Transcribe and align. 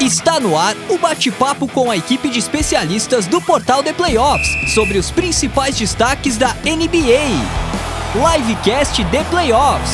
Está 0.00 0.40
no 0.40 0.58
ar 0.58 0.74
o 0.90 0.98
bate-papo 0.98 1.68
com 1.68 1.90
a 1.90 1.96
equipe 1.96 2.28
de 2.28 2.38
especialistas 2.38 3.26
do 3.26 3.40
Portal 3.40 3.82
The 3.82 3.92
Playoffs 3.92 4.74
sobre 4.74 4.98
os 4.98 5.10
principais 5.10 5.78
destaques 5.78 6.36
da 6.36 6.52
NBA. 6.54 7.30
Livecast 8.14 9.02
The 9.04 9.24
Playoffs. 9.30 9.92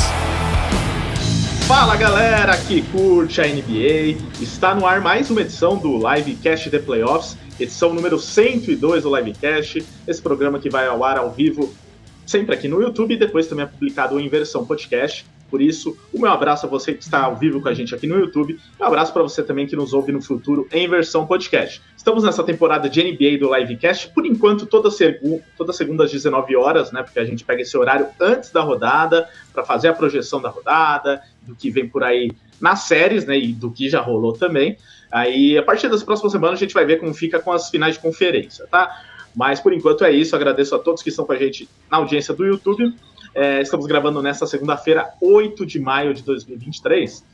Fala 1.66 1.96
galera 1.96 2.56
que 2.56 2.82
curte 2.82 3.40
a 3.40 3.46
NBA, 3.46 4.16
está 4.40 4.74
no 4.74 4.86
ar 4.86 5.00
mais 5.00 5.30
uma 5.30 5.42
edição 5.42 5.76
do 5.76 5.99
Livecast 5.99 6.71
The 6.71 6.78
Playoffs, 6.80 7.37
edição 7.60 7.94
número 7.94 8.19
102 8.19 9.03
do 9.04 9.14
Livecast, 9.14 9.87
esse 10.08 10.22
programa 10.22 10.58
que 10.58 10.71
vai 10.71 10.87
ao 10.87 11.04
ar 11.04 11.19
ao 11.19 11.30
vivo 11.30 11.72
sempre 12.30 12.54
aqui 12.54 12.69
no 12.69 12.80
YouTube 12.80 13.14
e 13.14 13.19
depois 13.19 13.48
também 13.48 13.64
é 13.64 13.69
publicado 13.69 14.19
em 14.19 14.28
versão 14.28 14.64
podcast. 14.64 15.26
Por 15.51 15.60
isso, 15.60 15.96
o 16.12 16.20
meu 16.20 16.30
abraço 16.30 16.66
a 16.66 16.69
você 16.69 16.95
que 16.95 17.02
está 17.02 17.24
ao 17.24 17.37
vivo 17.37 17.60
com 17.60 17.69
a 17.69 17.74
gente 17.74 17.95
aqui 17.95 18.06
no 18.06 18.19
YouTube. 18.19 18.59
Um 18.80 18.84
abraço 18.84 19.12
para 19.12 19.23
você 19.23 19.42
também 19.42 19.66
que 19.66 19.74
nos 19.74 19.92
ouve 19.92 20.12
no 20.12 20.23
futuro 20.23 20.69
em 20.70 20.88
versão 20.88 21.27
podcast. 21.27 21.82
Estamos 21.96 22.23
nessa 22.23 22.45
temporada 22.45 22.88
de 22.88 23.02
NBA 23.02 23.38
do 23.38 23.54
Livecast, 23.54 24.10
por 24.14 24.24
enquanto, 24.24 24.64
toda, 24.64 24.90
segu 24.90 25.42
toda 25.59 25.73
segunda 25.73 26.04
às 26.04 26.12
19 26.12 26.56
horas, 26.56 26.92
né? 26.92 27.02
Porque 27.02 27.18
a 27.18 27.24
gente 27.24 27.45
pega 27.45 27.62
esse 27.62 27.76
horário 27.76 28.06
antes 28.20 28.50
da 28.50 28.62
rodada, 28.62 29.28
para 29.52 29.64
fazer 29.64 29.88
a 29.88 29.92
projeção 29.92 30.40
da 30.40 30.48
rodada, 30.48 31.20
do 31.42 31.54
que 31.54 31.70
vem 31.70 31.88
por 31.88 32.04
aí 32.04 32.30
nas 32.60 32.82
séries, 32.82 33.26
né? 33.26 33.37
E 33.37 33.52
do 33.52 33.70
que 33.70 33.88
já 33.88 34.01
rolou 34.01 34.32
também. 34.32 34.78
Aí, 35.10 35.59
a 35.59 35.62
partir 35.62 35.88
das 35.88 36.04
próximas 36.04 36.30
semanas, 36.30 36.59
a 36.59 36.60
gente 36.60 36.73
vai 36.74 36.84
ver 36.84 37.01
como 37.01 37.12
fica 37.12 37.40
com 37.40 37.51
as 37.51 37.68
finais 37.68 37.96
de 37.96 38.01
conferência, 38.01 38.66
tá? 38.70 39.02
Mas 39.34 39.60
por 39.60 39.73
enquanto 39.73 40.04
é 40.04 40.12
isso. 40.12 40.34
Agradeço 40.34 40.74
a 40.74 40.78
todos 40.78 41.02
que 41.02 41.09
estão 41.09 41.24
com 41.24 41.32
a 41.32 41.37
gente 41.37 41.68
na 41.90 41.98
audiência 41.98 42.34
do 42.34 42.45
YouTube. 42.45 42.95
É, 43.34 43.60
estamos 43.60 43.86
gravando 43.86 44.20
nesta 44.20 44.46
segunda-feira, 44.46 45.12
8 45.20 45.64
de 45.64 45.78
maio 45.78 46.12
de 46.12 46.22
2023. 46.22 47.24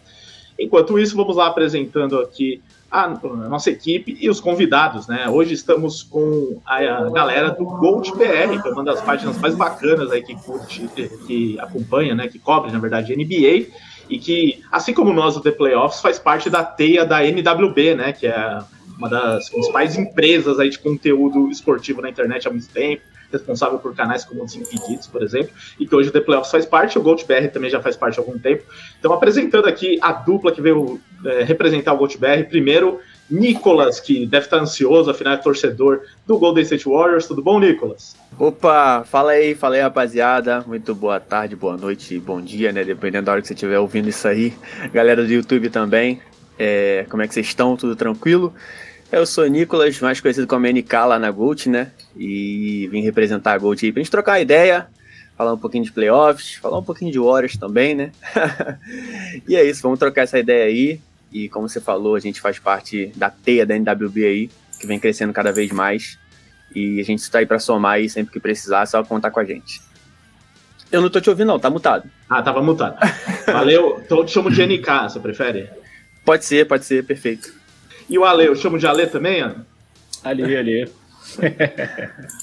Enquanto 0.59 0.99
isso, 0.99 1.15
vamos 1.15 1.35
lá 1.35 1.47
apresentando 1.47 2.19
aqui 2.19 2.61
a, 2.89 3.07
nossa 3.49 3.71
equipe 3.71 4.15
e 4.21 4.29
os 4.29 4.39
convidados, 4.39 5.07
né? 5.07 5.27
Hoje 5.27 5.53
estamos 5.53 6.03
com 6.03 6.61
a, 6.65 6.77
a 6.77 7.09
galera 7.09 7.49
do 7.49 7.65
Gold 7.65 8.11
PR, 8.11 8.61
que 8.61 8.67
é 8.67 8.71
uma 8.71 8.83
das 8.83 9.01
páginas 9.01 9.37
mais 9.39 9.55
bacanas 9.55 10.11
aí 10.11 10.21
que 10.21 10.35
curte, 10.35 10.87
que 11.25 11.59
acompanha, 11.59 12.13
né? 12.13 12.27
Que 12.27 12.37
cobre, 12.37 12.71
na 12.71 12.79
verdade, 12.79 13.15
NBA 13.15 13.67
e 14.09 14.19
que, 14.19 14.61
assim 14.71 14.93
como 14.93 15.11
nós, 15.11 15.35
o 15.35 15.41
The 15.41 15.51
Playoffs, 15.51 16.01
faz 16.01 16.19
parte 16.19 16.49
da 16.49 16.63
teia 16.63 17.05
da 17.05 17.25
NWB, 17.25 17.95
né? 17.95 18.13
Que 18.13 18.27
é 18.27 18.59
uma 18.97 19.09
das 19.09 19.49
principais 19.49 19.97
empresas 19.97 20.59
aí 20.59 20.69
de 20.69 20.77
conteúdo 20.77 21.49
esportivo 21.49 22.01
na 22.01 22.09
internet 22.09 22.47
há 22.47 22.51
muito 22.51 22.69
tempo 22.69 23.12
responsável 23.33 23.79
por 23.79 23.93
canais 23.95 24.23
como 24.23 24.45
Desimpedidos, 24.45 25.07
por 25.07 25.21
exemplo, 25.21 25.51
e 25.79 25.85
que 25.85 25.95
hoje 25.95 26.09
o 26.09 26.11
The 26.11 26.21
Playoffs 26.21 26.51
faz 26.51 26.65
parte, 26.65 26.97
o 26.97 27.01
GoldBR 27.01 27.49
também 27.49 27.69
já 27.69 27.81
faz 27.81 27.97
parte 27.97 28.19
há 28.19 28.21
algum 28.21 28.37
tempo. 28.39 28.63
Então, 28.99 29.11
apresentando 29.11 29.67
aqui 29.67 29.99
a 30.01 30.13
dupla 30.13 30.51
que 30.51 30.61
veio 30.61 31.01
é, 31.25 31.43
representar 31.43 31.93
o 31.93 31.97
GoldBR, 31.97 32.45
primeiro, 32.45 32.99
Nicolas, 33.29 33.99
que 33.99 34.25
deve 34.25 34.45
estar 34.45 34.57
ansioso, 34.57 35.09
afinal 35.09 35.33
é 35.33 35.37
torcedor 35.37 36.01
do 36.27 36.37
Golden 36.37 36.63
State 36.63 36.87
Warriors. 36.87 37.25
Tudo 37.25 37.41
bom, 37.41 37.59
Nicolas? 37.59 38.15
Opa, 38.37 39.03
fala 39.05 39.31
aí, 39.31 39.55
fala 39.55 39.75
aí, 39.75 39.81
rapaziada. 39.81 40.63
Muito 40.67 40.93
boa 40.93 41.19
tarde, 41.19 41.55
boa 41.55 41.77
noite, 41.77 42.19
bom 42.19 42.41
dia, 42.41 42.71
né? 42.71 42.83
Dependendo 42.83 43.25
da 43.25 43.31
hora 43.31 43.41
que 43.41 43.47
você 43.47 43.53
estiver 43.53 43.79
ouvindo 43.79 44.09
isso 44.09 44.27
aí. 44.27 44.53
Galera 44.93 45.23
do 45.23 45.31
YouTube 45.31 45.69
também. 45.69 46.21
É, 46.59 47.05
como 47.09 47.23
é 47.23 47.27
que 47.27 47.33
vocês 47.33 47.47
estão? 47.47 47.75
Tudo 47.75 47.95
tranquilo? 47.95 48.53
Eu 49.13 49.27
sou 49.27 49.45
Nicolas, 49.45 49.99
mais 49.99 50.19
conhecido 50.19 50.47
como 50.47 50.65
NK 50.65 50.91
lá 50.91 51.19
na 51.19 51.29
Gold, 51.29 51.69
né? 51.69 51.91
E 52.17 52.89
vim 52.91 53.03
representar 53.03 53.53
a 53.53 53.57
Gold 53.59 53.85
aí 53.85 53.91
pra 53.91 54.01
gente 54.01 54.09
trocar 54.09 54.41
ideia, 54.41 54.87
falar 55.37 55.53
um 55.53 55.57
pouquinho 55.57 55.83
de 55.83 55.91
playoffs, 55.91 56.55
falar 56.55 56.79
um 56.79 56.83
pouquinho 56.83 57.11
de 57.11 57.19
Warriors 57.19 57.55
também, 57.55 57.93
né? 57.93 58.11
e 59.47 59.55
é 59.55 59.63
isso, 59.63 59.83
vamos 59.83 59.99
trocar 59.99 60.23
essa 60.23 60.39
ideia 60.39 60.65
aí. 60.65 60.99
E 61.31 61.47
como 61.47 61.69
você 61.69 61.79
falou, 61.79 62.15
a 62.15 62.19
gente 62.19 62.41
faz 62.41 62.57
parte 62.57 63.13
da 63.15 63.29
teia 63.29 63.67
da 63.67 63.75
NWB 63.75 64.25
aí, 64.25 64.49
que 64.79 64.87
vem 64.87 64.99
crescendo 64.99 65.31
cada 65.31 65.51
vez 65.51 65.71
mais. 65.71 66.17
E 66.73 66.99
a 66.99 67.03
gente 67.03 67.19
está 67.19 67.37
aí 67.37 67.45
para 67.45 67.59
somar 67.59 67.97
aí 67.97 68.09
sempre 68.09 68.33
que 68.33 68.39
precisar, 68.39 68.83
só 68.87 69.03
contar 69.03 69.29
com 69.29 69.39
a 69.39 69.45
gente. 69.45 69.79
Eu 70.91 71.03
não 71.03 71.09
tô 71.11 71.21
te 71.21 71.29
ouvindo, 71.29 71.49
não, 71.49 71.59
tá 71.59 71.69
mutado. 71.69 72.09
Ah, 72.27 72.41
tava 72.41 72.63
mutado. 72.63 72.97
Valeu. 73.45 74.01
então 74.03 74.17
eu 74.17 74.25
te 74.25 74.31
chamo 74.31 74.49
de 74.49 74.65
NK, 74.65 74.87
você 75.03 75.19
prefere? 75.19 75.69
Pode 76.25 76.45
ser, 76.45 76.67
pode 76.67 76.83
ser, 76.83 77.05
perfeito. 77.05 77.61
E 78.13 78.17
o 78.19 78.23
Ale, 78.23 78.45
eu 78.45 78.55
chamo 78.55 78.77
de 78.77 78.85
Ale 78.85 79.07
também, 79.07 79.41
Ana? 79.41 79.65
Ale, 80.23 80.55
Ale. 80.55 80.87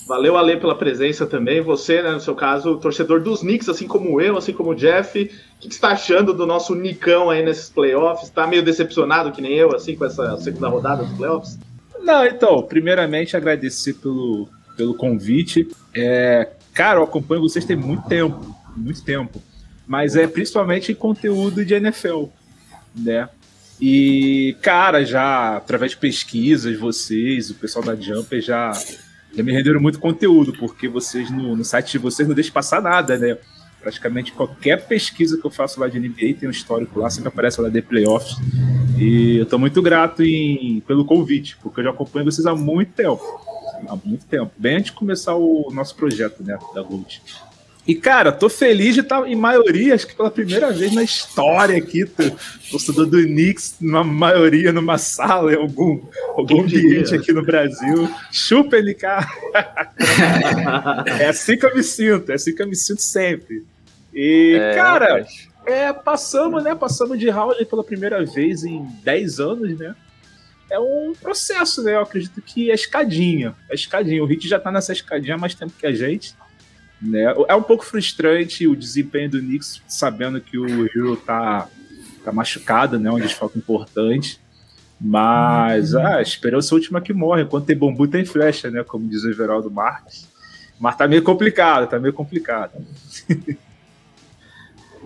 Valeu, 0.08 0.36
Ale, 0.36 0.56
pela 0.56 0.74
presença 0.74 1.24
também. 1.24 1.60
Você, 1.60 2.02
né, 2.02 2.10
no 2.10 2.20
seu 2.20 2.34
caso, 2.34 2.76
torcedor 2.78 3.20
dos 3.20 3.38
Knicks, 3.38 3.68
assim 3.68 3.86
como 3.86 4.20
eu, 4.20 4.36
assim 4.36 4.52
como 4.52 4.70
o 4.70 4.74
Jeff. 4.74 5.22
O 5.22 5.60
que, 5.60 5.68
você 5.68 5.68
está 5.68 5.90
achando 5.90 6.34
do 6.34 6.44
nosso 6.44 6.74
Nicão 6.74 7.30
aí 7.30 7.44
nesses 7.44 7.70
playoffs? 7.70 8.26
Está 8.26 8.48
meio 8.48 8.64
decepcionado, 8.64 9.30
que 9.30 9.40
nem 9.40 9.54
eu, 9.54 9.72
assim, 9.72 9.94
com 9.94 10.04
essa 10.04 10.36
segunda 10.38 10.66
rodada 10.66 11.04
dos 11.04 11.16
playoffs? 11.16 11.56
Não, 12.00 12.26
então, 12.26 12.60
primeiramente 12.64 13.36
agradecer 13.36 13.94
pelo, 13.94 14.48
pelo 14.76 14.94
convite. 14.94 15.68
É, 15.94 16.50
cara, 16.74 16.98
eu 16.98 17.04
acompanho 17.04 17.42
vocês 17.42 17.64
tem 17.64 17.76
muito 17.76 18.08
tempo, 18.08 18.44
muito 18.76 19.04
tempo. 19.04 19.40
Mas 19.86 20.16
é 20.16 20.26
principalmente 20.26 20.92
conteúdo 20.96 21.64
de 21.64 21.74
NFL, 21.74 22.24
né? 22.92 23.28
E, 23.80 24.56
cara, 24.60 25.04
já 25.04 25.56
através 25.56 25.92
de 25.92 25.96
pesquisas, 25.96 26.78
vocês, 26.78 27.50
o 27.50 27.54
pessoal 27.54 27.84
da 27.84 27.96
Jumper 27.96 28.42
já, 28.42 28.72
já 29.34 29.42
me 29.42 29.52
renderam 29.52 29.80
muito 29.80 29.98
conteúdo, 29.98 30.52
porque 30.52 30.86
vocês 30.86 31.30
no, 31.30 31.56
no 31.56 31.64
site 31.64 31.92
de 31.92 31.98
vocês 31.98 32.28
não 32.28 32.34
deixam 32.34 32.52
passar 32.52 32.82
nada, 32.82 33.16
né? 33.16 33.38
Praticamente 33.80 34.32
qualquer 34.32 34.86
pesquisa 34.86 35.38
que 35.38 35.46
eu 35.46 35.50
faço 35.50 35.80
lá 35.80 35.88
de 35.88 35.98
NBA 35.98 36.34
tem 36.38 36.46
um 36.46 36.50
histórico 36.50 37.00
lá, 37.00 37.08
sempre 37.08 37.28
aparece 37.28 37.60
lá 37.60 37.70
de 37.70 37.80
playoffs. 37.80 38.36
E 38.98 39.38
eu 39.38 39.46
tô 39.46 39.58
muito 39.58 39.80
grato 39.80 40.22
em, 40.22 40.80
pelo 40.80 41.06
convite, 41.06 41.56
porque 41.62 41.80
eu 41.80 41.84
já 41.84 41.90
acompanho 41.90 42.26
vocês 42.26 42.46
há 42.46 42.54
muito 42.54 42.92
tempo. 42.92 43.22
Há 43.88 43.96
muito 44.04 44.26
tempo. 44.26 44.52
Bem 44.58 44.76
antes 44.76 44.90
de 44.90 44.92
começar 44.92 45.34
o 45.34 45.70
nosso 45.72 45.94
projeto, 45.94 46.42
né, 46.42 46.58
da 46.74 46.82
Gold. 46.82 47.22
E, 47.86 47.94
cara, 47.94 48.30
tô 48.30 48.48
feliz 48.48 48.94
de 48.94 49.00
estar, 49.00 49.26
em 49.26 49.34
maioria, 49.34 49.94
acho 49.94 50.06
que 50.06 50.14
pela 50.14 50.30
primeira 50.30 50.70
vez 50.70 50.94
na 50.94 51.02
história 51.02 51.76
aqui, 51.78 52.04
torcedor 52.70 53.06
do 53.06 53.22
Knicks, 53.22 53.76
na 53.80 54.04
maioria, 54.04 54.70
numa 54.72 54.98
sala, 54.98 55.52
em 55.52 55.56
algum, 55.56 56.00
algum 56.36 56.60
ambiente 56.62 57.14
aqui 57.14 57.32
no 57.32 57.42
Brasil. 57.42 58.08
Chupa, 58.30 58.76
NK! 58.80 59.04
é 61.20 61.28
assim 61.28 61.56
que 61.56 61.66
eu 61.66 61.74
me 61.74 61.82
sinto, 61.82 62.30
é 62.30 62.34
assim 62.34 62.54
que 62.54 62.62
eu 62.62 62.68
me 62.68 62.76
sinto 62.76 63.00
sempre. 63.00 63.64
E, 64.12 64.58
é, 64.60 64.74
cara, 64.74 65.26
é, 65.66 65.92
passamos, 65.92 66.62
né? 66.62 66.74
Passamos 66.74 67.18
de 67.18 67.30
round 67.30 67.64
pela 67.64 67.84
primeira 67.84 68.24
vez 68.24 68.64
em 68.64 68.84
10 69.02 69.40
anos, 69.40 69.78
né? 69.78 69.94
É 70.70 70.78
um 70.78 71.12
processo, 71.20 71.82
né? 71.82 71.94
Eu 71.94 72.02
acredito 72.02 72.40
que 72.42 72.70
é 72.70 72.74
escadinha. 72.74 73.54
É 73.68 73.74
escadinha. 73.74 74.22
O 74.22 74.26
Hit 74.26 74.48
já 74.48 74.58
tá 74.58 74.70
nessa 74.70 74.92
escadinha 74.92 75.34
há 75.34 75.38
mais 75.38 75.54
tempo 75.54 75.72
que 75.78 75.86
a 75.86 75.92
gente. 75.92 76.34
Né? 77.00 77.34
É 77.48 77.54
um 77.54 77.62
pouco 77.62 77.84
frustrante 77.84 78.66
o 78.66 78.76
desempenho 78.76 79.30
do 79.30 79.40
Knicks, 79.40 79.80
sabendo 79.88 80.40
que 80.40 80.58
o 80.58 80.84
Hero 80.86 81.16
tá, 81.16 81.68
tá 82.24 82.32
machucado, 82.32 82.98
né? 82.98 83.10
Um 83.10 83.18
desfalque 83.18 83.58
importante. 83.58 84.40
Mas 85.00 85.94
ah, 85.94 86.16
a 86.16 86.22
esperança 86.22 86.74
última 86.74 87.00
que 87.00 87.12
morre. 87.12 87.46
Quando 87.46 87.64
tem 87.64 87.76
bambu, 87.76 88.06
tem 88.06 88.24
flecha, 88.24 88.70
né? 88.70 88.84
Como 88.84 89.08
diz 89.08 89.24
o 89.24 89.30
Everaldo 89.30 89.70
Marques. 89.70 90.28
Mas 90.78 90.96
tá 90.96 91.08
meio 91.08 91.22
complicado, 91.22 91.88
tá 91.88 91.98
meio 91.98 92.12
complicado. 92.12 92.72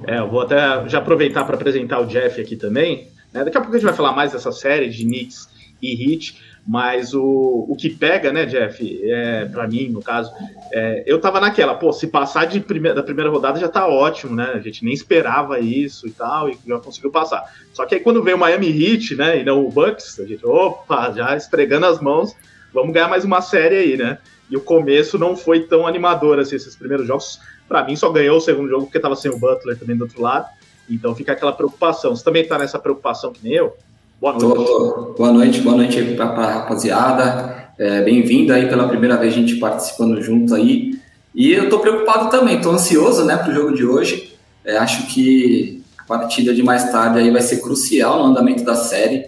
é, 0.07 0.19
eu 0.19 0.29
vou 0.29 0.41
até 0.41 0.89
já 0.89 0.99
aproveitar 0.99 1.45
para 1.45 1.55
apresentar 1.55 2.01
o 2.01 2.07
Jeff 2.07 2.41
aqui 2.41 2.57
também. 2.57 3.09
Né? 3.33 3.45
Daqui 3.45 3.57
a 3.57 3.61
pouco 3.61 3.75
a 3.75 3.79
gente 3.79 3.87
vai 3.87 3.95
falar 3.95 4.13
mais 4.13 4.33
dessa 4.33 4.51
série 4.51 4.89
de 4.89 5.05
Knicks 5.05 5.49
e 5.81 6.13
Heat. 6.13 6.54
Mas 6.67 7.13
o, 7.13 7.67
o 7.69 7.77
que 7.79 7.91
pega, 7.91 8.33
né, 8.33 8.47
Jeff, 8.47 9.01
é, 9.05 9.45
para 9.45 9.69
mim, 9.69 9.91
no 9.91 10.03
caso, 10.03 10.33
é, 10.73 11.03
eu 11.07 11.21
tava 11.21 11.39
naquela, 11.39 11.75
pô, 11.75 11.93
se 11.93 12.07
passar 12.07 12.47
de 12.47 12.59
primeira, 12.59 12.95
da 12.95 13.03
primeira 13.03 13.31
rodada 13.31 13.61
já 13.61 13.69
tá 13.69 13.87
ótimo, 13.87 14.35
né? 14.35 14.53
A 14.55 14.61
gente 14.61 14.83
nem 14.83 14.95
esperava 14.95 15.61
isso 15.61 16.07
e 16.07 16.11
tal, 16.11 16.49
e 16.49 16.57
já 16.67 16.79
conseguiu 16.79 17.11
passar. 17.11 17.45
Só 17.75 17.85
que 17.85 17.97
aí 17.97 18.01
quando 18.01 18.23
veio 18.23 18.39
o 18.39 18.41
Miami 18.41 18.69
Heat, 18.69 19.15
né, 19.15 19.41
e 19.41 19.45
não 19.45 19.65
o 19.65 19.71
Bucks, 19.71 20.19
a 20.19 20.25
gente, 20.25 20.45
opa, 20.47 21.13
já 21.13 21.37
esfregando 21.37 21.85
as 21.85 22.01
mãos, 22.01 22.35
vamos 22.73 22.95
ganhar 22.95 23.09
mais 23.09 23.25
uma 23.25 23.43
série 23.43 23.77
aí, 23.77 23.97
né? 23.99 24.19
E 24.51 24.57
o 24.57 24.61
começo 24.61 25.19
não 25.19 25.37
foi 25.37 25.65
tão 25.65 25.87
animador 25.87 26.39
assim, 26.39 26.57
esses 26.57 26.75
primeiros 26.75 27.07
jogos. 27.07 27.41
Para 27.69 27.85
mim, 27.85 27.97
só 27.97 28.11
ganhou 28.11 28.39
o 28.39 28.41
segundo 28.41 28.69
jogo 28.69 28.85
porque 28.85 29.01
tava 29.01 29.17
sem 29.17 29.31
o 29.31 29.39
Butler 29.39 29.79
também 29.79 29.97
do 29.97 30.05
outro 30.05 30.21
lado. 30.21 30.49
Então 30.89 31.15
fica 31.15 31.33
aquela 31.33 31.53
preocupação. 31.53 32.15
Você 32.15 32.23
também 32.25 32.47
tá 32.47 32.59
nessa 32.59 32.79
preocupação 32.79 33.33
que 33.33 33.43
nem 33.43 33.55
eu? 33.55 33.75
Boa 34.25 34.39
noite. 34.39 34.65
Tô, 34.65 35.15
boa 35.19 35.33
noite, 35.33 35.61
boa 35.61 35.77
noite 35.77 36.03
pra, 36.15 36.29
pra 36.29 36.47
rapaziada. 36.47 37.69
É, 37.79 38.01
Bem-vindo 38.01 38.55
aí 38.55 38.67
pela 38.71 38.89
primeira 38.89 39.19
vez 39.19 39.35
a 39.35 39.37
gente 39.37 39.57
participando 39.57 40.19
juntos 40.23 40.51
aí. 40.55 40.99
E 41.35 41.53
eu 41.53 41.69
tô 41.69 41.79
preocupado 41.79 42.31
também, 42.31 42.59
tô 42.59 42.71
ansioso, 42.71 43.27
né, 43.27 43.37
pro 43.37 43.53
jogo 43.53 43.75
de 43.75 43.85
hoje. 43.85 44.35
É, 44.65 44.79
acho 44.79 45.09
que 45.09 45.85
a 45.99 46.05
partida 46.05 46.55
de 46.55 46.63
mais 46.63 46.91
tarde 46.91 47.19
aí 47.19 47.31
vai 47.31 47.43
ser 47.43 47.61
crucial 47.61 48.19
no 48.19 48.25
andamento 48.31 48.65
da 48.65 48.75
série. 48.75 49.27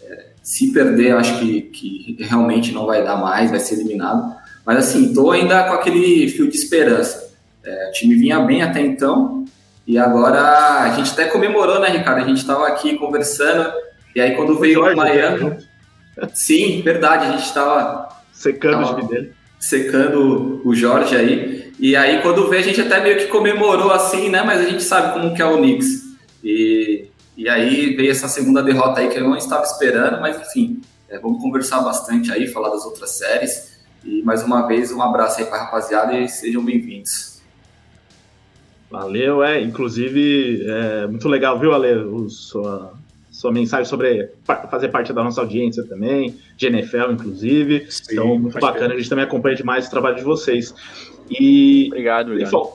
É, 0.00 0.26
se 0.44 0.72
perder, 0.72 1.16
acho 1.16 1.40
que, 1.40 1.62
que 1.62 2.16
realmente 2.20 2.70
não 2.70 2.86
vai 2.86 3.02
dar 3.02 3.16
mais, 3.16 3.50
vai 3.50 3.58
ser 3.58 3.74
eliminado. 3.74 4.32
Mas 4.64 4.78
assim, 4.78 5.12
tô 5.12 5.32
ainda 5.32 5.64
com 5.64 5.72
aquele 5.72 6.28
fio 6.28 6.48
de 6.48 6.56
esperança. 6.56 7.32
É, 7.64 7.88
o 7.88 7.92
time 7.94 8.14
vinha 8.14 8.38
bem 8.38 8.62
até 8.62 8.80
então, 8.80 9.44
e 9.84 9.98
agora 9.98 10.82
a 10.82 10.90
gente 10.90 11.10
até 11.10 11.24
comemorou, 11.24 11.80
né, 11.80 11.88
Ricardo? 11.88 12.22
A 12.22 12.28
gente 12.28 12.38
estava 12.38 12.68
aqui 12.68 12.96
conversando 12.96 13.72
e 14.16 14.20
aí 14.20 14.34
quando 14.34 14.58
veio 14.58 14.82
o 14.82 14.96
Miami. 14.96 15.58
Sim, 16.32 16.80
verdade, 16.80 17.26
a 17.26 17.32
gente 17.32 17.44
estava. 17.44 18.08
Secando 18.32 18.80
tava 18.80 18.92
o 18.92 18.96
time 18.96 19.08
dele. 19.10 19.32
Secando 19.60 20.62
o 20.64 20.74
Jorge 20.74 21.14
aí. 21.14 21.70
E 21.78 21.94
aí, 21.94 22.22
quando 22.22 22.48
veio, 22.48 22.62
a 22.62 22.64
gente 22.64 22.80
até 22.80 23.02
meio 23.02 23.18
que 23.18 23.26
comemorou 23.26 23.92
assim, 23.92 24.30
né? 24.30 24.42
Mas 24.42 24.62
a 24.62 24.64
gente 24.64 24.82
sabe 24.82 25.12
como 25.12 25.34
que 25.34 25.42
é 25.42 25.44
o 25.44 25.58
Knicks. 25.58 26.16
E, 26.42 27.08
e 27.36 27.46
aí 27.46 27.94
veio 27.94 28.10
essa 28.10 28.26
segunda 28.26 28.62
derrota 28.62 29.00
aí 29.00 29.08
que 29.08 29.18
eu 29.18 29.24
não 29.24 29.36
estava 29.36 29.64
esperando, 29.64 30.18
mas 30.18 30.40
enfim, 30.40 30.80
é, 31.10 31.18
vamos 31.18 31.42
conversar 31.42 31.80
bastante 31.80 32.32
aí, 32.32 32.46
falar 32.46 32.70
das 32.70 32.86
outras 32.86 33.10
séries. 33.18 33.84
E 34.02 34.22
mais 34.22 34.42
uma 34.42 34.66
vez, 34.66 34.90
um 34.92 35.02
abraço 35.02 35.40
aí 35.40 35.46
para 35.46 35.58
a 35.58 35.64
rapaziada 35.64 36.18
e 36.18 36.26
sejam 36.26 36.64
bem-vindos. 36.64 37.42
Valeu, 38.90 39.44
é. 39.44 39.60
Inclusive, 39.60 40.64
é 40.66 41.06
muito 41.06 41.28
legal, 41.28 41.58
viu, 41.58 41.74
Ale? 41.74 41.92
O, 41.92 42.30
sua, 42.30 42.95
sua 43.36 43.52
mensagem 43.52 43.84
sobre 43.84 44.30
fazer 44.70 44.88
parte 44.88 45.12
da 45.12 45.22
nossa 45.22 45.42
audiência 45.42 45.84
também, 45.86 46.34
de 46.56 46.66
NFL, 46.68 47.12
inclusive. 47.12 47.86
Sim, 47.90 48.02
então, 48.12 48.38
muito 48.38 48.58
bacana, 48.58 48.94
a 48.94 48.96
gente 48.96 49.10
também 49.10 49.26
acompanha 49.26 49.54
demais 49.54 49.86
o 49.86 49.90
trabalho 49.90 50.16
de 50.16 50.22
vocês. 50.22 50.74
E, 51.30 51.88
obrigado, 51.88 52.28
obrigado. 52.28 52.72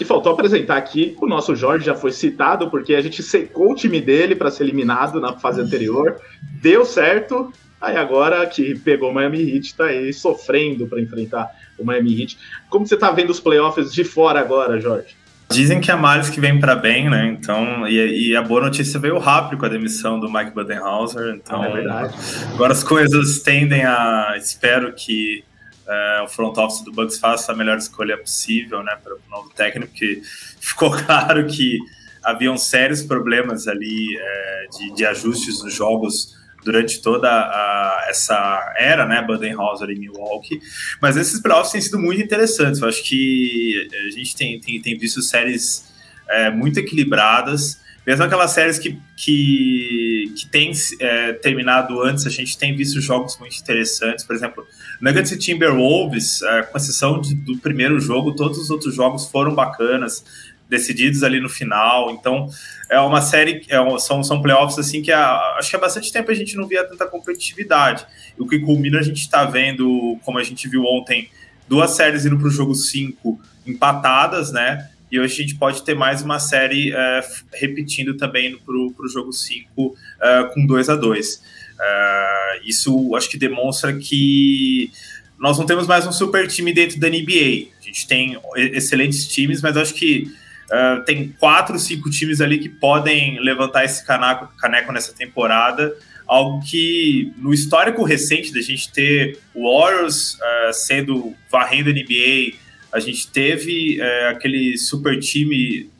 E, 0.00 0.04
faltou 0.06 0.32
apresentar 0.32 0.78
aqui, 0.78 1.14
o 1.20 1.26
nosso 1.26 1.54
Jorge 1.54 1.84
já 1.84 1.94
foi 1.94 2.10
citado, 2.10 2.70
porque 2.70 2.94
a 2.94 3.02
gente 3.02 3.22
secou 3.22 3.72
o 3.72 3.74
time 3.74 4.00
dele 4.00 4.34
para 4.34 4.50
ser 4.50 4.64
eliminado 4.64 5.20
na 5.20 5.34
fase 5.34 5.60
anterior, 5.60 6.16
deu 6.62 6.86
certo, 6.86 7.52
aí 7.78 7.96
agora 7.98 8.46
que 8.46 8.78
pegou 8.78 9.10
o 9.10 9.14
Miami 9.14 9.42
Heat, 9.42 9.66
está 9.66 9.86
aí 9.86 10.10
sofrendo 10.14 10.86
para 10.86 11.02
enfrentar 11.02 11.50
o 11.78 11.84
Miami 11.84 12.18
Heat. 12.18 12.38
Como 12.70 12.86
você 12.86 12.94
está 12.94 13.10
vendo 13.10 13.28
os 13.28 13.40
playoffs 13.40 13.92
de 13.92 14.04
fora 14.04 14.40
agora, 14.40 14.80
Jorge? 14.80 15.17
Dizem 15.50 15.80
que 15.80 15.90
é 15.90 15.96
males 15.96 16.28
que 16.28 16.40
vem 16.40 16.60
para 16.60 16.76
bem, 16.76 17.08
né? 17.08 17.26
Então, 17.26 17.88
e, 17.88 18.28
e, 18.28 18.36
a 18.36 18.42
boa 18.42 18.60
notícia 18.60 19.00
veio 19.00 19.18
rápido 19.18 19.58
com 19.58 19.64
a 19.64 19.68
demissão 19.68 20.20
do 20.20 20.30
Mike 20.30 20.50
Budenholzer. 20.50 21.34
Então, 21.34 21.64
é 21.64 21.72
verdade. 21.72 22.14
agora 22.52 22.72
as 22.72 22.84
coisas 22.84 23.40
tendem 23.40 23.82
a. 23.82 24.34
Espero 24.36 24.92
que 24.92 25.42
é, 25.88 26.22
o 26.22 26.28
front 26.28 26.56
office 26.58 26.84
do 26.84 26.92
Bucks 26.92 27.18
faça 27.18 27.52
a 27.52 27.56
melhor 27.56 27.78
escolha 27.78 28.18
possível, 28.18 28.82
né, 28.82 28.94
para 29.02 29.14
o 29.14 29.18
novo 29.30 29.50
técnico, 29.50 29.90
porque 29.90 30.20
ficou 30.60 30.90
claro 30.90 31.46
que 31.46 31.78
haviam 32.22 32.58
sérios 32.58 33.02
problemas 33.02 33.66
ali 33.66 34.18
é, 34.18 34.66
de, 34.76 34.94
de 34.94 35.06
ajustes 35.06 35.62
nos 35.64 35.72
jogos 35.72 36.37
durante 36.68 37.00
toda 37.00 37.30
a, 37.30 38.06
essa 38.10 38.74
era, 38.76 39.06
né, 39.06 39.22
Budenholzer 39.22 39.88
em 39.88 39.98
Milwaukee. 39.98 40.60
Mas 41.00 41.16
esses 41.16 41.40
playoffs 41.40 41.72
têm 41.72 41.80
sido 41.80 41.98
muito 41.98 42.20
interessantes. 42.20 42.82
Eu 42.82 42.88
acho 42.88 43.02
que 43.04 43.88
a 44.06 44.10
gente 44.10 44.36
tem, 44.36 44.60
tem, 44.60 44.82
tem 44.82 44.98
visto 44.98 45.22
séries 45.22 45.86
é, 46.28 46.50
muito 46.50 46.78
equilibradas. 46.78 47.80
Mesmo 48.06 48.22
aquelas 48.22 48.50
séries 48.50 48.78
que, 48.78 48.98
que, 49.16 50.32
que 50.36 50.46
tem 50.48 50.72
é, 51.00 51.32
terminado 51.32 52.02
antes, 52.02 52.26
a 52.26 52.30
gente 52.30 52.58
tem 52.58 52.76
visto 52.76 53.00
jogos 53.00 53.38
muito 53.38 53.56
interessantes. 53.56 54.26
Por 54.26 54.36
exemplo, 54.36 54.66
Nuggets 55.00 55.32
e 55.32 55.38
Timberwolves, 55.38 56.42
é, 56.42 56.62
com 56.64 56.76
exceção 56.76 57.18
de, 57.18 57.34
do 57.34 57.56
primeiro 57.58 57.98
jogo, 57.98 58.34
todos 58.34 58.58
os 58.58 58.68
outros 58.68 58.94
jogos 58.94 59.26
foram 59.30 59.54
bacanas 59.54 60.22
decididos 60.68 61.22
ali 61.22 61.40
no 61.40 61.48
final. 61.48 62.10
Então, 62.10 62.48
é 62.90 63.00
uma 63.00 63.20
série, 63.20 63.64
é, 63.68 63.98
são, 63.98 64.22
são 64.22 64.42
playoffs 64.42 64.78
assim 64.78 65.02
que 65.02 65.10
há, 65.10 65.56
acho 65.58 65.70
que 65.70 65.76
há 65.76 65.78
bastante 65.78 66.12
tempo 66.12 66.30
a 66.30 66.34
gente 66.34 66.56
não 66.56 66.66
via 66.66 66.84
tanta 66.84 67.06
competitividade. 67.06 68.06
O 68.38 68.46
que 68.46 68.58
culmina 68.58 68.98
a 68.98 69.02
gente 69.02 69.20
está 69.20 69.44
vendo, 69.44 70.18
como 70.24 70.38
a 70.38 70.42
gente 70.42 70.68
viu 70.68 70.84
ontem, 70.84 71.28
duas 71.68 71.92
séries 71.92 72.26
indo 72.26 72.38
para 72.38 72.48
o 72.48 72.50
jogo 72.50 72.74
5 72.74 73.40
empatadas, 73.66 74.52
né? 74.52 74.88
E 75.10 75.18
hoje 75.18 75.34
a 75.34 75.46
gente 75.46 75.54
pode 75.56 75.82
ter 75.82 75.94
mais 75.94 76.22
uma 76.22 76.38
série 76.38 76.92
é, 76.92 77.20
repetindo 77.54 78.16
também 78.16 78.58
para 78.58 78.74
o 78.74 79.08
jogo 79.10 79.32
5 79.32 79.96
é, 80.20 80.42
com 80.52 80.66
2 80.66 80.88
a 80.90 80.96
2 80.96 81.42
é, 81.80 82.60
Isso 82.64 83.16
acho 83.16 83.30
que 83.30 83.38
demonstra 83.38 83.96
que 83.96 84.90
nós 85.38 85.58
não 85.58 85.64
temos 85.64 85.86
mais 85.86 86.06
um 86.06 86.12
super 86.12 86.46
time 86.48 86.72
dentro 86.72 86.98
da 86.98 87.08
NBA. 87.08 87.68
A 87.80 87.84
gente 87.84 88.06
tem 88.06 88.36
excelentes 88.56 89.26
times, 89.28 89.62
mas 89.62 89.76
acho 89.76 89.94
que 89.94 90.30
Uh, 90.68 91.02
tem 91.04 91.34
quatro, 91.38 91.78
cinco 91.78 92.10
times 92.10 92.42
ali 92.42 92.58
que 92.58 92.68
podem 92.68 93.40
levantar 93.40 93.84
esse 93.84 94.04
caneco, 94.06 94.48
caneco 94.58 94.92
nessa 94.92 95.14
temporada. 95.14 95.96
Algo 96.26 96.62
que 96.62 97.32
no 97.38 97.54
histórico 97.54 98.04
recente 98.04 98.52
da 98.52 98.60
gente 98.60 98.92
ter 98.92 99.38
o 99.54 99.62
Warriors 99.62 100.34
uh, 100.34 100.72
sendo 100.72 101.34
varrendo 101.50 101.90
NBA, 101.90 102.58
a 102.92 103.00
gente 103.00 103.28
teve 103.28 103.98
uh, 103.98 104.28
aquele 104.30 104.76
super 104.76 105.18
time 105.18 105.90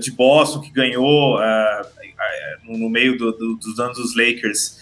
de 0.00 0.10
Boston 0.12 0.62
que 0.62 0.70
ganhou 0.70 1.38
no 2.64 2.88
meio 2.88 3.18
do, 3.18 3.32
do, 3.32 3.56
dos 3.56 3.78
anos 3.78 3.98
dos 3.98 4.16
Lakers 4.16 4.78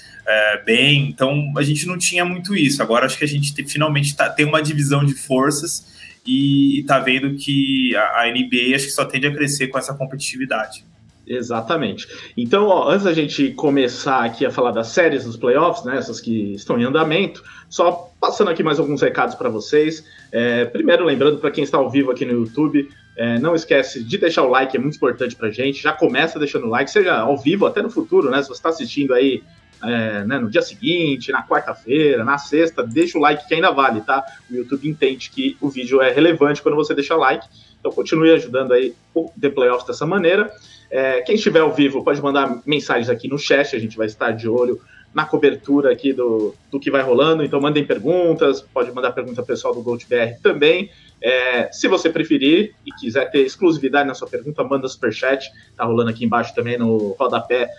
bem. 0.64 1.09
Então 1.09 1.52
a 1.56 1.62
gente 1.62 1.88
não 1.88 1.99
tinha 1.99 2.25
muito 2.25 2.54
isso. 2.54 2.80
Agora 2.80 3.04
acho 3.04 3.18
que 3.18 3.25
a 3.25 3.26
gente 3.26 3.52
te, 3.52 3.64
finalmente 3.64 4.14
tá, 4.14 4.30
tem 4.30 4.47
uma 4.47 4.62
divisão 4.62 5.04
de 5.04 5.14
forças 5.14 5.85
e 6.26 6.80
está 6.80 6.99
vendo 6.99 7.35
que 7.37 7.95
a, 7.97 8.26
NBA 8.26 8.75
acho 8.75 8.87
que 8.87 8.92
só 8.92 9.04
tende 9.04 9.26
a 9.26 9.33
crescer 9.33 9.68
com 9.68 9.78
essa 9.78 9.95
competitividade. 9.95 10.85
Exatamente. 11.26 12.06
Então, 12.37 12.68
ó, 12.68 12.88
antes 12.88 13.04
da 13.04 13.12
gente 13.12 13.50
começar 13.50 14.25
aqui 14.25 14.47
a 14.47 14.50
falar 14.50 14.71
das 14.71 14.88
séries 14.88 15.25
dos 15.25 15.37
playoffs, 15.37 15.85
né, 15.85 15.97
essas 15.97 16.21
que 16.21 16.54
estão 16.54 16.78
em 16.78 16.85
andamento, 16.85 17.42
só 17.68 18.12
passando 18.21 18.50
aqui 18.50 18.62
mais 18.62 18.78
alguns 18.78 19.02
recados 19.02 19.35
para 19.35 19.49
vocês. 19.49 20.04
É, 20.30 20.64
primeiro, 20.66 21.04
lembrando 21.04 21.38
para 21.38 21.50
quem 21.50 21.64
está 21.64 21.78
ao 21.78 21.90
vivo 21.90 22.12
aqui 22.12 22.25
no 22.25 22.33
YouTube, 22.33 22.88
é, 23.16 23.38
não 23.40 23.54
esquece 23.54 24.04
de 24.04 24.18
deixar 24.18 24.42
o 24.42 24.50
like, 24.50 24.76
é 24.76 24.80
muito 24.80 24.97
importante 24.97 25.35
para 25.35 25.50
gente. 25.50 25.83
Já 25.83 25.92
começa 25.92 26.38
deixando 26.38 26.66
o 26.66 26.71
like, 26.71 26.90
seja 26.90 27.16
ao 27.16 27.37
vivo, 27.37 27.66
até 27.66 27.83
no 27.83 27.90
futuro, 27.90 28.30
né? 28.30 28.40
Se 28.42 28.49
você 28.49 28.59
está 28.59 28.68
assistindo 28.68 29.12
aí 29.12 29.42
é, 29.83 30.25
né, 30.25 30.38
no 30.38 30.50
dia 30.50 30.62
seguinte, 30.62 31.30
na 31.30 31.47
quarta-feira, 31.47 32.25
na 32.25 32.38
sexta, 32.38 32.83
deixa 32.83 33.18
o 33.18 33.21
like 33.21 33.47
que 33.47 33.54
ainda 33.54 33.71
vale, 33.71 34.00
tá? 34.00 34.25
O 34.50 34.54
YouTube 34.54 34.88
entende 34.88 35.30
que 35.30 35.56
o 35.61 35.68
vídeo 35.68 36.00
é 36.00 36.11
relevante 36.11 36.62
quando 36.62 36.75
você 36.76 36.95
deixa 36.95 37.14
like. 37.14 37.47
Então 37.78 37.92
continue 37.92 38.33
ajudando 38.33 38.73
aí 38.73 38.95
o 39.14 39.30
The 39.40 39.50
Playoffs 39.50 39.87
dessa 39.87 40.06
maneira. 40.06 40.50
É, 40.90 41.21
quem 41.23 41.35
estiver 41.35 41.61
ao 41.61 41.73
vivo 41.73 42.02
pode 42.02 42.23
mandar 42.23 42.61
mensagens 42.64 43.09
aqui 43.09 43.28
no 43.28 43.38
chat, 43.38 43.75
a 43.75 43.78
gente 43.78 43.97
vai 43.97 44.06
estar 44.06 44.30
de 44.30 44.49
olho 44.49 44.80
na 45.14 45.25
cobertura 45.25 45.90
aqui 45.92 46.12
do, 46.12 46.54
do 46.71 46.78
que 46.78 46.90
vai 46.90 47.02
rolando. 47.02 47.42
Então 47.42 47.61
mandem 47.61 47.85
perguntas, 47.85 48.61
pode 48.61 48.92
mandar 48.92 49.12
pergunta 49.12 49.42
pessoal 49.42 49.75
do 49.75 49.83
GoldBR 49.83 50.38
também. 50.42 50.90
É, 51.23 51.73
se 51.73 51.88
você 51.88 52.11
preferir 52.11 52.75
e 52.85 52.92
quiser 52.92 53.30
ter 53.30 53.40
exclusividade 53.40 54.06
na 54.06 54.14
sua 54.14 54.28
pergunta, 54.28 54.62
manda 54.62 54.87
superchat. 54.87 55.50
Tá 55.75 55.85
rolando 55.85 56.11
aqui 56.11 56.25
embaixo 56.25 56.54
também 56.54 56.76
no 56.78 57.16
rodapé 57.18 57.71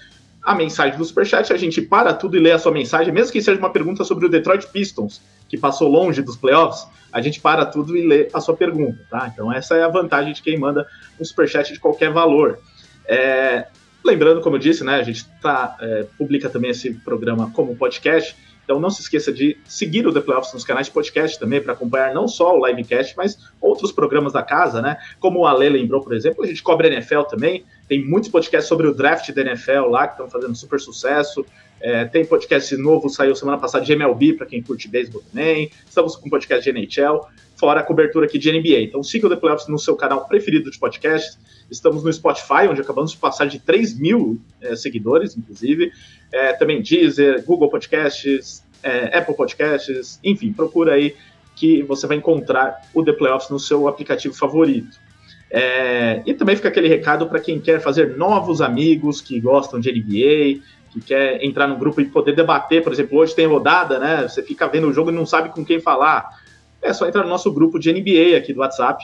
a 0.47 0.55
mensagem 0.55 0.97
do 0.97 1.03
Superchat, 1.03 1.51
a 1.51 1.57
gente 1.57 1.81
para 1.81 2.13
tudo 2.13 2.37
e 2.37 2.39
lê 2.39 2.53
a 2.53 2.57
sua 2.57 2.71
mensagem, 2.71 3.13
mesmo 3.13 3.33
que 3.33 3.41
seja 3.41 3.59
uma 3.59 3.69
pergunta 3.69 4.05
sobre 4.05 4.27
o 4.27 4.29
Detroit 4.29 4.65
Pistons. 4.67 5.21
que 5.49 5.57
passou 5.57 5.89
longe 5.89 6.21
dos 6.21 6.37
playoffs, 6.37 6.87
a 7.11 7.21
gente 7.21 7.41
para 7.41 7.65
tudo 7.65 7.97
e 7.97 8.05
lê 8.05 8.29
a 8.33 8.39
sua 8.39 8.55
pergunta, 8.55 8.97
tá? 9.09 9.29
Então 9.33 9.51
essa 9.51 9.75
é 9.75 9.83
a 9.83 9.89
vantagem 9.89 10.33
de 10.33 10.41
quem 10.41 10.57
manda 10.57 10.87
um 11.19 11.25
superchat 11.25 11.73
de 11.73 11.79
qualquer 11.79 12.11
valor. 12.11 12.59
É, 13.05 13.67
lembrando, 14.03 14.39
como 14.39 14.55
eu 14.55 14.59
disse, 14.59 14.85
né, 14.85 14.95
a 14.95 15.03
gente 15.03 15.25
tá, 15.41 15.75
é, 15.81 16.05
publica 16.17 16.49
também 16.49 16.71
esse 16.71 16.93
programa 16.93 17.51
como 17.53 17.75
podcast, 17.75 18.35
então 18.63 18.79
não 18.79 18.89
se 18.89 19.01
esqueça 19.01 19.31
de 19.31 19.57
seguir 19.65 20.07
o 20.07 20.13
The 20.13 20.21
Playoffs 20.21 20.53
nos 20.53 20.63
canais 20.63 20.87
de 20.87 20.93
podcast 20.93 21.37
também, 21.37 21.61
para 21.61 21.73
acompanhar 21.73 22.13
não 22.13 22.27
só 22.27 22.57
o 22.57 22.65
livecast, 22.65 23.15
mas 23.17 23.37
outros 23.61 23.91
programas 23.91 24.33
da 24.33 24.43
casa, 24.43 24.81
né? 24.81 24.97
Como 25.19 25.39
o 25.39 25.47
Ale 25.47 25.69
lembrou, 25.69 26.01
por 26.01 26.13
exemplo, 26.13 26.43
a 26.43 26.47
gente 26.47 26.63
cobre 26.63 26.87
NFL 26.87 27.21
também, 27.23 27.65
tem 27.87 28.03
muitos 28.03 28.29
podcasts 28.29 28.67
sobre 28.67 28.87
o 28.87 28.93
draft 28.93 29.31
da 29.31 29.41
NFL 29.41 29.89
lá, 29.89 30.07
que 30.07 30.13
estão 30.13 30.29
fazendo 30.29 30.55
super 30.55 30.79
sucesso. 30.79 31.45
É, 31.79 32.05
tem 32.05 32.25
podcast 32.25 32.75
novo, 32.75 33.07
saiu 33.09 33.35
semana 33.35 33.57
passada 33.57 33.85
de 33.85 33.93
MLB, 33.93 34.33
para 34.33 34.45
quem 34.45 34.61
curte 34.61 34.87
beisebol 34.87 35.21
também. 35.21 35.71
Estamos 35.87 36.15
com 36.15 36.29
podcast 36.29 36.63
de 36.63 36.77
NHL, 36.77 37.21
fora 37.55 37.81
a 37.81 37.83
cobertura 37.83 38.25
aqui 38.25 38.37
de 38.37 38.51
NBA. 38.51 38.81
Então 38.81 39.03
siga 39.03 39.27
o 39.27 39.29
The 39.29 39.35
Playoffs 39.35 39.67
no 39.67 39.77
seu 39.77 39.95
canal 39.95 40.27
preferido 40.27 40.69
de 40.69 40.77
podcast. 40.77 41.37
Estamos 41.69 42.03
no 42.03 42.11
Spotify, 42.11 42.67
onde 42.69 42.81
acabamos 42.81 43.11
de 43.11 43.17
passar 43.17 43.45
de 43.45 43.59
3 43.59 43.97
mil 43.99 44.41
é, 44.59 44.75
seguidores, 44.75 45.37
inclusive. 45.37 45.91
É, 46.31 46.53
também 46.53 46.81
Deezer, 46.81 47.43
Google 47.45 47.69
Podcasts, 47.69 48.63
é, 48.81 49.17
Apple 49.17 49.35
Podcasts, 49.35 50.19
enfim, 50.23 50.51
procura 50.51 50.93
aí 50.93 51.15
que 51.55 51.83
você 51.83 52.05
vai 52.05 52.17
encontrar 52.17 52.81
o 52.93 53.03
The 53.03 53.13
Playoffs 53.13 53.49
no 53.49 53.59
seu 53.59 53.87
aplicativo 53.87 54.33
favorito. 54.33 55.06
É, 55.49 56.21
e 56.25 56.33
também 56.33 56.55
fica 56.55 56.67
aquele 56.67 56.87
recado 56.87 57.27
para 57.27 57.39
quem 57.39 57.59
quer 57.59 57.79
fazer 57.79 58.17
novos 58.17 58.61
amigos 58.61 59.21
que 59.21 59.39
gostam 59.39 59.79
de 59.79 59.91
NBA, 59.91 60.61
que 60.91 61.01
quer 61.05 61.43
entrar 61.43 61.67
no 61.67 61.77
grupo 61.77 62.01
e 62.01 62.05
poder 62.05 62.35
debater, 62.35 62.83
por 62.83 62.91
exemplo, 62.91 63.17
hoje 63.17 63.35
tem 63.35 63.45
rodada, 63.45 63.99
né? 63.99 64.27
Você 64.27 64.43
fica 64.43 64.67
vendo 64.67 64.87
o 64.87 64.93
jogo 64.93 65.09
e 65.09 65.13
não 65.13 65.25
sabe 65.25 65.49
com 65.49 65.63
quem 65.63 65.79
falar. 65.79 66.27
É 66.81 66.93
só 66.93 67.07
entrar 67.07 67.23
no 67.23 67.29
nosso 67.29 67.51
grupo 67.51 67.79
de 67.79 67.91
NBA 67.91 68.37
aqui 68.37 68.53
do 68.53 68.59
WhatsApp, 68.59 69.03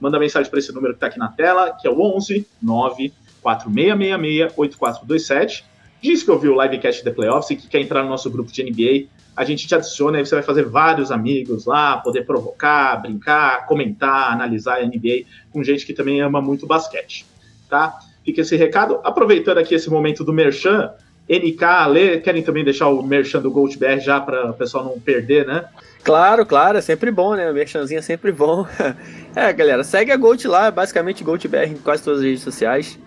manda 0.00 0.18
mensagem 0.18 0.50
para 0.50 0.58
esse 0.58 0.72
número 0.72 0.94
que 0.94 0.96
está 0.96 1.06
aqui 1.06 1.18
na 1.18 1.28
tela, 1.28 1.76
que 1.78 1.86
é 1.86 1.90
o 1.90 2.00
11 2.00 2.46
9 2.60 3.12
4666 3.42 4.52
8427. 4.56 5.71
Diz 6.02 6.22
que 6.22 6.30
ouviu 6.30 6.54
o 6.54 6.62
livecast 6.62 7.04
The 7.04 7.12
Playoffs 7.12 7.50
e 7.50 7.56
que 7.56 7.68
quer 7.68 7.80
entrar 7.80 8.02
no 8.02 8.08
nosso 8.08 8.28
grupo 8.28 8.50
de 8.50 8.62
NBA. 8.64 9.06
A 9.36 9.44
gente 9.44 9.66
te 9.66 9.74
adiciona 9.74 10.20
e 10.20 10.26
você 10.26 10.34
vai 10.34 10.42
fazer 10.42 10.64
vários 10.64 11.12
amigos 11.12 11.64
lá, 11.64 11.98
poder 11.98 12.26
provocar, 12.26 12.96
brincar, 12.96 13.66
comentar, 13.66 14.32
analisar 14.32 14.80
a 14.80 14.84
NBA 14.84 15.22
com 15.52 15.62
gente 15.62 15.86
que 15.86 15.94
também 15.94 16.20
ama 16.20 16.42
muito 16.42 16.66
basquete, 16.66 17.24
tá? 17.70 17.98
Fica 18.24 18.40
esse 18.40 18.56
recado. 18.56 19.00
Aproveitando 19.04 19.58
aqui 19.58 19.74
esse 19.74 19.88
momento 19.88 20.24
do 20.24 20.32
Merchan, 20.32 20.92
NK, 21.28 21.64
Ale, 21.64 22.20
querem 22.20 22.42
também 22.42 22.64
deixar 22.64 22.88
o 22.88 23.02
merchan 23.02 23.40
do 23.40 23.50
GoldBR 23.50 24.00
já 24.00 24.20
para 24.20 24.50
o 24.50 24.54
pessoal 24.54 24.84
não 24.84 24.98
perder, 24.98 25.46
né? 25.46 25.64
Claro, 26.02 26.44
claro, 26.44 26.78
é 26.78 26.80
sempre 26.80 27.10
bom, 27.10 27.34
né? 27.34 27.48
O 27.48 27.54
merchanzinho 27.54 27.98
é 27.98 28.02
sempre 28.02 28.32
bom. 28.32 28.66
é, 29.34 29.52
galera, 29.52 29.84
segue 29.84 30.10
a 30.10 30.16
Gold 30.16 30.46
lá, 30.48 30.70
basicamente 30.70 31.22
GoldBR 31.22 31.70
em 31.70 31.76
quase 31.76 32.02
todas 32.02 32.18
as 32.18 32.26
redes 32.26 32.42
sociais. 32.42 32.98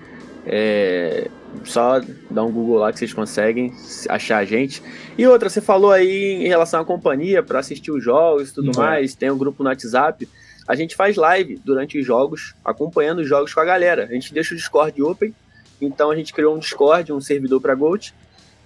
É, 0.45 1.29
só 1.63 2.01
dá 2.29 2.43
um 2.43 2.51
Google 2.51 2.77
lá 2.77 2.91
que 2.91 2.99
vocês 2.99 3.13
conseguem 3.13 3.73
achar 4.09 4.37
a 4.37 4.45
gente. 4.45 4.81
E 5.17 5.25
outra, 5.25 5.49
você 5.49 5.61
falou 5.61 5.91
aí 5.91 6.43
em 6.43 6.47
relação 6.47 6.81
à 6.81 6.85
companhia 6.85 7.41
para 7.41 7.59
assistir 7.59 7.91
os 7.91 8.03
jogos 8.03 8.49
e 8.49 8.53
tudo 8.53 8.71
é. 8.71 8.77
mais, 8.77 9.15
tem 9.15 9.31
um 9.31 9.37
grupo 9.37 9.63
no 9.63 9.69
WhatsApp. 9.69 10.27
A 10.67 10.75
gente 10.75 10.95
faz 10.95 11.15
live 11.15 11.59
durante 11.63 11.99
os 11.99 12.05
jogos, 12.05 12.55
acompanhando 12.63 13.19
os 13.19 13.27
jogos 13.27 13.53
com 13.53 13.59
a 13.59 13.65
galera. 13.65 14.05
A 14.05 14.13
gente 14.13 14.33
deixa 14.33 14.53
o 14.53 14.57
Discord 14.57 15.01
open 15.01 15.33
então 15.81 16.11
a 16.11 16.15
gente 16.15 16.33
criou 16.33 16.55
um 16.55 16.59
Discord, 16.59 17.11
um 17.11 17.21
servidor 17.21 17.61
para 17.61 17.75
Gold. 17.75 18.13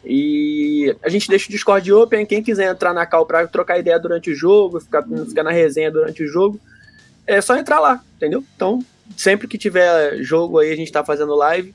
E 0.05 0.95
a 1.03 1.09
gente 1.09 1.27
deixa 1.27 1.47
o 1.47 1.51
Discord 1.51 1.91
open. 1.91 2.25
Quem 2.25 2.41
quiser 2.41 2.71
entrar 2.71 2.93
na 2.93 3.05
cal 3.05 3.25
para 3.25 3.47
trocar 3.47 3.79
ideia 3.79 3.99
durante 3.99 4.31
o 4.31 4.35
jogo, 4.35 4.79
ficar, 4.79 5.03
ficar 5.27 5.43
na 5.43 5.51
resenha 5.51 5.91
durante 5.91 6.23
o 6.23 6.27
jogo, 6.27 6.59
é 7.27 7.41
só 7.41 7.57
entrar 7.57 7.79
lá, 7.79 8.01
entendeu? 8.15 8.43
Então, 8.55 8.79
sempre 9.17 9.47
que 9.47 9.57
tiver 9.57 10.23
jogo 10.23 10.59
aí, 10.59 10.71
a 10.71 10.75
gente 10.75 10.91
tá 10.91 11.03
fazendo 11.03 11.35
live 11.35 11.73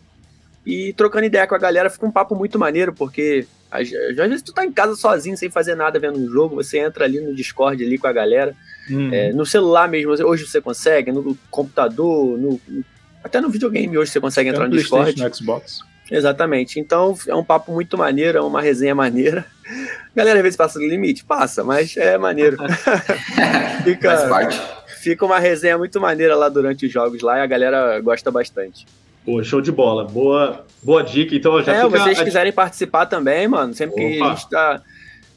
e 0.65 0.93
trocando 0.93 1.27
ideia 1.27 1.47
com 1.47 1.55
a 1.55 1.59
galera. 1.59 1.91
Fica 1.91 2.07
um 2.07 2.11
papo 2.11 2.35
muito 2.35 2.59
maneiro, 2.59 2.93
porque 2.93 3.47
às, 3.71 3.89
às 3.93 4.17
vezes 4.17 4.43
tu 4.43 4.53
tá 4.53 4.65
em 4.65 4.73
casa 4.73 4.95
sozinho, 4.95 5.37
sem 5.37 5.51
fazer 5.51 5.75
nada, 5.75 5.99
vendo 5.99 6.19
um 6.19 6.29
jogo, 6.29 6.57
você 6.57 6.79
entra 6.79 7.05
ali 7.05 7.21
no 7.21 7.35
Discord 7.35 7.85
ali 7.85 7.99
com 7.99 8.07
a 8.07 8.13
galera. 8.13 8.55
Hum. 8.91 9.13
É, 9.13 9.33
no 9.33 9.45
celular 9.45 9.89
mesmo, 9.89 10.13
hoje 10.13 10.47
você 10.47 10.61
consegue, 10.61 11.11
no 11.11 11.37
computador, 11.51 12.39
no, 12.39 12.61
até 13.23 13.41
no 13.41 13.49
videogame 13.49 13.97
hoje 13.97 14.11
você 14.11 14.21
consegue 14.21 14.51
entrar 14.51 14.69
no 14.69 14.77
Discord. 14.77 15.21
no 15.21 15.35
Xbox. 15.35 15.81
Exatamente. 16.11 16.79
Então 16.79 17.17
é 17.27 17.35
um 17.35 17.45
papo 17.45 17.73
muito 17.73 17.97
maneiro, 17.97 18.39
é 18.39 18.41
uma 18.43 18.61
resenha 18.61 18.95
maneira. 18.95 19.47
Galera, 20.15 20.39
às 20.39 20.43
vezes 20.43 20.57
passa 20.57 20.79
do 20.79 20.87
limite, 20.87 21.25
passa, 21.25 21.65
mas 21.65 21.97
é 21.97 22.19
maneiro. 22.19 22.59
fica, 23.83 24.17
Faz 24.17 24.29
parte. 24.29 24.61
Fica 25.01 25.25
uma 25.25 25.39
resenha 25.39 25.77
muito 25.79 26.01
maneira 26.01 26.37
lá 26.37 26.49
durante 26.49 26.87
os 26.87 26.93
jogos 26.93 27.23
lá 27.23 27.39
e 27.39 27.41
a 27.41 27.47
galera 27.47 27.99
gosta 28.01 28.31
bastante. 28.31 28.87
Pô, 29.25 29.43
show 29.43 29.61
de 29.61 29.73
bola. 29.73 30.05
Boa, 30.05 30.67
boa 30.83 31.03
dica. 31.03 31.35
Então 31.35 31.63
já 31.63 31.75
É, 31.75 31.89
vocês 31.89 32.21
a... 32.21 32.25
quiserem 32.25 32.53
participar 32.53 33.07
também, 33.07 33.49
mano, 33.49 33.73
sempre 33.73 33.95
Opa. 33.95 34.15
que 34.15 34.23
a 34.23 34.35
gente 34.35 34.51
tá 34.51 34.83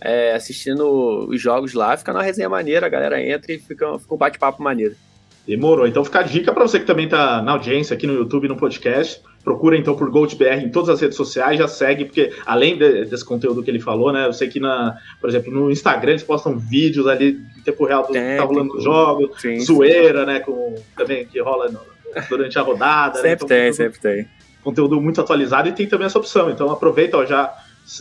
é, 0.01 0.33
assistindo 0.33 1.27
os 1.29 1.41
jogos 1.41 1.73
lá, 1.73 1.95
fica 1.95 2.11
numa 2.11 2.23
resenha 2.23 2.49
maneira, 2.49 2.85
a 2.85 2.89
galera 2.89 3.21
entra 3.21 3.53
e 3.53 3.59
fica, 3.59 3.97
fica 3.97 4.13
um 4.13 4.17
bate-papo 4.17 4.61
maneiro. 4.61 4.95
Demorou. 5.47 5.87
Então 5.87 6.03
fica 6.03 6.19
a 6.19 6.23
dica 6.23 6.51
para 6.51 6.67
você 6.67 6.77
que 6.77 6.85
também 6.85 7.05
está 7.05 7.41
na 7.41 7.53
audiência 7.53 7.93
aqui 7.93 8.05
no 8.05 8.13
YouTube 8.13 8.49
no 8.49 8.57
podcast. 8.57 9.21
Procura 9.41 9.77
então 9.77 9.95
por 9.95 10.11
GoldBR 10.11 10.61
em 10.61 10.69
todas 10.69 10.89
as 10.89 10.99
redes 10.99 11.15
sociais, 11.15 11.57
já 11.57 11.69
segue, 11.69 12.03
porque 12.03 12.33
além 12.45 12.77
de, 12.77 13.05
desse 13.05 13.23
conteúdo 13.23 13.63
que 13.63 13.71
ele 13.71 13.79
falou, 13.79 14.11
né? 14.11 14.27
Eu 14.27 14.33
sei 14.33 14.49
que, 14.49 14.59
na, 14.59 14.97
por 15.21 15.29
exemplo, 15.29 15.53
no 15.53 15.71
Instagram 15.71 16.11
eles 16.11 16.23
postam 16.23 16.57
vídeos 16.57 17.07
ali 17.07 17.39
em 17.57 17.61
tempo 17.61 17.85
real 17.85 18.01
do 18.01 18.11
que 18.11 18.19
tá 18.19 18.43
rolando 18.43 18.73
no 18.73 18.81
jogo, 18.81 19.31
sim, 19.37 19.57
zoeira, 19.61 20.25
né? 20.25 20.41
Com, 20.41 20.75
também 20.97 21.25
que 21.25 21.39
rola 21.39 21.69
no, 21.69 21.79
durante 22.29 22.57
a 22.57 22.61
rodada. 22.61 23.15
sempre 23.15 23.29
né? 23.29 23.33
então, 23.35 23.47
tem, 23.47 23.73
sempre 23.73 23.99
tem. 23.99 24.27
Conteúdo 24.63 24.99
muito 24.99 25.21
atualizado 25.21 25.69
e 25.69 25.71
tem 25.71 25.87
também 25.87 26.07
essa 26.07 26.19
opção. 26.19 26.49
Então 26.49 26.69
aproveita, 26.71 27.17
ó, 27.17 27.25
já 27.25 27.53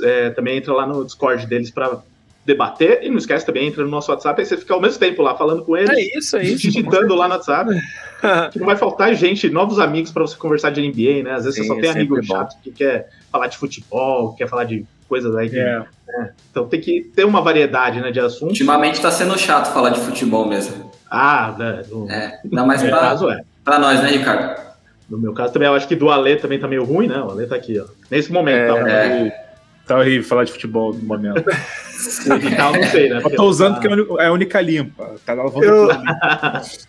é, 0.02 0.30
também 0.30 0.56
entra 0.56 0.73
lá 0.73 0.87
no 0.87 1.04
Discord 1.04 1.46
deles 1.46 1.70
para 1.70 2.00
debater. 2.46 3.00
E 3.02 3.11
não 3.11 3.18
esquece 3.18 3.44
também, 3.44 3.66
entra 3.66 3.85
no 3.85 3.90
nosso 3.90 4.11
WhatsApp, 4.11 4.40
aí 4.40 4.46
você 4.46 4.56
fica 4.56 4.73
ao 4.73 4.80
mesmo 4.80 4.99
tempo 4.99 5.20
lá 5.20 5.37
falando 5.37 5.64
com 5.64 5.76
ele. 5.76 5.90
É 5.90 6.18
isso, 6.18 6.37
é 6.37 6.44
isso. 6.44 6.62
Digitando 6.62 7.14
lá 7.14 7.28
no 7.28 7.35
WhatsApp. 7.35 7.70
que 8.52 8.58
não 8.58 8.66
vai 8.66 8.76
faltar 8.76 9.14
gente, 9.14 9.50
novos 9.50 9.78
amigos 9.78 10.11
para 10.11 10.23
você 10.23 10.37
conversar 10.37 10.70
de 10.70 10.80
NBA, 10.80 11.25
né? 11.25 11.32
Às 11.35 11.44
vezes 11.44 11.61
Sim, 11.61 11.66
você 11.66 11.75
só 11.75 11.80
tem 11.80 11.90
amigo 11.90 12.23
chato 12.25 12.56
que 12.62 12.70
quer 12.70 13.11
falar 13.30 13.49
de 13.49 13.58
futebol, 13.58 14.35
quer 14.35 14.49
falar 14.49 14.64
de 14.64 14.87
coisas 15.08 15.35
aí. 15.37 15.50
Que, 15.50 15.58
é. 15.58 15.85
né? 16.06 16.32
Então 16.50 16.66
tem 16.66 16.80
que 16.80 17.02
ter 17.14 17.25
uma 17.25 17.42
variedade 17.42 18.00
né, 18.00 18.11
de 18.11 18.20
assuntos. 18.20 18.52
Ultimamente 18.52 19.00
tá 19.00 19.11
sendo 19.11 19.37
chato 19.38 19.73
falar 19.73 19.90
de 19.90 20.00
futebol 20.00 20.46
mesmo. 20.49 20.90
Ah, 21.11 21.54
né? 21.58 21.82
No, 21.88 22.11
é, 22.11 22.40
não, 22.44 22.66
mas 22.66 22.82
pra, 22.82 22.99
caso 22.99 23.30
é. 23.30 23.42
Pra 23.66 23.78
nós, 23.80 24.00
né, 24.00 24.11
Ricardo? 24.11 24.64
No 25.11 25.18
meu 25.18 25.32
caso 25.35 25.52
também, 25.52 25.68
eu 25.68 25.75
acho 25.75 25.87
que 25.87 25.96
do 25.96 26.08
Ale 26.08 26.37
também 26.37 26.58
tá 26.58 26.66
meio 26.66 26.85
ruim, 26.85 27.08
né? 27.08 27.20
O 27.20 27.30
Ale 27.30 27.46
tá 27.46 27.56
aqui, 27.56 27.78
ó. 27.78 27.85
Nesse 28.11 28.32
momento, 28.32 28.76
é, 28.76 28.82
tá, 28.82 28.90
é. 28.90 29.44
tá 29.87 29.99
horrível 29.99 30.26
falar 30.26 30.44
de 30.44 30.52
futebol 30.52 30.94
no 30.94 31.02
momento. 31.02 31.44
Tal, 32.56 32.73
não 32.73 32.82
sei, 32.85 33.08
né? 33.08 33.20
Eu 33.25 33.37
tô 33.37 33.44
usando 33.44 33.80
porque 33.80 34.23
é 34.23 34.26
a 34.26 34.32
única 34.32 34.61
limpa. 34.61 35.14
Tá 35.25 35.35
eu, 35.35 35.88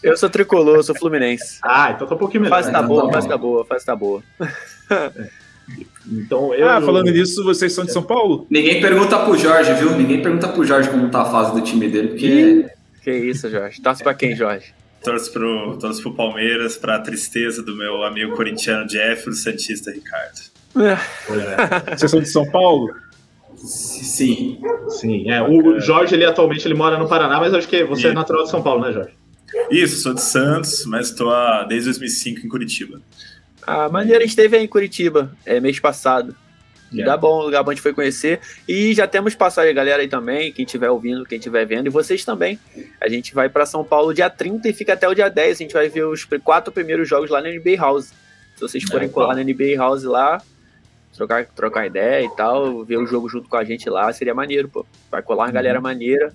eu 0.12 0.18
sou 0.18 0.30
tricolor, 0.30 0.84
sou 0.84 0.96
fluminense. 0.96 1.60
Ah, 1.64 1.92
então 1.96 2.08
tá 2.08 2.16
um 2.16 2.18
pouquinho 2.18 2.44
melhor. 2.44 2.62
Faz 2.62 2.72
tá 2.72 2.82
boa, 2.82 3.12
faz 3.12 3.26
tá 3.26 3.38
boa, 3.38 3.66
faz 3.66 3.84
tá 3.84 3.96
boa. 3.96 4.24
Então, 6.10 6.54
eu, 6.54 6.70
ah, 6.70 6.82
falando 6.82 7.12
nisso, 7.12 7.44
vocês 7.44 7.74
são 7.74 7.84
de 7.84 7.92
São 7.92 8.02
Paulo? 8.02 8.48
Ninguém 8.50 8.80
pergunta 8.80 9.20
pro 9.20 9.38
Jorge, 9.38 9.74
viu? 9.74 9.92
Ninguém 9.92 10.22
pergunta 10.22 10.48
pro 10.48 10.64
Jorge 10.64 10.90
como 10.90 11.10
tá 11.10 11.24
a 11.24 11.26
fase 11.26 11.54
do 11.54 11.62
time 11.62 11.90
dele, 11.90 12.10
porque. 12.10 12.66
Que 13.04 13.12
isso, 13.12 13.50
Jorge. 13.50 13.82
Torce 13.82 14.04
pra 14.04 14.14
quem, 14.14 14.36
Jorge? 14.36 14.74
Torço 15.08 15.32
pro, 15.32 15.78
torço 15.78 16.02
pro 16.02 16.14
Palmeiras, 16.14 16.76
pra 16.76 17.00
tristeza 17.00 17.64
do 17.64 17.74
meu 17.78 18.04
amigo 18.04 18.36
corintiano 18.36 18.86
Jeff, 18.86 19.24
do 19.24 19.34
Santista 19.34 19.90
Ricardo. 19.90 20.42
É. 20.76 21.96
Vocês 21.96 22.12
são 22.12 22.20
de 22.20 22.28
São 22.28 22.52
Paulo? 22.52 22.94
Sim. 23.56 24.60
Sim, 24.90 25.32
é. 25.32 25.42
O 25.42 25.80
Jorge, 25.80 26.14
ele 26.14 26.26
atualmente 26.26 26.68
ele 26.68 26.74
mora 26.74 27.00
no 27.00 27.08
Paraná, 27.08 27.40
mas 27.40 27.54
acho 27.54 27.70
que 27.70 27.86
você 27.86 28.08
é 28.08 28.14
natural 28.14 28.44
de 28.44 28.50
São 28.50 28.62
Paulo, 28.62 28.82
né, 28.86 28.92
Jorge? 28.92 29.12
Isso, 29.72 30.02
sou 30.02 30.14
de 30.14 30.22
Santos, 30.22 30.86
mas 30.86 31.08
estou 31.08 31.32
desde 31.70 31.86
2005 31.86 32.46
em 32.46 32.50
Curitiba. 32.50 33.02
A 33.66 33.88
maneira 33.88 34.26
esteve 34.26 34.58
aí 34.58 34.66
em 34.66 34.68
Curitiba, 34.68 35.32
é, 35.46 35.62
mês 35.62 35.80
passado. 35.80 36.36
Dá 36.92 37.18
bom, 37.18 37.42
lugar 37.42 37.64
bom 37.64 37.72
a 37.72 37.74
gente 37.74 37.82
foi 37.82 37.94
conhecer. 37.94 38.40
E 38.68 38.94
já 38.94 39.08
temos 39.08 39.36
passagem, 39.36 39.74
galera, 39.74 40.02
aí 40.02 40.08
também, 40.08 40.52
quem 40.52 40.66
estiver 40.66 40.90
ouvindo, 40.90 41.26
quem 41.26 41.38
estiver 41.38 41.66
vendo, 41.66 41.88
e 41.88 41.90
vocês 41.90 42.24
também. 42.24 42.60
A 43.02 43.10
gente 43.10 43.34
vai 43.34 43.50
para 43.50 43.66
São 43.66 43.84
Paulo 43.84 44.14
dia 44.14 44.30
30 44.30 44.70
e 44.70 44.74
fica 44.74 44.94
até 44.94 45.08
o 45.08 45.14
dia 45.14 45.30
10. 45.30 45.58
A 45.58 45.64
gente 45.64 45.74
vai 45.74 45.90
ver 45.90 46.06
os 46.06 46.26
quatro 46.44 46.72
primeiros 46.72 47.08
jogos 47.08 47.30
lá 47.30 47.42
na 47.42 47.50
NBA 47.50 47.76
House. 47.78 48.14
Se 48.56 48.62
vocês 48.62 48.84
forem 48.84 49.08
é, 49.08 49.12
colar 49.12 49.36
na 49.36 49.44
NBA 49.44 49.76
House 49.78 50.04
lá, 50.04 50.42
trocar, 51.14 51.46
trocar 51.46 51.86
ideia 51.86 52.26
e 52.26 52.30
tal, 52.36 52.84
ver 52.84 52.98
o 52.98 53.06
jogo 53.06 53.28
junto 53.28 53.50
com 53.50 53.58
a 53.58 53.64
gente 53.64 53.90
lá, 53.90 54.12
seria 54.14 54.34
maneiro, 54.34 54.70
pô. 54.70 54.86
Vai 55.12 55.22
colar 55.22 55.46
uma 55.46 55.52
galera 55.52 55.80
uhum. 55.80 55.84
maneira. 55.84 56.32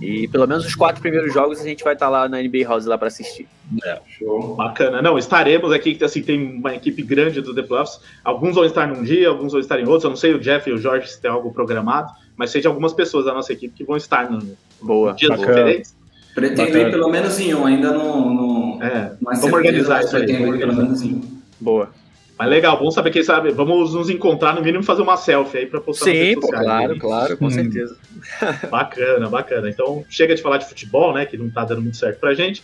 E 0.00 0.28
pelo 0.28 0.46
menos 0.46 0.64
os 0.64 0.74
quatro 0.74 1.00
primeiros 1.00 1.32
jogos 1.32 1.60
a 1.60 1.64
gente 1.64 1.82
vai 1.82 1.94
estar 1.94 2.06
tá 2.06 2.10
lá 2.10 2.28
na 2.28 2.40
NBA 2.40 2.64
House 2.66 2.86
lá 2.86 2.96
para 2.96 3.08
assistir. 3.08 3.48
É, 3.84 4.00
show. 4.18 4.54
Bacana. 4.54 5.02
Não, 5.02 5.18
estaremos 5.18 5.72
aqui, 5.72 5.98
assim, 6.02 6.22
tem 6.22 6.58
uma 6.58 6.74
equipe 6.74 7.02
grande 7.02 7.40
do 7.40 7.54
The 7.54 7.62
Playoffs. 7.62 8.00
Alguns 8.22 8.54
vão 8.54 8.64
estar 8.64 8.86
num 8.86 9.02
dia, 9.02 9.28
alguns 9.28 9.52
vão 9.52 9.60
estar 9.60 9.78
em 9.80 9.84
outros. 9.84 10.04
Eu 10.04 10.10
não 10.10 10.16
sei 10.16 10.34
o 10.34 10.38
Jeff 10.38 10.68
e 10.68 10.72
o 10.72 10.78
Jorge 10.78 11.08
se 11.08 11.20
tem 11.20 11.30
algo 11.30 11.52
programado, 11.52 12.12
mas 12.36 12.50
sei 12.50 12.60
de 12.60 12.66
algumas 12.66 12.92
pessoas 12.92 13.24
da 13.24 13.34
nossa 13.34 13.52
equipe 13.52 13.74
que 13.74 13.84
vão 13.84 13.96
estar 13.96 14.30
no 14.30 14.56
boa, 14.80 15.12
dia 15.14 15.28
das 15.30 15.38
conferências. 15.38 15.96
Pretendo 16.34 16.78
ir 16.78 16.90
pelo 16.90 17.08
menos 17.10 17.38
em 17.40 17.52
um, 17.54 17.66
ainda 17.66 17.90
não. 17.90 18.34
não 18.34 18.82
é, 18.82 19.12
vamos 19.20 19.52
organizar 19.52 20.04
isso 20.04 20.16
aí. 20.16 20.26
Pretendo 20.26 20.54
ir 20.54 20.58
pelo 20.58 20.74
menos 20.74 21.02
em 21.02 21.14
um. 21.14 21.38
Boa. 21.60 21.90
Mas 22.38 22.48
legal, 22.48 22.78
bom 22.78 22.90
saber 22.90 23.10
quem 23.10 23.22
sabe. 23.22 23.50
Vamos 23.50 23.94
nos 23.94 24.08
encontrar, 24.08 24.54
no 24.54 24.62
mínimo, 24.62 24.84
fazer 24.84 25.02
uma 25.02 25.16
selfie 25.16 25.58
aí 25.58 25.66
pra 25.66 25.80
postar 25.80 26.04
Sim, 26.04 26.40
pô, 26.40 26.48
claro, 26.48 26.92
aí. 26.92 26.98
claro, 26.98 27.36
com 27.36 27.46
hum. 27.46 27.50
certeza. 27.50 27.96
Bacana, 28.70 29.28
bacana. 29.28 29.68
Então, 29.68 30.04
chega 30.08 30.34
de 30.34 30.42
falar 30.42 30.58
de 30.58 30.68
futebol, 30.68 31.12
né? 31.12 31.26
Que 31.26 31.36
não 31.36 31.50
tá 31.50 31.64
dando 31.64 31.82
muito 31.82 31.96
certo 31.96 32.20
pra 32.20 32.34
gente, 32.34 32.62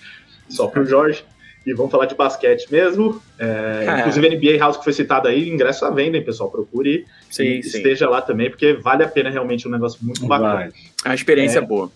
só 0.49 0.69
pro 0.69 0.87
Jorge. 0.87 1.25
E 1.67 1.73
vamos 1.73 1.91
falar 1.91 2.07
de 2.07 2.15
basquete 2.15 2.71
mesmo. 2.71 3.21
É, 3.39 3.87
é. 3.89 4.01
Inclusive, 4.01 4.37
NBA 4.37 4.59
House 4.59 4.77
que 4.77 4.85
foi 4.85 4.93
citado 4.93 5.29
aí, 5.29 5.49
ingresso 5.49 5.85
à 5.85 5.91
venda, 5.91 6.17
hein, 6.17 6.23
pessoal? 6.23 6.51
Procure 6.51 7.07
sim, 7.31 7.45
e 7.45 7.63
sim. 7.63 7.79
esteja 7.79 8.09
lá 8.09 8.21
também, 8.21 8.51
porque 8.51 8.75
vale 8.75 9.03
a 9.03 9.09
pena 9.09 9.31
realmente 9.31 9.67
um 9.67 9.71
negócio 9.71 9.99
muito 10.03 10.27
bacana. 10.27 10.55
Vai. 10.55 10.73
É 11.05 11.09
uma 11.09 11.15
experiência 11.15 11.59
é, 11.59 11.63
boa. 11.63 11.91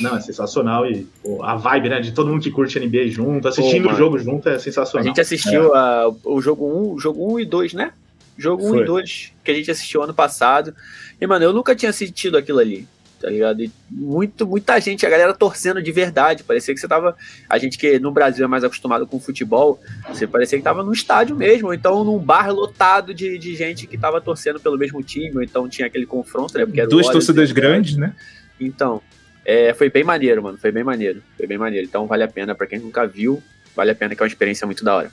Não, 0.00 0.16
é 0.16 0.20
sensacional 0.20 0.86
e 0.86 1.06
pô, 1.22 1.42
a 1.42 1.54
vibe, 1.54 1.88
né, 1.88 2.00
de 2.00 2.12
todo 2.12 2.28
mundo 2.28 2.42
que 2.42 2.50
curte 2.50 2.78
NBA 2.78 3.08
junto, 3.08 3.46
assistindo 3.46 3.88
pô, 3.88 3.94
o 3.94 3.96
jogo 3.96 4.18
junto 4.18 4.48
é 4.48 4.58
sensacional. 4.58 5.04
A 5.04 5.08
gente 5.08 5.20
assistiu 5.20 5.74
é. 5.74 5.78
a, 5.78 6.10
o 6.24 6.40
jogo 6.40 6.66
1, 6.66 6.94
um, 6.94 6.98
jogo 6.98 7.30
1 7.30 7.32
um 7.32 7.40
e 7.40 7.44
2, 7.44 7.74
né? 7.74 7.92
Jogo 8.36 8.66
1 8.66 8.70
um 8.70 8.80
e 8.80 8.84
2 8.84 9.32
que 9.44 9.50
a 9.50 9.54
gente 9.54 9.70
assistiu 9.70 10.02
ano 10.02 10.14
passado. 10.14 10.74
E, 11.20 11.26
mano, 11.26 11.44
eu 11.44 11.52
nunca 11.52 11.76
tinha 11.76 11.90
assistido 11.90 12.36
aquilo 12.36 12.58
ali, 12.58 12.88
tá 13.20 13.28
ligado? 13.28 13.62
E 13.62 13.70
muito, 13.90 14.46
muita 14.46 14.80
gente, 14.80 15.06
a 15.06 15.10
galera 15.10 15.34
torcendo 15.34 15.82
de 15.82 15.92
verdade. 15.92 16.42
Parecia 16.42 16.74
que 16.74 16.80
você 16.80 16.88
tava. 16.88 17.16
A 17.48 17.58
gente 17.58 17.78
que 17.78 17.98
no 17.98 18.10
Brasil 18.10 18.44
é 18.44 18.48
mais 18.48 18.64
acostumado 18.64 19.06
com 19.06 19.20
futebol, 19.20 19.78
você 20.08 20.26
parecia 20.26 20.58
que 20.58 20.64
tava 20.64 20.82
no 20.82 20.92
estádio 20.92 21.36
mesmo, 21.36 21.68
ou 21.68 21.74
então 21.74 22.02
num 22.02 22.18
bar 22.18 22.50
lotado 22.50 23.14
de, 23.14 23.38
de 23.38 23.54
gente 23.54 23.86
que 23.86 23.98
tava 23.98 24.20
torcendo 24.20 24.58
pelo 24.58 24.78
mesmo 24.78 25.02
time, 25.02 25.36
ou 25.36 25.42
então 25.42 25.68
tinha 25.68 25.86
aquele 25.86 26.06
confronto, 26.06 26.56
né? 26.58 26.64
Porque 26.64 26.84
Duas 26.86 27.08
torcidas 27.08 27.52
grandes, 27.52 27.96
né? 27.96 28.14
Então. 28.58 29.00
É, 29.50 29.74
foi 29.74 29.90
bem 29.90 30.04
maneiro, 30.04 30.40
mano. 30.40 30.56
Foi 30.56 30.70
bem 30.70 30.84
maneiro. 30.84 31.20
Foi 31.36 31.44
bem 31.44 31.58
maneiro. 31.58 31.84
Então 31.84 32.06
vale 32.06 32.22
a 32.22 32.28
pena, 32.28 32.54
para 32.54 32.68
quem 32.68 32.78
nunca 32.78 33.04
viu, 33.04 33.42
vale 33.74 33.90
a 33.90 33.94
pena 33.96 34.14
que 34.14 34.22
é 34.22 34.24
uma 34.24 34.28
experiência 34.28 34.64
muito 34.64 34.84
da 34.84 34.94
hora. 34.94 35.10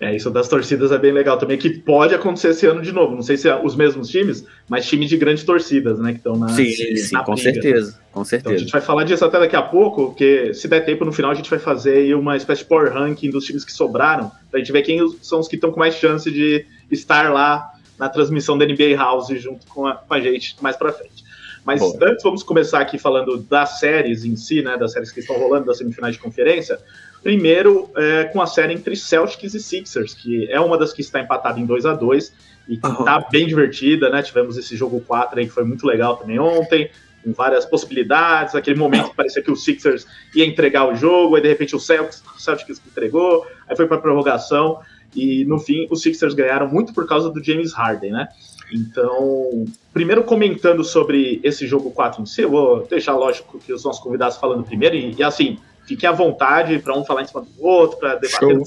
É, 0.00 0.16
isso 0.16 0.28
das 0.28 0.48
torcidas 0.48 0.90
é 0.90 0.98
bem 0.98 1.12
legal 1.12 1.38
também, 1.38 1.56
que 1.56 1.70
pode 1.70 2.12
acontecer 2.12 2.48
esse 2.48 2.66
ano 2.66 2.82
de 2.82 2.90
novo. 2.90 3.14
Não 3.14 3.22
sei 3.22 3.36
se 3.36 3.48
é 3.48 3.54
os 3.54 3.76
mesmos 3.76 4.08
times, 4.08 4.44
mas 4.68 4.88
times 4.88 5.08
de 5.08 5.16
grandes 5.16 5.44
torcidas, 5.44 6.00
né? 6.00 6.12
Que 6.12 6.18
estão 6.18 6.36
na. 6.36 6.48
Sim, 6.48 6.68
sim, 6.72 7.12
na 7.12 7.22
com 7.22 7.36
certeza. 7.36 8.00
Com 8.10 8.24
certeza. 8.24 8.40
Então, 8.40 8.52
a 8.54 8.58
gente 8.58 8.72
vai 8.72 8.80
falar 8.80 9.04
disso 9.04 9.24
até 9.24 9.38
daqui 9.38 9.54
a 9.54 9.62
pouco, 9.62 10.06
porque 10.06 10.52
se 10.52 10.66
der 10.66 10.84
tempo 10.84 11.04
no 11.04 11.12
final, 11.12 11.30
a 11.30 11.34
gente 11.34 11.48
vai 11.48 11.58
fazer 11.60 12.12
uma 12.16 12.36
espécie 12.36 12.62
de 12.62 12.68
power 12.68 12.92
ranking 12.92 13.30
dos 13.30 13.44
times 13.44 13.64
que 13.64 13.72
sobraram, 13.72 14.32
pra 14.50 14.58
gente 14.58 14.72
ver 14.72 14.82
quem 14.82 14.98
são 15.22 15.38
os 15.38 15.46
que 15.46 15.54
estão 15.54 15.70
com 15.70 15.78
mais 15.78 15.94
chance 15.94 16.28
de 16.28 16.66
estar 16.90 17.30
lá 17.30 17.70
na 17.96 18.08
transmissão 18.08 18.58
da 18.58 18.66
NBA 18.66 18.96
House 18.96 19.28
junto 19.36 19.64
com 19.68 19.86
a, 19.86 19.94
com 19.94 20.14
a 20.14 20.20
gente 20.20 20.56
mais 20.60 20.76
pra 20.76 20.92
frente. 20.92 21.29
Mas 21.64 21.80
Boa. 21.80 21.96
antes, 22.02 22.22
vamos 22.22 22.42
começar 22.42 22.80
aqui 22.80 22.98
falando 22.98 23.38
das 23.38 23.78
séries 23.78 24.24
em 24.24 24.36
si, 24.36 24.62
né? 24.62 24.76
Das 24.76 24.92
séries 24.92 25.10
que 25.10 25.20
estão 25.20 25.38
rolando, 25.38 25.66
das 25.66 25.78
semifinais 25.78 26.14
de 26.14 26.20
conferência. 26.20 26.78
Primeiro, 27.22 27.90
é, 27.96 28.24
com 28.24 28.40
a 28.40 28.46
série 28.46 28.72
entre 28.72 28.96
Celtics 28.96 29.54
e 29.54 29.60
Sixers, 29.60 30.14
que 30.14 30.50
é 30.50 30.58
uma 30.58 30.78
das 30.78 30.92
que 30.92 31.02
está 31.02 31.20
empatada 31.20 31.60
em 31.60 31.66
2 31.66 31.84
a 31.84 31.94
2 31.94 32.32
e 32.68 32.76
que 32.78 32.86
está 32.86 33.18
uhum. 33.18 33.24
bem 33.30 33.46
divertida, 33.46 34.08
né? 34.08 34.22
Tivemos 34.22 34.56
esse 34.56 34.74
jogo 34.74 35.00
4 35.00 35.38
aí 35.38 35.46
que 35.46 35.52
foi 35.52 35.64
muito 35.64 35.86
legal 35.86 36.16
também 36.16 36.38
ontem, 36.38 36.90
com 37.22 37.32
várias 37.32 37.66
possibilidades. 37.66 38.54
Aquele 38.54 38.78
momento 38.78 39.10
que 39.10 39.16
parecia 39.16 39.42
que 39.42 39.50
o 39.50 39.56
Sixers 39.56 40.06
ia 40.34 40.46
entregar 40.46 40.88
o 40.88 40.94
jogo, 40.94 41.36
aí 41.36 41.42
de 41.42 41.48
repente 41.48 41.76
o 41.76 41.80
Celtics, 41.80 42.22
o 42.36 42.40
Celtics 42.40 42.80
entregou, 42.86 43.46
aí 43.68 43.76
foi 43.76 43.86
para 43.86 43.98
prorrogação. 43.98 44.80
E 45.14 45.44
no 45.44 45.58
fim, 45.58 45.86
os 45.90 46.02
Sixers 46.02 46.34
ganharam 46.34 46.68
muito 46.68 46.94
por 46.94 47.06
causa 47.06 47.28
do 47.28 47.42
James 47.42 47.72
Harden, 47.72 48.12
né? 48.12 48.28
Então, 48.72 49.64
primeiro 49.92 50.22
comentando 50.24 50.84
sobre 50.84 51.40
esse 51.42 51.66
jogo 51.66 51.90
4 51.90 52.22
em 52.22 52.26
si, 52.26 52.42
eu 52.42 52.50
vou 52.50 52.86
deixar, 52.86 53.16
lógico, 53.16 53.58
que 53.58 53.72
os 53.72 53.84
nossos 53.84 54.02
convidados 54.02 54.36
falando 54.36 54.64
primeiro, 54.64 54.94
e, 54.94 55.14
e 55.14 55.22
assim, 55.22 55.58
fiquem 55.86 56.08
à 56.08 56.12
vontade 56.12 56.78
para 56.78 56.96
um 56.96 57.04
falar 57.04 57.22
em 57.22 57.26
cima 57.26 57.42
do 57.42 57.64
outro, 57.64 57.98
para 57.98 58.14
debater, 58.14 58.56
não 58.56 58.64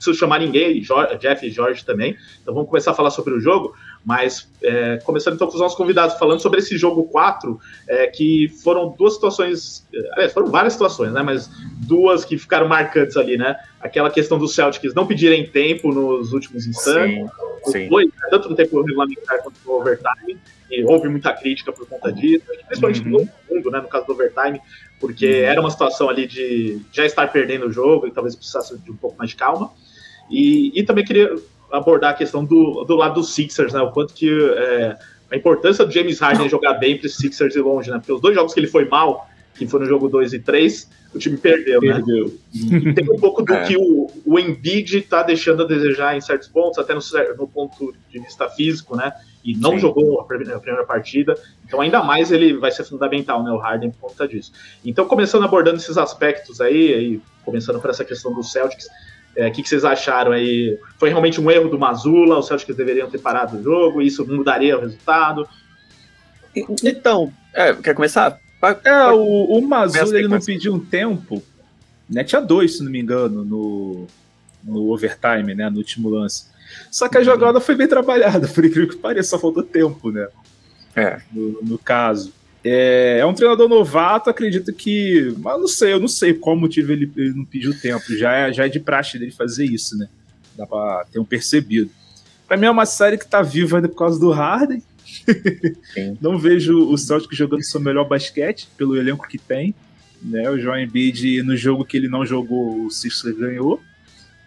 preciso 0.00 0.18
chamar 0.18 0.40
ninguém, 0.40 0.82
Jeff 1.18 1.46
e 1.46 1.50
Jorge 1.50 1.84
também. 1.84 2.16
Então 2.40 2.54
vamos 2.54 2.68
começar 2.68 2.92
a 2.92 2.94
falar 2.94 3.10
sobre 3.10 3.34
o 3.34 3.40
jogo, 3.40 3.74
mas 4.04 4.48
é, 4.62 4.96
começando 4.98 5.34
então 5.34 5.46
com 5.46 5.54
os 5.54 5.60
nossos 5.60 5.76
convidados 5.76 6.16
falando 6.18 6.40
sobre 6.40 6.60
esse 6.60 6.76
jogo 6.78 7.04
4, 7.04 7.58
é, 7.88 8.06
que 8.06 8.48
foram 8.62 8.94
duas 8.96 9.14
situações, 9.14 9.86
é, 10.16 10.28
foram 10.28 10.46
várias 10.46 10.72
situações, 10.72 11.12
né? 11.12 11.22
Mas 11.22 11.50
duas 11.86 12.24
que 12.24 12.38
ficaram 12.38 12.66
marcantes 12.66 13.16
ali, 13.16 13.36
né? 13.36 13.56
Aquela 13.80 14.10
questão 14.10 14.38
dos 14.38 14.54
Celtics 14.54 14.94
não 14.94 15.06
pedirem 15.06 15.46
tempo 15.46 15.92
nos 15.92 16.32
últimos 16.32 16.66
instantes, 16.66 17.30
sim, 17.64 17.72
sim. 17.72 17.88
Dois, 17.88 18.06
né? 18.08 18.28
tanto 18.30 18.48
no 18.48 18.56
tempo 18.56 18.80
regulamentar 18.82 19.42
quanto 19.42 19.56
no 19.64 19.72
overtime, 19.72 20.38
e 20.70 20.84
houve 20.84 21.08
muita 21.08 21.32
crítica 21.32 21.72
por 21.72 21.86
conta 21.86 22.12
disso, 22.12 22.44
principalmente 22.66 23.02
uhum. 23.02 23.10
no 23.10 23.54
mundo, 23.56 23.70
né? 23.70 23.80
No 23.80 23.88
caso 23.88 24.06
do 24.06 24.12
overtime, 24.12 24.60
porque 24.98 25.26
uhum. 25.26 25.46
era 25.46 25.60
uma 25.60 25.70
situação 25.70 26.08
ali 26.08 26.26
de 26.26 26.80
já 26.90 27.04
estar 27.04 27.26
perdendo 27.28 27.66
o 27.66 27.72
jogo 27.72 28.06
e 28.06 28.10
talvez 28.10 28.34
precisasse 28.34 28.78
de 28.78 28.90
um 28.90 28.96
pouco 28.96 29.18
mais 29.18 29.30
de 29.30 29.36
calma. 29.36 29.70
E, 30.30 30.78
e 30.78 30.84
também 30.84 31.04
queria 31.04 31.34
abordar 31.72 32.10
a 32.10 32.14
questão 32.14 32.44
do, 32.44 32.84
do 32.84 32.96
lado 32.96 33.14
dos 33.14 33.34
Sixers, 33.34 33.72
né? 33.72 33.80
O 33.80 33.90
quanto 33.90 34.14
que 34.14 34.28
é, 34.28 34.96
a 35.30 35.36
importância 35.36 35.84
do 35.84 35.92
James 35.92 36.18
Harden 36.18 36.48
jogar 36.48 36.74
bem 36.74 36.98
para 36.98 37.06
os 37.06 37.16
Sixers 37.16 37.54
ir 37.54 37.60
longe, 37.60 37.90
né? 37.90 37.98
Porque 37.98 38.12
os 38.12 38.20
dois 38.20 38.34
jogos 38.34 38.52
que 38.52 38.60
ele 38.60 38.66
foi 38.66 38.88
mal, 38.88 39.28
que 39.54 39.66
foram 39.66 39.84
no 39.84 39.88
jogo 39.88 40.08
2 40.08 40.32
e 40.32 40.38
3, 40.38 40.88
o 41.14 41.18
time 41.18 41.36
perdeu, 41.36 41.80
né? 41.80 41.94
perdeu. 41.94 42.26
né? 42.26 42.78
E 42.78 42.94
tem 42.94 43.10
um 43.10 43.18
pouco 43.18 43.42
do 43.42 43.52
é. 43.52 43.66
que 43.66 43.76
o, 43.76 44.10
o 44.24 44.38
Embiid 44.38 44.98
está 44.98 45.22
deixando 45.22 45.62
a 45.62 45.66
desejar 45.66 46.16
em 46.16 46.20
certos 46.20 46.48
pontos, 46.48 46.78
até 46.78 46.94
no, 46.94 47.00
no 47.36 47.46
ponto 47.46 47.94
de 48.10 48.18
vista 48.18 48.48
físico, 48.48 48.96
né? 48.96 49.12
E 49.44 49.56
não 49.56 49.72
Sim. 49.72 49.78
jogou 49.78 50.20
a 50.20 50.24
primeira, 50.24 50.56
a 50.56 50.60
primeira, 50.60 50.86
partida, 50.86 51.34
então 51.66 51.80
ainda 51.80 52.02
mais 52.02 52.30
ele 52.30 52.56
vai 52.58 52.70
ser 52.70 52.84
fundamental, 52.84 53.42
né? 53.42 53.50
O 53.50 53.56
Harden 53.56 53.90
por 53.90 54.10
conta 54.10 54.26
disso. 54.28 54.52
Então, 54.84 55.06
começando 55.06 55.44
abordando 55.44 55.76
esses 55.76 55.98
aspectos 55.98 56.60
aí, 56.60 56.94
aí 56.94 57.20
começando 57.44 57.80
por 57.80 57.90
essa 57.90 58.04
questão 58.04 58.32
dos 58.34 58.52
Celtics, 58.52 58.86
o 59.40 59.46
é, 59.46 59.50
que, 59.50 59.62
que, 59.62 59.68
vocês 59.68 59.84
acharam 59.84 60.32
aí? 60.32 60.78
Foi 60.98 61.08
realmente 61.08 61.40
um 61.40 61.50
erro 61.50 61.68
do 61.68 61.78
Mazula? 61.78 62.38
Os 62.38 62.46
Celtics 62.46 62.76
deveriam 62.76 63.08
ter 63.08 63.18
parado 63.18 63.56
o 63.56 63.62
jogo? 63.62 64.02
Isso 64.02 64.26
mudaria 64.26 64.76
o 64.76 64.80
resultado? 64.80 65.48
Então, 66.84 67.32
é, 67.54 67.72
quer 67.74 67.94
começar? 67.94 68.38
É, 68.84 69.06
o, 69.06 69.44
o 69.44 69.62
Mazula 69.62 70.18
ele 70.18 70.28
não 70.28 70.40
pediu 70.40 70.74
um 70.74 70.80
tempo. 70.80 71.42
Né? 72.08 72.24
Tinha 72.24 72.40
dois, 72.40 72.76
se 72.76 72.84
não 72.84 72.90
me 72.90 73.00
engano, 73.00 73.44
no, 73.44 74.06
no 74.62 74.90
overtime, 74.92 75.54
né? 75.54 75.70
No 75.70 75.78
último 75.78 76.10
lance. 76.10 76.46
Só 76.90 77.08
que 77.08 77.16
a 77.16 77.20
uhum. 77.20 77.24
jogada 77.24 77.60
foi 77.60 77.74
bem 77.74 77.88
trabalhada, 77.88 78.46
por 78.48 78.64
incrível 78.64 78.88
que 78.88 78.96
pareça, 78.96 79.30
só 79.30 79.38
faltou 79.38 79.62
tempo, 79.62 80.10
né? 80.10 80.28
É. 80.94 81.20
No, 81.32 81.62
no 81.62 81.78
caso. 81.78 82.32
É, 82.62 83.18
é, 83.20 83.26
um 83.26 83.32
treinador 83.32 83.68
novato, 83.68 84.28
acredito 84.28 84.72
que. 84.72 85.34
Mas 85.38 85.58
não 85.58 85.68
sei, 85.68 85.92
eu 85.92 86.00
não 86.00 86.08
sei 86.08 86.34
qual 86.34 86.56
motivo 86.56 86.92
ele, 86.92 87.10
ele, 87.16 87.34
não 87.34 87.44
pediu 87.44 87.78
tempo. 87.78 88.04
Já 88.16 88.32
é, 88.32 88.52
já 88.52 88.66
é 88.66 88.68
de 88.68 88.78
praxe 88.78 89.18
dele 89.18 89.30
fazer 89.30 89.64
isso, 89.64 89.96
né? 89.96 90.08
Dá 90.56 90.66
pra 90.66 91.06
ter 91.10 91.18
um 91.18 91.24
percebido. 91.24 91.90
Pra 92.46 92.56
mim 92.56 92.66
é 92.66 92.70
uma 92.70 92.86
série 92.86 93.16
que 93.16 93.26
tá 93.26 93.40
viva 93.42 93.78
ainda 93.78 93.88
por 93.88 93.96
causa 93.96 94.20
do 94.20 94.30
Harden. 94.30 94.82
não 96.20 96.38
vejo 96.38 96.86
o 96.88 96.98
Celtic 96.98 97.32
jogando 97.32 97.64
seu 97.64 97.80
melhor 97.80 98.06
basquete, 98.06 98.68
pelo 98.76 98.96
elenco 98.96 99.26
que 99.26 99.38
tem. 99.38 99.74
Né? 100.22 100.50
O 100.50 100.58
João 100.58 100.78
Embiid, 100.78 101.42
no 101.42 101.56
jogo 101.56 101.84
que 101.84 101.96
ele 101.96 102.08
não 102.08 102.26
jogou, 102.26 102.84
o 102.84 102.90
Sixers 102.90 103.36
ganhou. 103.36 103.80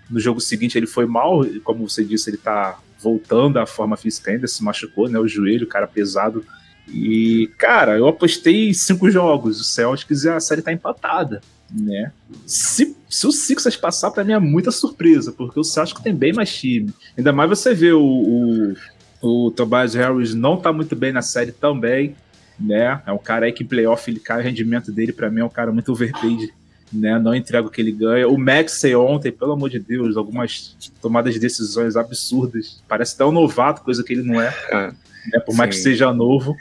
No 0.10 0.20
jogo 0.20 0.40
seguinte 0.40 0.78
ele 0.78 0.86
foi 0.86 1.06
mal, 1.06 1.42
como 1.64 1.90
você 1.90 2.04
disse, 2.04 2.30
ele 2.30 2.38
tá 2.38 2.80
voltando 3.00 3.58
à 3.58 3.66
forma 3.66 3.98
física 3.98 4.32
ainda, 4.32 4.48
se 4.48 4.64
machucou, 4.64 5.10
né? 5.10 5.18
O 5.18 5.28
joelho, 5.28 5.66
cara 5.66 5.88
pesado 5.88 6.46
e, 6.88 7.50
cara, 7.58 7.98
eu 7.98 8.08
apostei 8.08 8.74
cinco 8.74 9.10
jogos, 9.10 9.60
o 9.60 9.64
Celtics 9.64 10.24
e 10.24 10.30
a 10.30 10.40
série 10.40 10.62
tá 10.62 10.72
empatada, 10.72 11.42
né? 11.72 12.12
Se, 12.46 12.96
se 13.10 13.26
o 13.26 13.32
Sixers 13.32 13.78
passar, 13.78 14.12
para 14.12 14.24
mim 14.24 14.34
é 14.34 14.40
muita 14.40 14.72
surpresa, 14.72 15.32
porque 15.32 15.60
o 15.60 15.64
Celtics 15.64 16.02
tem 16.02 16.14
bem 16.14 16.34
mais 16.34 16.54
time. 16.54 16.94
Ainda 17.18 17.32
mais 17.32 17.50
você 17.50 17.74
vê 17.74 17.92
o, 17.94 18.76
o, 19.22 19.46
o 19.48 19.52
Tobias 19.52 19.94
Harris 19.94 20.34
não 20.34 20.58
tá 20.58 20.74
muito 20.74 20.96
bem 20.96 21.12
na 21.12 21.22
série 21.22 21.52
também, 21.52 22.16
né? 22.60 23.02
É 23.06 23.12
um 23.12 23.18
cara 23.18 23.46
aí 23.46 23.54
que 23.54 23.64
em 23.64 23.68
playoff 23.68 24.10
ele 24.10 24.20
cai 24.20 24.40
o 24.40 24.44
rendimento 24.44 24.92
dele, 24.92 25.14
para 25.14 25.30
mim 25.30 25.40
é 25.40 25.46
um 25.46 25.50
cara 25.50 25.72
muito 25.72 25.92
overpaid, 25.92 26.54
né? 26.92 27.18
Não 27.18 27.34
entrega 27.34 27.68
o 27.68 27.72
que 27.72 27.82
ele 27.82 27.92
ganha. 27.92 28.28
O 28.28 28.38
Maxey 28.38 28.94
ontem, 28.94 29.32
pelo 29.32 29.54
amor 29.54 29.70
de 29.70 29.80
Deus, 29.80 30.18
algumas 30.18 30.76
tomadas 31.02 31.34
de 31.34 31.40
decisões 31.40 31.96
absurdas. 31.96 32.84
Parece 32.88 33.16
até 33.16 33.26
um 33.26 33.32
novato, 33.32 33.82
coisa 33.82 34.04
que 34.04 34.14
ele 34.14 34.24
não 34.24 34.40
é. 34.40 34.54
é 34.70 34.92
né? 35.32 35.40
Por 35.40 35.56
mais 35.56 35.76
que 35.76 35.82
seja 35.82 36.14
novo. 36.14 36.56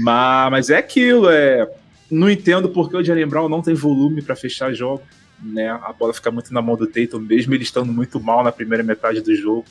Mas, 0.00 0.50
mas 0.50 0.70
é 0.70 0.78
aquilo, 0.78 1.28
é. 1.28 1.68
Não 2.10 2.30
entendo 2.30 2.68
porque 2.68 2.96
o 2.96 3.02
Jalen 3.02 3.26
Brown 3.26 3.48
não 3.48 3.62
tem 3.62 3.74
volume 3.74 4.22
para 4.22 4.36
fechar 4.36 4.72
jogo. 4.72 5.02
Né? 5.42 5.68
A 5.68 5.92
bola 5.92 6.14
fica 6.14 6.30
muito 6.30 6.52
na 6.54 6.62
mão 6.62 6.76
do 6.76 6.86
Tatum, 6.86 7.18
mesmo 7.18 7.54
ele 7.54 7.64
estando 7.64 7.92
muito 7.92 8.20
mal 8.20 8.44
na 8.44 8.52
primeira 8.52 8.84
metade 8.84 9.20
do 9.20 9.34
jogo. 9.34 9.64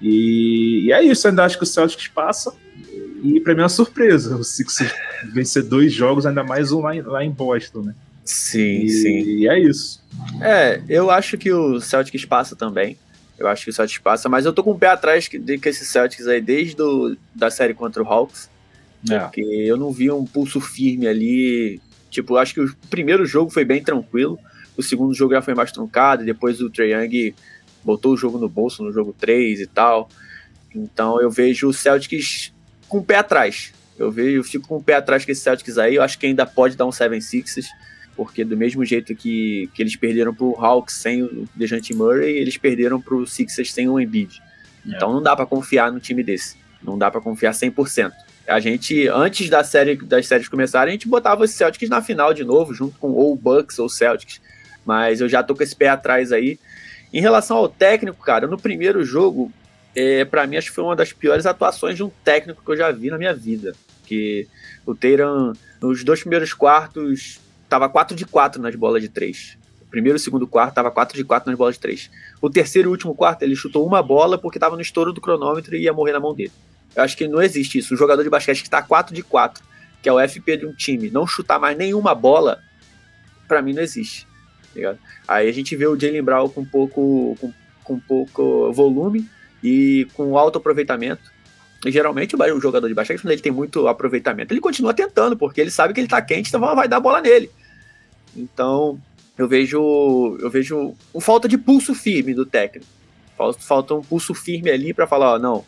E, 0.00 0.84
e 0.86 0.92
é 0.92 1.02
isso, 1.02 1.26
ainda 1.26 1.44
acho 1.44 1.56
que 1.58 1.64
o 1.64 1.66
Celtics 1.66 2.08
passa. 2.08 2.52
E 3.22 3.40
para 3.40 3.54
mim 3.54 3.60
é 3.60 3.62
uma 3.64 3.68
surpresa 3.68 4.36
o 4.36 4.44
Sixers 4.44 4.92
vencer 5.32 5.62
dois 5.62 5.92
jogos, 5.92 6.26
ainda 6.26 6.44
mais 6.44 6.70
um 6.70 6.80
lá 6.80 6.94
em, 6.94 7.02
lá 7.02 7.24
em 7.24 7.30
Boston, 7.30 7.82
né? 7.82 7.94
Sim, 8.24 8.82
e, 8.82 8.90
sim. 8.90 9.22
E 9.22 9.48
é 9.48 9.58
isso. 9.58 10.02
É, 10.40 10.82
eu 10.88 11.10
acho 11.10 11.38
que 11.38 11.52
o 11.52 11.80
Celtics 11.80 12.24
passa 12.24 12.56
também. 12.56 12.98
Eu 13.38 13.46
acho 13.48 13.64
que 13.64 13.70
o 13.70 13.72
Celtics 13.72 14.02
passa, 14.02 14.28
mas 14.28 14.44
eu 14.44 14.52
tô 14.52 14.62
com 14.62 14.72
o 14.72 14.78
pé 14.78 14.88
atrás 14.88 15.28
de 15.28 15.58
que 15.58 15.68
esse 15.68 15.84
Celtics 15.84 16.26
aí, 16.26 16.40
desde 16.40 16.74
do, 16.74 17.16
da 17.34 17.50
série 17.50 17.74
contra 17.74 18.02
o 18.02 18.06
Hawks, 18.06 18.48
É. 19.10 19.18
Porque 19.20 19.40
eu 19.40 19.76
não 19.76 19.92
vi 19.92 20.10
um 20.10 20.24
pulso 20.24 20.60
firme 20.60 21.06
ali. 21.06 21.80
Tipo, 22.10 22.36
acho 22.36 22.54
que 22.54 22.60
o 22.60 22.76
primeiro 22.88 23.26
jogo 23.26 23.50
foi 23.50 23.64
bem 23.64 23.82
tranquilo, 23.82 24.38
o 24.76 24.82
segundo 24.82 25.12
jogo 25.14 25.34
já 25.34 25.42
foi 25.42 25.54
mais 25.54 25.72
truncado, 25.72 26.22
e 26.22 26.26
depois 26.26 26.60
o 26.60 26.70
Trae 26.70 26.92
Young 26.92 27.34
botou 27.84 28.14
o 28.14 28.16
jogo 28.16 28.38
no 28.38 28.48
bolso 28.48 28.82
no 28.82 28.92
jogo 28.92 29.14
3 29.18 29.60
e 29.60 29.66
tal. 29.66 30.08
Então 30.74 31.20
eu 31.20 31.30
vejo 31.30 31.68
o 31.68 31.72
Celtics 31.72 32.52
com 32.88 32.98
o 32.98 33.04
pé 33.04 33.16
atrás. 33.16 33.72
Eu 33.98 34.10
vejo, 34.10 34.38
eu 34.38 34.44
fico 34.44 34.68
com 34.68 34.76
o 34.76 34.82
pé 34.82 34.94
atrás 34.94 35.24
com 35.24 35.32
esse 35.32 35.40
Celtics 35.40 35.78
aí. 35.78 35.94
Eu 35.94 36.02
acho 36.02 36.18
que 36.18 36.26
ainda 36.26 36.44
pode 36.44 36.76
dar 36.76 36.84
um 36.84 36.90
7-6, 36.90 37.64
porque 38.16 38.44
do 38.44 38.56
mesmo 38.56 38.84
jeito 38.84 39.14
que, 39.14 39.70
que 39.74 39.82
eles 39.82 39.96
perderam 39.96 40.34
pro 40.34 40.56
Hawks 40.58 40.96
sem 40.96 41.22
o 41.22 41.48
DeJounte 41.54 41.94
Murray, 41.94 42.36
eles 42.36 42.56
perderam 42.56 43.00
pro 43.00 43.26
Sixers 43.26 43.72
sem 43.72 43.88
o 43.88 43.98
Embiid. 43.98 44.42
É. 44.86 44.96
Então 44.96 45.12
não 45.12 45.22
dá 45.22 45.34
para 45.34 45.46
confiar 45.46 45.90
no 45.90 46.00
time 46.00 46.22
desse. 46.22 46.56
Não 46.82 46.98
dá 46.98 47.10
para 47.10 47.20
confiar 47.20 47.52
100%. 47.52 48.12
A 48.46 48.60
gente, 48.60 49.08
antes 49.08 49.50
da 49.50 49.64
série, 49.64 49.96
das 49.96 50.26
séries 50.26 50.48
começarem, 50.48 50.90
a 50.90 50.92
gente 50.92 51.08
botava 51.08 51.42
os 51.42 51.50
Celtics 51.50 51.88
na 51.88 52.00
final 52.00 52.32
de 52.32 52.44
novo, 52.44 52.72
junto 52.72 52.96
com 52.98 53.10
ou 53.10 53.34
Bucks 53.34 53.78
ou 53.78 53.88
Celtics. 53.88 54.40
Mas 54.84 55.20
eu 55.20 55.28
já 55.28 55.42
tô 55.42 55.54
com 55.54 55.62
esse 55.62 55.74
pé 55.74 55.88
atrás 55.88 56.30
aí. 56.30 56.58
Em 57.12 57.20
relação 57.20 57.56
ao 57.56 57.68
técnico, 57.68 58.22
cara, 58.22 58.46
no 58.46 58.56
primeiro 58.56 59.04
jogo, 59.04 59.50
é, 59.96 60.24
para 60.24 60.46
mim 60.46 60.56
acho 60.56 60.68
que 60.68 60.74
foi 60.74 60.84
uma 60.84 60.94
das 60.94 61.12
piores 61.12 61.44
atuações 61.44 61.96
de 61.96 62.04
um 62.04 62.10
técnico 62.22 62.62
que 62.64 62.70
eu 62.70 62.76
já 62.76 62.90
vi 62.92 63.10
na 63.10 63.18
minha 63.18 63.34
vida. 63.34 63.74
Que 64.04 64.46
o 64.84 64.94
Teiran, 64.94 65.52
nos 65.80 66.04
dois 66.04 66.20
primeiros 66.20 66.54
quartos, 66.54 67.40
tava 67.68 67.88
4 67.88 68.14
de 68.14 68.24
4 68.24 68.62
nas 68.62 68.76
bolas 68.76 69.02
de 69.02 69.08
3. 69.08 69.58
O 69.80 69.86
primeiro 69.86 70.18
e 70.18 70.20
segundo 70.20 70.46
quarto 70.46 70.74
tava 70.74 70.90
4 70.90 71.16
de 71.16 71.24
4 71.24 71.50
nas 71.50 71.58
bolas 71.58 71.74
de 71.74 71.80
3. 71.80 72.10
O 72.40 72.48
terceiro 72.48 72.90
e 72.90 72.92
último 72.92 73.14
quarto, 73.14 73.42
ele 73.42 73.56
chutou 73.56 73.84
uma 73.84 74.02
bola 74.02 74.38
porque 74.38 74.58
tava 74.58 74.76
no 74.76 74.82
estouro 74.82 75.12
do 75.12 75.20
cronômetro 75.20 75.74
e 75.74 75.82
ia 75.82 75.92
morrer 75.92 76.12
na 76.12 76.20
mão 76.20 76.32
dele. 76.32 76.52
Eu 76.96 77.02
acho 77.02 77.16
que 77.16 77.28
não 77.28 77.42
existe 77.42 77.78
isso. 77.78 77.92
Um 77.92 77.96
jogador 77.96 78.22
de 78.22 78.30
basquete 78.30 78.62
que 78.62 78.70
tá 78.70 78.80
4 78.82 79.14
de 79.14 79.22
4, 79.22 79.62
que 80.02 80.08
é 80.08 80.12
o 80.12 80.28
FP 80.28 80.56
de 80.56 80.66
um 80.66 80.72
time, 80.72 81.10
não 81.10 81.26
chutar 81.26 81.60
mais 81.60 81.76
nenhuma 81.76 82.14
bola, 82.14 82.62
para 83.46 83.60
mim 83.60 83.74
não 83.74 83.82
existe. 83.82 84.26
Tá 84.74 84.96
Aí 85.28 85.48
a 85.48 85.52
gente 85.52 85.76
vê 85.76 85.86
o 85.86 85.98
Jalen 85.98 86.22
Brown 86.22 86.48
com 86.48 86.64
pouco, 86.64 87.36
com, 87.38 87.52
com 87.84 88.00
pouco 88.00 88.72
volume 88.72 89.28
e 89.62 90.08
com 90.14 90.38
alto 90.38 90.58
aproveitamento. 90.58 91.30
E 91.84 91.92
geralmente 91.92 92.34
o 92.34 92.60
jogador 92.60 92.88
de 92.88 92.94
basquete, 92.94 93.20
quando 93.20 93.32
ele 93.32 93.42
tem 93.42 93.52
muito 93.52 93.86
aproveitamento, 93.86 94.52
ele 94.52 94.60
continua 94.60 94.94
tentando, 94.94 95.36
porque 95.36 95.60
ele 95.60 95.70
sabe 95.70 95.92
que 95.92 96.00
ele 96.00 96.08
tá 96.08 96.20
quente, 96.22 96.48
então 96.48 96.60
vai 96.60 96.88
dar 96.88 97.00
bola 97.00 97.20
nele. 97.20 97.50
Então, 98.34 98.98
eu 99.36 99.46
vejo 99.46 100.36
eu 100.40 100.50
vejo 100.50 100.94
uma 101.12 101.20
falta 101.20 101.46
de 101.46 101.58
pulso 101.58 101.94
firme 101.94 102.32
do 102.32 102.46
técnico. 102.46 102.86
Falta, 103.36 103.60
falta 103.60 103.94
um 103.94 104.02
pulso 104.02 104.34
firme 104.34 104.70
ali 104.70 104.94
para 104.94 105.06
falar, 105.06 105.34
ó, 105.34 105.38
não, 105.38 105.64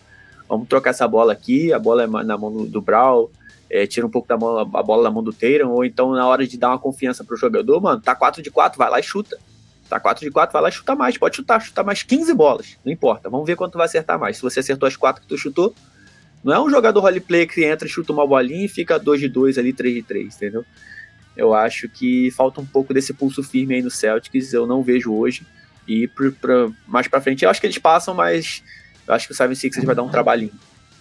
vamos 0.49 0.69
trocar 0.69 0.91
essa 0.91 1.07
bola 1.07 1.33
aqui, 1.33 1.73
a 1.73 1.79
bola 1.79 2.05
é 2.05 2.07
na 2.07 2.39
mão 2.39 2.51
do, 2.51 2.67
do 2.67 2.85
é, 3.71 3.87
tira 3.87 4.07
um 4.07 4.11
pouco 4.11 4.27
da 4.27 4.37
mão, 4.37 4.59
a 4.59 4.83
bola 4.83 5.03
da 5.03 5.11
mão 5.11 5.23
do 5.23 5.33
Tatum, 5.33 5.69
ou 5.69 5.85
então 5.85 6.13
na 6.13 6.27
hora 6.27 6.47
de 6.47 6.57
dar 6.57 6.71
uma 6.71 6.79
confiança 6.79 7.23
pro 7.23 7.37
jogador, 7.37 7.81
mano, 7.81 8.01
tá 8.01 8.15
4 8.15 8.43
de 8.43 8.51
4, 8.51 8.79
vai 8.79 8.91
lá 8.91 8.99
e 8.99 9.03
chuta. 9.03 9.39
Tá 9.89 9.99
4 9.99 10.25
de 10.25 10.31
4, 10.31 10.53
vai 10.53 10.63
lá 10.63 10.69
e 10.69 10.73
chuta 10.73 10.95
mais, 10.95 11.17
pode 11.17 11.37
chutar, 11.37 11.61
chutar 11.61 11.85
mais 11.85 12.03
15 12.03 12.35
bolas, 12.35 12.77
não 12.85 12.93
importa, 12.93 13.29
vamos 13.31 13.47
ver 13.47 13.57
quanto 13.57 13.77
vai 13.77 13.87
acertar 13.87 14.19
mais. 14.19 14.37
Se 14.37 14.43
você 14.43 14.61
acertou 14.61 14.87
as 14.87 14.97
4 14.97 15.23
que 15.23 15.29
tu 15.29 15.37
chutou, 15.37 15.75
não 16.43 16.53
é 16.53 16.61
um 16.61 16.71
jogador 16.71 17.01
roleplay 17.01 17.47
que 17.47 17.65
entra 17.65 17.89
chuta 17.89 18.13
uma 18.13 18.27
bolinha 18.27 18.65
e 18.65 18.69
fica 18.69 18.99
2 18.99 19.21
de 19.21 19.29
2 19.29 19.59
ali, 19.59 19.73
3 19.73 19.95
de 19.95 20.03
3, 20.03 20.37
entendeu? 20.37 20.65
Eu 21.37 21.55
acho 21.55 21.89
que 21.89 22.31
falta 22.33 22.61
um 22.61 22.67
pouco 22.67 22.93
desse 22.93 23.15
pulso 23.15 23.43
firme 23.43 23.77
aí 23.77 23.83
no 23.83 23.91
Celtics, 23.91 24.53
eu 24.53 24.67
não 24.67 24.83
vejo 24.83 25.15
hoje. 25.15 25.47
E 25.87 26.07
pra, 26.09 26.31
pra, 26.33 26.69
mais 26.87 27.09
pra 27.09 27.21
frente, 27.21 27.45
eu 27.45 27.51
acho 27.51 27.61
que 27.61 27.67
eles 27.67 27.79
passam, 27.79 28.13
mas 28.15 28.63
eu 29.09 29.15
acho 29.15 29.27
que 29.27 29.33
o 29.33 29.37
Seven 29.37 29.57
Sixers 29.57 29.87
vai 29.87 29.95
dar 29.95 30.03
um 30.03 30.09
trabalhinho. 30.09 30.53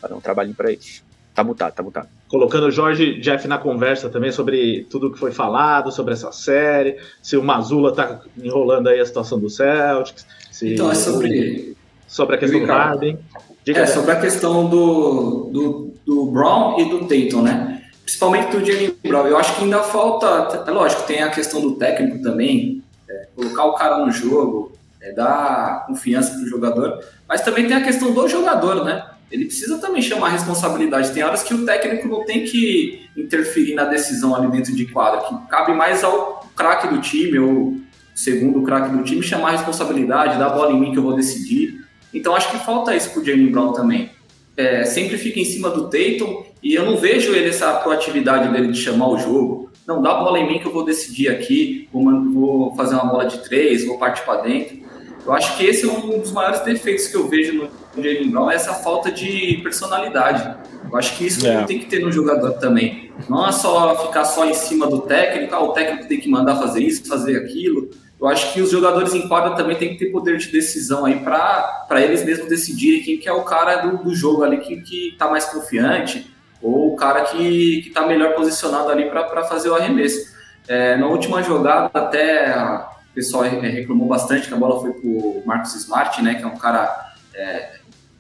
Vai 0.01 0.09
dar 0.09 0.15
um 0.15 0.21
trabalhinho 0.21 0.55
para 0.55 0.71
eles. 0.71 1.03
Tá 1.35 1.43
mutado, 1.43 1.73
tá 1.73 1.83
mutado. 1.83 2.07
Colocando 2.29 2.65
o 2.67 2.71
Jorge 2.71 3.19
Jeff 3.19 3.47
na 3.47 3.59
conversa 3.59 4.09
também 4.09 4.31
sobre 4.31 4.87
tudo 4.89 5.11
que 5.11 5.19
foi 5.19 5.31
falado, 5.31 5.91
sobre 5.91 6.13
essa 6.13 6.31
série, 6.31 6.97
se 7.21 7.37
o 7.37 7.43
Mazula 7.43 7.93
tá 7.93 8.21
enrolando 8.35 8.87
aí 8.87 8.99
a 8.99 9.05
situação 9.05 9.39
do 9.39 9.49
Celtics. 9.49 10.25
Se 10.51 10.73
então, 10.73 10.89
é 10.91 10.95
sobre. 10.95 11.77
Sobre 12.07 12.37
a 12.37 12.39
questão 12.39 12.59
do 12.61 12.65
Harden. 12.65 13.19
Diga 13.65 13.81
é, 13.81 13.85
sobre 13.85 14.11
a 14.11 14.19
questão 14.19 14.69
do, 14.69 15.49
do, 15.51 15.93
do 16.05 16.25
Brown 16.31 16.79
e 16.79 16.89
do 16.89 16.99
Tatum, 17.01 17.41
né? 17.41 17.83
Principalmente 18.01 18.49
do 18.57 18.65
Jalen 18.65 18.95
Brown. 19.05 19.27
Eu 19.27 19.37
acho 19.37 19.55
que 19.57 19.65
ainda 19.65 19.83
falta. 19.83 20.63
É 20.65 20.71
lógico, 20.71 21.03
tem 21.03 21.21
a 21.21 21.29
questão 21.29 21.59
do 21.59 21.73
técnico 21.73 22.23
também, 22.23 22.81
é, 23.09 23.27
colocar 23.35 23.65
o 23.65 23.73
cara 23.73 24.03
no 24.03 24.09
jogo, 24.09 24.71
é, 25.09 25.13
dar 25.13 25.85
confiança 25.87 26.33
pro 26.33 26.47
jogador, 26.47 26.99
mas 27.27 27.41
também 27.41 27.67
tem 27.67 27.75
a 27.75 27.83
questão 27.83 28.11
do 28.13 28.27
jogador, 28.27 28.83
né? 28.83 29.03
ele 29.31 29.45
precisa 29.45 29.77
também 29.77 30.01
chamar 30.01 30.27
a 30.27 30.31
responsabilidade. 30.31 31.11
Tem 31.11 31.23
horas 31.23 31.43
que 31.43 31.53
o 31.53 31.65
técnico 31.65 32.07
não 32.07 32.23
tem 32.23 32.45
que 32.45 33.07
interferir 33.15 33.75
na 33.75 33.85
decisão 33.85 34.35
ali 34.35 34.49
dentro 34.49 34.73
de 34.73 34.85
quadra, 34.85 35.21
que 35.21 35.47
cabe 35.49 35.73
mais 35.73 36.03
ao 36.03 36.47
craque 36.55 36.87
do 36.87 37.01
time, 37.01 37.37
ou 37.37 37.75
segundo 38.15 38.63
craque 38.63 38.95
do 38.95 39.03
time, 39.03 39.21
chamar 39.21 39.49
a 39.49 39.51
responsabilidade, 39.51 40.39
dar 40.39 40.47
a 40.47 40.49
bola 40.49 40.71
em 40.71 40.79
mim 40.79 40.91
que 40.91 40.97
eu 40.97 41.03
vou 41.03 41.15
decidir. 41.15 41.85
Então 42.13 42.35
acho 42.35 42.49
que 42.51 42.57
falta 42.57 42.95
isso 42.95 43.11
pro 43.11 43.23
Jalen 43.23 43.51
Brown 43.51 43.73
também. 43.73 44.09
É, 44.55 44.85
sempre 44.85 45.17
fica 45.17 45.39
em 45.39 45.45
cima 45.45 45.69
do 45.69 45.83
Tatum 45.83 46.43
e 46.63 46.73
eu 46.73 46.85
não 46.85 46.97
vejo 46.97 47.33
ele 47.33 47.49
essa 47.49 47.73
proatividade 47.73 48.51
dele 48.51 48.71
de 48.71 48.79
chamar 48.79 49.09
o 49.09 49.19
jogo. 49.19 49.69
Não, 49.85 50.01
dá 50.01 50.11
a 50.11 50.23
bola 50.23 50.39
em 50.39 50.47
mim 50.47 50.59
que 50.59 50.65
eu 50.65 50.73
vou 50.73 50.83
decidir 50.83 51.29
aqui, 51.29 51.87
vou, 51.91 52.31
vou 52.31 52.75
fazer 52.75 52.95
uma 52.95 53.05
bola 53.05 53.25
de 53.25 53.37
três, 53.43 53.85
vou 53.85 53.97
partir 53.97 54.23
para 54.23 54.41
dentro. 54.41 54.86
Eu 55.27 55.33
acho 55.33 55.57
que 55.57 55.65
esse 55.65 55.85
é 55.85 55.91
um 55.91 56.19
dos 56.19 56.31
maiores 56.31 56.61
defeitos 56.61 57.07
que 57.07 57.17
eu 57.17 57.27
vejo 57.27 57.69
no 57.93 58.01
Jalen 58.01 58.31
Brown, 58.31 58.49
é 58.49 58.55
essa 58.55 58.73
falta 58.75 59.11
de 59.11 59.59
personalidade. 59.61 60.55
Eu 60.89 60.97
acho 60.97 61.17
que 61.17 61.27
isso 61.27 61.45
é. 61.45 61.65
tem 61.65 61.79
que 61.79 61.85
ter 61.87 61.99
no 61.99 62.09
jogador 62.09 62.53
também. 62.53 63.11
Não 63.27 63.45
é 63.45 63.51
só 63.51 64.07
ficar 64.07 64.23
só 64.23 64.45
em 64.45 64.53
cima 64.53 64.87
do 64.87 65.01
técnico, 65.01 65.53
ah, 65.53 65.61
o 65.61 65.73
técnico 65.73 66.07
tem 66.07 66.17
que 66.17 66.29
mandar 66.29 66.55
fazer 66.55 66.81
isso, 66.81 67.05
fazer 67.09 67.35
aquilo. 67.35 67.89
Eu 68.17 68.25
acho 68.25 68.53
que 68.53 68.61
os 68.61 68.71
jogadores 68.71 69.13
em 69.13 69.27
quadra 69.27 69.53
também 69.53 69.75
tem 69.75 69.89
que 69.89 69.97
ter 69.97 70.11
poder 70.13 70.37
de 70.37 70.47
decisão 70.49 71.03
aí 71.03 71.19
para 71.19 72.01
eles 72.01 72.23
mesmos 72.23 72.47
decidirem 72.47 73.03
quem 73.03 73.17
que 73.17 73.27
é 73.27 73.33
o 73.33 73.43
cara 73.43 73.81
do, 73.81 74.05
do 74.05 74.15
jogo 74.15 74.43
ali 74.43 74.59
que, 74.59 74.77
que 74.77 75.15
tá 75.19 75.29
mais 75.29 75.43
confiante 75.43 76.33
ou 76.61 76.93
o 76.93 76.95
cara 76.95 77.25
que, 77.25 77.81
que 77.81 77.89
tá 77.89 78.07
melhor 78.07 78.33
posicionado 78.33 78.89
ali 78.89 79.09
para 79.09 79.43
fazer 79.43 79.69
o 79.69 79.75
arremesso. 79.75 80.37
É, 80.69 80.95
na 80.95 81.07
última 81.07 81.43
jogada, 81.43 81.89
até 81.93 82.87
pessoal 83.17 83.43
reclamou 83.45 84.07
bastante 84.07 84.47
que 84.47 84.53
a 84.53 84.57
bola 84.57 84.79
foi 84.79 84.93
pro 84.93 85.41
Marcos 85.43 85.73
Smart, 85.73 86.21
né? 86.21 86.35
Que 86.35 86.43
é 86.43 86.47
um 86.47 86.55
cara 86.55 87.13
é, 87.33 87.71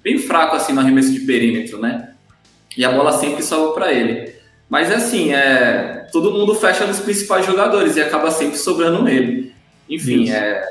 bem 0.03 0.17
fraco 0.17 0.55
assim 0.55 0.73
no 0.73 0.81
arremesso 0.81 1.13
de 1.13 1.19
perímetro, 1.19 1.79
né? 1.79 2.13
E 2.75 2.83
a 2.83 2.91
bola 2.91 3.13
sempre 3.13 3.43
sobe 3.43 3.75
para 3.75 3.93
ele. 3.93 4.33
Mas 4.67 4.91
assim, 4.91 5.31
é, 5.33 6.07
todo 6.11 6.31
mundo 6.31 6.55
fecha 6.55 6.87
nos 6.87 6.99
principais 6.99 7.45
jogadores 7.45 7.95
e 7.95 8.01
acaba 8.01 8.31
sempre 8.31 8.57
sobrando 8.57 9.07
ele. 9.07 9.53
Enfim, 9.87 10.31
é, 10.31 10.65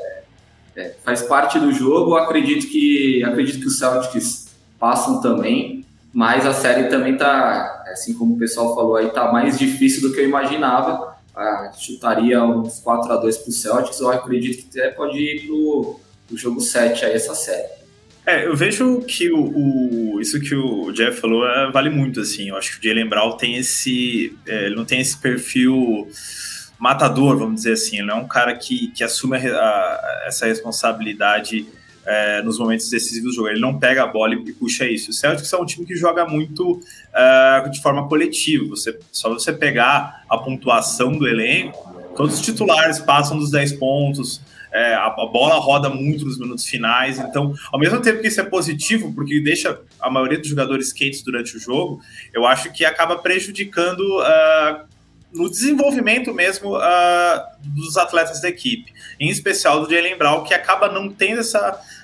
é, 0.75 0.93
faz 1.05 1.21
parte 1.21 1.57
do 1.57 1.71
jogo. 1.71 2.17
Acredito 2.17 2.67
que 2.67 3.23
acredito 3.23 3.61
que 3.61 3.67
os 3.67 3.79
Celtics 3.79 4.53
passam 4.77 5.21
também, 5.21 5.85
mas 6.11 6.45
a 6.45 6.53
série 6.53 6.89
também 6.89 7.15
tá, 7.15 7.85
assim 7.93 8.13
como 8.13 8.35
o 8.35 8.37
pessoal 8.37 8.75
falou 8.75 8.97
aí, 8.97 9.09
tá 9.09 9.31
mais 9.31 9.57
difícil 9.57 10.01
do 10.01 10.13
que 10.13 10.19
eu 10.19 10.27
imaginava 10.27 11.16
ah, 11.37 11.71
chutaria 11.77 12.43
uns 12.43 12.79
4 12.79 13.11
a 13.11 13.17
2 13.17 13.37
para 13.37 13.49
o 13.49 13.53
Celtics, 13.53 13.99
eu 13.99 14.09
acredito 14.09 14.67
que 14.67 14.79
até 14.79 14.89
pode 14.89 15.19
ir 15.19 15.45
pro, 15.45 15.99
pro 16.27 16.37
jogo 16.37 16.59
7 16.59 17.05
aí 17.05 17.13
essa 17.13 17.35
série. 17.35 17.77
É, 18.25 18.45
eu 18.45 18.55
vejo 18.55 19.01
que 19.03 19.31
o, 19.31 19.39
o, 19.39 20.19
isso 20.19 20.41
que 20.41 20.53
o 20.53 20.91
Jeff 20.91 21.21
falou 21.21 21.47
é, 21.47 21.71
vale 21.71 21.89
muito, 21.89 22.19
assim. 22.19 22.49
Eu 22.49 22.57
acho 22.57 22.71
que 22.71 22.85
o 22.85 22.89
Jalen 22.89 23.07
Brown 23.07 23.37
tem 23.37 23.55
esse. 23.55 24.35
É, 24.45 24.65
ele 24.65 24.75
não 24.75 24.83
tem 24.83 24.99
esse 24.99 25.17
perfil 25.17 26.09
matador, 26.77 27.37
vamos 27.37 27.55
dizer 27.55 27.73
assim. 27.73 27.99
Ele 27.99 28.11
é 28.11 28.15
um 28.15 28.27
cara 28.27 28.53
que, 28.53 28.89
que 28.89 29.03
assume 29.03 29.37
a, 29.37 29.57
a, 29.57 30.23
essa 30.27 30.45
responsabilidade 30.45 31.65
é, 32.07 32.41
nos 32.41 32.57
momentos 32.57 32.89
decisivos 32.89 33.31
do 33.31 33.35
jogo. 33.35 33.49
Ele 33.49 33.59
não 33.59 33.77
pega 33.77 34.03
a 34.03 34.07
bola 34.07 34.33
e, 34.33 34.53
puxa 34.53 34.85
isso. 34.85 35.11
O 35.11 35.13
Celtics 35.13 35.51
é 35.51 35.57
um 35.57 35.65
time 35.65 35.85
que 35.85 35.95
joga 35.95 36.25
muito 36.25 36.79
é, 37.13 37.69
de 37.69 37.81
forma 37.81 38.07
coletiva. 38.07 38.65
Você, 38.69 38.97
só 39.11 39.29
você 39.29 39.51
pegar 39.51 40.23
a 40.29 40.37
pontuação 40.37 41.11
do 41.11 41.27
elenco, 41.27 41.77
todos 42.15 42.35
os 42.35 42.41
titulares 42.41 42.99
passam 42.99 43.37
dos 43.37 43.51
10 43.51 43.73
pontos, 43.73 44.41
é, 44.71 44.93
a, 44.93 45.07
a, 45.07 45.25
bola 45.25 45.55
roda 45.55 45.89
muito 45.89 46.23
nos 46.25 46.39
minutos 46.39 46.65
finais. 46.65 47.19
Então, 47.19 47.53
ao 47.71 47.79
mesmo 47.79 47.99
tempo 48.01 48.21
que 48.21 48.27
isso 48.27 48.39
é 48.39 48.43
positivo, 48.43 49.13
porque 49.13 49.41
deixa 49.41 49.79
a 49.99 50.09
maioria 50.09 50.37
dos 50.37 50.47
jogadores 50.47 50.93
quentes 50.93 51.21
durante 51.21 51.57
o 51.57 51.59
jogo, 51.59 51.99
eu 52.33 52.45
acho 52.45 52.71
que 52.71 52.85
acaba 52.85 53.17
prejudicando. 53.17 54.01
Uh, 54.21 54.97
no 55.33 55.49
desenvolvimento 55.49 56.33
mesmo 56.33 56.77
uh, 56.77 57.41
dos 57.61 57.97
atletas 57.97 58.41
da 58.41 58.47
equipe, 58.47 58.93
em 59.19 59.29
especial 59.29 59.81
do 59.81 59.93
Jalen 59.93 60.17
Brown, 60.17 60.43
que 60.43 60.53
acaba 60.53 60.89
não 60.89 61.09
tendo 61.09 61.41
essa, 61.41 61.59
é, 61.59 61.71
é, 61.71 61.96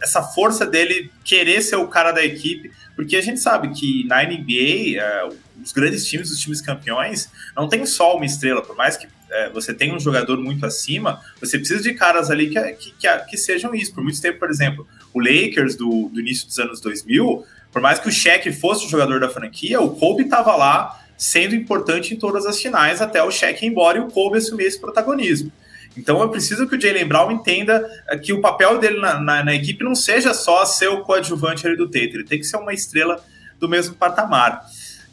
essa 0.00 0.22
força 0.22 0.66
dele 0.66 1.10
querer 1.24 1.62
ser 1.62 1.76
o 1.76 1.88
cara 1.88 2.12
da 2.12 2.24
equipe, 2.24 2.70
porque 2.94 3.16
a 3.16 3.22
gente 3.22 3.40
sabe 3.40 3.70
que 3.70 4.04
na 4.06 4.22
NBA, 4.22 5.00
é, 5.00 5.28
os 5.62 5.72
grandes 5.72 6.06
times, 6.06 6.30
os 6.30 6.38
times 6.38 6.60
campeões, 6.60 7.30
não 7.56 7.68
tem 7.68 7.84
só 7.86 8.16
uma 8.16 8.26
estrela, 8.26 8.62
por 8.62 8.76
mais 8.76 8.96
que 8.96 9.08
você 9.52 9.74
tenha 9.74 9.94
um 9.94 10.00
jogador 10.00 10.38
muito 10.38 10.64
acima, 10.64 11.20
você 11.40 11.58
precisa 11.58 11.82
de 11.82 11.92
caras 11.94 12.30
ali 12.30 12.48
que, 12.48 12.60
que, 12.72 12.92
que, 12.92 13.18
que, 13.26 13.36
sejam 13.36 13.74
isso. 13.74 13.94
Por 13.94 14.02
muito 14.02 14.20
tempo, 14.20 14.38
por 14.38 14.50
exemplo, 14.50 14.86
o 15.12 15.20
Lakers 15.20 15.76
do, 15.76 16.08
do 16.08 16.20
início 16.20 16.46
dos 16.46 16.58
anos 16.58 16.80
2000, 16.80 17.44
por 17.70 17.82
mais 17.82 17.98
que 17.98 18.08
o 18.08 18.12
Shaq 18.12 18.50
fosse 18.52 18.86
o 18.86 18.88
jogador 18.88 19.20
da 19.20 19.28
franquia, 19.28 19.80
o 19.80 19.90
Kobe 19.90 20.24
estava 20.24 20.56
lá 20.56 20.98
sendo 21.16 21.54
importante 21.54 22.14
em 22.14 22.16
todas 22.16 22.46
as 22.46 22.60
finais 22.60 23.02
até 23.02 23.22
o 23.22 23.30
Shaq 23.30 23.64
ir 23.64 23.68
embora 23.68 23.98
e 23.98 24.00
o 24.00 24.08
Kobe 24.08 24.38
assumir 24.38 24.64
esse 24.64 24.80
protagonismo. 24.80 25.52
Então 25.98 26.22
eu 26.22 26.28
preciso 26.28 26.66
que 26.68 26.76
o 26.76 26.80
Jalen 26.80 27.06
Brown 27.06 27.32
entenda 27.32 27.84
eh, 28.08 28.16
que 28.16 28.32
o 28.32 28.40
papel 28.40 28.78
dele 28.78 29.00
na, 29.00 29.20
na, 29.20 29.44
na, 29.44 29.54
equipe 29.54 29.82
não 29.82 29.94
seja 29.94 30.32
só 30.32 30.64
ser 30.64 30.88
o 30.88 31.02
coadjuvante 31.02 31.66
ali 31.66 31.76
do 31.76 31.86
Tate, 31.86 32.14
ele 32.14 32.24
tem 32.24 32.38
que 32.38 32.44
ser 32.44 32.56
uma 32.56 32.72
estrela 32.72 33.22
do 33.58 33.68
mesmo 33.68 33.94
patamar. 33.94 34.64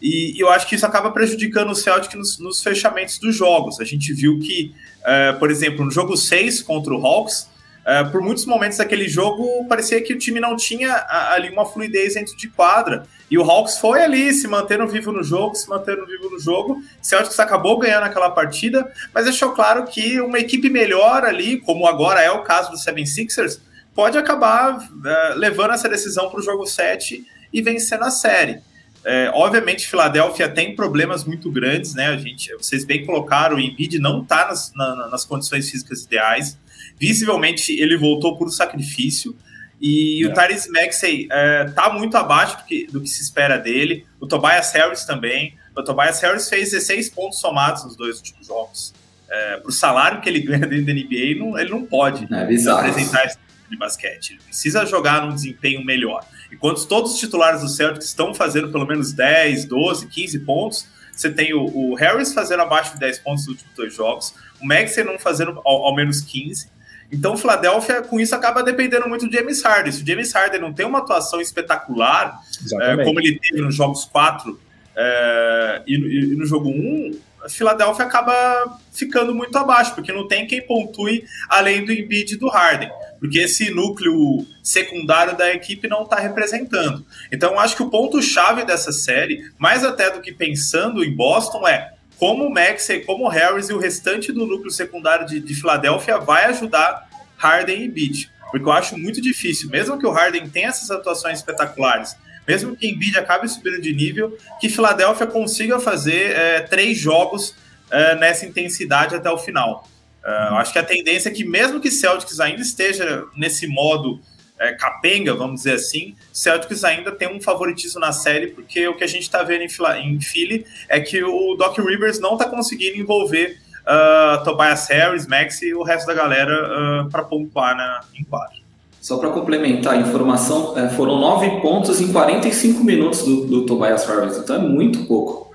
E, 0.02 0.38
e 0.38 0.40
eu 0.40 0.50
acho 0.50 0.68
que 0.68 0.76
isso 0.76 0.86
acaba 0.86 1.10
prejudicando 1.10 1.72
o 1.72 1.76
Celtic 1.76 2.14
nos, 2.16 2.38
nos 2.38 2.62
fechamentos 2.62 3.18
dos 3.18 3.36
jogos. 3.36 3.80
A 3.80 3.84
gente 3.84 4.14
viu 4.14 4.40
que, 4.40 4.74
uh, 5.02 5.40
por 5.40 5.50
exemplo, 5.50 5.84
no 5.84 5.90
jogo 5.90 6.16
6 6.16 6.62
contra 6.62 6.94
o 6.94 7.06
Hawks, 7.06 7.50
Uh, 7.86 8.10
por 8.12 8.20
muitos 8.20 8.48
momentos 8.48 8.80
daquele 8.80 9.08
jogo, 9.08 9.64
parecia 9.70 10.02
que 10.02 10.12
o 10.12 10.18
time 10.18 10.40
não 10.40 10.56
tinha 10.56 11.06
ali 11.08 11.52
uma 11.52 11.68
fluidez 11.68 12.16
dentro 12.16 12.36
de 12.36 12.50
quadra. 12.50 13.06
E 13.30 13.38
o 13.38 13.44
Hawks 13.44 13.78
foi 13.80 14.04
ali, 14.04 14.32
se 14.34 14.48
mantendo 14.48 14.88
vivo 14.88 15.12
no 15.12 15.24
jogo, 15.24 15.56
se 15.56 15.68
mantendo 15.68 16.06
vivo 16.06 16.30
no 16.30 16.40
jogo. 16.40 16.82
Celtics 17.02 17.40
acabou 17.40 17.80
ganhando 17.80 18.04
aquela 18.04 18.30
partida, 18.30 18.92
mas 19.14 19.26
deixou 19.26 19.52
claro 19.52 19.86
que 19.86 20.22
uma 20.22 20.40
equipe 20.40 20.70
melhor 20.70 21.24
ali, 21.24 21.60
como 21.60 21.88
agora 21.88 22.22
é 22.22 22.30
o 22.30 22.44
caso 22.44 22.72
do 22.72 22.78
76ers, 22.78 23.60
pode 23.96 24.18
acabar 24.18 24.78
uh, 24.78 25.38
levando 25.38 25.74
essa 25.74 25.90
decisão 25.90 26.30
para 26.30 26.40
o 26.40 26.44
jogo 26.44 26.68
7 26.68 27.26
e 27.52 27.62
vencendo 27.62 28.04
a 28.04 28.12
série. 28.12 28.62
É, 29.04 29.30
obviamente, 29.36 29.88
Filadélfia 29.88 30.50
tem 30.50 30.76
problemas 30.76 31.24
muito 31.24 31.52
grandes, 31.52 31.94
né? 31.94 32.08
A 32.08 32.18
gente, 32.18 32.52
vocês 32.56 32.84
bem 32.84 33.06
colocaram, 33.06 33.56
o 33.56 33.60
Embiid 33.60 34.00
não 34.00 34.24
está 34.24 34.48
nas, 34.48 34.74
na, 34.74 35.08
nas 35.10 35.24
condições 35.24 35.70
físicas 35.70 36.04
ideais. 36.04 36.58
Visivelmente, 37.00 37.72
ele 37.72 37.98
voltou 37.98 38.36
por 38.36 38.50
sacrifício. 38.50 39.36
E 39.80 40.24
é. 40.24 40.28
o 40.28 40.34
Tyrese 40.34 40.72
Maxey 40.72 41.28
é, 41.32 41.66
tá 41.66 41.92
muito 41.92 42.16
abaixo 42.16 42.58
do 42.58 42.64
que, 42.64 42.88
do 42.88 43.02
que 43.02 43.08
se 43.08 43.22
espera 43.22 43.58
dele. 43.58 44.06
O 44.20 44.28
Tobias 44.28 44.72
Harris 44.72 45.06
também. 45.06 45.56
O 45.76 45.84
Tobias 45.84 46.22
Harris 46.22 46.50
fez 46.50 46.72
16 46.72 47.10
pontos 47.10 47.40
somados 47.40 47.84
nos 47.84 47.96
dois 47.96 48.18
últimos 48.18 48.48
jogos. 48.48 48.94
É, 49.30 49.58
Para 49.58 49.70
o 49.70 49.72
salário 49.72 50.22
que 50.22 50.30
ele 50.30 50.40
ganha 50.46 50.66
dentro 50.66 50.86
da 50.86 50.94
NBA, 50.94 51.38
não, 51.38 51.58
ele 51.58 51.70
não 51.70 51.86
pode 51.86 52.28
é 52.34 52.42
apresentar 52.42 53.26
esse 53.26 53.38
tipo 53.38 53.72
de 53.72 53.78
basquete. 53.78 54.30
Ele 54.32 54.40
precisa 54.42 54.86
jogar 54.86 55.26
num 55.26 55.34
desempenho 55.34 55.84
melhor. 55.84 56.26
Enquanto 56.52 56.86
todos 56.88 57.14
os 57.14 57.20
titulares 57.20 57.62
do 57.62 57.68
Celtics 57.68 58.06
estão 58.08 58.34
fazendo 58.34 58.72
pelo 58.72 58.86
menos 58.86 59.12
10, 59.12 59.66
12, 59.66 60.08
15 60.08 60.40
pontos, 60.40 60.88
você 61.12 61.30
tem 61.30 61.54
o, 61.54 61.66
o 61.66 61.96
Harris 61.96 62.34
fazendo 62.34 62.62
abaixo 62.62 62.94
de 62.94 63.00
10 63.00 63.20
pontos 63.20 63.48
nos 63.48 63.56
últimos 63.56 63.76
dois 63.76 63.96
jogos, 63.96 64.34
o 64.62 64.66
Maxey 64.66 65.04
não 65.04 65.18
fazendo 65.18 65.62
ao, 65.66 65.86
ao 65.86 65.96
menos 65.96 66.22
15, 66.22 66.70
então, 67.16 67.34
o 67.34 67.38
Philadelphia, 67.38 68.02
com 68.02 68.20
isso, 68.20 68.36
acaba 68.36 68.62
dependendo 68.62 69.08
muito 69.08 69.26
do 69.26 69.32
James 69.32 69.64
Harden. 69.64 69.92
Se 69.92 70.04
o 70.04 70.06
James 70.06 70.34
Harden 70.34 70.60
não 70.60 70.74
tem 70.74 70.86
uma 70.86 71.00
atuação 71.00 71.40
espetacular, 71.40 72.42
é, 72.82 73.04
como 73.06 73.22
ele 73.22 73.40
teve 73.40 73.62
nos 73.62 73.74
jogos 73.74 74.04
4 74.06 74.60
é, 74.98 75.82
e, 75.88 75.96
e, 75.96 76.36
no 76.36 76.46
jogo 76.46 76.70
1, 76.70 77.18
a 77.46 77.50
Philadelphia 77.50 78.06
acaba 78.06 78.78
ficando 78.92 79.34
muito 79.34 79.58
abaixo, 79.58 79.96
porque 79.96 80.12
não 80.12 80.28
tem 80.28 80.46
quem 80.46 80.62
pontue 80.62 81.24
além 81.48 81.86
do 81.86 81.94
Embiid 81.94 82.34
e 82.34 82.38
do 82.38 82.50
Harden. 82.50 82.90
Porque 83.18 83.40
esse 83.40 83.72
núcleo 83.72 84.46
secundário 84.62 85.38
da 85.38 85.54
equipe 85.54 85.88
não 85.88 86.04
está 86.04 86.18
representando. 86.18 87.06
Então, 87.32 87.54
eu 87.54 87.60
acho 87.60 87.78
que 87.78 87.84
o 87.84 87.90
ponto-chave 87.90 88.66
dessa 88.66 88.92
série, 88.92 89.50
mais 89.58 89.86
até 89.86 90.12
do 90.12 90.20
que 90.20 90.34
pensando 90.34 91.02
em 91.02 91.16
Boston, 91.16 91.66
é 91.66 91.95
como 92.18 92.46
o 92.46 92.50
Maxey, 92.50 93.04
como 93.04 93.26
o 93.26 93.28
Harris 93.28 93.70
e 93.70 93.74
o 93.74 93.78
restante 93.78 94.32
do 94.32 94.46
núcleo 94.46 94.72
secundário 94.72 95.26
de, 95.26 95.40
de 95.40 95.56
Filadélfia 95.56 96.18
vai 96.18 96.46
ajudar 96.46 97.08
Harden 97.38 97.82
e 97.82 97.86
Embiid. 97.86 98.32
Porque 98.52 98.66
eu 98.66 98.72
acho 98.72 98.98
muito 98.98 99.22
difícil, 99.22 99.70
mesmo 99.70 99.98
que 100.00 100.06
o 100.06 100.12
Harden 100.12 100.48
tenha 100.50 100.70
essas 100.70 100.90
atuações 100.90 101.40
espetaculares, 101.40 102.16
mesmo 102.48 102.76
que 102.76 102.88
Embiid 102.88 103.18
acabe 103.18 103.48
subindo 103.48 103.82
de 103.82 103.94
nível, 103.94 104.38
que 104.60 104.70
Filadélfia 104.70 105.28
consiga 105.28 105.80
fazer 105.80 106.32
é, 106.32 106.62
três 106.62 106.98
jogos 106.98 107.56
é, 107.92 108.16
nessa 108.16 108.46
intensidade 108.46 109.16
até 109.16 109.30
o 109.30 109.38
final. 109.38 109.88
É, 110.24 110.32
acho 110.56 110.74
que 110.74 110.80
a 110.80 110.84
tendência 110.84 111.30
é 111.30 111.32
que, 111.32 111.44
mesmo 111.44 111.80
que 111.80 111.92
Celtics 111.92 112.40
ainda 112.40 112.62
esteja 112.62 113.26
nesse 113.36 113.68
modo 113.68 114.22
é, 114.60 114.74
capenga, 114.74 115.34
vamos 115.34 115.62
dizer 115.62 115.74
assim, 115.74 116.16
Celtics 116.32 116.84
ainda 116.84 117.12
tem 117.12 117.28
um 117.28 117.42
favoritismo 117.42 118.00
na 118.00 118.12
série, 118.12 118.48
porque 118.48 118.88
o 118.88 118.96
que 118.96 119.04
a 119.04 119.08
gente 119.08 119.24
está 119.24 119.44
vendo 119.44 119.64
em, 119.64 120.16
em 120.16 120.22
Philly 120.22 120.66
é 120.88 121.00
que 121.00 121.24
o 121.24 121.56
Doc 121.56 121.78
Rivers 121.78 122.20
não 122.20 122.34
está 122.34 122.46
conseguindo 122.46 122.98
envolver 122.98 123.58
uh, 123.86 124.44
Tobias 124.44 124.88
Harris, 124.88 125.28
Max 125.28 125.62
e 125.62 125.74
o 125.74 125.84
resto 125.84 126.08
da 126.08 126.14
galera 126.14 127.06
uh, 127.06 127.10
para 127.10 127.24
pontuar 127.24 127.76
na, 127.76 128.02
em 128.18 128.24
quadro. 128.24 128.66
Só 129.02 129.18
para 129.18 129.30
complementar 129.30 129.94
a 129.94 129.98
informação, 129.98 130.76
é, 130.78 130.90
foram 130.90 131.20
nove 131.20 131.62
pontos 131.62 132.02
em 132.02 132.12
45 132.12 132.84
minutos 132.84 133.24
do, 133.24 133.46
do 133.46 133.66
Tobias 133.66 134.08
Harris, 134.08 134.38
então 134.38 134.56
é 134.56 134.60
muito 134.60 135.06
pouco. 135.06 135.54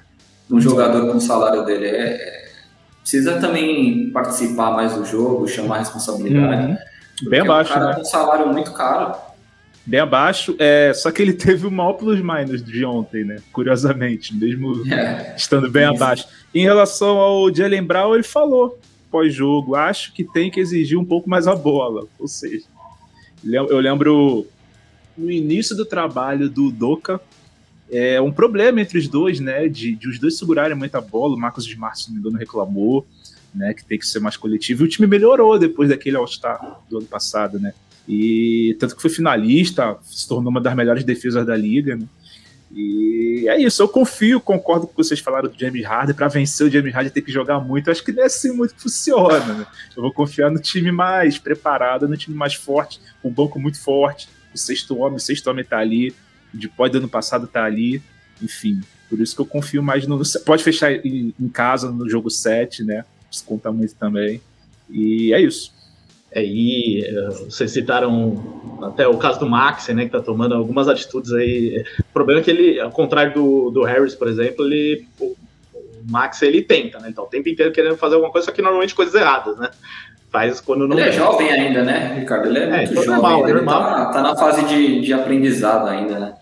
Um 0.49 0.61
jogador 0.61 1.11
com 1.11 1.17
o 1.17 1.21
salário 1.21 1.65
dele 1.65 1.87
é, 1.87 2.13
é, 2.13 2.45
precisa 3.01 3.41
também 3.41 4.11
participar 4.11 4.71
mais 4.73 4.95
do 4.95 5.05
jogo, 5.05 5.49
chamar 5.49 5.79
responsabilidade. 5.79 6.73
Uhum. 6.73 6.89
Bem 7.28 7.40
abaixo, 7.40 7.72
cara 7.72 7.94
né? 7.94 8.00
um 8.00 8.04
salário 8.04 8.48
muito 8.48 8.72
caro. 8.72 9.14
Bem 9.85 10.00
abaixo, 10.00 10.54
é, 10.59 10.92
só 10.94 11.11
que 11.11 11.22
ele 11.22 11.33
teve 11.35 11.66
o 11.66 11.70
maior 11.70 11.94
plus 11.94 12.20
minus 12.20 12.62
de 12.62 12.85
ontem, 12.85 13.24
né? 13.24 13.38
Curiosamente, 13.52 14.35
mesmo 14.35 14.83
é, 14.92 15.35
estando 15.37 15.70
bem 15.70 15.85
isso. 15.85 15.94
abaixo. 15.94 16.28
Em 16.54 16.62
relação 16.62 17.18
ao 17.18 17.52
Jalen 17.54 17.83
Brown, 17.83 18.14
ele 18.14 18.22
falou 18.22 18.78
pós-jogo, 19.11 19.74
acho 19.74 20.12
que 20.12 20.22
tem 20.22 20.50
que 20.50 20.61
exigir 20.61 20.96
um 20.96 21.04
pouco 21.04 21.28
mais 21.28 21.48
a 21.48 21.56
bola. 21.56 22.06
Ou 22.18 22.28
seja, 22.28 22.64
eu 23.44 23.80
lembro 23.80 24.46
no 25.16 25.30
início 25.30 25.76
do 25.76 25.85
trabalho 25.85 26.48
do 26.48 26.70
Doca, 26.70 27.20
é 27.90 28.20
um 28.20 28.30
problema 28.30 28.80
entre 28.80 28.98
os 28.98 29.09
dois, 29.09 29.40
né? 29.40 29.66
De, 29.66 29.96
de 29.96 30.09
os 30.09 30.18
dois 30.18 30.38
segurarem 30.38 30.76
muito 30.76 30.94
a 30.94 31.00
bola. 31.00 31.35
O 31.35 31.38
Marcos 31.38 31.66
Smart, 31.66 31.98
se 31.98 32.09
não 32.09 32.14
me 32.14 32.20
engano, 32.20 32.38
reclamou 32.38 33.04
né, 33.55 33.75
que 33.75 33.85
tem 33.85 33.99
que 33.99 34.07
ser 34.07 34.21
mais 34.21 34.37
coletivo. 34.37 34.83
E 34.83 34.87
o 34.87 34.89
time 34.89 35.07
melhorou 35.07 35.59
depois 35.59 35.89
daquele 35.89 36.17
All-Star 36.17 36.81
do 36.89 36.99
ano 36.99 37.07
passado, 37.07 37.59
né? 37.59 37.73
E 38.09 38.77
tanto 38.79 38.97
que 38.97 39.03
foi 39.03 39.11
finalista, 39.11 39.97
se 40.03 40.27
tornou 40.27 40.51
uma 40.51 40.61
das 40.61 40.75
melhores 40.75 41.05
defesas 41.05 41.47
da 41.47 41.57
liga, 41.57 41.97
né? 41.97 42.07
E 42.73 43.47
é 43.49 43.61
isso, 43.61 43.83
eu 43.83 43.89
confio, 43.89 44.41
concordo 44.41 44.87
com 44.87 44.95
vocês 45.03 45.19
falaram 45.19 45.49
do 45.49 45.59
James 45.59 45.85
Harden. 45.85 46.15
Para 46.15 46.29
vencer 46.29 46.67
o 46.67 46.71
James 46.71 46.95
Harden 46.95 47.13
tem 47.13 47.23
que 47.23 47.33
jogar 47.33 47.59
muito. 47.59 47.89
Eu 47.89 47.93
acho 47.93 48.05
que 48.05 48.13
não 48.13 48.23
é 48.23 48.27
assim 48.27 48.53
muito 48.53 48.75
que 48.75 48.83
funciona. 48.83 49.55
Né? 49.55 49.67
Eu 49.97 50.03
vou 50.03 50.13
confiar 50.13 50.51
no 50.51 50.61
time 50.61 50.93
mais 50.93 51.37
preparado, 51.37 52.09
no 52.09 52.17
time 52.17 52.37
mais 52.37 52.55
forte, 52.55 53.01
com 53.21 53.29
um 53.29 53.33
banco 53.33 53.59
muito 53.59 53.81
forte. 53.81 54.29
O 54.55 54.59
sexto 54.59 54.97
homem, 54.99 55.17
o 55.17 55.21
sexto 55.21 55.49
homem 55.49 55.65
tá 55.65 55.79
ali. 55.79 56.15
O 56.55 56.59
de 56.59 56.69
pós 56.69 56.93
do 56.93 56.99
ano 56.99 57.09
passado 57.09 57.49
tá 57.49 57.65
ali. 57.65 58.01
Enfim, 58.41 58.81
por 59.09 59.21
isso 59.21 59.35
que 59.35 59.41
eu 59.41 59.47
confio 59.47 59.83
mais 59.83 60.07
no. 60.07 60.21
Pode 60.47 60.63
fechar 60.63 60.93
em 60.93 61.49
casa 61.53 61.91
no 61.91 62.09
jogo 62.09 62.31
7, 62.31 62.85
né? 62.85 63.05
Isso 63.31 63.45
conta 63.45 63.71
muito 63.71 63.95
também. 63.95 64.40
E 64.88 65.33
é 65.33 65.40
isso. 65.40 65.73
É, 66.33 66.45
e 66.45 67.05
eh, 67.05 67.29
vocês 67.49 67.73
citaram 67.73 68.81
até 68.83 69.07
o 69.07 69.16
caso 69.19 69.40
do 69.40 69.49
Max, 69.49 69.88
né, 69.88 70.05
que 70.05 70.11
tá 70.11 70.21
tomando 70.21 70.55
algumas 70.55 70.88
atitudes 70.88 71.33
aí. 71.33 71.85
O 71.99 72.12
problema 72.12 72.40
é 72.40 72.45
que 72.45 72.51
ele, 72.51 72.81
ao 72.81 72.90
contrário 72.90 73.35
do, 73.35 73.71
do 73.71 73.83
Harris, 73.83 74.14
por 74.14 74.29
exemplo, 74.29 74.64
ele, 74.64 75.07
o, 75.19 75.25
o 75.25 75.37
Max 76.09 76.40
ele 76.43 76.62
tenta, 76.62 77.01
né? 77.01 77.09
Então, 77.11 77.25
o 77.25 77.27
tempo 77.27 77.49
inteiro 77.49 77.73
querendo 77.73 77.97
fazer 77.97 78.14
alguma 78.14 78.31
coisa, 78.31 78.47
só 78.47 78.53
que 78.53 78.62
normalmente 78.62 78.95
coisas 78.95 79.14
erradas, 79.14 79.59
né? 79.59 79.71
Faz 80.31 80.61
quando 80.61 80.87
não. 80.87 80.97
Ele 80.97 81.09
é 81.09 81.12
jovem 81.12 81.51
ainda, 81.51 81.83
né, 81.83 82.14
Ricardo? 82.21 82.47
Ele 82.47 82.59
é, 82.59 82.62
é 82.62 82.77
muito 82.77 82.95
jovem. 82.95 83.11
Normal, 83.11 83.49
é 83.49 83.53
normal. 83.53 83.83
Tá, 83.83 84.07
tá, 84.12 84.23
na 84.23 84.37
fase 84.37 84.64
de, 84.66 85.01
de 85.01 85.12
aprendizado 85.12 85.88
ainda, 85.88 86.19
né? 86.21 86.35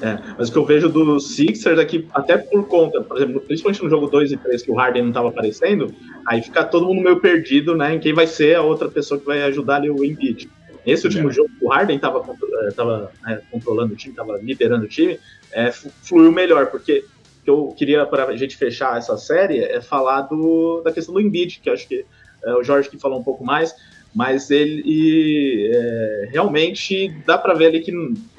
É, 0.00 0.18
mas 0.38 0.48
o 0.48 0.52
que 0.52 0.58
eu 0.58 0.64
vejo 0.64 0.88
do 0.88 1.18
Sixers 1.18 1.78
é 1.78 1.84
que, 1.84 2.06
até 2.14 2.36
por 2.36 2.66
conta, 2.68 3.00
por 3.02 3.16
exemplo, 3.16 3.40
principalmente 3.40 3.82
no 3.82 3.90
jogo 3.90 4.06
2 4.06 4.32
e 4.32 4.36
3, 4.36 4.62
que 4.62 4.70
o 4.70 4.74
Harden 4.74 5.02
não 5.02 5.10
estava 5.10 5.28
aparecendo, 5.28 5.92
aí 6.24 6.40
fica 6.40 6.64
todo 6.64 6.86
mundo 6.86 7.02
meio 7.02 7.20
perdido, 7.20 7.76
né, 7.76 7.94
em 7.94 7.98
quem 7.98 8.12
vai 8.12 8.26
ser 8.26 8.56
a 8.56 8.62
outra 8.62 8.88
pessoa 8.88 9.18
que 9.18 9.26
vai 9.26 9.42
ajudar 9.42 9.76
ali 9.76 9.90
o 9.90 10.04
Embiid. 10.04 10.48
Nesse 10.86 11.06
último 11.06 11.30
é. 11.30 11.32
jogo, 11.32 11.50
o 11.60 11.68
Harden 11.68 11.96
estava 11.96 12.24
tava, 12.74 13.10
né, 13.22 13.40
controlando 13.50 13.92
o 13.92 13.96
time, 13.96 14.12
estava 14.12 14.38
liderando 14.38 14.84
o 14.84 14.88
time, 14.88 15.18
é, 15.52 15.72
fluiu 15.72 16.30
melhor, 16.30 16.66
porque 16.66 17.04
o 17.40 17.44
que 17.44 17.50
eu 17.50 17.74
queria 17.76 18.06
para 18.06 18.26
a 18.26 18.36
gente 18.36 18.56
fechar 18.56 18.96
essa 18.96 19.16
série 19.16 19.58
é 19.58 19.80
falar 19.80 20.22
do, 20.22 20.80
da 20.82 20.92
questão 20.92 21.12
do 21.12 21.20
Embiid, 21.20 21.60
que 21.60 21.68
acho 21.68 21.88
que 21.88 22.06
é, 22.44 22.54
o 22.54 22.62
Jorge 22.62 22.88
que 22.88 22.98
falou 22.98 23.18
um 23.18 23.22
pouco 23.24 23.44
mais, 23.44 23.74
mas 24.14 24.50
ele 24.50 25.70
é, 25.72 26.28
realmente 26.32 27.14
dá 27.26 27.36
para 27.36 27.54
ver 27.54 27.66
ali 27.66 27.80
que 27.80 27.92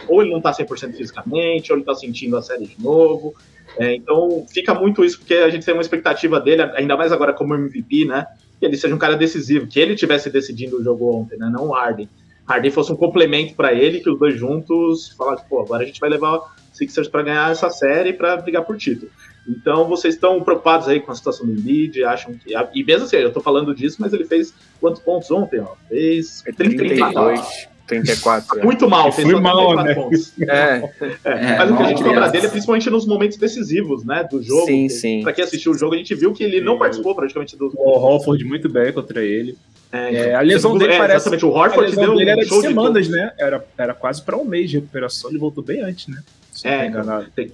ou 0.08 0.22
ele 0.22 0.32
não 0.32 0.40
está 0.40 0.52
100% 0.52 0.96
fisicamente, 0.96 1.72
ou 1.72 1.78
ele 1.78 1.84
está 1.84 1.96
sentindo 1.96 2.36
a 2.38 2.42
série 2.42 2.66
de 2.66 2.82
novo. 2.82 3.36
É, 3.78 3.96
então 3.96 4.46
fica 4.52 4.74
muito 4.74 5.04
isso, 5.04 5.20
porque 5.20 5.36
a 5.36 5.50
gente 5.50 5.66
tem 5.66 5.74
uma 5.74 5.82
expectativa 5.82 6.40
dele, 6.40 6.64
ainda 6.76 6.98
mais 6.98 7.12
agora 7.12 7.34
como 7.34 7.54
MVP, 7.54 8.06
né? 8.06 8.26
Que 8.60 8.66
ele 8.66 8.76
seja 8.76 8.94
um 8.94 8.98
cara 9.00 9.16
decisivo, 9.16 9.68
que 9.68 9.80
ele 9.80 9.96
tivesse 9.96 10.30
decidindo 10.30 10.78
o 10.78 10.84
jogo 10.84 11.16
ontem, 11.16 11.38
né? 11.38 11.50
Não 11.52 11.68
o 11.68 11.72
Harden. 11.72 12.10
Harden 12.46 12.72
fosse 12.72 12.92
um 12.92 12.96
complemento 12.96 13.54
para 13.54 13.72
ele, 13.74 14.00
que 14.00 14.10
os 14.10 14.18
dois 14.18 14.36
juntos 14.36 15.10
falassem, 15.10 15.46
pô, 15.48 15.62
agora 15.62 15.84
a 15.84 15.86
gente 15.86 16.00
vai 16.00 16.10
levar 16.10 16.42
Sixers 16.74 17.08
para 17.08 17.24
ganhar 17.24 17.52
essa 17.52 17.70
série 17.70 18.14
para 18.14 18.38
brigar 18.38 18.66
por 18.66 18.76
título. 18.76 19.12
Então 19.48 19.88
vocês 19.88 20.16
estão 20.16 20.42
preocupados 20.44 20.88
aí 20.88 21.00
com 21.00 21.12
a 21.12 21.16
situação 21.16 21.46
do 21.46 21.54
Embiid, 21.54 22.04
acham 22.04 22.34
que. 22.34 22.54
E 22.74 22.84
mesmo 22.84 23.06
assim, 23.06 23.18
eu 23.18 23.32
tô 23.32 23.42
falando 23.42 23.74
disso, 23.74 23.98
mas 24.00 24.14
ele 24.14 24.26
fez 24.26 24.54
quantos 24.80 25.02
pontos 25.02 25.30
ontem? 25.32 25.60
Ó? 25.60 25.76
Fez 25.88 26.44
32. 26.56 27.68
34. 27.90 28.60
É. 28.60 28.64
Muito 28.64 28.88
mal, 28.88 29.12
fez 29.12 29.28
Foi 29.28 29.42
mal, 29.42 29.76
né? 29.76 29.96
pontos. 29.96 30.34
É. 30.40 30.84
é. 31.24 31.58
Mas 31.58 31.72
o 31.72 31.78
que 31.78 31.84
a 31.84 31.88
gente 31.88 32.04
cobra 32.04 32.30
dele 32.30 32.46
é 32.46 32.50
principalmente 32.50 32.90
nos 32.90 33.08
momentos 33.08 33.38
decisivos, 33.38 34.06
né? 34.06 34.28
Do 34.30 34.42
jogo. 34.42 34.68
Sim, 34.68 34.88
sim. 34.88 35.22
Pra 35.24 35.34
quem 35.34 35.44
assistiu 35.44 35.72
o 35.72 35.78
jogo, 35.78 35.96
a 35.96 35.98
gente 35.98 36.14
viu 36.14 36.32
que 36.34 36.44
ele 36.44 36.62
não 36.62 36.78
participou 36.78 37.16
praticamente 37.16 37.58
do. 37.58 37.72
O 37.76 37.98
Holford 37.98 38.44
muito 38.46 38.70
bem 38.70 38.94
contra 38.94 39.24
ele. 39.24 39.58
É, 39.92 40.16
é, 40.16 40.36
a 40.36 40.42
lesão 40.42 40.78
dele 40.78 40.94
é, 40.94 40.98
parece. 40.98 41.16
Exatamente, 41.28 41.46
o 41.46 41.50
Horford 41.50 41.96
deu 41.96 42.16
dele 42.16 42.30
era 42.30 42.42
de 42.42 42.62
semanas, 42.62 43.08
de 43.08 43.12
né? 43.12 43.32
Era, 43.40 43.66
era 43.76 43.94
quase 43.94 44.22
para 44.22 44.38
um 44.38 44.46
mês 44.46 44.70
de 44.70 44.78
recuperação, 44.78 45.32
ele 45.32 45.40
voltou 45.40 45.64
bem 45.64 45.82
antes, 45.82 46.08
né? 46.08 46.22
Se 46.52 46.68
é, 46.68 46.86
enganado. 46.86 47.28
Tem... 47.36 47.52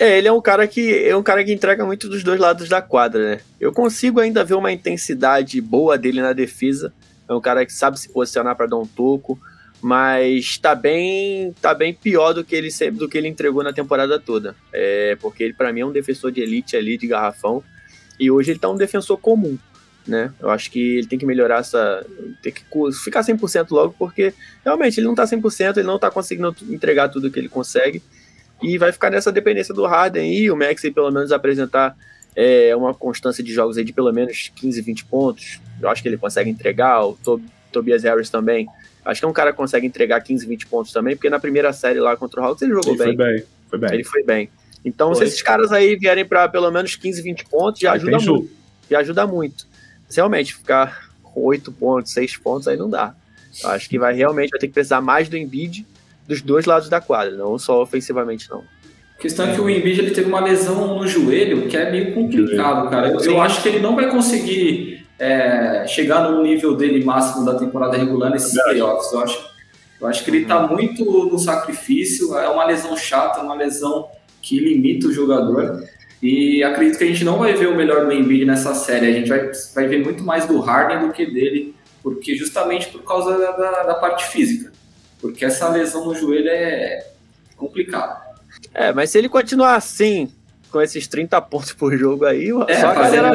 É, 0.00 0.16
ele 0.16 0.28
é 0.28 0.32
um 0.32 0.40
cara 0.40 0.66
que 0.66 1.06
é 1.06 1.14
um 1.14 1.22
cara 1.22 1.44
que 1.44 1.52
entrega 1.52 1.84
muito 1.84 2.08
dos 2.08 2.24
dois 2.24 2.40
lados 2.40 2.70
da 2.70 2.80
quadra, 2.80 3.32
né? 3.32 3.40
Eu 3.60 3.70
consigo 3.70 4.18
ainda 4.18 4.42
ver 4.42 4.54
uma 4.54 4.72
intensidade 4.72 5.60
boa 5.60 5.98
dele 5.98 6.22
na 6.22 6.32
defesa. 6.32 6.90
É 7.28 7.34
um 7.34 7.40
cara 7.40 7.66
que 7.66 7.72
sabe 7.72 8.00
se 8.00 8.08
posicionar 8.08 8.56
para 8.56 8.64
dar 8.64 8.78
um 8.78 8.86
toco, 8.86 9.38
mas 9.78 10.56
tá 10.56 10.74
bem, 10.74 11.54
tá 11.60 11.74
bem 11.74 11.92
pior 11.92 12.32
do 12.32 12.42
que 12.42 12.56
ele 12.56 12.70
do 12.92 13.10
que 13.10 13.18
ele 13.18 13.28
entregou 13.28 13.62
na 13.62 13.74
temporada 13.74 14.18
toda. 14.18 14.56
É, 14.72 15.18
porque 15.20 15.44
ele 15.44 15.52
para 15.52 15.70
mim 15.70 15.80
é 15.80 15.86
um 15.86 15.92
defensor 15.92 16.32
de 16.32 16.40
elite 16.40 16.78
ali 16.78 16.96
de 16.96 17.06
garrafão 17.06 17.62
e 18.18 18.30
hoje 18.30 18.52
ele 18.52 18.58
tá 18.58 18.70
um 18.70 18.76
defensor 18.76 19.18
comum 19.18 19.58
né? 20.06 20.32
Eu 20.40 20.50
acho 20.50 20.70
que 20.70 20.96
ele 20.96 21.06
tem 21.06 21.18
que 21.18 21.26
melhorar 21.26 21.60
essa. 21.60 22.04
Tem 22.42 22.52
que 22.52 22.64
ficar 23.04 23.20
100% 23.20 23.66
logo, 23.70 23.94
porque 23.98 24.32
realmente 24.64 24.98
ele 24.98 25.06
não 25.06 25.14
tá 25.14 25.24
100%, 25.24 25.76
ele 25.76 25.86
não 25.86 25.98
tá 25.98 26.10
conseguindo 26.10 26.54
entregar 26.68 27.08
tudo 27.08 27.30
que 27.30 27.38
ele 27.38 27.48
consegue. 27.48 28.02
E 28.62 28.78
vai 28.78 28.92
ficar 28.92 29.10
nessa 29.10 29.32
dependência 29.32 29.74
do 29.74 29.86
Harden 29.86 30.32
e 30.32 30.50
o 30.50 30.56
Max 30.56 30.82
pelo 30.94 31.10
menos 31.10 31.32
apresentar 31.32 31.96
é, 32.36 32.74
uma 32.76 32.92
constância 32.94 33.42
de 33.42 33.52
jogos 33.52 33.78
aí 33.78 33.84
de 33.84 33.92
pelo 33.92 34.12
menos 34.12 34.50
15, 34.54 34.80
20 34.82 35.04
pontos. 35.06 35.60
Eu 35.80 35.88
acho 35.88 36.02
que 36.02 36.08
ele 36.08 36.18
consegue 36.18 36.50
entregar. 36.50 37.04
O 37.04 37.18
Tobias 37.72 38.02
Harris 38.02 38.28
também. 38.28 38.68
Acho 39.04 39.20
que 39.20 39.24
é 39.24 39.28
um 39.28 39.32
cara 39.32 39.50
que 39.50 39.56
consegue 39.56 39.86
entregar 39.86 40.20
15, 40.20 40.46
20 40.46 40.66
pontos 40.66 40.92
também, 40.92 41.16
porque 41.16 41.30
na 41.30 41.38
primeira 41.38 41.72
série 41.72 42.00
lá 42.00 42.16
contra 42.16 42.40
o 42.40 42.44
Hawks 42.44 42.62
ele 42.62 42.74
jogou 42.74 42.94
ele 42.94 42.98
bem. 42.98 43.16
Foi 43.16 43.16
bem. 43.16 43.44
Foi 43.68 43.78
bem. 43.78 43.94
Ele 43.94 44.04
foi 44.04 44.22
bem. 44.24 44.50
Então, 44.84 45.08
foi. 45.08 45.16
se 45.16 45.24
esses 45.24 45.42
caras 45.42 45.72
aí 45.72 45.96
vierem 45.96 46.24
para 46.24 46.48
pelo 46.48 46.70
menos 46.70 46.96
15, 46.96 47.22
20 47.22 47.44
pontos, 47.46 47.80
já 47.80 47.92
ajuda 47.92 48.18
muito. 48.18 48.50
Já 48.90 48.98
ajuda 48.98 49.26
muito 49.26 49.70
realmente 50.16 50.54
ficar 50.54 51.10
com 51.22 51.42
8 51.42 51.70
pontos, 51.72 52.12
6 52.12 52.36
pontos, 52.38 52.68
aí 52.68 52.76
não 52.76 52.90
dá. 52.90 53.14
Eu 53.62 53.70
acho 53.70 53.88
que 53.88 53.98
vai 53.98 54.14
realmente 54.14 54.50
vai 54.50 54.60
ter 54.60 54.68
que 54.68 54.74
precisar 54.74 55.00
mais 55.00 55.28
do 55.28 55.36
Embiid 55.36 55.86
dos 56.30 56.40
dois 56.42 56.64
lados 56.64 56.88
da 56.88 57.00
quadra, 57.00 57.36
não 57.36 57.58
só 57.58 57.82
ofensivamente, 57.82 58.48
não. 58.48 58.62
A 59.18 59.20
questão 59.20 59.50
é 59.50 59.54
que 59.54 59.60
o 59.60 59.68
Embiid 59.68 60.00
ele 60.00 60.12
teve 60.12 60.28
uma 60.28 60.40
lesão 60.40 60.98
no 60.98 61.06
joelho 61.06 61.68
que 61.68 61.76
é 61.76 61.90
meio 61.90 62.14
complicado, 62.14 62.88
cara. 62.88 63.08
Eu, 63.08 63.20
eu 63.20 63.42
acho 63.42 63.60
que 63.62 63.68
ele 63.68 63.80
não 63.80 63.94
vai 63.94 64.08
conseguir 64.08 65.06
é, 65.18 65.84
chegar 65.86 66.30
no 66.30 66.42
nível 66.42 66.74
dele 66.74 67.04
máximo 67.04 67.44
da 67.44 67.58
temporada 67.58 67.98
regular 67.98 68.30
nesses 68.30 68.54
playoffs. 68.62 69.12
Eu 69.12 69.20
acho, 69.20 69.50
eu 70.00 70.06
acho 70.06 70.24
que 70.24 70.30
ele 70.30 70.42
está 70.42 70.66
muito 70.66 71.04
no 71.04 71.38
sacrifício. 71.38 72.34
É 72.38 72.48
uma 72.48 72.64
lesão 72.64 72.96
chata, 72.96 73.42
uma 73.42 73.54
lesão 73.54 74.08
que 74.40 74.58
limita 74.58 75.08
o 75.08 75.12
jogador. 75.12 75.82
E 76.22 76.62
acredito 76.62 76.96
que 76.96 77.04
a 77.04 77.06
gente 77.06 77.24
não 77.24 77.38
vai 77.38 77.52
ver 77.52 77.68
o 77.68 77.76
melhor 77.76 78.06
do 78.06 78.12
Embiid 78.12 78.46
nessa 78.46 78.74
série. 78.74 79.06
A 79.06 79.12
gente 79.12 79.28
vai, 79.28 79.50
vai 79.74 79.86
ver 79.86 80.02
muito 80.02 80.22
mais 80.22 80.46
do 80.46 80.60
Harden 80.60 81.08
do 81.08 81.12
que 81.12 81.26
dele, 81.26 81.74
porque 82.02 82.34
justamente 82.34 82.88
por 82.88 83.02
causa 83.02 83.36
da, 83.36 83.82
da 83.82 83.94
parte 83.94 84.24
física. 84.28 84.72
Porque 85.20 85.44
essa 85.44 85.68
lesão 85.68 86.04
no 86.04 86.14
joelho 86.14 86.48
é 86.48 87.06
complicada. 87.56 88.20
É, 88.74 88.92
mas 88.92 89.10
se 89.10 89.18
ele 89.18 89.28
continuar 89.28 89.74
assim, 89.74 90.32
com 90.70 90.80
esses 90.80 91.06
30 91.06 91.40
pontos 91.42 91.72
por 91.72 91.96
jogo 91.96 92.24
aí, 92.24 92.50
é, 92.68 92.80
só, 92.80 92.88
a 92.88 92.94
galera, 92.94 93.32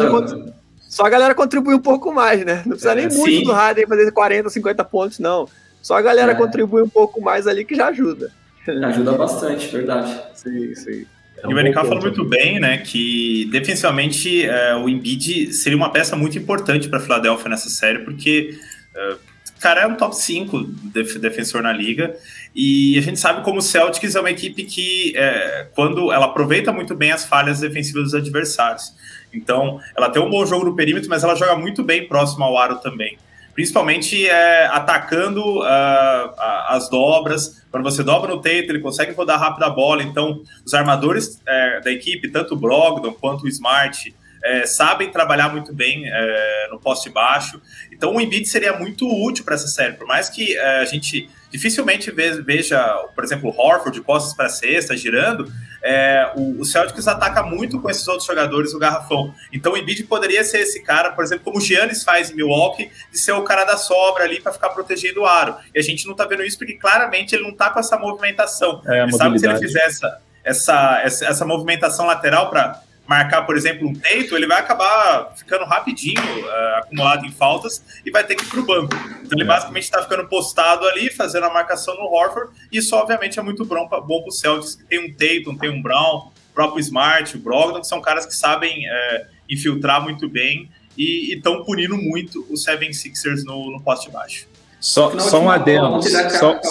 só 0.89 1.05
a 1.05 1.09
galera 1.09 1.35
contribui 1.35 1.75
um 1.75 1.81
pouco 1.81 2.13
mais, 2.13 2.43
né? 2.45 2.63
Não 2.65 2.71
precisa 2.71 2.93
é, 2.93 2.95
nem 2.95 3.09
sim. 3.09 3.17
muito 3.17 3.45
do 3.45 3.51
Harden 3.51 3.85
fazer 3.85 4.11
40, 4.11 4.49
50 4.49 4.83
pontos, 4.85 5.19
não. 5.19 5.47
Só 5.81 5.95
a 5.95 6.01
galera 6.01 6.31
é. 6.31 6.35
contribui 6.35 6.81
um 6.81 6.89
pouco 6.89 7.21
mais 7.21 7.45
ali 7.45 7.63
que 7.63 7.75
já 7.75 7.87
ajuda. 7.87 8.31
Ajuda 8.67 9.11
bastante, 9.11 9.67
verdade. 9.67 10.19
Sim, 10.33 10.73
sim. 10.73 11.05
É 11.43 11.47
um 11.47 11.51
e 11.51 11.53
o 11.53 11.57
MNK 11.57 11.73
falou 11.75 12.01
muito 12.01 12.25
bem, 12.25 12.59
né, 12.59 12.77
que 12.79 13.47
defensivamente 13.51 14.45
é, 14.45 14.75
o 14.75 14.89
Embiid 14.89 15.53
seria 15.53 15.77
uma 15.77 15.91
peça 15.91 16.15
muito 16.15 16.37
importante 16.37 16.89
para 16.89 16.97
a 16.97 17.01
Philadelphia 17.01 17.49
nessa 17.49 17.69
série, 17.69 17.99
porque 17.99 18.57
é, 18.95 19.15
cara 19.59 19.81
é 19.81 19.87
um 19.87 19.95
top 19.95 20.15
5 20.15 20.63
def 20.93 21.15
defensor 21.17 21.61
na 21.61 21.73
liga, 21.73 22.15
e 22.55 22.97
a 22.97 23.01
gente 23.01 23.19
sabe 23.19 23.43
como 23.43 23.59
o 23.59 23.61
Celtics 23.61 24.15
é 24.15 24.19
uma 24.19 24.31
equipe 24.31 24.63
que, 24.63 25.13
é, 25.15 25.67
quando 25.73 26.11
ela 26.11 26.25
aproveita 26.25 26.71
muito 26.71 26.95
bem 26.95 27.11
as 27.11 27.25
falhas 27.25 27.59
defensivas 27.59 28.03
dos 28.03 28.13
adversários. 28.15 28.93
Então, 29.33 29.79
ela 29.95 30.09
tem 30.09 30.21
um 30.21 30.29
bom 30.29 30.45
jogo 30.45 30.65
no 30.65 30.75
perímetro, 30.75 31.09
mas 31.09 31.23
ela 31.23 31.35
joga 31.35 31.55
muito 31.55 31.83
bem 31.83 32.07
próximo 32.07 32.43
ao 32.43 32.57
aro 32.57 32.75
também 32.77 33.17
principalmente 33.55 34.27
é, 34.27 34.65
atacando 34.65 35.61
uh, 35.61 36.33
as 36.67 36.89
dobras. 36.89 37.63
Quando 37.71 37.83
você 37.83 38.03
dobra 38.03 38.35
no 38.35 38.41
teito, 38.41 38.69
ele 38.69 38.81
consegue 38.81 39.13
rodar 39.13 39.39
rápido 39.39 39.63
a 39.63 39.69
bola. 39.69 40.03
Então, 40.03 40.41
os 40.63 40.73
armadores 40.73 41.41
é, 41.47 41.79
da 41.79 41.89
equipe, 41.89 42.29
tanto 42.29 42.53
o 42.53 42.57
Brogdon 42.57 43.13
quanto 43.13 43.45
o 43.45 43.47
Smart, 43.47 44.13
é, 44.45 44.65
sabem 44.67 45.09
trabalhar 45.09 45.49
muito 45.49 45.73
bem 45.73 46.03
é, 46.05 46.67
no 46.69 46.79
poste 46.79 47.09
baixo. 47.09 47.59
Então, 47.91 48.15
o 48.15 48.21
Embiid 48.21 48.47
seria 48.47 48.77
muito 48.77 49.07
útil 49.07 49.43
para 49.43 49.55
essa 49.55 49.67
série. 49.67 49.93
Por 49.93 50.05
mais 50.05 50.29
que 50.29 50.55
é, 50.55 50.81
a 50.81 50.85
gente 50.85 51.27
dificilmente 51.49 52.11
veja, 52.11 52.79
por 53.15 53.23
exemplo, 53.23 53.49
o 53.49 53.59
Horford 53.59 53.97
de 53.97 54.05
costas 54.05 54.33
para 54.33 54.49
cesta, 54.49 54.95
girando, 54.95 55.51
é, 55.81 56.31
o, 56.35 56.59
o, 56.59 56.65
Celtics 56.65 57.07
ataca 57.07 57.41
muito 57.43 57.79
com 57.79 57.89
esses 57.89 58.07
outros 58.07 58.27
jogadores 58.27 58.73
o 58.73 58.79
garrafão. 58.79 59.33
Então 59.53 59.73
o 59.73 59.77
Embiid 59.77 60.03
poderia 60.03 60.43
ser 60.43 60.59
esse 60.59 60.83
cara, 60.83 61.11
por 61.11 61.23
exemplo, 61.23 61.45
como 61.45 61.57
o 61.57 61.61
Giannis 61.61 62.03
faz 62.03 62.29
em 62.29 62.35
Milwaukee, 62.35 62.91
de 63.11 63.17
ser 63.17 63.31
o 63.31 63.43
cara 63.43 63.63
da 63.63 63.77
sobra 63.77 64.25
ali 64.25 64.41
para 64.41 64.51
ficar 64.51 64.69
protegendo 64.69 65.21
o 65.21 65.25
aro. 65.25 65.55
E 65.73 65.79
a 65.79 65.81
gente 65.81 66.05
não 66.05 66.11
está 66.11 66.25
vendo 66.25 66.43
isso 66.43 66.57
porque 66.57 66.73
claramente 66.73 67.33
ele 67.33 67.43
não 67.43 67.51
está 67.51 67.69
com 67.69 67.79
essa 67.79 67.97
movimentação. 67.97 68.81
É, 68.85 69.03
ele 69.03 69.13
sabe 69.13 69.33
que 69.33 69.39
se 69.39 69.47
ele 69.47 69.57
fizer 69.57 69.85
essa, 69.85 70.21
essa, 70.43 71.01
essa, 71.03 71.25
essa 71.25 71.45
movimentação 71.45 72.05
lateral 72.05 72.49
para 72.49 72.81
marcar, 73.07 73.43
por 73.43 73.55
exemplo, 73.55 73.87
um 73.87 73.93
teito, 73.93 74.35
ele 74.35 74.47
vai 74.47 74.59
acabar 74.59 75.33
ficando 75.35 75.63
rapidinho 75.65 76.21
uh, 76.21 76.77
acumulado 76.77 77.25
em 77.25 77.31
faltas 77.31 77.83
e 78.05 78.11
vai 78.11 78.23
ter 78.23 78.35
que 78.35 78.43
ir 78.43 78.47
para 78.47 78.59
o 78.59 78.65
banco. 78.65 78.95
Então 79.21 79.37
ele 79.37 79.43
é. 79.43 79.45
basicamente 79.45 79.83
está 79.83 80.01
ficando 80.01 80.27
postado 80.27 80.85
ali, 80.87 81.09
fazendo 81.11 81.45
a 81.45 81.53
marcação 81.53 81.95
no 81.95 82.03
Horford, 82.03 82.51
e 82.71 82.77
isso 82.77 82.95
obviamente 82.95 83.39
é 83.39 83.41
muito 83.41 83.63
bom 83.65 83.87
para 83.87 84.03
o 84.03 84.31
Celtics, 84.31 84.75
que 84.75 84.83
tem 84.85 84.99
um 84.99 85.13
Tatum, 85.13 85.57
tem 85.57 85.69
um 85.69 85.81
Brown, 85.81 86.27
o 86.27 86.53
próprio 86.53 86.79
Smart, 86.79 87.35
o 87.35 87.39
Brogdon, 87.39 87.81
que 87.81 87.87
são 87.87 88.01
caras 88.01 88.25
que 88.25 88.35
sabem 88.35 88.87
uh, 88.87 89.25
infiltrar 89.49 90.01
muito 90.01 90.27
bem 90.27 90.69
e 90.97 91.35
estão 91.35 91.63
punindo 91.63 91.97
muito 91.97 92.45
os 92.49 92.65
76ers 92.65 93.43
no, 93.43 93.71
no 93.71 93.81
poste 93.81 94.09
baixo. 94.09 94.47
Só, 94.79 95.17
só 95.19 95.41
um 95.41 95.49
adendo. 95.49 96.01
Só, 96.03 96.61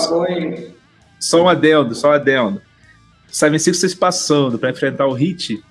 só 1.19 1.43
um 1.43 1.49
adendo, 1.49 1.95
só 1.95 2.09
um 2.09 2.13
adendo. 2.13 2.63
76ers 3.31 3.99
passando 3.99 4.59
para 4.59 4.71
enfrentar 4.71 5.07
o 5.07 5.19
Heat 5.19 5.63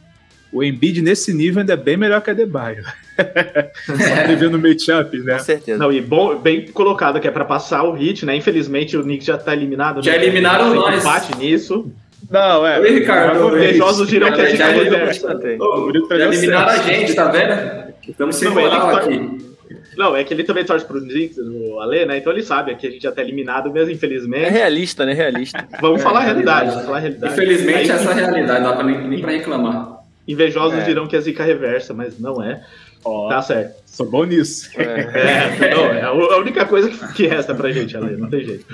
o 0.54 0.64
Embiid 0.64 1.02
nesse 1.02 1.34
nível 1.34 1.62
ainda 1.62 1.74
é 1.74 1.78
bem 1.78 1.98
melhor 1.98 2.22
que 2.22 2.30
a 2.30 2.34
Debaio. 2.34 2.84
Só 3.86 4.50
no 4.50 4.60
matchup, 4.60 5.18
né? 5.20 5.38
Com 5.38 5.44
certeza. 5.44 5.78
Não, 5.78 5.92
e 5.92 6.02
bom, 6.02 6.36
bem 6.38 6.68
colocado 6.68 7.20
que 7.20 7.28
é 7.28 7.32
para 7.32 7.46
passar 7.46 7.84
o 7.84 7.92
hit, 7.92 8.26
né? 8.26 8.36
Infelizmente 8.36 8.96
o 8.96 9.04
Knicks 9.04 9.26
já 9.26 9.38
tá 9.38 9.54
eliminado. 9.54 10.04
Já 10.04 10.12
né? 10.12 10.24
eliminaram 10.24 10.74
nós. 10.74 11.00
empate 11.00 11.38
nisso. 11.38 11.92
Não, 12.30 12.66
é. 12.66 12.80
Oi, 12.80 13.00
Ricardo. 13.00 13.56
Invejosos 13.58 14.08
dirão 14.08 14.32
que 14.32 14.42
a 14.42 14.46
gente 14.46 14.58
já, 14.58 14.74
já 14.74 16.28
eliminaram 16.28 16.70
a 16.70 16.78
gente, 16.78 17.14
tá 17.14 17.26
vendo? 17.26 17.94
Estamos 18.08 18.36
sem 18.36 18.50
moral 18.50 18.96
aqui. 18.96 19.54
Não, 19.98 20.16
é 20.16 20.24
que 20.24 20.34
ele 20.34 20.44
também 20.44 20.66
torce 20.66 20.86
pro 20.86 21.00
Knicks, 21.00 21.38
o 21.38 21.80
Ale, 21.80 22.06
né? 22.06 22.18
Então 22.18 22.34
ele 22.34 22.44
sabe 22.44 22.76
que 22.76 22.88
a 22.88 22.90
gente 22.90 23.04
já 23.04 23.12
tá 23.12 23.22
eliminado 23.22 23.72
mesmo, 23.72 23.92
infelizmente. 23.92 24.46
É 24.46 24.50
realista, 24.50 25.06
né? 25.06 25.14
Realista. 25.14 25.68
Vamos 25.80 26.02
é, 26.02 26.04
falar 26.04 26.22
a 26.22 26.24
realidade, 26.24 26.70
vamos 26.70 26.86
falar 26.86 26.98
a 26.98 27.02
realidade. 27.02 27.34
Infelizmente, 27.34 27.92
Aí, 27.92 27.98
essa 27.98 28.10
é 28.10 28.12
a 28.12 28.16
realidade, 28.16 28.62
não 28.62 28.70
dá 28.70 28.76
pra 28.76 28.84
nem, 28.84 29.08
nem 29.08 29.22
pra 29.22 29.32
reclamar. 29.32 29.93
Invejosos 30.28 30.80
é. 30.80 30.84
dirão 30.84 31.08
que 31.08 31.16
é 31.16 31.22
zica 31.22 31.44
reversa, 31.44 31.94
mas 31.94 32.20
não 32.20 32.42
é. 32.42 32.66
Oh, 33.06 33.28
tá 33.28 33.42
certo. 33.42 33.84
Sou 33.86 34.10
bom 34.10 34.24
nisso. 34.24 34.70
É, 34.76 34.84
é, 35.68 35.76
não, 35.76 35.86
é 35.86 36.02
a 36.02 36.38
única 36.38 36.66
coisa 36.66 36.90
que, 37.14 37.28
resta 37.28 37.54
pra 37.54 37.72
gente, 37.72 37.96
Ale, 37.98 38.16
não 38.16 38.30
tem 38.30 38.44
jeito. 38.46 38.66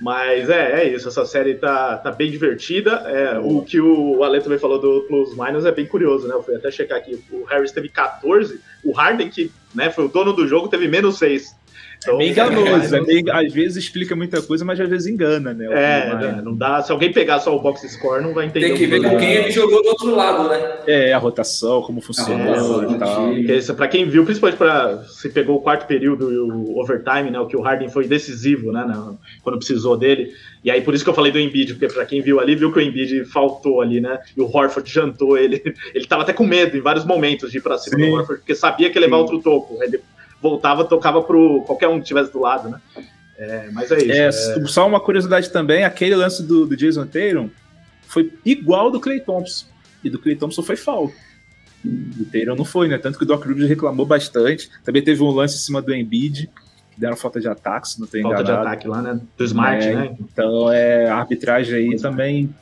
Mas 0.00 0.48
é, 0.48 0.82
é 0.82 0.88
isso, 0.88 1.08
essa 1.08 1.24
série 1.24 1.54
tá, 1.54 1.96
tá 1.98 2.12
bem 2.12 2.30
divertida. 2.30 2.92
É, 3.06 3.38
o 3.38 3.62
que 3.62 3.80
o 3.80 4.22
Ale 4.22 4.40
também 4.40 4.58
falou 4.58 4.78
do 4.78 5.02
Plus 5.08 5.36
Minus 5.36 5.64
é 5.64 5.72
bem 5.72 5.84
curioso, 5.84 6.28
né? 6.28 6.34
Eu 6.34 6.42
fui 6.42 6.54
até 6.54 6.70
checar 6.70 6.98
aqui. 6.98 7.22
O 7.30 7.44
Harris 7.44 7.72
teve 7.72 7.88
14, 7.88 8.60
o 8.84 8.92
Harden, 8.92 9.28
que 9.28 9.50
né, 9.74 9.90
foi 9.90 10.04
o 10.04 10.08
dono 10.08 10.32
do 10.32 10.46
jogo, 10.46 10.68
teve 10.68 10.86
menos 10.86 11.18
6. 11.18 11.54
Então, 12.02 12.14
é 12.14 12.18
meio 12.18 12.30
enganoso, 12.30 12.96
é 12.96 13.00
meio, 13.02 13.30
às 13.30 13.52
vezes 13.52 13.84
explica 13.84 14.16
muita 14.16 14.40
coisa, 14.40 14.64
mas 14.64 14.80
às 14.80 14.88
vezes 14.88 15.06
engana, 15.06 15.52
né? 15.52 15.66
É, 15.66 16.14
né, 16.14 16.42
não 16.42 16.56
dá. 16.56 16.82
Se 16.82 16.90
alguém 16.90 17.12
pegar 17.12 17.40
só 17.40 17.54
o 17.54 17.60
box 17.60 17.86
score, 17.92 18.22
não 18.22 18.32
vai 18.32 18.46
entender. 18.46 18.68
Tem 18.68 18.76
que 18.76 18.86
ver 18.86 19.02
com 19.02 19.18
quem 19.18 19.32
ele 19.32 19.50
jogou 19.50 19.82
do 19.82 19.90
outro 19.90 20.14
lado, 20.14 20.48
né? 20.48 20.78
É, 20.86 21.12
a 21.12 21.18
rotação, 21.18 21.82
como 21.82 22.00
funcionou 22.00 22.84
é, 22.84 22.92
e 22.92 22.98
tal. 22.98 23.32
Isso, 23.34 23.74
pra 23.74 23.86
quem 23.86 24.08
viu, 24.08 24.24
principalmente 24.24 24.56
pra 24.56 25.02
se 25.04 25.28
pegou 25.28 25.56
o 25.56 25.60
quarto 25.60 25.86
período 25.86 26.32
e 26.32 26.38
o 26.38 26.78
overtime, 26.78 27.30
né? 27.30 27.38
O 27.38 27.46
que 27.46 27.56
o 27.56 27.60
Harden 27.60 27.90
foi 27.90 28.06
decisivo, 28.06 28.72
né? 28.72 28.80
quando 29.42 29.58
precisou 29.58 29.96
dele. 29.96 30.32
E 30.64 30.70
aí, 30.70 30.80
por 30.80 30.94
isso 30.94 31.04
que 31.04 31.10
eu 31.10 31.14
falei 31.14 31.30
do 31.30 31.38
Embiid, 31.38 31.74
porque 31.74 31.92
pra 31.92 32.06
quem 32.06 32.22
viu 32.22 32.40
ali, 32.40 32.54
viu 32.54 32.72
que 32.72 32.78
o 32.78 32.82
Embiid 32.82 33.26
faltou 33.26 33.80
ali, 33.80 34.00
né? 34.00 34.18
E 34.36 34.40
o 34.40 34.44
Horford 34.44 34.90
jantou 34.90 35.36
ele. 35.36 35.62
Ele 35.94 36.06
tava 36.06 36.22
até 36.22 36.32
com 36.32 36.44
medo 36.44 36.76
em 36.76 36.80
vários 36.80 37.04
momentos 37.04 37.50
de 37.50 37.58
ir 37.58 37.60
pra 37.60 37.76
cima 37.78 37.98
Sim. 37.98 38.06
do 38.06 38.16
Horford, 38.16 38.40
porque 38.40 38.54
sabia 38.54 38.90
que 38.90 38.96
ia 38.96 39.00
levar 39.00 39.16
Sim. 39.16 39.22
outro 39.22 39.40
toco. 39.40 39.82
Ele 39.82 40.00
voltava, 40.40 40.84
tocava 40.84 41.22
pro 41.22 41.62
qualquer 41.62 41.88
um 41.88 41.96
que 41.96 42.02
estivesse 42.02 42.32
do 42.32 42.40
lado, 42.40 42.68
né? 42.68 42.80
É, 43.38 43.70
mas 43.72 43.90
é 43.90 43.98
isso. 43.98 44.50
É, 44.52 44.62
é... 44.62 44.66
Só 44.66 44.86
uma 44.86 45.00
curiosidade 45.00 45.50
também, 45.50 45.84
aquele 45.84 46.14
lance 46.14 46.42
do, 46.42 46.66
do 46.66 46.76
Jason 46.76 47.06
Tatum 47.06 47.48
foi 48.06 48.32
igual 48.44 48.90
do 48.90 49.00
Clay 49.00 49.20
Thompson. 49.20 49.66
E 50.02 50.10
do 50.10 50.18
Clay 50.18 50.36
Thompson 50.36 50.62
foi 50.62 50.76
falta. 50.76 51.14
Do 51.82 52.24
Tatum 52.26 52.56
não 52.56 52.64
foi, 52.64 52.88
né? 52.88 52.98
Tanto 52.98 53.16
que 53.16 53.24
o 53.24 53.26
Doc 53.26 53.44
Rivers 53.44 53.68
reclamou 53.68 54.04
bastante. 54.04 54.70
Também 54.84 55.02
teve 55.02 55.22
um 55.22 55.30
lance 55.30 55.56
em 55.56 55.60
cima 55.60 55.80
do 55.80 55.94
Embiid, 55.94 56.50
que 56.92 57.00
deram 57.00 57.16
falta 57.16 57.40
de 57.40 57.48
ataque, 57.48 57.88
se 57.88 58.00
não 58.00 58.06
tem 58.06 58.22
Falta 58.22 58.44
de 58.44 58.52
ataque 58.52 58.88
lá, 58.88 59.00
né? 59.00 59.20
Do 59.36 59.44
Smart, 59.44 59.86
é, 59.86 59.94
né? 59.94 60.16
Então, 60.20 60.70
é, 60.70 61.08
a 61.08 61.16
arbitragem 61.16 61.74
aí 61.74 61.96
também 61.96 62.54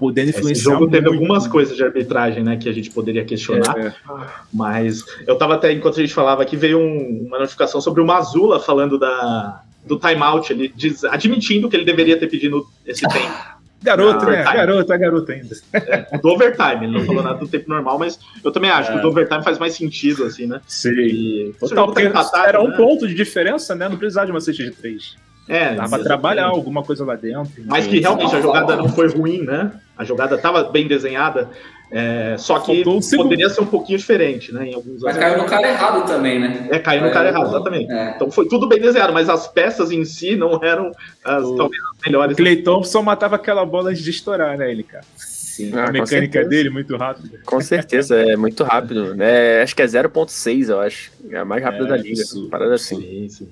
podendo 0.00 0.30
influenciar. 0.30 0.52
Esse 0.52 0.64
jogo 0.64 0.90
teve 0.90 1.06
algumas 1.06 1.46
coisas 1.46 1.76
de 1.76 1.84
arbitragem, 1.84 2.42
né, 2.42 2.56
que 2.56 2.68
a 2.68 2.72
gente 2.72 2.90
poderia 2.90 3.22
questionar. 3.22 3.78
É. 3.78 3.92
Mas 4.52 5.04
eu 5.26 5.36
tava 5.36 5.54
até, 5.54 5.70
enquanto 5.70 5.98
a 5.98 6.02
gente 6.02 6.14
falava 6.14 6.42
aqui, 6.42 6.56
veio 6.56 6.78
um, 6.78 7.26
uma 7.26 7.38
notificação 7.38 7.82
sobre 7.82 8.00
o 8.00 8.06
Mazula 8.06 8.58
falando 8.58 8.98
da, 8.98 9.62
do 9.84 9.98
timeout, 9.98 10.50
ele 10.50 10.72
diz, 10.74 11.04
admitindo 11.04 11.68
que 11.68 11.76
ele 11.76 11.84
deveria 11.84 12.18
ter 12.18 12.28
pedido 12.28 12.66
esse 12.86 13.02
tempo. 13.02 13.28
Garoto, 13.82 14.26
né? 14.26 14.42
Garoto, 14.42 14.92
é 14.92 14.98
garoto 14.98 15.32
ainda. 15.32 15.56
É, 15.72 16.18
do 16.18 16.28
overtime, 16.28 16.84
ele 16.84 16.98
não 16.98 17.04
falou 17.06 17.22
nada 17.22 17.38
do 17.38 17.48
tempo 17.48 17.66
normal, 17.66 17.98
mas 17.98 18.18
eu 18.44 18.52
também 18.52 18.70
acho 18.70 18.90
é. 18.90 18.92
que 18.92 18.98
o 18.98 19.02
do 19.02 19.08
overtime 19.08 19.42
faz 19.42 19.58
mais 19.58 19.72
sentido, 19.72 20.24
assim, 20.24 20.46
né? 20.46 20.60
Sim. 20.66 20.90
E, 20.90 21.54
Total, 21.58 21.86
porque 21.86 22.02
empatado, 22.02 22.46
era 22.46 22.62
um 22.62 22.68
né? 22.68 22.76
ponto 22.76 23.08
de 23.08 23.14
diferença, 23.14 23.74
né? 23.74 23.88
Não 23.88 23.96
precisava 23.96 24.26
de 24.26 24.32
uma 24.32 24.40
cesta 24.42 24.62
de 24.62 24.70
três. 24.70 25.16
É, 25.50 25.74
Dava 25.74 25.96
pra 25.96 26.04
trabalhar 26.04 26.46
alguma 26.46 26.82
coisa 26.84 27.04
lá 27.04 27.16
dentro. 27.16 27.50
Mas 27.66 27.86
que 27.86 27.98
realmente 27.98 28.36
a 28.36 28.40
jogada 28.40 28.76
não 28.76 28.88
foi 28.88 29.08
ruim, 29.08 29.42
né? 29.42 29.72
A 29.98 30.04
jogada 30.04 30.36
estava 30.36 30.62
bem 30.62 30.86
desenhada, 30.86 31.50
é, 31.92 32.36
só 32.38 32.60
que 32.60 32.84
poderia 32.84 33.50
ser 33.50 33.62
um 33.62 33.66
pouquinho 33.66 33.98
diferente, 33.98 34.54
né? 34.54 34.68
Em 34.68 34.74
alguns 34.74 35.02
mas 35.02 35.16
caiu 35.16 35.38
no 35.38 35.44
cara 35.44 35.68
errado 35.68 36.06
também, 36.06 36.38
né? 36.38 36.68
É, 36.70 36.78
caiu 36.78 37.02
no 37.02 37.10
cara 37.10 37.28
errado, 37.30 37.48
exatamente. 37.48 37.90
É. 37.90 38.12
Então 38.14 38.30
foi 38.30 38.46
tudo 38.46 38.68
bem 38.68 38.80
desenhado, 38.80 39.12
mas 39.12 39.28
as 39.28 39.48
peças 39.48 39.90
em 39.90 40.04
si 40.04 40.36
não 40.36 40.60
eram 40.62 40.92
as, 41.24 41.44
o... 41.44 41.56
talvez 41.56 41.82
as 41.82 42.06
melhores. 42.06 42.36
Clay 42.36 42.62
Thompson 42.62 43.02
matava 43.02 43.34
aquela 43.34 43.66
bola 43.66 43.90
antes 43.90 44.04
de 44.04 44.10
estourar, 44.10 44.56
né, 44.56 44.70
ele, 44.70 44.84
cara? 44.84 45.04
Sim. 45.16 45.72
Ah, 45.74 45.88
a 45.88 45.92
mecânica 45.92 46.44
dele 46.44 46.70
muito 46.70 46.96
rápida. 46.96 47.40
Com 47.44 47.60
certeza, 47.60 48.16
é 48.16 48.36
muito 48.36 48.62
rápido. 48.62 49.16
Né? 49.16 49.60
Acho 49.60 49.74
que 49.74 49.82
é 49.82 49.86
0.6, 49.86 50.68
eu 50.68 50.80
acho. 50.80 51.10
É 51.28 51.38
a 51.38 51.44
mais 51.44 51.62
rápida 51.62 51.86
é, 51.86 51.88
da 51.88 51.96
liga. 51.96 52.22
Isso, 52.22 52.48
parada 52.48 52.74
assim. 52.76 53.00
Sim, 53.00 53.28
sim. 53.28 53.48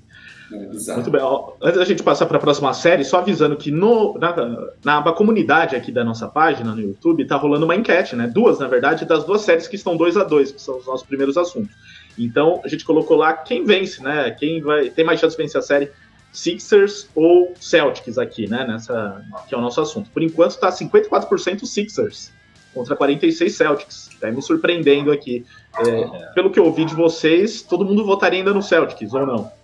É 0.53 0.95
Muito 0.95 1.11
bem. 1.11 1.21
Antes 1.63 1.79
da 1.79 1.85
gente 1.85 2.03
passar 2.03 2.27
para 2.27 2.39
a 2.39 2.41
próxima 2.41 2.73
série, 2.73 3.05
só 3.05 3.19
avisando 3.19 3.57
que 3.57 3.71
no, 3.71 4.19
na, 4.19 5.03
na 5.03 5.13
comunidade 5.13 5.77
aqui 5.77 5.93
da 5.93 6.03
nossa 6.03 6.27
página 6.27 6.75
no 6.75 6.81
YouTube 6.81 7.27
tá 7.27 7.37
rolando 7.37 7.67
uma 7.67 7.77
enquete, 7.77 8.17
né? 8.17 8.27
Duas, 8.27 8.59
na 8.59 8.67
verdade, 8.67 9.05
das 9.05 9.25
duas 9.25 9.43
séries 9.43 9.69
que 9.69 9.77
estão 9.77 9.97
2 9.97 10.17
a 10.17 10.25
2 10.25 10.53
que 10.53 10.63
são 10.63 10.79
os 10.79 10.87
nossos 10.87 11.07
primeiros 11.07 11.37
assuntos. 11.37 11.75
Então 12.19 12.61
a 12.65 12.69
gente 12.69 12.85
colocou 12.85 13.17
lá 13.17 13.35
quem 13.35 13.65
vence, 13.65 14.03
né? 14.03 14.31
Quem 14.31 14.63
vai 14.63 14.89
tem 14.89 15.05
mais 15.05 15.21
chance 15.21 15.37
de 15.37 15.43
vencer 15.43 15.59
a 15.59 15.63
série, 15.63 15.91
Sixers 16.33 17.09
ou 17.15 17.53
Celtics 17.61 18.17
aqui, 18.17 18.49
né? 18.49 18.67
Nessa 18.67 19.23
que 19.49 19.55
é 19.55 19.59
o 19.59 19.61
nosso 19.61 19.81
assunto. 19.81 20.11
Por 20.11 20.23
enquanto 20.23 20.53
está 20.53 20.71
54% 20.71 21.67
Sixers 21.67 22.33
contra 22.73 22.97
46 22.97 23.55
Celtics. 23.55 24.11
Tá 24.21 24.31
me 24.31 24.41
surpreendendo 24.41 25.11
aqui. 25.13 25.45
É, 25.79 26.33
pelo 26.35 26.51
que 26.51 26.59
eu 26.59 26.65
ouvi 26.65 26.85
de 26.85 26.95
vocês, 26.95 27.63
todo 27.63 27.85
mundo 27.85 28.05
votaria 28.05 28.39
ainda 28.41 28.55
no 28.55 28.63
Celtics 28.63 29.13
ou 29.13 29.27
não? 29.27 29.58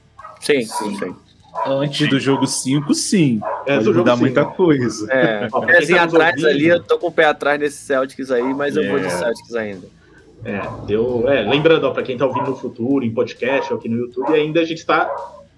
Sim, 0.44 0.62
sim, 0.62 0.98
sim. 0.98 1.16
Antes 1.66 2.08
do 2.08 2.18
jogo 2.18 2.46
5, 2.46 2.92
sim. 2.94 3.40
É, 3.64 3.76
Pode 3.76 3.92
mudar 3.92 4.16
muita 4.16 4.44
coisa. 4.44 5.10
É, 5.10 5.48
o 5.50 5.62
pezinho 5.62 5.98
tá 5.98 6.04
atrás 6.04 6.32
ouvindo, 6.32 6.48
ali, 6.48 6.66
eu 6.66 6.82
tô 6.82 6.98
com 6.98 7.06
o 7.06 7.12
pé 7.12 7.26
atrás 7.26 7.58
nesse 7.58 7.78
Celtics 7.78 8.30
aí, 8.30 8.54
mas 8.54 8.76
é. 8.76 8.80
eu 8.80 8.90
vou 8.90 8.98
de 8.98 9.06
é. 9.06 9.10
Celtics 9.10 9.54
ainda. 9.54 9.86
É, 10.44 10.60
deu, 10.86 11.24
é, 11.28 11.42
lembrando, 11.42 11.90
para 11.92 12.02
quem 12.02 12.18
tá 12.18 12.26
ouvindo 12.26 12.50
no 12.50 12.56
futuro, 12.56 13.04
em 13.04 13.14
podcast 13.14 13.72
ou 13.72 13.78
aqui 13.78 13.88
no 13.88 13.96
YouTube, 13.96 14.34
ainda 14.34 14.60
a 14.60 14.64
gente 14.64 14.78
está 14.78 15.10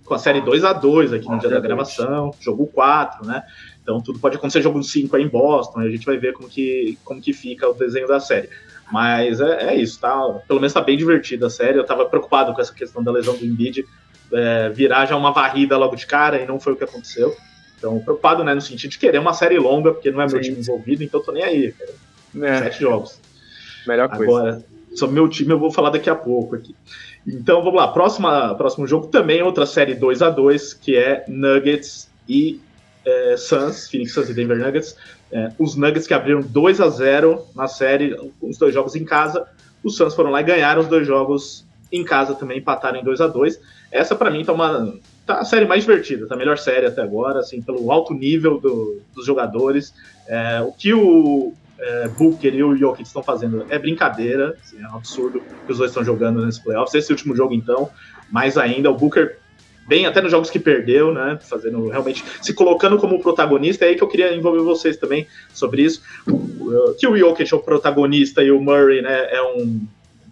com 0.04 0.14
a 0.14 0.18
série 0.18 0.40
2 0.40 0.64
a 0.64 0.72
2 0.72 1.12
aqui 1.12 1.28
no 1.28 1.38
dia 1.40 1.50
da 1.50 1.58
gravação, 1.58 2.32
jogo 2.40 2.66
4, 2.68 3.26
né? 3.26 3.42
Então 3.82 4.00
tudo 4.00 4.20
pode 4.20 4.36
acontecer 4.36 4.62
jogo 4.62 4.80
5 4.80 5.16
aí 5.16 5.24
em 5.24 5.28
Boston, 5.28 5.82
e 5.82 5.88
a 5.88 5.90
gente 5.90 6.06
vai 6.06 6.16
ver 6.18 6.34
como 6.34 6.48
que, 6.48 6.96
como 7.04 7.20
que 7.20 7.32
fica 7.32 7.68
o 7.68 7.74
desenho 7.74 8.06
da 8.06 8.20
série. 8.20 8.48
Mas 8.92 9.40
é, 9.40 9.70
é 9.70 9.74
isso, 9.74 9.98
tá? 9.98 10.14
Pelo 10.46 10.60
menos 10.60 10.72
tá 10.72 10.80
bem 10.80 10.96
divertida 10.96 11.48
a 11.48 11.50
série. 11.50 11.78
Eu 11.78 11.84
tava 11.84 12.06
preocupado 12.06 12.54
com 12.54 12.60
essa 12.60 12.72
questão 12.72 13.02
da 13.02 13.10
lesão 13.10 13.36
do 13.36 13.44
Embiid, 13.44 13.84
é, 14.32 14.68
virar 14.70 15.06
já 15.06 15.16
uma 15.16 15.32
varrida 15.32 15.76
logo 15.76 15.96
de 15.96 16.06
cara, 16.06 16.40
e 16.40 16.46
não 16.46 16.58
foi 16.58 16.72
o 16.72 16.76
que 16.76 16.84
aconteceu. 16.84 17.36
Então, 17.78 17.98
preocupado, 18.00 18.42
né, 18.42 18.54
no 18.54 18.60
sentido 18.60 18.90
de 18.90 18.98
querer 18.98 19.18
uma 19.18 19.32
série 19.32 19.58
longa, 19.58 19.92
porque 19.92 20.10
não 20.10 20.20
é 20.20 20.26
meu 20.26 20.42
Sim. 20.42 20.50
time 20.50 20.60
envolvido, 20.60 21.04
então 21.04 21.22
tô 21.22 21.32
nem 21.32 21.42
aí. 21.42 21.74
É. 22.40 22.58
Sete 22.58 22.80
jogos. 22.80 23.18
Melhor 23.86 24.08
coisa. 24.08 24.24
Agora, 24.24 24.64
sobre 24.94 25.14
meu 25.14 25.28
time 25.28 25.52
eu 25.52 25.58
vou 25.58 25.70
falar 25.70 25.90
daqui 25.90 26.10
a 26.10 26.14
pouco 26.14 26.56
aqui. 26.56 26.74
Então, 27.26 27.62
vamos 27.62 27.76
lá. 27.76 27.88
Próxima, 27.88 28.54
próximo 28.54 28.86
jogo 28.86 29.08
também 29.08 29.40
é 29.40 29.44
outra 29.44 29.66
série 29.66 29.94
2 29.94 30.22
a 30.22 30.30
2 30.30 30.74
que 30.74 30.96
é 30.96 31.24
Nuggets 31.28 32.08
e 32.28 32.60
é, 33.04 33.36
Suns, 33.36 33.88
Phoenix 33.88 34.12
Suns 34.12 34.30
e 34.30 34.34
Denver 34.34 34.58
Nuggets. 34.58 34.96
É, 35.30 35.50
os 35.58 35.76
Nuggets 35.76 36.06
que 36.06 36.14
abriram 36.14 36.40
2 36.40 36.80
a 36.80 36.88
0 36.88 37.46
na 37.54 37.68
série, 37.68 38.16
os 38.40 38.58
dois 38.58 38.72
jogos 38.72 38.94
em 38.94 39.04
casa. 39.04 39.46
Os 39.82 39.96
Suns 39.96 40.14
foram 40.14 40.30
lá 40.30 40.40
e 40.40 40.44
ganharam 40.44 40.80
os 40.80 40.88
dois 40.88 41.06
jogos 41.06 41.66
em 41.92 42.04
casa 42.04 42.34
também, 42.34 42.58
empataram 42.58 42.98
em 42.98 43.04
2 43.04 43.20
a 43.20 43.26
2 43.26 43.60
essa 43.90 44.14
para 44.14 44.30
mim 44.30 44.44
tá 44.44 44.52
uma 44.52 44.94
tá 45.24 45.40
a 45.40 45.44
série 45.44 45.66
mais 45.66 45.84
divertida, 45.84 46.26
tá 46.26 46.34
a 46.34 46.38
melhor 46.38 46.58
série 46.58 46.86
até 46.86 47.02
agora, 47.02 47.40
assim, 47.40 47.60
pelo 47.60 47.90
alto 47.90 48.14
nível 48.14 48.60
do, 48.60 49.00
dos 49.14 49.26
jogadores. 49.26 49.92
É, 50.28 50.60
o 50.60 50.72
que 50.72 50.94
o 50.94 51.52
é, 51.78 52.08
Booker 52.08 52.54
e 52.54 52.62
o 52.62 52.76
Jokic 52.76 53.06
estão 53.06 53.22
fazendo 53.22 53.66
é 53.68 53.78
brincadeira, 53.78 54.56
assim, 54.62 54.82
é 54.82 54.88
um 54.88 54.96
absurdo 54.96 55.42
que 55.66 55.72
os 55.72 55.78
dois 55.78 55.90
estão 55.90 56.04
jogando 56.04 56.44
nesse 56.44 56.62
playoffs. 56.62 56.94
Esse 56.94 57.12
último 57.12 57.34
jogo, 57.34 57.54
então, 57.54 57.90
mais 58.30 58.56
ainda, 58.56 58.90
o 58.90 58.94
Booker 58.94 59.38
bem 59.86 60.06
até 60.06 60.20
nos 60.20 60.30
jogos 60.30 60.50
que 60.50 60.58
perdeu, 60.58 61.12
né? 61.12 61.38
Fazendo 61.40 61.88
realmente 61.88 62.24
se 62.42 62.52
colocando 62.52 62.98
como 62.98 63.20
protagonista. 63.20 63.84
É 63.84 63.88
aí 63.88 63.94
que 63.96 64.02
eu 64.02 64.08
queria 64.08 64.34
envolver 64.34 64.62
vocês 64.62 64.96
também 64.96 65.26
sobre 65.52 65.82
isso. 65.82 66.02
Que 66.98 67.06
o 67.06 67.16
Jokic 67.16 67.52
é 67.52 67.56
o 67.56 67.60
protagonista 67.60 68.42
e 68.42 68.50
o 68.50 68.60
Murray, 68.60 69.00
né, 69.02 69.28
é 69.30 69.42
um 69.42 69.86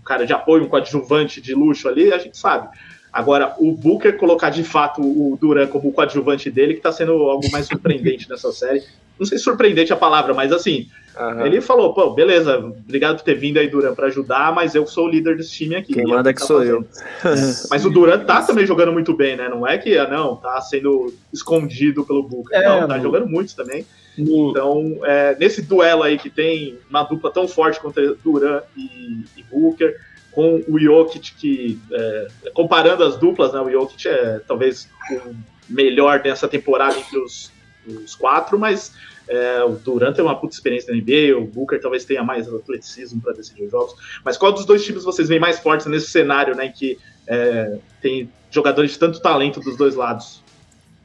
cara 0.05 0.27
de 0.27 0.33
apoio, 0.33 0.65
um 0.65 0.69
coadjuvante 0.69 1.41
de 1.41 1.55
luxo 1.55 1.89
ali, 1.89 2.13
a 2.13 2.19
gente 2.19 2.37
sabe. 2.37 2.69
Agora, 3.15 3.55
o 3.61 3.71
Booker 3.71 4.17
colocar 4.17 4.51
de 4.51 4.65
fato 4.65 5.01
o 5.01 5.39
Duran 5.41 5.69
como 5.69 5.93
coadjuvante 5.93 6.51
dele, 6.51 6.75
que 6.75 6.81
tá 6.81 6.91
sendo 6.91 7.13
algo 7.13 7.49
mais 7.53 7.65
surpreendente 7.67 8.27
nessa 8.29 8.51
série. 8.51 8.83
Não 9.17 9.25
sei 9.25 9.39
se 9.39 9.45
surpreendente 9.45 9.93
a 9.93 9.97
palavra, 9.97 10.35
mas 10.35 10.51
assim, 10.51 10.89
uhum. 11.17 11.47
ele 11.47 11.61
falou, 11.61 11.95
pô, 11.95 12.11
beleza, 12.11 12.59
obrigado 12.59 13.19
por 13.19 13.23
ter 13.23 13.37
vindo 13.37 13.59
aí, 13.59 13.69
Duran, 13.69 13.95
para 13.95 14.09
ajudar, 14.09 14.53
mas 14.53 14.75
eu 14.75 14.85
sou 14.85 15.07
o 15.07 15.09
líder 15.09 15.37
desse 15.37 15.53
time 15.53 15.77
aqui. 15.77 15.95
Quem 15.95 16.05
manda 16.05 16.35
que 16.35 16.41
tá 16.41 16.47
sou 16.47 16.59
fazendo. 16.59 16.89
eu. 17.25 17.31
mas 17.71 17.87
o 17.87 17.91
Duran 17.91 18.19
tá 18.25 18.43
também 18.43 18.67
jogando 18.67 18.93
muito 18.93 19.15
bem, 19.15 19.37
né? 19.37 19.49
Não 19.49 19.65
é 19.65 19.79
que, 19.79 19.97
ah, 19.97 20.09
não, 20.09 20.35
tá 20.35 20.61
sendo 20.61 21.15
escondido 21.33 22.05
pelo 22.05 22.25
Booker. 22.25 22.59
É, 22.59 22.69
não, 22.69 22.89
tá 22.89 22.97
no... 22.97 23.03
jogando 23.05 23.29
muito 23.29 23.55
também. 23.55 23.87
No... 24.19 24.51
Então, 24.51 24.99
é, 25.05 25.37
nesse 25.39 25.63
duelo 25.63 26.03
aí 26.03 26.19
que 26.19 26.31
tem 26.31 26.81
uma 26.91 27.05
dupla 27.05 27.31
tão 27.31 27.47
forte 27.47 27.79
contra 27.79 28.13
Duran 28.17 28.61
e, 28.77 29.25
e 29.37 29.45
Booker, 29.45 29.95
com 30.35 30.63
o 30.69 30.79
Jokic, 30.79 31.35
que 31.37 31.81
é, 31.93 32.27
comparando 32.53 33.05
as 33.05 33.17
duplas, 33.17 33.53
né, 33.53 33.61
o 33.61 33.71
Jokic 33.71 34.09
é 34.09 34.41
talvez 34.47 34.89
o 35.11 35.35
melhor 35.69 36.21
dessa 36.21 36.49
temporada 36.49 36.99
entre 36.99 37.19
os, 37.19 37.53
os 37.87 38.15
quatro, 38.15 38.59
mas 38.59 38.93
é, 39.29 39.63
o 39.63 39.73
Durant 39.73 40.15
tem 40.15 40.25
uma 40.25 40.39
puta 40.39 40.55
experiência 40.55 40.93
na 40.93 41.01
NBA, 41.01 41.37
o 41.39 41.47
Booker 41.47 41.81
talvez 41.81 42.05
tenha 42.05 42.23
mais 42.23 42.53
atleticismo 42.53 43.21
para 43.21 43.33
decidir 43.33 43.65
os 43.65 43.71
jogos. 43.71 43.95
Mas 44.25 44.37
qual 44.37 44.53
dos 44.53 44.65
dois 44.67 44.85
times 44.85 45.05
vocês 45.05 45.29
veem 45.29 45.41
mais 45.41 45.59
fortes 45.61 45.87
nesse 45.87 46.11
cenário, 46.11 46.55
né, 46.55 46.67
em 46.67 46.73
que 46.73 46.99
é, 47.27 47.79
tem 48.03 48.29
jogadores 48.51 48.93
de 48.93 48.99
tanto 48.99 49.21
talento 49.21 49.61
dos 49.61 49.77
dois 49.77 49.95
lados? 49.95 50.43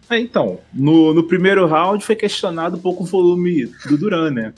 É, 0.09 0.17
então, 0.17 0.59
no, 0.73 1.13
no 1.13 1.23
primeiro 1.23 1.67
round 1.67 2.03
foi 2.03 2.15
questionado 2.15 2.77
um 2.77 2.79
pouco 2.79 3.03
o 3.03 3.05
volume 3.05 3.67
do 3.87 3.95
Duran, 3.95 4.31
né? 4.31 4.53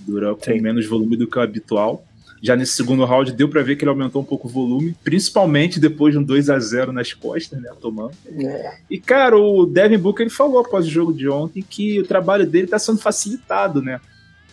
Duran 0.00 0.34
com 0.34 0.44
Sim. 0.44 0.60
menos 0.60 0.86
volume 0.86 1.16
do 1.16 1.26
que 1.26 1.38
o 1.38 1.42
habitual. 1.42 2.05
Já 2.42 2.54
nesse 2.54 2.72
segundo 2.72 3.04
round 3.04 3.32
deu 3.32 3.48
para 3.48 3.62
ver 3.62 3.76
que 3.76 3.84
ele 3.84 3.90
aumentou 3.90 4.22
um 4.22 4.24
pouco 4.24 4.46
o 4.46 4.50
volume, 4.50 4.96
principalmente 5.02 5.80
depois 5.80 6.12
de 6.12 6.18
um 6.18 6.22
2 6.22 6.50
a 6.50 6.58
0 6.58 6.92
nas 6.92 7.12
costas, 7.12 7.60
né, 7.60 7.70
tomando. 7.80 8.12
É. 8.38 8.78
E 8.90 8.98
cara, 8.98 9.36
o 9.38 9.66
Devin 9.66 9.98
Booker 9.98 10.24
ele 10.24 10.34
falou 10.34 10.60
após 10.60 10.86
o 10.86 10.90
jogo 10.90 11.12
de 11.12 11.28
ontem 11.28 11.62
que 11.62 12.00
o 12.00 12.06
trabalho 12.06 12.46
dele 12.46 12.64
está 12.66 12.78
sendo 12.78 12.98
facilitado, 12.98 13.80
né? 13.80 14.00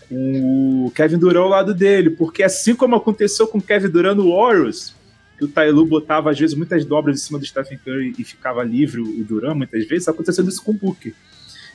Com 0.09 0.85
o 0.85 0.91
Kevin 0.91 1.17
Durant 1.17 1.43
ao 1.43 1.49
lado 1.49 1.73
dele, 1.73 2.11
porque 2.11 2.43
assim 2.43 2.75
como 2.75 2.95
aconteceu 2.95 3.47
com 3.47 3.57
o 3.57 3.61
Kevin 3.61 3.89
Durant 3.89 4.17
no 4.17 4.31
Warriors, 4.35 4.95
que 5.37 5.45
o 5.45 5.47
Tailu 5.47 5.85
botava 5.85 6.31
às 6.31 6.39
vezes 6.39 6.55
muitas 6.55 6.85
dobras 6.85 7.19
em 7.19 7.23
cima 7.23 7.39
do 7.39 7.45
Stephen 7.45 7.77
Curry 7.83 8.13
e 8.17 8.23
ficava 8.23 8.63
livre 8.63 9.01
o 9.01 9.23
Durant 9.23 9.55
muitas 9.55 9.85
vezes, 9.87 10.07
acontecendo 10.07 10.49
isso 10.49 10.63
com 10.63 10.71
o 10.71 10.75
Booker. 10.75 11.13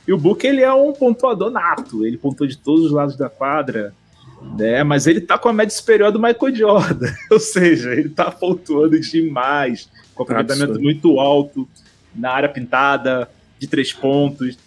E 0.07 0.13
o 0.13 0.17
Booker 0.17 0.49
ele 0.49 0.61
é 0.61 0.73
um 0.73 0.91
pontuador 0.91 1.51
nato, 1.51 2.05
ele 2.05 2.17
pontou 2.17 2.47
de 2.47 2.57
todos 2.57 2.85
os 2.85 2.91
lados 2.91 3.15
da 3.15 3.29
quadra, 3.29 3.93
né? 4.41 4.83
Mas 4.83 5.07
ele 5.07 5.21
tá 5.21 5.37
com 5.37 5.49
a 5.49 5.53
média 5.53 5.75
superior 5.75 6.11
do 6.11 6.19
Michael 6.19 6.55
Jordan, 6.55 7.11
ou 7.31 7.39
seja, 7.39 7.91
ele 7.93 8.09
tá 8.09 8.31
pontuando 8.31 8.99
demais, 8.99 9.89
com 10.13 10.23
aproveitamento 10.23 10.79
muito 10.79 11.19
alto 11.19 11.67
na 12.15 12.31
área 12.31 12.49
pintada, 12.49 13.29
de 13.57 13.67
três 13.67 13.93
pontos. 13.93 14.57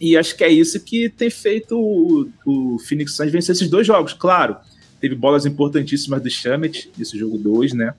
E 0.00 0.16
acho 0.16 0.36
que 0.36 0.44
é 0.44 0.48
isso 0.48 0.78
que 0.80 1.08
tem 1.08 1.28
feito 1.28 1.76
o, 1.76 2.28
o 2.46 2.78
Phoenix 2.78 3.14
Suns 3.14 3.32
vencer 3.32 3.54
esses 3.54 3.68
dois 3.68 3.86
jogos. 3.86 4.12
Claro, 4.12 4.56
teve 5.00 5.14
bolas 5.14 5.44
importantíssimas 5.44 6.22
do 6.22 6.30
Shamet 6.30 6.90
nesse 6.96 7.18
jogo 7.18 7.36
2, 7.36 7.72
né? 7.72 7.94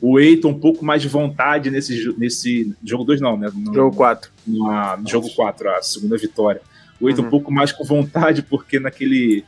o 0.00 0.18
Eiton 0.18 0.50
um 0.50 0.58
pouco 0.58 0.84
mais 0.84 1.02
de 1.02 1.08
vontade 1.08 1.70
nesse, 1.70 2.14
nesse 2.18 2.74
jogo 2.84 3.04
2, 3.04 3.20
não, 3.20 3.36
né? 3.36 3.50
No, 3.54 3.74
jogo 3.74 3.96
4. 3.96 4.30
No 4.46 5.08
jogo 5.08 5.30
4, 5.34 5.70
a 5.70 5.82
segunda 5.82 6.16
vitória. 6.16 6.60
O 7.00 7.08
Eiton 7.08 7.22
uhum. 7.22 7.28
um 7.28 7.30
pouco 7.30 7.52
mais 7.52 7.72
com 7.72 7.84
vontade, 7.84 8.42
porque 8.42 8.78
naquele 8.78 9.44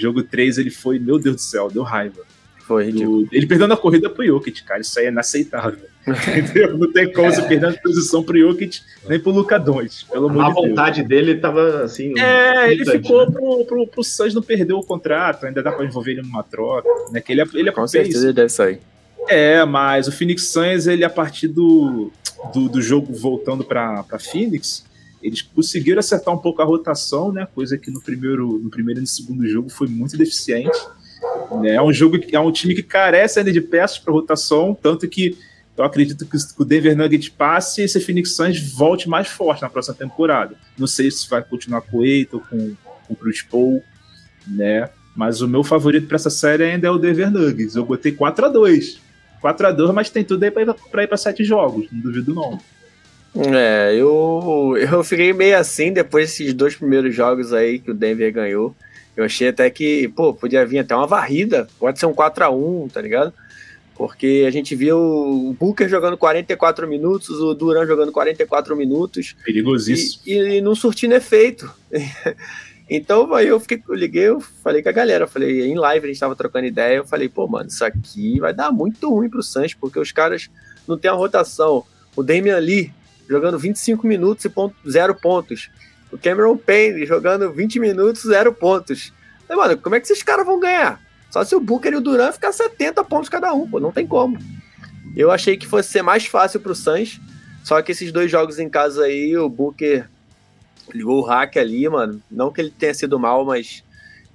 jogo 0.00 0.22
3 0.22 0.58
ele 0.58 0.70
foi, 0.70 0.98
meu 0.98 1.18
Deus 1.18 1.36
do 1.36 1.42
céu, 1.42 1.68
deu 1.70 1.82
raiva. 1.82 2.22
Foi 2.70 2.84
ridículo. 2.84 3.26
Ele 3.32 3.46
perdendo 3.46 3.74
a 3.74 3.76
corrida 3.76 4.08
pro 4.08 4.24
Jokic, 4.24 4.62
cara, 4.62 4.80
isso 4.80 4.96
aí 4.98 5.06
é 5.06 5.08
inaceitável. 5.08 5.90
Entendeu? 6.06 6.78
Não 6.78 6.92
tem 6.92 7.12
como 7.12 7.28
você 7.28 7.42
perder 7.42 7.66
a 7.66 7.72
posição 7.72 8.22
pro 8.22 8.38
Jokic 8.38 8.80
nem 9.08 9.18
pro 9.18 9.32
Luca 9.32 9.58
Doncic, 9.58 10.08
pelo 10.08 10.28
amor 10.28 10.44
de 10.44 10.54
Deus. 10.54 10.64
A 10.64 10.68
vontade 10.68 11.02
dele 11.02 11.34
tava 11.34 11.82
assim. 11.82 12.16
É, 12.16 12.72
ele 12.72 12.84
ficou 12.84 13.26
né? 13.26 13.32
pro, 13.32 13.64
pro, 13.64 13.86
pro 13.88 14.04
Suns 14.04 14.34
não 14.34 14.42
perder 14.42 14.72
o 14.72 14.82
contrato, 14.82 15.46
ainda 15.46 15.62
dá 15.62 15.72
pra 15.72 15.84
envolver 15.84 16.12
ele 16.12 16.22
numa 16.22 16.44
troca, 16.44 16.88
né? 17.10 17.20
Que 17.20 17.32
ele 17.32 17.40
é, 17.40 17.44
ele 17.54 17.68
é 17.68 17.72
Com 17.72 17.88
certeza 17.88 18.26
ele 18.26 18.32
deve 18.32 18.50
sair. 18.50 18.78
É, 19.28 19.64
mas 19.64 20.06
o 20.06 20.12
Phoenix 20.12 20.44
Suns, 20.44 20.86
ele 20.86 21.04
a 21.04 21.10
partir 21.10 21.48
do, 21.48 22.12
do, 22.54 22.68
do 22.68 22.80
jogo 22.80 23.12
voltando 23.12 23.64
para 23.64 24.04
Phoenix, 24.18 24.84
eles 25.22 25.42
conseguiram 25.42 25.98
acertar 25.98 26.34
um 26.34 26.38
pouco 26.38 26.62
a 26.62 26.64
rotação, 26.64 27.32
né? 27.32 27.46
Coisa 27.54 27.76
que 27.76 27.90
no 27.90 28.00
primeiro, 28.00 28.58
no 28.58 28.70
primeiro 28.70 29.00
e 29.00 29.02
no 29.02 29.06
segundo 29.06 29.46
jogo 29.46 29.68
foi 29.68 29.86
muito 29.86 30.16
deficiente. 30.16 30.78
Né? 31.60 31.74
É 31.74 31.82
um 31.82 31.92
jogo 31.92 32.18
é 32.32 32.40
um 32.40 32.50
time 32.50 32.74
que 32.74 32.82
carece 32.82 33.38
ainda 33.38 33.52
de 33.52 33.60
peças 33.60 33.98
para 33.98 34.12
rotação, 34.12 34.76
tanto 34.80 35.06
que 35.08 35.36
eu 35.76 35.84
acredito 35.84 36.26
que 36.26 36.36
o 36.58 36.64
Denver 36.64 36.96
Nuggets 36.96 37.28
passe 37.28 37.80
e 37.80 37.84
esse 37.84 38.00
Phoenix 38.00 38.32
Suns 38.34 38.60
volte 38.72 39.08
mais 39.08 39.28
forte 39.28 39.62
na 39.62 39.70
próxima 39.70 39.94
temporada. 39.94 40.54
Não 40.76 40.86
sei 40.86 41.10
se 41.10 41.28
vai 41.28 41.42
continuar 41.42 41.80
com 41.82 41.98
o 41.98 42.04
Eiton, 42.04 42.40
com, 42.40 42.76
com 43.06 43.14
o 43.14 43.16
Chris 43.16 43.42
Paul, 43.42 43.82
né? 44.46 44.90
Mas 45.16 45.40
o 45.40 45.48
meu 45.48 45.64
favorito 45.64 46.06
para 46.06 46.16
essa 46.16 46.30
série 46.30 46.64
ainda 46.64 46.86
é 46.86 46.90
o 46.90 46.98
Denver 46.98 47.30
Nuggets. 47.30 47.76
Eu 47.76 47.84
botei 47.84 48.12
4 48.12 48.46
a 48.46 48.48
2 48.48 49.00
4 49.40 49.66
a 49.66 49.72
2 49.72 49.90
mas 49.92 50.10
tem 50.10 50.22
tudo 50.22 50.44
aí 50.44 50.50
para 50.50 51.02
ir 51.02 51.06
para 51.06 51.16
sete 51.16 51.42
jogos, 51.44 51.86
não 51.90 52.00
duvido 52.00 52.34
não. 52.34 52.58
É, 53.34 53.94
eu, 53.94 54.74
eu 54.76 55.04
fiquei 55.04 55.32
meio 55.32 55.56
assim 55.56 55.92
depois 55.92 56.30
desses 56.30 56.52
dois 56.52 56.74
primeiros 56.74 57.14
jogos 57.14 57.52
aí 57.52 57.78
que 57.78 57.90
o 57.90 57.94
Denver 57.94 58.32
ganhou. 58.32 58.74
Eu 59.16 59.24
achei 59.24 59.48
até 59.48 59.68
que, 59.70 60.08
pô, 60.08 60.32
podia 60.32 60.64
vir 60.64 60.78
até 60.78 60.94
uma 60.94 61.06
varrida, 61.06 61.68
pode 61.78 61.98
ser 61.98 62.06
um 62.06 62.14
4 62.14 62.44
a 62.44 62.50
1 62.50 62.88
tá 62.88 63.00
ligado? 63.00 63.32
Porque 63.94 64.44
a 64.46 64.50
gente 64.50 64.74
viu 64.74 64.98
o 64.98 65.52
Booker 65.52 65.88
jogando 65.88 66.16
44 66.16 66.88
minutos, 66.88 67.38
o 67.38 67.52
Duran 67.52 67.86
jogando 67.86 68.10
44 68.10 68.74
minutos. 68.74 69.36
Perigosíssimo. 69.44 70.22
E, 70.26 70.56
e 70.56 70.60
não 70.60 70.74
surtindo 70.74 71.14
efeito. 71.14 71.70
então 72.88 73.32
aí 73.34 73.48
eu 73.48 73.60
fiquei, 73.60 73.82
eu 73.86 73.94
liguei, 73.94 74.28
eu 74.28 74.40
falei 74.40 74.82
com 74.82 74.88
a 74.88 74.92
galera, 74.92 75.24
eu 75.24 75.28
falei, 75.28 75.66
em 75.66 75.74
live 75.74 76.06
a 76.06 76.08
gente 76.08 76.20
tava 76.20 76.34
trocando 76.34 76.66
ideia, 76.66 76.96
eu 76.96 77.06
falei, 77.06 77.28
pô, 77.28 77.46
mano, 77.46 77.68
isso 77.68 77.84
aqui 77.84 78.40
vai 78.40 78.54
dar 78.54 78.72
muito 78.72 79.10
ruim 79.10 79.28
pro 79.28 79.42
Santos, 79.42 79.74
porque 79.74 79.98
os 79.98 80.12
caras 80.12 80.48
não 80.88 80.96
tem 80.96 81.10
a 81.10 81.14
rotação. 81.14 81.84
O 82.16 82.22
Damian 82.22 82.58
Lee 82.58 82.90
jogando 83.30 83.56
25 83.56 84.04
minutos 84.04 84.44
e 84.44 84.48
ponto, 84.48 84.74
zero 84.90 85.14
pontos. 85.14 85.70
O 86.10 86.18
Cameron 86.18 86.56
Payne 86.56 87.06
jogando 87.06 87.52
20 87.52 87.78
minutos, 87.78 88.22
zero 88.22 88.52
pontos. 88.52 89.12
E, 89.48 89.54
mano, 89.54 89.78
como 89.78 89.94
é 89.94 90.00
que 90.00 90.06
esses 90.06 90.22
caras 90.24 90.44
vão 90.44 90.58
ganhar? 90.58 91.00
Só 91.30 91.44
se 91.44 91.54
o 91.54 91.60
Booker 91.60 91.92
e 91.92 91.96
o 91.96 92.00
Duran 92.00 92.32
ficar 92.32 92.50
70 92.50 93.04
pontos 93.04 93.28
cada 93.28 93.54
um, 93.54 93.68
pô, 93.70 93.78
não 93.78 93.92
tem 93.92 94.04
como. 94.04 94.36
Eu 95.16 95.30
achei 95.30 95.56
que 95.56 95.66
fosse 95.66 95.90
ser 95.90 96.02
mais 96.02 96.26
fácil 96.26 96.58
pro 96.58 96.74
Suns, 96.74 97.20
só 97.62 97.80
que 97.80 97.92
esses 97.92 98.10
dois 98.10 98.28
jogos 98.28 98.58
em 98.58 98.68
casa 98.68 99.04
aí, 99.04 99.36
o 99.36 99.48
Booker 99.48 100.08
ligou 100.92 101.20
o 101.20 101.24
hack 101.24 101.56
ali, 101.56 101.88
mano. 101.88 102.20
Não 102.28 102.50
que 102.50 102.60
ele 102.60 102.70
tenha 102.76 102.92
sido 102.92 103.16
mal, 103.16 103.44
mas 103.44 103.84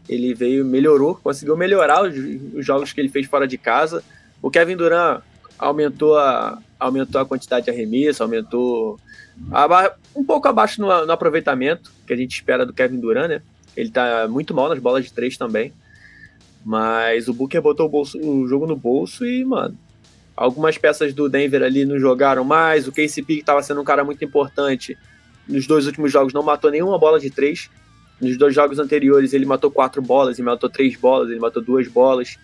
ele 0.07 0.33
veio, 0.33 0.63
melhorou, 0.63 1.15
conseguiu 1.15 1.57
melhorar 1.57 2.03
os, 2.03 2.15
os 2.53 2.65
jogos 2.65 2.93
que 2.93 3.01
ele 3.01 3.09
fez 3.09 3.27
fora 3.27 3.45
de 3.45 3.57
casa. 3.57 4.01
O 4.41 4.49
Kevin 4.49 4.77
Durant 4.77 5.21
aumentou 5.59 6.17
a, 6.17 6.61
aumentou 6.79 7.21
a 7.21 7.25
quantidade 7.25 7.65
de 7.65 7.71
arremesso, 7.71 8.23
aumentou 8.23 8.99
um 10.15 10.23
pouco 10.23 10.47
abaixo 10.47 10.81
no, 10.81 11.05
no, 11.05 11.11
aproveitamento 11.11 11.91
que 12.05 12.13
a 12.13 12.15
gente 12.15 12.33
espera 12.33 12.65
do 12.65 12.73
Kevin 12.73 12.99
Durant, 12.99 13.29
né? 13.29 13.41
Ele 13.75 13.89
tá 13.89 14.27
muito 14.27 14.53
mal 14.53 14.69
nas 14.69 14.79
bolas 14.79 15.03
de 15.03 15.11
três 15.11 15.37
também. 15.37 15.73
Mas 16.65 17.27
o 17.27 17.33
Booker 17.33 17.61
botou 17.61 17.85
o, 17.85 17.89
bolso, 17.89 18.17
o 18.17 18.47
jogo 18.47 18.65
no 18.65 18.75
bolso 18.75 19.25
e, 19.25 19.43
mano, 19.43 19.77
algumas 20.35 20.77
peças 20.77 21.13
do 21.13 21.29
Denver 21.29 21.61
ali 21.61 21.85
não 21.85 21.99
jogaram 21.99 22.43
mais. 22.43 22.87
O 22.87 22.91
KCP, 22.91 23.35
que 23.35 23.39
estava 23.41 23.61
sendo 23.61 23.81
um 23.81 23.83
cara 23.83 24.03
muito 24.03 24.23
importante, 24.23 24.97
nos 25.47 25.67
dois 25.67 25.85
últimos 25.85 26.11
jogos 26.11 26.33
não 26.33 26.41
matou 26.41 26.71
nenhuma 26.71 26.97
bola 26.97 27.19
de 27.19 27.29
três. 27.29 27.69
Nos 28.19 28.37
dois 28.37 28.55
jogos 28.55 28.79
anteriores 28.79 29.33
ele 29.33 29.45
matou 29.45 29.69
quatro 29.69 30.01
bolas, 30.01 30.39
ele 30.39 30.45
matou 30.45 30.69
três 30.69 30.95
bolas, 30.95 31.29
ele 31.29 31.39
matou 31.39 31.61
duas 31.61 31.87
bolas. 31.87 32.37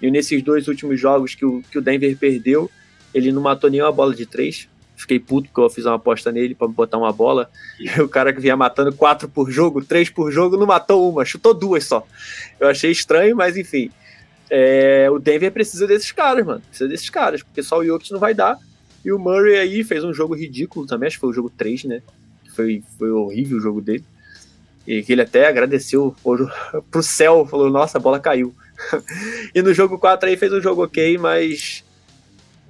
E 0.00 0.10
nesses 0.10 0.42
dois 0.42 0.66
últimos 0.66 0.98
jogos 0.98 1.34
que 1.34 1.44
o, 1.44 1.62
que 1.70 1.78
o 1.78 1.82
Denver 1.82 2.16
perdeu, 2.16 2.70
ele 3.14 3.32
não 3.32 3.42
matou 3.42 3.70
nenhuma 3.70 3.92
bola 3.92 4.14
de 4.14 4.26
três. 4.26 4.68
Fiquei 4.96 5.18
puto 5.18 5.48
porque 5.48 5.60
eu 5.60 5.70
fiz 5.70 5.86
uma 5.86 5.94
aposta 5.94 6.30
nele 6.30 6.54
para 6.54 6.68
botar 6.68 6.98
uma 6.98 7.12
bola. 7.12 7.50
E 7.78 7.88
o 8.00 8.08
cara 8.08 8.32
que 8.32 8.40
vinha 8.40 8.56
matando 8.56 8.92
quatro 8.92 9.28
por 9.28 9.50
jogo, 9.50 9.82
três 9.84 10.10
por 10.10 10.30
jogo, 10.30 10.56
não 10.56 10.66
matou 10.66 11.10
uma, 11.10 11.24
chutou 11.24 11.54
duas 11.54 11.84
só. 11.84 12.06
Eu 12.58 12.68
achei 12.68 12.90
estranho, 12.90 13.36
mas 13.36 13.56
enfim. 13.56 13.90
É, 14.50 15.08
o 15.10 15.18
Denver 15.18 15.52
precisa 15.52 15.86
desses 15.86 16.12
caras, 16.12 16.44
mano. 16.44 16.60
Precisa 16.68 16.88
desses 16.88 17.08
caras, 17.08 17.42
porque 17.42 17.62
só 17.62 17.78
o 17.78 17.84
Jokic 17.84 18.12
não 18.12 18.18
vai 18.18 18.34
dar. 18.34 18.58
E 19.04 19.10
o 19.12 19.18
Murray 19.18 19.56
aí 19.56 19.84
fez 19.84 20.04
um 20.04 20.12
jogo 20.12 20.34
ridículo 20.34 20.86
também, 20.86 21.06
acho 21.06 21.16
que 21.16 21.20
foi 21.20 21.30
o 21.30 21.34
jogo 21.34 21.50
3, 21.56 21.84
né? 21.84 22.02
Foi, 22.54 22.82
foi 22.98 23.10
horrível 23.10 23.56
o 23.56 23.60
jogo 23.60 23.80
dele. 23.80 24.04
E 24.86 25.02
que 25.02 25.12
ele 25.12 25.22
até 25.22 25.46
agradeceu 25.46 26.14
pro 26.90 27.02
céu, 27.02 27.46
falou: 27.46 27.70
Nossa, 27.70 27.96
a 27.96 28.00
bola 28.00 28.18
caiu. 28.20 28.54
e 29.54 29.62
no 29.62 29.72
jogo 29.72 29.98
4 29.98 30.28
aí 30.28 30.36
fez 30.36 30.52
um 30.52 30.60
jogo 30.60 30.84
ok, 30.84 31.16
mas 31.16 31.84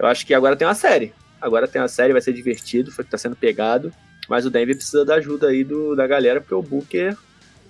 eu 0.01 0.07
acho 0.07 0.27
que 0.27 0.33
agora 0.33 0.57
tem 0.57 0.67
uma 0.67 0.75
série. 0.75 1.13
Agora 1.39 1.69
tem 1.69 1.81
uma 1.81 1.89
série, 1.89 2.15
vai 2.15 2.23
ser 2.23 2.33
divertido, 2.33 2.91
foi 2.91 3.05
que 3.05 3.11
tá 3.11 3.19
sendo 3.19 3.37
pegado. 3.37 3.93
Mas 4.27 4.47
o 4.47 4.51
Denver 4.51 4.75
precisa 4.75 5.05
da 5.05 5.17
ajuda 5.17 5.49
aí 5.49 5.63
do, 5.63 5.95
da 5.95 6.07
galera, 6.07 6.41
porque 6.41 6.55
o 6.55 6.63
Booker 6.63 7.15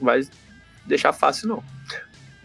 vai 0.01 0.23
deixar 0.87 1.13
fácil, 1.13 1.49
não. 1.49 1.65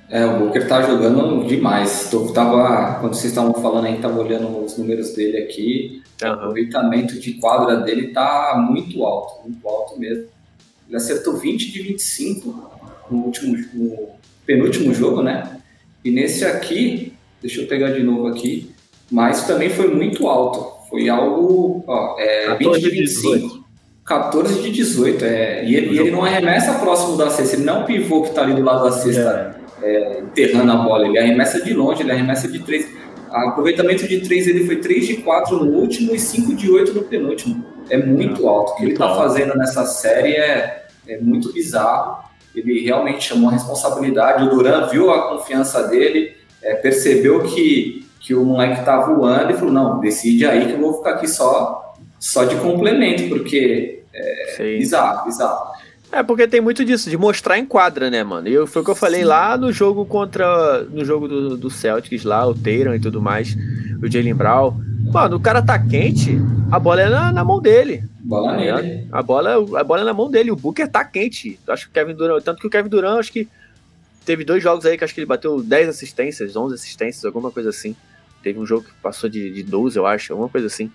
É, 0.09 0.25
o 0.25 0.39
Booker 0.39 0.67
tá 0.67 0.81
jogando 0.81 1.45
demais. 1.47 2.09
Tô, 2.09 2.33
tava, 2.33 2.99
quando 2.99 3.13
vocês 3.13 3.31
estavam 3.31 3.53
falando 3.53 3.85
aí, 3.85 3.99
tava 3.99 4.19
olhando 4.19 4.65
os 4.65 4.75
números 4.75 5.13
dele 5.13 5.37
aqui. 5.37 6.01
Uhum. 6.23 6.29
O 6.29 6.33
aproveitamento 6.33 7.19
de 7.19 7.33
quadra 7.33 7.77
dele 7.77 8.07
tá 8.07 8.55
muito 8.67 9.03
alto, 9.03 9.43
muito 9.47 9.67
alto 9.67 9.99
mesmo. 9.99 10.25
Ele 10.87 10.97
acertou 10.97 11.37
20 11.37 11.71
de 11.71 11.81
25 11.83 12.71
no 13.11 13.17
último 13.17 13.55
no 13.73 14.09
penúltimo 14.47 14.93
jogo, 14.93 15.21
né? 15.21 15.59
E 16.03 16.09
nesse 16.09 16.43
aqui, 16.43 17.13
deixa 17.39 17.61
eu 17.61 17.67
pegar 17.67 17.91
de 17.91 18.03
novo 18.03 18.27
aqui, 18.27 18.74
mas 19.11 19.45
também 19.47 19.69
foi 19.69 19.87
muito 19.93 20.27
alto. 20.27 20.75
Foi 20.89 21.09
algo, 21.09 21.83
ó, 21.87 22.15
é, 22.19 22.55
20 22.55 22.79
de 22.79 22.89
25. 22.89 23.37
18. 23.37 23.65
14 24.05 24.61
de 24.61 24.71
18, 24.71 25.25
é. 25.25 25.65
E 25.65 25.75
ele, 25.75 25.95
e 25.95 25.99
ele 25.99 26.11
não 26.11 26.23
arremessa 26.23 26.75
próximo 26.75 27.17
da 27.17 27.29
cesta, 27.29 27.55
ele 27.55 27.65
não 27.65 27.77
é 27.77 27.79
um 27.79 27.85
pivô 27.85 28.21
que 28.21 28.31
tá 28.31 28.43
ali 28.43 28.53
do 28.53 28.61
lado 28.61 28.83
da 28.83 28.91
cesta, 28.91 29.59
é. 29.81 29.85
É, 29.85 30.19
enterrando 30.19 30.71
a 30.71 30.75
bola, 30.75 31.07
ele 31.07 31.17
arremessa 31.17 31.61
de 31.61 31.73
longe, 31.73 32.03
ele 32.03 32.11
arremessa 32.11 32.47
de 32.47 32.59
3. 32.59 32.87
O 33.31 33.35
aproveitamento 33.49 34.07
de 34.07 34.21
3 34.21 34.47
ele 34.47 34.65
foi 34.65 34.77
3 34.77 35.07
de 35.07 35.17
4 35.17 35.57
no 35.57 35.71
último 35.71 36.15
e 36.15 36.19
5 36.19 36.55
de 36.55 36.71
8 36.71 36.93
no 36.93 37.03
penúltimo. 37.03 37.65
É 37.89 37.97
muito 37.97 38.47
alto. 38.47 38.71
O 38.71 38.75
que 38.75 38.83
ele 38.83 38.93
está 38.93 39.13
fazendo 39.15 39.55
nessa 39.57 39.85
série 39.85 40.33
é, 40.33 40.85
é 41.07 41.17
muito 41.19 41.51
bizarro. 41.51 42.23
Ele 42.55 42.81
realmente 42.83 43.25
chamou 43.25 43.49
a 43.49 43.53
responsabilidade. 43.53 44.45
O 44.45 44.49
Duran 44.49 44.87
viu 44.87 45.11
a 45.11 45.29
confiança 45.29 45.87
dele, 45.87 46.37
é, 46.63 46.75
percebeu 46.75 47.43
que, 47.43 48.04
que 48.25 48.33
o 48.33 48.43
moleque 48.43 48.83
tá 48.83 48.97
voando 49.01 49.51
e 49.51 49.53
falou: 49.53 49.71
não, 49.71 49.99
decide 49.99 50.47
aí 50.47 50.65
que 50.65 50.73
eu 50.73 50.79
vou 50.79 50.97
ficar 50.97 51.11
aqui 51.11 51.27
só, 51.27 51.93
só 52.19 52.43
de 52.43 52.55
complemento, 52.55 53.29
porque 53.29 54.03
é 54.11 54.77
bizarro, 54.77 55.25
bizarro. 55.25 55.75
É, 56.11 56.23
porque 56.23 56.47
tem 56.47 56.61
muito 56.61 56.83
disso, 56.83 57.09
de 57.09 57.17
mostrar 57.17 57.59
em 57.59 57.65
quadra, 57.65 58.09
né, 58.09 58.23
mano? 58.23 58.47
E 58.47 58.67
foi 58.67 58.81
o 58.81 58.85
que 58.85 58.91
eu 58.91 58.95
falei 58.95 59.21
Sim. 59.21 59.27
lá 59.27 59.57
no 59.57 59.71
jogo 59.71 60.05
contra. 60.05 60.83
No 60.85 61.05
jogo 61.05 61.27
do, 61.27 61.57
do 61.57 61.69
Celtics 61.69 62.23
lá, 62.23 62.47
o 62.47 62.55
Tatum 62.55 62.95
e 62.95 62.99
tudo 62.99 63.21
mais, 63.21 63.55
o 64.01 64.09
Jalen 64.09 64.33
Brown. 64.33 64.73
Mano, 65.11 65.37
o 65.37 65.39
cara 65.39 65.61
tá 65.61 65.77
quente, 65.77 66.39
a 66.71 66.79
bola 66.79 67.01
é 67.01 67.09
na, 67.09 67.31
na 67.31 67.43
mão 67.43 67.61
dele. 67.61 68.03
Bola 68.21 68.55
tá. 68.55 68.81
A 69.11 69.21
bola, 69.21 69.79
a 69.79 69.83
bola 69.83 70.01
é 70.01 70.03
na 70.03 70.13
mão 70.13 70.31
dele. 70.31 70.49
O 70.49 70.55
Booker 70.55 70.87
tá 70.87 71.05
quente. 71.05 71.59
Acho 71.67 71.85
que 71.85 71.91
o 71.91 71.93
Kevin 71.93 72.15
Durant. 72.15 72.43
Tanto 72.43 72.59
que 72.59 72.67
o 72.67 72.71
Kevin 72.71 72.89
Durant, 72.89 73.19
acho 73.19 73.31
que 73.31 73.47
teve 74.25 74.43
dois 74.43 74.63
jogos 74.63 74.85
aí 74.85 74.97
que 74.97 75.03
acho 75.03 75.13
que 75.13 75.19
ele 75.19 75.27
bateu 75.27 75.61
10 75.61 75.89
assistências, 75.89 76.55
11 76.55 76.73
assistências, 76.73 77.23
alguma 77.23 77.51
coisa 77.51 77.69
assim. 77.69 77.95
Teve 78.45 78.59
um 78.59 78.65
jogo 78.65 78.83
que 78.83 78.91
passou 79.01 79.27
de, 79.27 79.51
de 79.51 79.63
12, 79.63 79.97
eu 79.97 80.05
acho, 80.05 80.31
alguma 80.31 80.47
coisa 80.47 80.67
assim. 80.67 80.91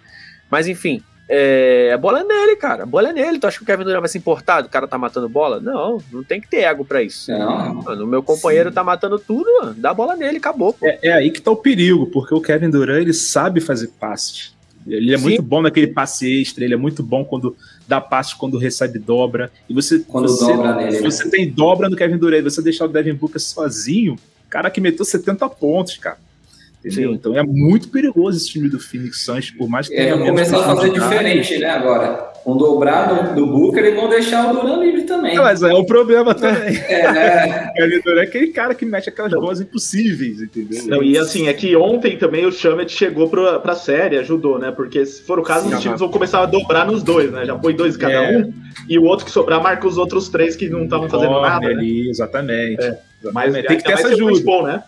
Mas 0.49 0.69
enfim, 0.69 1.03
é, 1.29 1.91
a 1.93 1.99
bola 1.99 2.21
é 2.21 2.23
nele, 2.23 2.55
cara. 2.55 2.85
A 2.85 2.87
bola 2.87 3.09
é 3.09 3.13
nele. 3.13 3.41
Tu 3.41 3.47
acha 3.49 3.57
que 3.59 3.65
o 3.65 3.67
Kevin 3.67 3.83
Durant 3.83 3.99
vai 3.99 4.09
se 4.09 4.19
importar? 4.19 4.65
O 4.65 4.69
cara 4.69 4.87
tá 4.87 4.97
matando 4.97 5.29
bola? 5.29 5.59
Não, 5.59 6.01
não 6.13 6.23
tem 6.23 6.41
que 6.41 6.47
ter 6.47 6.59
ego 6.59 6.85
pra 6.85 7.03
isso. 7.03 7.33
Não. 7.33 7.75
Mano, 7.75 8.05
o 8.05 8.07
meu 8.07 8.23
companheiro 8.23 8.69
Sim. 8.69 8.75
tá 8.77 8.85
matando 8.85 9.19
tudo, 9.19 9.49
mano. 9.61 9.75
Dá 9.75 9.91
a 9.91 9.95
bola 9.95 10.15
nele, 10.15 10.37
acabou. 10.37 10.77
É, 10.81 11.09
é, 11.09 11.13
aí 11.13 11.33
que 11.33 11.43
tá 11.43 11.51
o 11.51 11.57
perigo, 11.57 12.07
porque 12.07 12.33
o 12.33 12.41
Kevin 12.41 12.71
Durant 12.71 13.03
ele 13.03 13.13
sabe 13.13 13.61
fazer 13.61 13.89
passe. 13.99 14.53
Ele 14.87 15.13
é 15.13 15.19
Sim. 15.19 15.25
muito 15.25 15.43
bom 15.43 15.61
naquele 15.61 15.89
passe 15.89 16.41
extra, 16.41 16.65
ele 16.65 16.75
é 16.75 16.77
muito 16.77 17.03
bom 17.03 17.25
quando 17.25 17.57
dá 17.89 18.01
passe, 18.01 18.37
quando 18.37 18.59
recebe 18.59 19.01
dobra. 19.01 19.51
E 19.69 19.75
você, 19.75 19.99
quando 19.99 20.29
você, 20.29 20.47
dobra 20.47 20.77
nele, 20.77 21.01
né? 21.01 21.11
você 21.11 21.29
tem 21.29 21.51
dobra 21.51 21.89
no 21.89 21.97
Kevin 21.97 22.17
Durant, 22.17 22.45
você 22.45 22.63
deixar 22.63 22.85
o 22.85 22.89
Devin 22.89 23.15
Booker 23.15 23.41
sozinho, 23.41 24.17
cara 24.49 24.71
que 24.71 24.81
meteu 24.81 25.05
70 25.05 25.49
pontos, 25.49 25.97
cara. 25.97 26.19
Entendeu? 26.85 27.11
Sim. 27.11 27.17
Então 27.17 27.37
é 27.37 27.43
muito 27.43 27.89
perigoso 27.89 28.39
esse 28.39 28.49
time 28.49 28.69
do 28.69 28.81
Phoenix 28.81 29.23
Suns, 29.23 29.51
por 29.51 29.69
mais 29.69 29.89
que. 29.89 29.95
É, 29.95 30.17
começar 30.17 30.59
a 30.59 30.77
fazer 30.77 30.91
diferente, 30.91 31.59
né, 31.59 31.71
agora. 31.71 32.31
Vão 32.45 32.57
dobrar 32.57 33.07
do, 33.07 33.35
do 33.35 33.47
Booker 33.47 33.85
e 33.85 33.95
vão 33.95 34.09
deixar 34.09 34.51
o 34.51 34.57
Duran 34.57 34.83
livre 34.83 35.03
também. 35.03 35.37
É, 35.37 35.41
mas 35.41 35.63
é 35.63 35.75
o 35.75 35.85
problema 35.85 36.35
também. 36.35 36.81
É, 36.91 37.13
né? 37.13 37.73
o 37.99 38.03
Duran 38.03 38.23
é 38.23 38.25
aquele 38.25 38.49
cara 38.49 38.75
que 38.75 38.87
mete 38.87 39.11
aquelas 39.11 39.31
bolas 39.33 39.61
impossíveis, 39.61 40.41
entendeu? 40.41 40.85
Não, 40.87 41.03
e 41.03 41.19
assim, 41.19 41.49
é 41.49 41.53
que 41.53 41.77
ontem 41.77 42.17
também 42.17 42.47
o 42.47 42.53
Chamet 42.53 42.91
chegou 42.91 43.29
pra, 43.29 43.61
pra 43.61 43.75
série, 43.75 44.17
ajudou, 44.17 44.59
né? 44.59 44.71
Porque 44.71 45.05
se 45.05 45.23
for 45.23 45.39
o 45.39 45.43
caso, 45.43 45.69
Sim, 45.69 45.75
os 45.75 45.83
times 45.83 46.01
vão 46.01 46.09
começar 46.09 46.41
a 46.41 46.47
dobrar 46.47 46.87
nos 46.87 47.03
dois, 47.03 47.31
né? 47.31 47.45
Já 47.45 47.59
foi 47.59 47.75
dois 47.75 47.97
cada 47.99 48.15
é. 48.15 48.39
um, 48.39 48.53
e 48.89 48.99
o 48.99 49.05
outro 49.05 49.27
que 49.27 49.31
sobrar 49.31 49.63
marca 49.63 49.87
os 49.87 49.99
outros 49.99 50.31
três 50.31 50.57
que 50.57 50.69
não 50.71 50.85
estavam 50.85 51.11
fazendo 51.11 51.41
nada. 51.43 51.67
Né? 51.67 51.75
Ali, 51.75 52.05
né? 52.05 52.11
exatamente. 52.11 52.83
É. 52.83 52.99
Mas 53.33 53.53
tem 53.53 53.77
que 53.77 53.85
ter 53.85 53.93
essa 53.93 54.09
ajuda. 54.09 54.41
Bom, 54.43 54.63
né? 54.63 54.83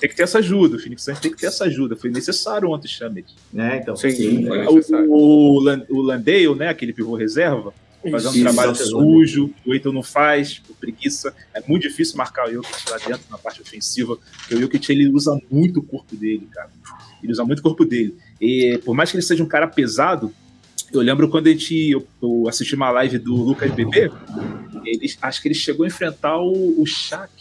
Tem 0.00 0.08
que 0.08 0.16
ter 0.16 0.22
essa 0.22 0.38
ajuda. 0.38 0.76
O 0.76 0.78
Phoenix 0.78 1.02
Suns 1.02 1.20
tem 1.20 1.30
que 1.30 1.38
ter 1.38 1.46
essa 1.46 1.64
ajuda. 1.64 1.96
Foi 1.96 2.10
necessário 2.10 2.70
ontem, 2.70 2.88
Chamet. 2.88 3.34
Né, 3.52 3.78
então. 3.82 3.96
Sim, 3.96 4.10
sim 4.10 4.48
o, 4.48 4.80
o, 5.08 5.58
o 5.88 6.02
Landale, 6.02 6.54
né, 6.54 6.68
aquele 6.68 6.92
pivô 6.92 7.16
reserva, 7.16 7.72
fazendo 8.10 8.38
um 8.38 8.42
trabalho 8.42 8.74
sujo, 8.74 9.50
o 9.64 9.74
Eiton 9.74 9.92
não 9.92 10.02
faz, 10.02 10.58
por 10.58 10.76
preguiça. 10.76 11.34
É 11.54 11.62
muito 11.66 11.82
difícil 11.82 12.16
marcar 12.16 12.48
o 12.48 12.52
Jokic 12.52 12.90
lá 12.90 12.98
dentro 12.98 13.24
na 13.30 13.38
parte 13.38 13.60
ofensiva, 13.60 14.16
porque 14.16 14.54
o 14.54 14.60
Jokic 14.60 14.90
ele 14.90 15.08
usa 15.08 15.38
muito 15.50 15.80
o 15.80 15.82
corpo 15.82 16.14
dele, 16.14 16.46
cara. 16.52 16.70
Ele 17.22 17.32
usa 17.32 17.44
muito 17.44 17.60
o 17.60 17.62
corpo 17.62 17.84
dele. 17.84 18.16
E 18.40 18.78
por 18.84 18.94
mais 18.94 19.10
que 19.10 19.16
ele 19.16 19.22
seja 19.22 19.42
um 19.42 19.48
cara 19.48 19.66
pesado, 19.66 20.32
eu 20.92 21.00
lembro 21.00 21.28
quando 21.28 21.48
a 21.48 21.50
gente, 21.50 21.90
eu, 21.90 22.06
eu 22.22 22.48
assisti 22.48 22.74
uma 22.74 22.90
live 22.90 23.18
do 23.18 23.34
Lucas 23.34 23.70
Bebê, 23.72 24.10
ele, 24.84 25.12
acho 25.20 25.42
que 25.42 25.48
ele 25.48 25.54
chegou 25.54 25.84
a 25.84 25.88
enfrentar 25.88 26.38
o, 26.38 26.80
o 26.80 26.86
Shaq 26.86 27.32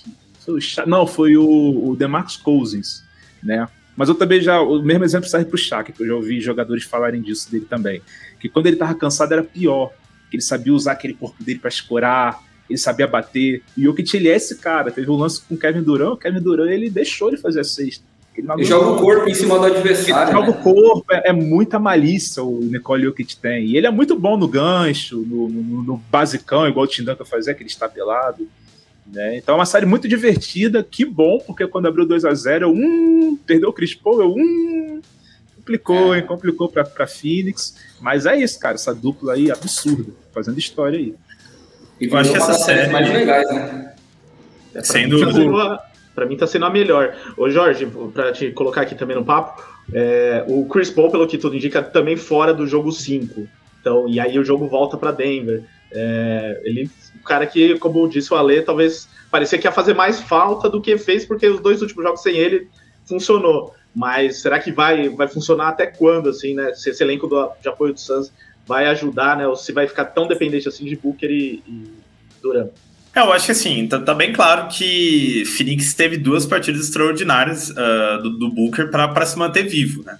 foi 0.45 0.55
o 0.55 0.87
não, 0.87 1.07
foi 1.07 1.37
o, 1.37 1.89
o 1.89 1.95
DeMarcus 1.95 2.37
Cousins, 2.37 3.03
né? 3.43 3.67
Mas 3.95 4.09
eu 4.09 4.15
também 4.15 4.41
já. 4.41 4.61
O 4.61 4.81
mesmo 4.81 5.05
exemplo 5.05 5.29
serve 5.29 5.45
pro 5.45 5.57
Shaq, 5.57 5.93
que 5.93 6.03
eu 6.03 6.07
já 6.07 6.15
ouvi 6.15 6.41
jogadores 6.41 6.83
falarem 6.83 7.21
disso 7.21 7.49
dele 7.49 7.65
também. 7.69 8.01
Que 8.39 8.49
quando 8.49 8.67
ele 8.67 8.75
tava 8.75 8.93
cansado 8.93 9.31
era 9.31 9.43
pior. 9.43 9.91
Que 10.29 10.35
ele 10.35 10.43
sabia 10.43 10.73
usar 10.73 10.93
aquele 10.93 11.13
corpo 11.13 11.41
dele 11.41 11.59
para 11.59 11.69
escorar, 11.69 12.43
ele 12.69 12.77
sabia 12.77 13.07
bater. 13.07 13.63
E 13.77 13.81
o 13.87 13.91
Jokic, 13.91 14.17
ele 14.17 14.27
é 14.27 14.35
esse 14.35 14.57
cara. 14.57 14.91
Teve 14.91 15.09
um 15.09 15.15
lance 15.15 15.41
com 15.41 15.55
o 15.55 15.57
Kevin 15.57 15.81
Durant, 15.81 16.13
o 16.13 16.17
Kevin 16.17 16.41
Durant 16.41 16.69
ele 16.69 16.89
deixou 16.89 17.29
ele 17.29 17.37
fazer 17.37 17.61
a 17.61 17.63
sexta. 17.63 18.03
Ele, 18.37 18.51
ele 18.51 18.65
joga 18.65 18.89
o 18.91 18.99
corpo 18.99 19.29
em 19.29 19.33
cima 19.33 19.57
do 19.57 19.65
adversário. 19.65 20.29
Ele 20.29 20.41
né? 20.41 20.45
joga 20.45 20.59
o 20.59 20.61
corpo, 20.61 21.05
é, 21.13 21.29
é, 21.29 21.31
muita 21.31 21.79
malícia 21.79 22.43
o 22.43 22.59
Nicole 22.59 23.03
Jokic 23.03 23.37
tem. 23.37 23.67
E 23.67 23.77
ele 23.77 23.87
é 23.87 23.91
muito 23.91 24.19
bom 24.19 24.35
no 24.35 24.47
gancho, 24.47 25.19
no, 25.19 25.47
no, 25.47 25.83
no 25.83 25.97
basicão, 26.11 26.67
igual 26.67 26.83
o 26.83 26.87
Tim 26.87 27.03
Duncan 27.03 27.23
fazia, 27.23 27.53
aquele 27.53 27.69
estabelado. 27.69 28.45
Né? 29.05 29.37
Então 29.37 29.55
é 29.55 29.57
uma 29.57 29.65
série 29.65 29.85
muito 29.85 30.07
divertida, 30.07 30.83
que 30.83 31.05
bom, 31.05 31.39
porque 31.39 31.67
quando 31.67 31.87
abriu 31.87 32.05
2 32.05 32.25
a 32.25 32.33
0 32.33 32.65
eu, 32.65 32.73
hum, 32.73 33.37
perdeu 33.45 33.69
o 33.69 33.73
Chris 33.73 33.93
Paul, 33.93 34.21
eu, 34.21 34.33
hum, 34.33 35.01
complicou, 35.57 36.13
é. 36.13 36.17
hein, 36.17 36.25
complicou 36.25 36.69
pra, 36.69 36.83
pra 36.83 37.07
Phoenix, 37.07 37.75
mas 38.01 38.25
é 38.25 38.35
isso, 38.35 38.59
cara, 38.59 38.75
essa 38.75 38.93
dupla 38.93 39.33
aí 39.33 39.51
absurda, 39.51 40.11
fazendo 40.33 40.57
história 40.57 40.97
aí. 40.97 41.13
E 42.01 42.07
eu 42.07 42.17
acho 42.17 42.31
que 42.31 42.37
essa 42.37 42.53
série 42.53 42.91
mais 42.91 43.07
legais, 43.07 43.47
né? 43.47 43.93
É, 44.73 44.83
Sendo 44.83 45.17
para 46.13 46.25
mim 46.25 46.37
tá 46.37 46.47
sendo 46.47 46.65
a 46.65 46.69
melhor. 46.69 47.15
Ô 47.37 47.49
Jorge, 47.49 47.87
para 48.13 48.31
te 48.31 48.51
colocar 48.51 48.81
aqui 48.81 48.95
também 48.95 49.15
no 49.15 49.25
papo, 49.25 49.61
é, 49.93 50.43
o 50.47 50.65
Chris 50.65 50.89
Paul, 50.89 51.11
pelo 51.11 51.27
que 51.27 51.37
tudo 51.37 51.55
indica, 51.55 51.83
também 51.83 52.15
fora 52.15 52.53
do 52.53 52.65
jogo 52.65 52.91
5. 52.91 53.47
Então, 53.79 54.07
e 54.07 54.19
aí 54.19 54.39
o 54.39 54.43
jogo 54.43 54.67
volta 54.67 54.97
para 54.97 55.11
Denver. 55.11 55.63
É, 55.91 56.61
ele 56.63 56.89
cara 57.25 57.45
que, 57.45 57.77
como 57.79 58.07
disse 58.07 58.33
o 58.33 58.37
Ale, 58.37 58.61
talvez 58.61 59.07
parecia 59.29 59.57
que 59.57 59.67
ia 59.67 59.71
fazer 59.71 59.93
mais 59.93 60.21
falta 60.21 60.69
do 60.69 60.81
que 60.81 60.97
fez, 60.97 61.25
porque 61.25 61.47
os 61.47 61.59
dois 61.59 61.81
últimos 61.81 62.03
jogos 62.03 62.21
sem 62.21 62.37
ele 62.37 62.67
funcionou. 63.05 63.73
Mas 63.95 64.41
será 64.41 64.59
que 64.59 64.71
vai, 64.71 65.09
vai 65.09 65.27
funcionar 65.27 65.69
até 65.69 65.87
quando, 65.87 66.29
assim, 66.29 66.53
né? 66.53 66.73
Se 66.73 66.89
esse 66.89 67.03
elenco 67.03 67.27
do, 67.27 67.49
de 67.61 67.67
apoio 67.67 67.93
do 67.93 67.99
Suns 67.99 68.31
vai 68.67 68.85
ajudar, 68.87 69.37
né? 69.37 69.47
Ou 69.47 69.55
se 69.55 69.71
vai 69.71 69.87
ficar 69.87 70.05
tão 70.05 70.27
dependente 70.27 70.67
assim 70.67 70.85
de 70.85 70.95
Booker 70.95 71.29
e, 71.29 71.63
e 71.67 71.91
Durant? 72.41 72.71
É, 73.15 73.21
eu 73.21 73.31
acho 73.31 73.45
que 73.45 73.51
assim, 73.53 73.87
tá, 73.87 73.97
tá, 73.99 74.13
bem 74.13 74.33
claro 74.33 74.67
que 74.67 75.43
Phoenix 75.45 75.93
teve 75.93 76.17
duas 76.17 76.45
partidas 76.45 76.81
extraordinárias 76.81 77.69
uh, 77.69 78.21
do, 78.21 78.37
do, 78.37 78.49
Booker 78.49 78.91
para 78.91 79.25
se 79.25 79.37
manter 79.37 79.63
vivo, 79.63 80.03
né? 80.03 80.19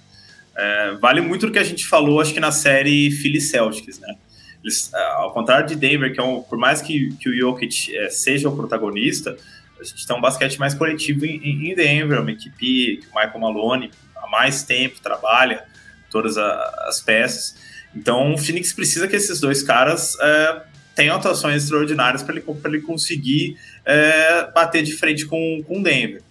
É, 0.56 0.92
vale 0.92 1.20
muito 1.20 1.46
o 1.46 1.52
que 1.52 1.58
a 1.58 1.64
gente 1.64 1.86
falou, 1.86 2.18
acho 2.18 2.32
que 2.32 2.40
na 2.40 2.50
série 2.50 3.10
Philly 3.10 3.42
Celtics, 3.42 4.00
né? 4.00 4.14
Eles, 4.62 4.92
é, 4.92 5.02
ao 5.12 5.32
contrário 5.32 5.66
de 5.66 5.76
Denver, 5.76 6.12
que 6.12 6.20
é 6.20 6.22
um, 6.22 6.42
por 6.42 6.58
mais 6.58 6.82
que, 6.82 7.14
que 7.16 7.28
o 7.28 7.36
Jokic 7.36 7.96
é, 7.96 8.08
seja 8.10 8.48
o 8.48 8.56
protagonista, 8.56 9.36
a 9.80 9.84
gente 9.84 10.06
tem 10.06 10.16
um 10.16 10.20
basquete 10.20 10.58
mais 10.58 10.74
coletivo 10.74 11.24
em, 11.26 11.70
em 11.70 11.74
Denver, 11.74 12.20
uma 12.20 12.32
equipe 12.32 12.56
que 12.56 13.00
o 13.12 13.14
Michael 13.14 13.38
Malone 13.38 13.90
há 14.16 14.26
mais 14.26 14.62
tempo 14.62 15.00
trabalha 15.00 15.64
todas 16.10 16.38
a, 16.38 16.86
as 16.88 17.00
peças. 17.00 17.56
Então 17.94 18.32
o 18.34 18.38
Phoenix 18.38 18.72
precisa 18.72 19.06
que 19.06 19.16
esses 19.16 19.40
dois 19.40 19.62
caras 19.62 20.16
é, 20.20 20.62
tenham 20.94 21.16
atuações 21.16 21.62
extraordinárias 21.62 22.22
para 22.22 22.36
ele, 22.36 22.44
ele 22.64 22.80
conseguir 22.80 23.58
é, 23.84 24.50
bater 24.52 24.82
de 24.82 24.92
frente 24.92 25.26
com 25.26 25.64
o 25.68 25.82
Denver. 25.82 26.22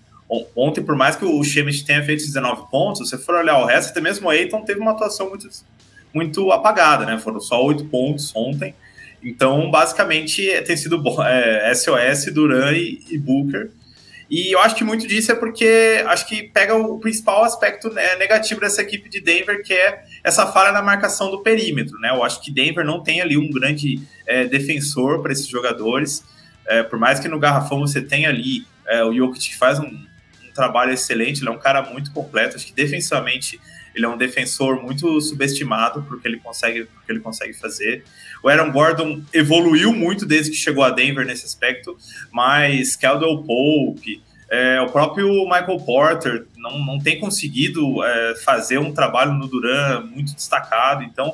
Ontem, 0.55 0.83
por 0.83 0.95
mais 0.95 1.15
que 1.15 1.23
o 1.23 1.43
Shemet 1.43 1.85
tenha 1.85 2.03
feito 2.03 2.25
19 2.25 2.69
pontos, 2.71 3.07
se 3.07 3.17
for 3.19 3.35
olhar 3.35 3.59
o 3.59 3.65
resto, 3.65 3.91
até 3.91 4.01
mesmo 4.01 4.27
o 4.27 4.29
Aiton 4.31 4.63
teve 4.63 4.79
uma 4.79 4.91
atuação 4.91 5.29
muito 5.29 5.47
muito 6.15 6.49
apagada, 6.53 7.05
né? 7.05 7.19
Foram 7.19 7.41
só 7.41 7.61
oito 7.65 7.83
pontos 7.85 8.31
ontem. 8.33 8.73
Então, 9.21 9.69
basicamente, 9.69 10.49
tem 10.65 10.77
sido 10.77 11.03
é, 11.23 11.73
SOS, 11.75 12.33
Duran 12.33 12.71
e, 12.71 13.03
e, 13.09 13.17
Booker. 13.17 13.69
E 14.29 14.55
eu 14.55 14.59
acho 14.59 14.75
que 14.75 14.83
muito 14.83 15.05
disso 15.05 15.31
é 15.31 15.35
porque 15.35 16.03
acho 16.07 16.25
que 16.27 16.43
pega 16.43 16.73
o 16.73 16.99
principal 16.99 17.43
aspecto 17.43 17.91
né, 17.91 18.15
negativo 18.15 18.61
dessa 18.61 18.81
equipe 18.81 19.09
de 19.09 19.19
Denver, 19.19 19.61
que 19.61 19.73
é 19.73 20.03
essa 20.23 20.47
falha 20.47 20.71
na 20.71 20.81
marcação 20.81 21.29
do 21.29 21.43
perímetro. 21.43 21.99
Né? 21.99 22.09
Eu 22.09 22.23
acho 22.23 22.41
que 22.41 22.51
Denver 22.51 22.85
não 22.85 23.03
tem 23.03 23.19
ali 23.19 23.37
um 23.37 23.51
grande 23.51 23.99
é, 24.25 24.45
defensor 24.45 25.21
para 25.21 25.33
esses 25.33 25.47
jogadores. 25.47 26.23
É, 26.67 26.81
por 26.81 26.97
mais 26.97 27.19
que 27.19 27.27
no 27.27 27.39
garrafão 27.39 27.79
você 27.79 28.01
tenha 28.01 28.29
ali 28.29 28.65
é, 28.87 29.03
o 29.03 29.13
Jokic 29.13 29.49
que 29.49 29.57
faz 29.57 29.79
um, 29.79 29.85
um 29.85 30.53
trabalho 30.53 30.93
excelente, 30.93 31.41
ele 31.41 31.49
é 31.49 31.51
um 31.51 31.59
cara 31.59 31.81
muito 31.81 32.11
completo. 32.11 32.55
Acho 32.55 32.65
que 32.65 32.73
defensivamente 32.73 33.59
ele 33.95 34.05
é 34.05 34.09
um 34.09 34.17
defensor 34.17 34.83
muito 34.83 35.19
subestimado 35.21 36.03
porque 36.03 36.27
ele 36.27 36.37
consegue, 36.37 36.85
porque 36.85 37.11
ele 37.11 37.21
consegue 37.21 37.53
fazer. 37.53 38.03
O 38.43 38.49
Aaron 38.49 38.71
Gordon 38.71 39.21
evoluiu 39.33 39.93
muito 39.93 40.25
desde 40.25 40.51
que 40.51 40.57
chegou 40.57 40.83
a 40.83 40.91
Denver 40.91 41.25
nesse 41.25 41.45
aspecto, 41.45 41.97
mas 42.31 42.95
Caldwell 42.97 43.43
Pope, 43.43 44.21
é, 44.51 44.81
o 44.81 44.89
próprio 44.89 45.29
Michael 45.45 45.79
Porter 45.79 46.45
não, 46.57 46.77
não 46.79 46.99
tem 46.99 47.19
conseguido 47.19 48.03
é, 48.03 48.35
fazer 48.43 48.77
um 48.77 48.93
trabalho 48.93 49.33
no 49.33 49.47
Duran 49.47 50.01
muito 50.01 50.35
destacado. 50.35 51.03
Então, 51.03 51.33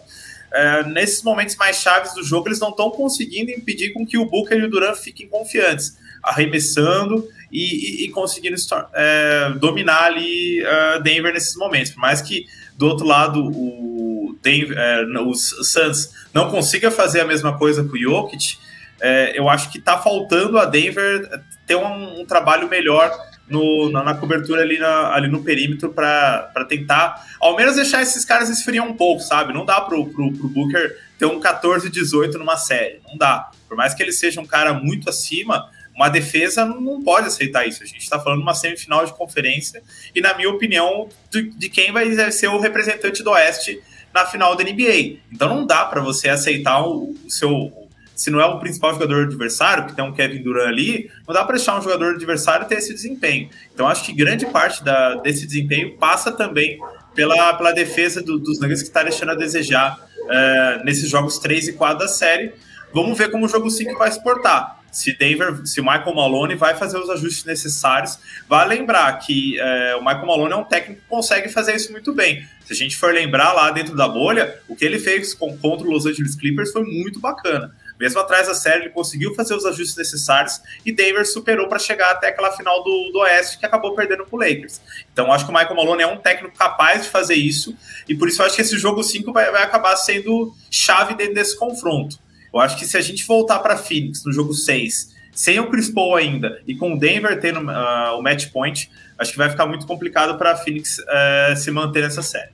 é, 0.53 0.83
nesses 0.83 1.23
momentos 1.23 1.55
mais 1.55 1.77
chaves 1.77 2.13
do 2.13 2.23
jogo, 2.23 2.47
eles 2.47 2.59
não 2.59 2.69
estão 2.69 2.91
conseguindo 2.91 3.51
impedir 3.51 3.91
com 3.91 4.05
que 4.05 4.17
o 4.17 4.25
Booker 4.25 4.57
e 4.57 4.63
o 4.63 4.69
Duran 4.69 4.93
fiquem 4.93 5.27
confiantes, 5.27 5.97
arremessando 6.21 7.27
e, 7.51 8.03
e, 8.03 8.05
e 8.05 8.09
conseguindo 8.09 8.55
é, 8.93 9.53
dominar 9.59 10.03
ali 10.03 10.61
uh, 10.63 11.01
Denver 11.01 11.33
nesses 11.33 11.55
momentos. 11.55 11.91
Por 11.91 11.99
mais 11.99 12.21
que 12.21 12.45
do 12.77 12.87
outro 12.87 13.05
lado 13.05 13.45
o 13.45 14.35
Denver, 14.41 14.77
é, 14.77 15.03
os 15.21 15.49
Suns 15.71 16.11
não 16.33 16.49
consiga 16.49 16.89
fazer 16.89 17.21
a 17.21 17.25
mesma 17.25 17.57
coisa 17.57 17.83
com 17.83 17.93
o 17.93 17.99
Jokic, 17.99 18.57
é, 19.01 19.37
eu 19.37 19.49
acho 19.49 19.71
que 19.71 19.79
está 19.79 19.97
faltando 19.97 20.59
a 20.59 20.65
Denver 20.65 21.27
ter 21.65 21.75
um, 21.75 22.21
um 22.21 22.25
trabalho 22.25 22.69
melhor 22.69 23.11
no, 23.49 23.89
na, 23.89 24.03
na, 24.03 24.13
cobertura 24.15 24.61
ali, 24.61 24.79
na, 24.79 25.13
ali 25.13 25.27
no 25.27 25.43
perímetro 25.43 25.89
para 25.89 26.65
tentar, 26.69 27.25
ao 27.39 27.55
menos 27.55 27.75
deixar 27.75 28.01
esses 28.01 28.23
caras 28.23 28.49
esfriar 28.49 28.85
um 28.85 28.93
pouco, 28.93 29.21
sabe? 29.21 29.53
Não 29.53 29.65
dá 29.65 29.81
pro, 29.81 30.05
pro, 30.05 30.31
pro 30.31 30.47
Booker 30.47 30.97
ter 31.19 31.25
um 31.25 31.39
14-18 31.39 32.33
numa 32.35 32.57
série, 32.57 33.01
não 33.07 33.17
dá. 33.17 33.51
Por 33.67 33.75
mais 33.75 33.93
que 33.93 34.01
ele 34.01 34.11
seja 34.11 34.39
um 34.39 34.45
cara 34.45 34.73
muito 34.73 35.09
acima, 35.09 35.69
uma 35.95 36.09
defesa 36.09 36.65
não 36.65 37.01
pode 37.03 37.27
aceitar 37.27 37.67
isso. 37.67 37.83
A 37.83 37.85
gente 37.85 38.01
está 38.01 38.19
falando 38.19 38.39
de 38.39 38.43
uma 38.43 38.53
semifinal 38.53 39.05
de 39.05 39.13
conferência 39.13 39.83
e, 40.15 40.21
na 40.21 40.33
minha 40.33 40.49
opinião, 40.49 41.09
de, 41.29 41.43
de, 41.51 41.69
quem 41.69 41.91
vai 41.91 42.31
ser 42.31 42.47
o 42.47 42.59
representante 42.59 43.23
do 43.23 43.31
Oeste 43.31 43.81
na 44.13 44.25
final 44.25 44.55
da 44.55 44.63
NBA. 44.63 45.19
Então 45.31 45.49
não 45.49 45.65
dá 45.65 45.85
para 45.85 46.01
você 46.01 46.29
aceitar 46.29 46.81
o, 46.81 47.15
o, 47.25 47.29
seu. 47.29 47.71
Se 48.15 48.29
não 48.29 48.39
é 48.39 48.45
o 48.45 48.59
principal 48.59 48.93
jogador 48.93 49.25
adversário, 49.25 49.87
que 49.87 49.95
tem 49.95 50.05
um 50.05 50.13
Kevin 50.13 50.43
Durant 50.43 50.67
ali, 50.67 51.09
não 51.27 51.33
dá 51.33 51.43
para 51.43 51.55
deixar 51.55 51.77
um 51.77 51.81
jogador 51.81 52.15
adversário 52.15 52.67
ter 52.67 52.75
esse 52.75 52.93
desempenho. 52.93 53.49
Então 53.73 53.87
acho 53.87 54.05
que 54.05 54.13
grande 54.13 54.45
parte 54.45 54.83
da, 54.83 55.15
desse 55.15 55.45
desempenho 55.47 55.97
passa 55.97 56.31
também 56.31 56.79
pela, 57.15 57.53
pela 57.55 57.71
defesa 57.71 58.21
do, 58.21 58.37
dos 58.37 58.59
Nuggets 58.59 58.83
que 58.83 58.89
está 58.89 59.01
deixando 59.01 59.31
a 59.31 59.35
desejar 59.35 59.97
uh, 59.97 60.85
nesses 60.85 61.09
jogos 61.09 61.39
3 61.39 61.69
e 61.69 61.73
4 61.73 61.99
da 61.99 62.07
série. 62.07 62.53
Vamos 62.93 63.17
ver 63.17 63.31
como 63.31 63.45
o 63.45 63.49
jogo 63.49 63.69
5 63.71 63.97
vai 63.97 64.11
se 64.11 64.21
portar 64.21 64.80
se 64.91 65.17
Denver, 65.17 65.65
se 65.65 65.81
Michael 65.81 66.13
Malone 66.13 66.55
vai 66.55 66.75
fazer 66.75 66.97
os 66.97 67.09
ajustes 67.09 67.45
necessários, 67.45 68.19
vai 68.47 68.67
lembrar 68.67 69.13
que 69.19 69.59
é, 69.59 69.95
o 69.95 69.99
Michael 70.01 70.25
Malone 70.25 70.53
é 70.53 70.55
um 70.57 70.63
técnico 70.63 71.01
que 71.01 71.07
consegue 71.07 71.47
fazer 71.49 71.75
isso 71.75 71.91
muito 71.91 72.13
bem. 72.13 72.45
Se 72.65 72.73
a 72.73 72.75
gente 72.75 72.97
for 72.97 73.13
lembrar 73.13 73.53
lá 73.53 73.71
dentro 73.71 73.95
da 73.95 74.07
bolha, 74.07 74.59
o 74.67 74.75
que 74.75 74.83
ele 74.83 74.99
fez 74.99 75.33
com, 75.33 75.57
contra 75.57 75.87
o 75.87 75.89
Los 75.89 76.05
Angeles 76.05 76.35
Clippers 76.35 76.71
foi 76.71 76.83
muito 76.83 77.19
bacana. 77.19 77.73
mesmo 77.99 78.19
atrás 78.19 78.47
da 78.47 78.53
série, 78.53 78.83
ele 78.83 78.89
conseguiu 78.89 79.33
fazer 79.33 79.55
os 79.55 79.65
ajustes 79.65 79.95
necessários 79.95 80.61
e 80.85 80.91
Denver 80.91 81.25
superou 81.25 81.67
para 81.67 81.79
chegar 81.79 82.11
até 82.11 82.27
aquela 82.27 82.51
final 82.51 82.83
do, 82.83 83.11
do 83.11 83.19
Oeste 83.19 83.59
que 83.59 83.65
acabou 83.65 83.95
perdendo 83.95 84.25
para 84.25 84.35
o 84.35 84.39
Lakers. 84.39 84.81
Então 85.13 85.31
acho 85.31 85.45
que 85.45 85.51
o 85.51 85.53
Michael 85.53 85.75
Malone 85.75 86.03
é 86.03 86.07
um 86.07 86.17
técnico 86.17 86.57
capaz 86.57 87.03
de 87.03 87.09
fazer 87.09 87.35
isso 87.35 87.75
e 88.09 88.15
por 88.15 88.27
isso 88.27 88.43
acho 88.43 88.55
que 88.55 88.61
esse 88.61 88.77
jogo 88.77 89.03
5 89.03 89.31
vai, 89.31 89.51
vai 89.51 89.63
acabar 89.63 89.95
sendo 89.95 90.53
chave 90.69 91.13
dentro 91.15 91.35
desse 91.35 91.57
confronto. 91.57 92.17
Eu 92.53 92.59
acho 92.59 92.77
que 92.77 92.85
se 92.85 92.97
a 92.97 93.01
gente 93.01 93.25
voltar 93.25 93.59
para 93.59 93.77
Phoenix 93.77 94.23
no 94.25 94.31
jogo 94.31 94.53
6, 94.53 95.15
sem 95.33 95.59
o 95.59 95.69
Chris 95.69 95.89
Paul 95.89 96.15
ainda 96.15 96.61
e 96.67 96.75
com 96.75 96.93
o 96.93 96.99
Denver 96.99 97.39
tendo 97.39 97.59
uh, 97.59 98.17
o 98.17 98.21
match 98.21 98.51
point, 98.51 98.91
acho 99.17 99.31
que 99.31 99.37
vai 99.37 99.49
ficar 99.49 99.65
muito 99.65 99.85
complicado 99.87 100.37
para 100.37 100.55
Phoenix 100.55 100.97
uh, 100.99 101.55
se 101.55 101.71
manter 101.71 102.01
nessa 102.01 102.21
série. 102.21 102.51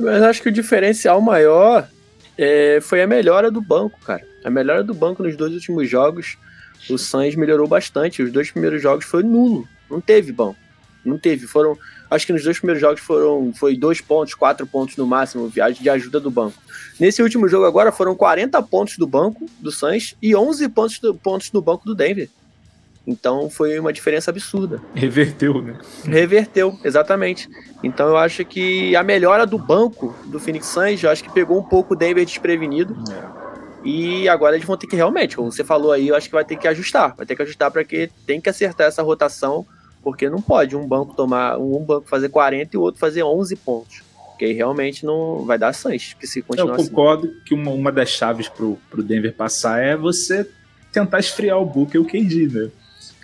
Mas 0.00 0.22
acho 0.22 0.42
que 0.42 0.48
o 0.48 0.52
diferencial 0.52 1.20
maior 1.20 1.88
é, 2.36 2.78
foi 2.80 3.02
a 3.02 3.06
melhora 3.06 3.50
do 3.50 3.60
banco, 3.60 3.98
cara. 4.00 4.24
A 4.44 4.50
melhora 4.50 4.84
do 4.84 4.94
banco 4.94 5.22
nos 5.22 5.36
dois 5.36 5.52
últimos 5.52 5.88
jogos, 5.88 6.38
o 6.88 6.96
Suns 6.96 7.34
melhorou 7.34 7.66
bastante. 7.66 8.22
Os 8.22 8.30
dois 8.30 8.50
primeiros 8.50 8.80
jogos 8.80 9.04
foi 9.04 9.22
nulo, 9.22 9.66
não 9.90 10.00
teve 10.00 10.30
banco, 10.30 10.58
não 11.04 11.18
teve. 11.18 11.46
Foram, 11.46 11.76
acho 12.10 12.26
que 12.26 12.32
nos 12.32 12.42
dois 12.42 12.58
primeiros 12.58 12.80
jogos 12.80 13.00
foram 13.00 13.52
foi 13.54 13.76
dois 13.76 14.00
pontos, 14.00 14.34
quatro 14.34 14.66
pontos 14.66 14.96
no 14.96 15.06
máximo, 15.06 15.48
viagem 15.48 15.82
de 15.82 15.90
ajuda 15.90 16.20
do 16.20 16.30
banco. 16.30 16.56
Nesse 16.98 17.22
último 17.22 17.48
jogo 17.48 17.64
agora 17.64 17.92
foram 17.92 18.14
40 18.14 18.60
pontos 18.62 18.96
do 18.96 19.06
banco 19.06 19.46
do 19.60 19.70
Suns 19.70 20.16
e 20.20 20.34
11 20.34 20.68
pontos 20.68 20.98
do, 20.98 21.14
pontos 21.14 21.50
do 21.50 21.62
banco 21.62 21.84
do 21.84 21.94
Denver. 21.94 22.28
Então 23.06 23.48
foi 23.48 23.78
uma 23.78 23.90
diferença 23.92 24.30
absurda. 24.30 24.82
Reverteu, 24.94 25.62
né? 25.62 25.78
Reverteu, 26.04 26.78
exatamente. 26.84 27.48
Então 27.82 28.08
eu 28.08 28.18
acho 28.18 28.44
que 28.44 28.94
a 28.94 29.02
melhora 29.02 29.46
do 29.46 29.56
banco 29.56 30.14
do 30.26 30.38
Phoenix 30.38 30.66
Suns, 30.66 31.02
eu 31.02 31.10
acho 31.10 31.24
que 31.24 31.32
pegou 31.32 31.58
um 31.58 31.62
pouco 31.62 31.94
o 31.94 31.96
Denver 31.96 32.24
desprevenido. 32.24 32.94
É. 33.10 33.48
E 33.82 34.28
agora 34.28 34.56
eles 34.56 34.66
vão 34.66 34.76
ter 34.76 34.86
que 34.86 34.96
realmente, 34.96 35.36
como 35.36 35.50
você 35.50 35.64
falou 35.64 35.92
aí, 35.92 36.08
eu 36.08 36.14
acho 36.14 36.28
que 36.28 36.34
vai 36.34 36.44
ter 36.44 36.56
que 36.56 36.68
ajustar. 36.68 37.14
Vai 37.16 37.24
ter 37.24 37.34
que 37.34 37.42
ajustar 37.42 37.70
para 37.70 37.82
que 37.82 38.10
tem 38.26 38.40
que 38.40 38.50
acertar 38.50 38.88
essa 38.88 39.02
rotação, 39.02 39.64
porque 40.02 40.28
não 40.28 40.40
pode 40.40 40.76
um 40.76 40.86
banco 40.86 41.14
tomar, 41.14 41.58
um 41.58 41.84
banco 41.84 42.08
fazer 42.08 42.28
40 42.28 42.70
e 42.74 42.78
o 42.78 42.82
outro 42.82 43.00
fazer 43.00 43.22
11 43.22 43.56
pontos. 43.56 44.02
Porque 44.30 44.44
aí 44.44 44.52
realmente 44.52 45.04
não 45.04 45.44
vai 45.44 45.58
dar 45.58 45.74
Suns, 45.74 46.14
que 46.18 46.26
se 46.26 46.42
continuar 46.42 46.74
Eu 46.74 46.74
assim. 46.80 46.88
concordo 46.88 47.26
assim. 47.26 47.40
que 47.44 47.54
uma, 47.54 47.72
uma 47.72 47.90
das 47.90 48.10
chaves 48.10 48.48
pro, 48.48 48.78
pro 48.88 49.02
Denver 49.02 49.34
passar 49.34 49.82
é 49.82 49.96
você 49.96 50.48
tentar 50.92 51.18
esfriar 51.18 51.58
o 51.58 51.66
Booker 51.66 51.96
e 51.96 51.98
o 51.98 52.04
KD, 52.04 52.46
né? 52.46 52.70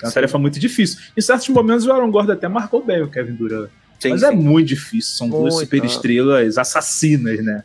É 0.03 0.05
uma 0.05 0.09
sim. 0.11 0.14
tarefa 0.14 0.39
muito 0.39 0.59
difícil. 0.59 0.99
Em 1.16 1.20
certos 1.20 1.49
momentos 1.49 1.87
o 1.87 1.93
Aaron 1.93 2.11
Gordon 2.11 2.33
até 2.33 2.49
marcou 2.49 2.85
bem 2.85 3.03
o 3.03 3.09
Kevin 3.09 3.35
Durant. 3.35 3.70
Sim, 3.99 4.11
Mas 4.11 4.22
é 4.22 4.29
sim. 4.29 4.33
é 4.33 4.37
muito 4.37 4.68
difícil, 4.68 5.16
são 5.16 5.29
muito, 5.29 5.43
duas 5.43 5.55
superestrelas 5.61 6.59
assassinas, 6.59 7.43
né? 7.43 7.64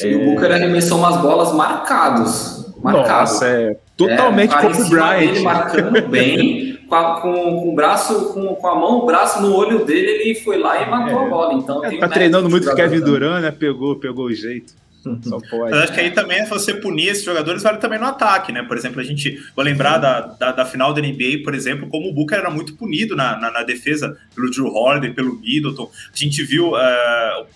E 0.00 0.12
é... 0.12 0.16
o 0.16 0.24
Booker 0.24 0.50
arremessou 0.50 0.98
umas 0.98 1.20
bolas 1.20 1.54
marcados. 1.54 2.66
Marcado. 2.82 3.08
Nossa, 3.08 3.46
é 3.46 3.76
totalmente 3.96 4.54
é, 4.54 4.66
o 4.66 4.88
Bryant. 4.88 5.20
Ele 5.20 5.40
marcando 5.40 6.08
bem, 6.08 6.67
com, 6.88 6.94
a, 6.94 7.20
com, 7.20 7.32
com, 7.32 7.68
o 7.68 7.74
braço, 7.74 8.32
com, 8.32 8.54
com 8.54 8.66
a 8.66 8.74
mão, 8.74 8.98
o 9.00 9.06
braço 9.06 9.42
no 9.42 9.54
olho 9.54 9.84
dele, 9.84 10.10
ele 10.10 10.34
foi 10.36 10.58
lá 10.58 10.82
e 10.82 10.90
matou 10.90 11.20
é. 11.20 11.26
a 11.26 11.28
bola. 11.28 11.54
Então, 11.54 11.84
é, 11.84 11.96
tá 11.98 12.08
treinando 12.08 12.48
muito 12.48 12.68
com 12.68 12.74
Kevin 12.74 13.00
Durant, 13.00 13.42
né? 13.42 13.50
Pegou, 13.50 13.96
pegou 13.96 14.26
o 14.26 14.32
jeito. 14.32 14.72
Só 15.22 15.38
pode. 15.38 15.70
Mas 15.70 15.84
acho 15.84 15.92
que 15.92 16.00
aí 16.00 16.10
também, 16.10 16.42
se 16.44 16.50
você 16.50 16.74
punir 16.74 17.08
esses 17.08 17.24
jogadores, 17.24 17.62
vale 17.62 17.78
também 17.78 17.98
no 17.98 18.06
ataque, 18.06 18.52
né? 18.52 18.62
Por 18.62 18.76
exemplo, 18.76 19.00
a 19.00 19.04
gente 19.04 19.40
vou 19.54 19.64
lembrar 19.64 19.98
da, 19.98 20.20
da, 20.20 20.52
da, 20.52 20.64
final 20.64 20.92
da 20.92 21.00
NBA, 21.00 21.42
por 21.44 21.54
exemplo, 21.54 21.88
como 21.88 22.08
o 22.08 22.12
Booker 22.12 22.38
era 22.38 22.50
muito 22.50 22.74
punido 22.74 23.14
na, 23.14 23.38
na, 23.38 23.50
na 23.50 23.62
defesa 23.62 24.16
pelo 24.34 24.50
Drew 24.50 24.66
Holiday, 24.66 25.12
pelo 25.12 25.38
Middleton. 25.38 25.90
A 26.12 26.16
gente 26.16 26.42
viu. 26.42 26.72
Uh, 26.72 27.46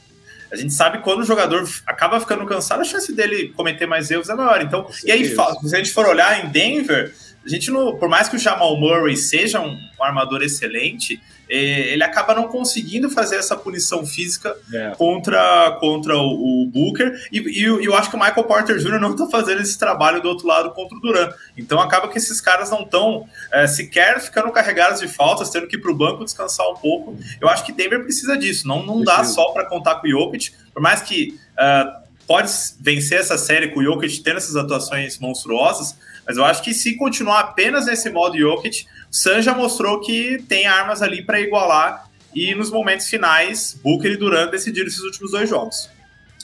a 0.51 0.57
gente 0.57 0.75
sabe 0.75 0.99
quando 0.99 1.21
o 1.21 1.25
jogador 1.25 1.67
acaba 1.87 2.21
ficando 2.21 2.45
cansado, 2.45 2.83
a 2.83 2.85
chance 2.85 3.11
dele 3.15 3.49
cometer 3.57 3.87
mais 3.87 4.11
erros 4.11 4.29
é 4.29 4.35
maior. 4.35 4.61
Então, 4.61 4.87
e 5.03 5.11
aí, 5.11 5.25
se 5.25 5.41
a 5.41 5.79
gente 5.79 5.91
for 5.91 6.07
olhar 6.07 6.45
em 6.45 6.51
Denver, 6.51 7.11
a 7.45 7.49
gente 7.49 7.71
não, 7.71 7.97
por 7.97 8.09
mais 8.09 8.29
que 8.29 8.37
o 8.37 8.39
Jamal 8.39 8.79
Murray 8.79 9.17
seja 9.17 9.61
um, 9.61 9.73
um 9.73 10.05
armador 10.05 10.43
excelente, 10.43 11.21
é, 11.51 11.93
ele 11.93 12.03
acaba 12.03 12.35
não 12.35 12.49
conseguindo 12.49 13.11
fazer 13.11 13.37
essa 13.37 13.57
punição 13.57 14.07
física 14.07 14.57
é. 14.73 14.93
contra, 14.97 15.77
contra 15.81 16.17
o, 16.17 16.63
o 16.63 16.67
Booker. 16.67 17.13
E, 17.31 17.41
e, 17.41 17.65
eu 17.65 17.95
acho 17.95 18.09
que 18.09 18.17
o 18.17 18.19
Michael 18.19 18.45
Porter 18.45 18.79
Jr. 18.79 18.99
não 18.99 19.13
está 19.13 19.27
fazendo 19.27 19.61
esse 19.61 19.79
trabalho 19.79 20.23
do 20.23 20.29
outro 20.29 20.47
lado 20.47 20.71
contra 20.71 20.97
o 20.97 21.01
Durant. 21.01 21.35
Então 21.57 21.79
acaba 21.81 22.09
que 22.09 22.17
esses 22.17 22.41
caras 22.41 22.71
não 22.71 22.83
estão 22.83 23.29
é, 23.53 23.67
sequer 23.67 24.21
ficando 24.21 24.51
carregados 24.51 25.01
de 25.01 25.09
faltas, 25.09 25.51
tendo 25.51 25.67
que 25.67 25.77
ir 25.77 25.81
para 25.81 25.91
o 25.91 25.95
banco 25.95 26.25
descansar 26.25 26.67
um 26.71 26.77
pouco. 26.77 27.19
Eu 27.41 27.49
acho 27.49 27.67
que 27.67 27.73
Denver 27.73 28.03
precisa 28.03 28.37
disso. 28.37 28.67
Não, 28.67 28.85
não 28.87 29.03
dá 29.03 29.23
só 29.25 29.51
para 29.51 29.67
contar 29.67 29.97
com 29.97 30.07
o 30.07 30.11
Jokic, 30.11 30.53
por 30.73 30.81
mais 30.81 31.03
que. 31.03 31.39
Uh, 31.53 32.03
pode 32.25 32.51
vencer 32.81 33.21
essa 33.21 33.37
série 33.37 33.69
com 33.69 33.81
o 33.81 33.85
Jokic 33.85 34.23
tendo 34.23 34.39
essas 34.39 34.57
atuações 34.57 35.19
monstruosas, 35.19 35.97
mas 36.27 36.37
eu 36.37 36.45
acho 36.45 36.63
que 36.63 36.73
se 36.73 36.97
continuar 36.97 37.41
apenas 37.41 37.87
nesse 37.87 38.11
modo 38.11 38.39
Jokic, 38.39 38.85
o 39.11 39.15
San 39.15 39.43
já 39.43 39.55
mostrou 39.55 40.01
que 40.01 40.43
tem 40.49 40.67
armas 40.67 41.03
ali 41.03 41.23
para 41.23 41.41
igualar 41.41 42.09
e 42.35 42.55
nos 42.55 42.71
momentos 42.71 43.07
finais, 43.07 43.79
Booker 43.83 44.13
e 44.13 44.17
Durant 44.17 44.51
decidiram 44.51 44.87
esses 44.87 45.01
últimos 45.01 45.33
dois 45.33 45.49
jogos. 45.49 45.91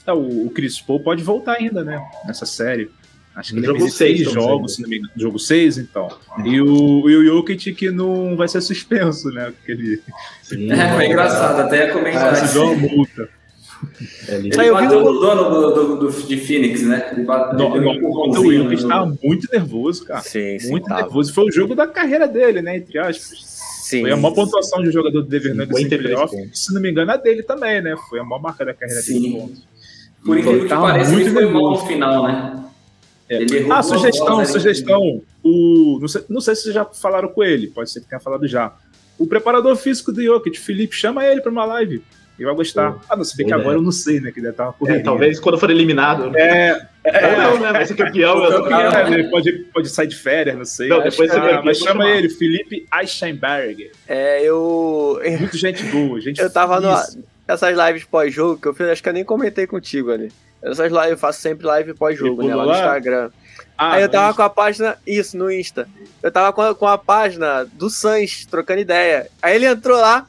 É, 0.06 0.12
o 0.12 0.50
Chris 0.54 0.80
Paul 0.80 1.00
pode 1.00 1.22
voltar 1.22 1.54
ainda, 1.54 1.84
né, 1.84 2.00
nessa 2.26 2.46
série. 2.46 2.90
Acho 3.38 3.54
que 3.54 3.60
no 3.60 3.66
jogo 3.66 3.88
6 3.88 4.32
jogos, 4.32 4.74
se 4.74 4.82
não 4.82 4.88
me 4.88 4.98
engano. 4.98 5.12
Jogo 5.16 5.38
6, 5.38 5.78
então. 5.78 6.08
E 6.44 6.60
o, 6.60 7.08
e 7.08 7.16
o 7.16 7.24
Jokic 7.24 7.72
que 7.72 7.88
não 7.88 8.36
vai 8.36 8.48
ser 8.48 8.60
suspenso, 8.60 9.28
né? 9.30 9.52
Porque 9.52 9.70
ele. 9.70 10.02
Sim, 10.42 10.66
é, 10.72 10.92
foi 10.92 11.06
engraçado, 11.06 11.60
até 11.60 11.86
comentar. 11.86 12.34
Recebeu 12.34 12.72
uma 12.72 12.88
multa. 12.88 13.28
Ele, 14.28 14.50
ele 14.52 14.72
bateu 14.72 15.04
no 15.04 15.20
dono 15.20 15.50
do, 15.50 15.74
do, 15.74 15.96
do, 16.10 16.22
de 16.22 16.36
Phoenix, 16.36 16.82
né? 16.82 17.10
Ele 17.12 17.24
bateu, 17.24 17.58
no, 17.58 18.00
no, 18.00 18.38
o 18.38 18.40
Will 18.40 18.72
estava 18.72 19.16
muito 19.22 19.48
nervoso, 19.52 20.04
cara. 20.04 20.20
Sim, 20.20 20.58
sim, 20.58 20.70
muito 20.70 20.86
tava. 20.86 21.02
nervoso. 21.02 21.32
Foi 21.32 21.44
o 21.44 21.52
jogo 21.52 21.74
da 21.74 21.86
carreira 21.86 22.26
dele, 22.26 22.62
né? 22.62 22.76
Entre 22.76 22.98
aspas. 22.98 23.38
Sim. 23.82 24.02
Foi 24.02 24.12
a 24.12 24.16
maior 24.16 24.34
pontuação 24.34 24.82
de 24.82 24.88
um 24.88 24.92
jogador 24.92 25.22
do 25.22 25.28
Denver 25.28 25.54
Nuggets 25.54 25.80
em 25.80 25.88
playoff. 25.88 26.50
Se 26.52 26.74
não 26.74 26.80
me 26.80 26.90
engano, 26.90 27.10
a 27.10 27.16
dele 27.16 27.42
também, 27.42 27.80
né? 27.80 27.96
Foi 28.08 28.18
a 28.18 28.24
maior 28.24 28.42
marca 28.42 28.64
da 28.64 28.74
carreira 28.74 29.00
sim. 29.00 29.20
dele. 29.20 29.54
Por 30.24 30.36
incrível 30.36 30.62
que 30.62 30.68
pareça, 30.68 31.14
ele 31.14 31.30
foi 31.30 31.46
mal 31.46 31.70
no 31.70 31.78
final, 31.78 32.22
né? 32.24 32.64
É. 33.28 33.38
Ah, 33.70 33.82
sugestão, 33.82 34.44
sugestão. 34.44 35.22
O, 35.42 35.98
não, 36.00 36.08
sei, 36.08 36.24
não 36.28 36.40
sei 36.40 36.54
se 36.54 36.62
vocês 36.62 36.74
já 36.74 36.84
falaram 36.84 37.28
com 37.28 37.42
ele, 37.44 37.68
pode 37.68 37.90
ser 37.90 38.00
que 38.00 38.08
tenha 38.08 38.20
falado 38.20 38.46
já. 38.46 38.74
O 39.18 39.26
preparador 39.26 39.76
físico 39.76 40.12
do 40.12 40.22
Jokic, 40.22 40.58
Felipe, 40.58 40.94
chama 40.94 41.24
ele 41.26 41.40
para 41.40 41.50
uma 41.50 41.64
live. 41.64 42.02
Ele 42.38 42.46
vai 42.46 42.54
gostar. 42.54 42.92
Pô, 42.92 43.00
ah, 43.08 43.16
não, 43.16 43.24
se 43.24 43.36
bem 43.36 43.46
que 43.46 43.52
agora 43.52 43.76
eu 43.76 43.82
não 43.82 43.90
sei, 43.90 44.20
né? 44.20 44.30
Que 44.30 44.38
ele 44.38 44.52
tá 44.52 44.72
é, 44.86 45.00
talvez 45.00 45.40
quando 45.40 45.58
for 45.58 45.70
eliminado. 45.70 46.30
É. 46.36 46.86
É, 47.02 47.36
não, 47.36 47.58
né? 47.58 47.72
Vai 47.72 47.86
ser 47.86 47.96
campeão. 47.96 48.40
campeão 48.40 48.92
é, 48.92 49.12
ele 49.12 49.30
pode, 49.30 49.52
pode 49.72 49.88
sair 49.88 50.06
de 50.06 50.14
férias, 50.14 50.56
não 50.56 50.64
sei. 50.64 50.88
Não, 50.88 51.02
depois 51.02 51.30
você 51.30 51.36
ah, 51.36 51.62
mas 51.64 51.78
chama 51.78 52.08
ele, 52.08 52.28
Felipe 52.28 52.86
Eichenberg. 52.92 53.90
É, 54.06 54.42
eu. 54.42 55.20
Muito 55.38 55.56
gente 55.56 55.82
boa, 55.84 56.20
gente 56.20 56.38
Eu 56.42 56.52
tava 56.52 56.80
no, 56.80 56.94
nessas 57.46 57.76
lives 57.76 58.04
pós-jogo 58.04 58.60
que 58.60 58.68
eu 58.68 58.74
fiz, 58.74 58.86
acho 58.86 59.02
que 59.02 59.08
eu 59.08 59.14
nem 59.14 59.24
comentei 59.24 59.66
contigo 59.66 60.12
ali. 60.12 60.30
Essas 60.62 60.92
lives, 60.92 61.10
eu 61.10 61.18
faço 61.18 61.40
sempre 61.40 61.66
live 61.66 61.94
pós-jogo, 61.94 62.46
né? 62.46 62.54
Lá 62.54 62.64
no 62.64 62.72
Instagram. 62.72 63.30
Ah, 63.76 63.94
Aí 63.94 64.02
eu 64.02 64.08
tava 64.08 64.34
com 64.34 64.42
a 64.42 64.50
página, 64.50 64.96
isso, 65.06 65.36
no 65.36 65.50
Insta. 65.50 65.88
Eu 66.20 66.32
tava 66.32 66.52
com 66.52 66.60
a, 66.60 66.74
com 66.74 66.86
a 66.86 66.98
página 66.98 67.64
do 67.64 67.88
Sans, 67.88 68.44
trocando 68.44 68.80
ideia. 68.80 69.28
Aí 69.40 69.54
ele 69.54 69.66
entrou 69.66 69.98
lá, 69.98 70.26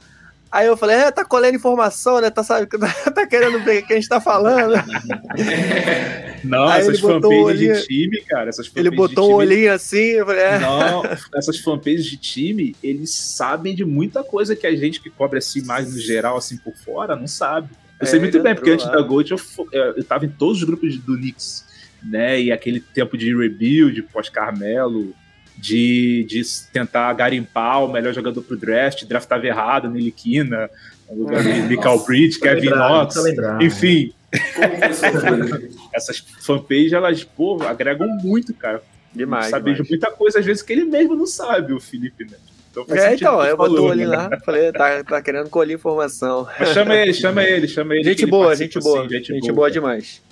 Aí 0.52 0.66
eu 0.66 0.76
falei, 0.76 0.96
é, 0.96 1.10
tá 1.12 1.24
colhendo 1.24 1.56
informação, 1.56 2.20
né? 2.20 2.28
Tá, 2.28 2.42
sabe, 2.42 2.66
tá 3.14 3.26
querendo 3.26 3.60
ver 3.60 3.82
o 3.82 3.86
que 3.86 3.92
a 3.92 3.96
gente 3.96 4.08
tá 4.08 4.20
falando. 4.20 4.74
Não, 6.42 6.66
Aí 6.66 6.80
essas 6.80 6.98
fanpages 6.98 7.58
de 7.60 7.86
time, 7.86 8.20
cara, 8.22 8.48
essas 8.48 8.70
Ele 8.74 8.90
botou 8.90 9.24
time, 9.24 9.34
um 9.34 9.36
olhinho 9.36 9.72
assim, 9.72 9.98
eu 9.98 10.26
falei, 10.26 10.42
é. 10.42 10.58
Não, 10.58 11.02
essas 11.36 11.58
fanpages 11.58 12.06
de 12.06 12.16
time, 12.16 12.74
eles 12.82 13.10
sabem 13.10 13.74
de 13.74 13.84
muita 13.84 14.24
coisa 14.24 14.56
que 14.56 14.66
a 14.66 14.74
gente 14.74 15.00
que 15.00 15.10
cobre 15.10 15.38
assim 15.38 15.62
mais 15.62 15.92
no 15.92 16.00
geral, 16.00 16.36
assim 16.36 16.56
por 16.56 16.74
fora, 16.74 17.14
não 17.14 17.28
sabe. 17.28 17.68
Eu 18.00 18.06
é, 18.06 18.06
sei 18.06 18.18
muito 18.18 18.42
bem, 18.42 18.54
porque 18.54 18.70
antes 18.70 18.86
da 18.86 19.00
Gold 19.02 19.30
eu, 19.30 19.38
eu 19.72 20.02
tava 20.02 20.24
em 20.24 20.30
todos 20.30 20.58
os 20.58 20.64
grupos 20.64 20.96
do 20.96 21.16
Knicks, 21.16 21.64
né? 22.02 22.40
E 22.40 22.50
aquele 22.50 22.80
tempo 22.80 23.16
de 23.16 23.36
rebuild, 23.36 24.02
pós-Carmelo, 24.04 25.14
de, 25.60 26.24
de 26.24 26.42
tentar 26.72 27.12
garimpar 27.12 27.84
o 27.84 27.92
melhor 27.92 28.12
jogador 28.12 28.42
pro 28.42 28.56
draft, 28.56 29.04
draftava 29.04 29.46
errado, 29.46 29.90
Niliquina, 29.90 30.70
lugar 31.10 31.42
de 31.42 31.62
Michael 31.62 31.98
Bridge, 32.04 32.38
Kevin 32.38 32.70
Knox, 32.70 33.16
enfim. 33.60 34.12
Essas 35.92 36.18
fanpages, 36.18 36.92
elas, 36.92 37.24
pô, 37.24 37.60
agregam 37.62 38.08
muito, 38.22 38.54
cara. 38.54 38.82
Demais. 39.12 39.46
Sabe 39.46 39.74
de 39.74 39.88
muita 39.88 40.10
coisa, 40.12 40.38
às 40.38 40.46
vezes, 40.46 40.62
que 40.62 40.72
ele 40.72 40.84
mesmo 40.84 41.16
não 41.16 41.26
sabe, 41.26 41.72
o 41.72 41.80
Felipe, 41.80 42.24
né? 42.24 42.36
Então, 42.70 42.86
é, 42.96 43.14
então, 43.14 43.44
eu 43.44 43.56
botou 43.56 43.90
ali 43.90 44.06
lá, 44.06 44.30
falei, 44.44 44.70
tá, 44.70 45.02
tá 45.02 45.20
querendo 45.20 45.50
colher 45.50 45.74
informação. 45.74 46.46
Mas 46.58 46.68
chama 46.68 46.94
ele, 46.94 47.12
chama 47.12 47.42
ele, 47.42 47.66
chama 47.66 47.94
ele. 47.96 48.04
Gente 48.04 48.24
boa, 48.26 48.54
gente 48.54 48.78
boa, 48.78 49.00
assim, 49.00 49.08
gente, 49.08 49.26
gente 49.26 49.40
boa, 49.42 49.54
boa 49.54 49.70
demais. 49.70 50.22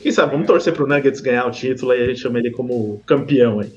Quem 0.00 0.10
sabe, 0.12 0.32
vamos 0.32 0.46
torcer 0.46 0.72
pro 0.72 0.86
Nuggets 0.86 1.20
ganhar 1.20 1.46
o 1.46 1.50
título 1.50 1.92
e 1.92 2.02
a 2.02 2.06
gente 2.06 2.20
chama 2.20 2.38
ele 2.38 2.50
como 2.50 3.02
campeão 3.04 3.60
aí. 3.60 3.70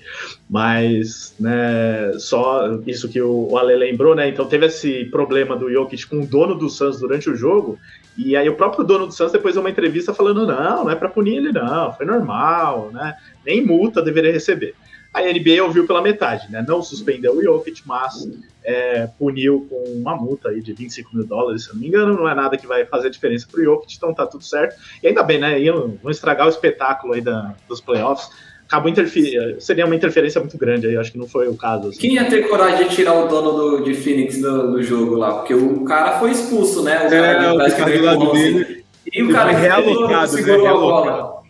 Mas, 0.49 1.35
né, 1.39 2.13
só 2.17 2.79
isso 2.87 3.09
que 3.09 3.21
o 3.21 3.57
Ale 3.57 3.75
lembrou, 3.75 4.15
né? 4.15 4.29
Então 4.29 4.45
teve 4.45 4.67
esse 4.67 5.05
problema 5.05 5.55
do 5.57 5.69
Jokic 5.69 6.07
com 6.07 6.21
o 6.21 6.25
dono 6.25 6.55
do 6.55 6.69
Suns 6.69 6.99
durante 6.99 7.29
o 7.29 7.35
jogo, 7.35 7.77
e 8.17 8.35
aí 8.35 8.47
o 8.47 8.55
próprio 8.55 8.85
dono 8.85 9.07
do 9.07 9.13
Suns 9.13 9.31
depois 9.31 9.55
deu 9.55 9.61
uma 9.61 9.69
entrevista 9.69 10.13
falando: 10.13 10.45
não, 10.45 10.85
não 10.85 10.89
é 10.89 10.95
para 10.95 11.09
punir 11.09 11.37
ele, 11.37 11.51
não, 11.51 11.91
foi 11.93 12.05
normal, 12.05 12.91
né? 12.93 13.15
Nem 13.45 13.65
multa 13.65 14.01
deveria 14.01 14.31
receber. 14.31 14.73
A 15.13 15.21
NBA 15.21 15.61
ouviu 15.61 15.85
pela 15.85 16.01
metade, 16.01 16.49
né? 16.49 16.63
Não 16.65 16.81
suspendeu 16.81 17.35
o 17.35 17.43
Jokic, 17.43 17.81
mas 17.85 18.29
é, 18.63 19.07
puniu 19.17 19.67
com 19.69 19.83
uma 19.93 20.15
multa 20.15 20.49
aí 20.49 20.61
de 20.61 20.73
25 20.73 21.15
mil 21.15 21.25
dólares, 21.25 21.63
se 21.63 21.69
eu 21.69 21.75
não 21.75 21.81
me 21.81 21.87
engano. 21.87 22.15
Não 22.15 22.29
é 22.29 22.35
nada 22.35 22.57
que 22.57 22.67
vai 22.67 22.85
fazer 22.85 23.09
diferença 23.09 23.47
pro 23.49 23.63
Jokic, 23.63 23.95
então 23.95 24.13
tá 24.13 24.25
tudo 24.25 24.43
certo. 24.43 24.79
E 25.01 25.07
ainda 25.07 25.23
bem, 25.23 25.39
né? 25.39 25.59
Iam, 25.59 25.97
vão 26.01 26.11
estragar 26.11 26.45
o 26.47 26.49
espetáculo 26.49 27.13
aí 27.13 27.21
da, 27.21 27.53
dos 27.67 27.81
playoffs. 27.81 28.29
Acabou 28.67 28.89
interferir, 28.89 29.57
seria 29.59 29.85
uma 29.85 29.95
interferência 29.95 30.39
muito 30.39 30.57
grande 30.57 30.87
aí, 30.87 30.95
acho 30.95 31.11
que 31.11 31.17
não 31.17 31.27
foi 31.27 31.49
o 31.49 31.57
caso. 31.57 31.89
Assim. 31.89 31.99
Quem 31.99 32.13
ia 32.13 32.29
ter 32.29 32.47
coragem 32.47 32.87
de 32.87 32.95
tirar 32.95 33.13
o 33.15 33.27
dono 33.27 33.51
do, 33.51 33.83
de 33.83 33.93
Phoenix 33.93 34.39
do, 34.39 34.71
do 34.71 34.83
jogo 34.83 35.15
lá? 35.15 35.33
Porque 35.33 35.53
o 35.53 35.83
cara 35.83 36.17
foi 36.19 36.31
expulso, 36.31 36.81
né? 36.81 37.05
O 37.05 37.09
cara, 37.09 37.27
é, 37.27 37.51
o 37.51 37.57
cara 37.57 37.97
do 37.97 38.05
lado 38.05 38.31
dele. 38.31 38.85
E 39.13 39.23
o 39.23 39.31
cara 39.31 39.51
realocado, 39.51 40.31
segurou 40.31 40.63
né? 40.63 40.69
a 40.69 40.73
bola. 40.73 41.41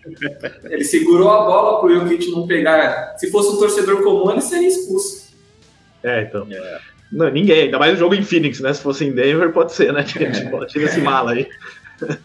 Ele 0.64 0.84
segurou 0.84 1.30
a 1.30 1.46
bola 1.46 1.80
pro 1.80 1.94
Jokic 1.94 2.32
não 2.32 2.48
pegar. 2.48 3.16
Se 3.18 3.30
fosse 3.30 3.50
um 3.50 3.60
torcedor 3.60 4.02
comum, 4.02 4.32
ele 4.32 4.42
seria 4.42 4.68
expulso. 4.68 5.30
É, 6.04 6.24
então. 6.24 6.48
É. 6.50 6.80
Não, 7.12 7.30
ninguém, 7.30 7.64
ainda 7.64 7.78
mais 7.78 7.94
o 7.94 7.98
jogo 7.98 8.16
em 8.16 8.24
Phoenix, 8.24 8.60
né? 8.60 8.74
Se 8.74 8.82
fosse 8.82 9.06
em 9.06 9.12
Denver, 9.12 9.52
pode 9.52 9.74
ser, 9.74 9.92
né? 9.92 10.04
Tira, 10.04 10.26
é. 10.26 10.66
tira 10.66 10.86
esse 10.86 11.02
mala 11.02 11.32
aí. 11.32 11.48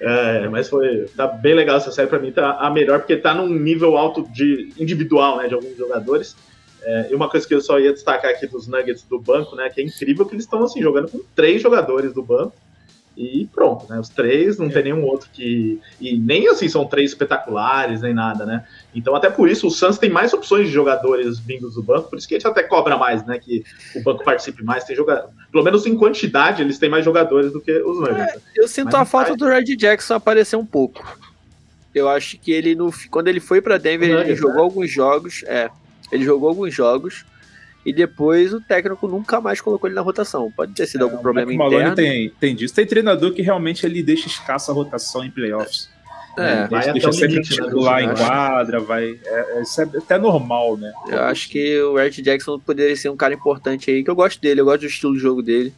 É, 0.00 0.46
mas 0.46 0.68
foi. 0.68 1.06
Tá 1.16 1.26
bem 1.26 1.54
legal 1.54 1.76
essa 1.76 1.90
série 1.90 2.06
pra 2.06 2.20
mim, 2.20 2.30
tá 2.30 2.52
a 2.52 2.70
melhor, 2.70 3.00
porque 3.00 3.16
tá 3.16 3.34
num 3.34 3.48
nível 3.48 3.96
alto 3.96 4.22
de 4.32 4.72
individual, 4.78 5.38
né? 5.38 5.48
De 5.48 5.54
alguns 5.54 5.76
jogadores. 5.76 6.36
É, 6.84 7.08
e 7.10 7.14
uma 7.16 7.28
coisa 7.28 7.46
que 7.46 7.52
eu 7.52 7.60
só 7.60 7.80
ia 7.80 7.92
destacar 7.92 8.30
aqui 8.30 8.46
dos 8.46 8.68
Nuggets 8.68 9.02
do 9.02 9.18
banco, 9.18 9.56
né? 9.56 9.68
Que 9.68 9.80
é 9.80 9.84
incrível 9.84 10.24
que 10.24 10.36
eles 10.36 10.44
estão 10.44 10.62
assim, 10.62 10.80
jogando 10.80 11.08
com 11.10 11.20
três 11.34 11.60
jogadores 11.60 12.12
do 12.12 12.22
banco 12.22 12.54
e 13.18 13.48
pronto, 13.52 13.84
né? 13.90 13.98
Os 13.98 14.08
três, 14.08 14.58
não 14.58 14.66
é. 14.66 14.68
tem 14.70 14.84
nenhum 14.84 15.02
outro 15.02 15.28
que. 15.32 15.80
E 16.00 16.16
nem 16.16 16.46
assim 16.46 16.68
são 16.68 16.86
três 16.86 17.10
espetaculares, 17.10 18.00
nem 18.00 18.14
nada, 18.14 18.46
né? 18.46 18.64
Então, 18.94 19.12
até 19.16 19.28
por 19.28 19.50
isso, 19.50 19.66
o 19.66 19.70
Suns 19.72 19.98
tem 19.98 20.08
mais 20.08 20.32
opções 20.32 20.68
de 20.68 20.72
jogadores 20.72 21.40
vindos 21.40 21.74
do 21.74 21.82
banco, 21.82 22.08
por 22.08 22.16
isso 22.16 22.28
que 22.28 22.36
a 22.36 22.38
gente 22.38 22.46
até 22.46 22.62
cobra 22.62 22.96
mais, 22.96 23.26
né? 23.26 23.36
Que 23.36 23.64
o 23.96 24.02
banco 24.04 24.22
participe 24.22 24.62
mais, 24.62 24.84
tem 24.84 24.94
jogador. 24.94 25.30
Pelo 25.50 25.64
menos 25.64 25.84
em 25.84 25.96
quantidade, 25.96 26.62
eles 26.62 26.78
têm 26.78 26.88
mais 26.88 27.04
jogadores 27.04 27.52
do 27.52 27.60
que 27.60 27.72
os 27.82 27.98
Nuggets. 27.98 28.36
É, 28.36 28.40
eu 28.54 28.68
sinto 28.68 28.92
Mas 28.92 28.94
a 28.94 29.04
falta 29.04 29.34
do 29.34 29.46
Red 29.46 29.64
Jackson 29.64 30.14
aparecer 30.14 30.54
um 30.54 30.66
pouco. 30.66 31.04
Eu 31.92 32.08
acho 32.08 32.38
que 32.38 32.52
ele, 32.52 32.76
no, 32.76 32.94
quando 33.10 33.26
ele 33.26 33.40
foi 33.40 33.60
para 33.60 33.78
Denver, 33.78 34.10
Nuggets, 34.10 34.28
ele 34.28 34.36
jogou 34.36 34.58
né? 34.58 34.62
alguns 34.62 34.90
jogos. 34.92 35.42
É, 35.48 35.68
ele 36.12 36.24
jogou 36.24 36.50
alguns 36.50 36.72
jogos 36.72 37.24
e 37.88 37.92
depois 37.92 38.52
o 38.52 38.60
técnico 38.60 39.08
nunca 39.08 39.40
mais 39.40 39.62
colocou 39.62 39.88
ele 39.88 39.94
na 39.94 40.02
rotação. 40.02 40.52
Pode 40.54 40.74
ter 40.74 40.86
sido 40.86 41.00
é, 41.00 41.04
algum 41.04 41.16
problema 41.16 41.50
interno. 41.50 41.94
Tem, 41.94 42.28
tem 42.38 42.54
disso. 42.54 42.74
Tem 42.74 42.84
treinador 42.84 43.32
que 43.32 43.40
realmente 43.40 43.86
ele 43.86 44.02
deixa 44.02 44.26
escassa 44.26 44.70
a 44.70 44.74
rotação 44.74 45.24
em 45.24 45.30
playoffs. 45.30 45.88
É, 46.36 46.66
vai 46.66 46.80
deixa, 46.80 46.92
deixa 46.92 47.12
sempre 47.12 47.36
limite, 47.36 47.50
titular 47.50 48.06
né, 48.06 48.12
em 48.12 48.14
quadra, 48.14 48.78
vai. 48.78 49.18
É, 49.24 49.58
é, 49.58 49.62
isso 49.62 49.80
é 49.80 49.84
até 49.84 50.18
normal, 50.18 50.76
né? 50.76 50.92
Eu 51.08 51.22
acho 51.22 51.48
que 51.48 51.80
o 51.80 51.96
Red 51.96 52.10
Jackson 52.10 52.58
poderia 52.58 52.94
ser 52.94 53.08
um 53.08 53.16
cara 53.16 53.32
importante 53.32 53.90
aí, 53.90 54.04
que 54.04 54.10
eu 54.10 54.14
gosto 54.14 54.38
dele, 54.38 54.60
eu 54.60 54.66
gosto 54.66 54.80
do 54.80 54.86
estilo 54.86 55.14
de 55.14 55.18
jogo 55.18 55.42
dele. 55.42 55.72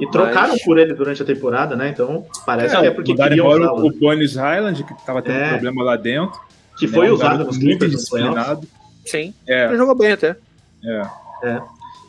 E 0.00 0.08
trocaram 0.08 0.52
Mas... 0.52 0.64
por 0.64 0.78
ele 0.78 0.94
durante 0.94 1.20
a 1.20 1.26
temporada, 1.26 1.74
né? 1.74 1.88
Então 1.88 2.24
parece 2.46 2.76
é, 2.76 2.80
que 2.80 2.86
é 2.86 2.90
porque 2.92 3.12
queriam 3.14 3.46
embora 3.46 3.72
o 3.72 3.90
Bonis 3.90 4.36
Highland, 4.36 4.84
que 4.84 5.04
tava 5.04 5.20
tendo 5.20 5.36
é, 5.36 5.48
problema 5.50 5.82
lá 5.82 5.96
dentro. 5.96 6.40
Que 6.78 6.86
foi 6.86 7.08
né, 7.08 7.12
usado 7.12 7.44
nos 7.44 7.58
Clippers 7.58 7.90
disciplinado. 7.90 8.66
Sim, 9.04 9.34
é. 9.46 9.66
ele 9.66 9.76
jogou 9.76 9.96
bem 9.96 10.12
até. 10.12 10.36
É. 10.82 11.02
É. 11.42 11.60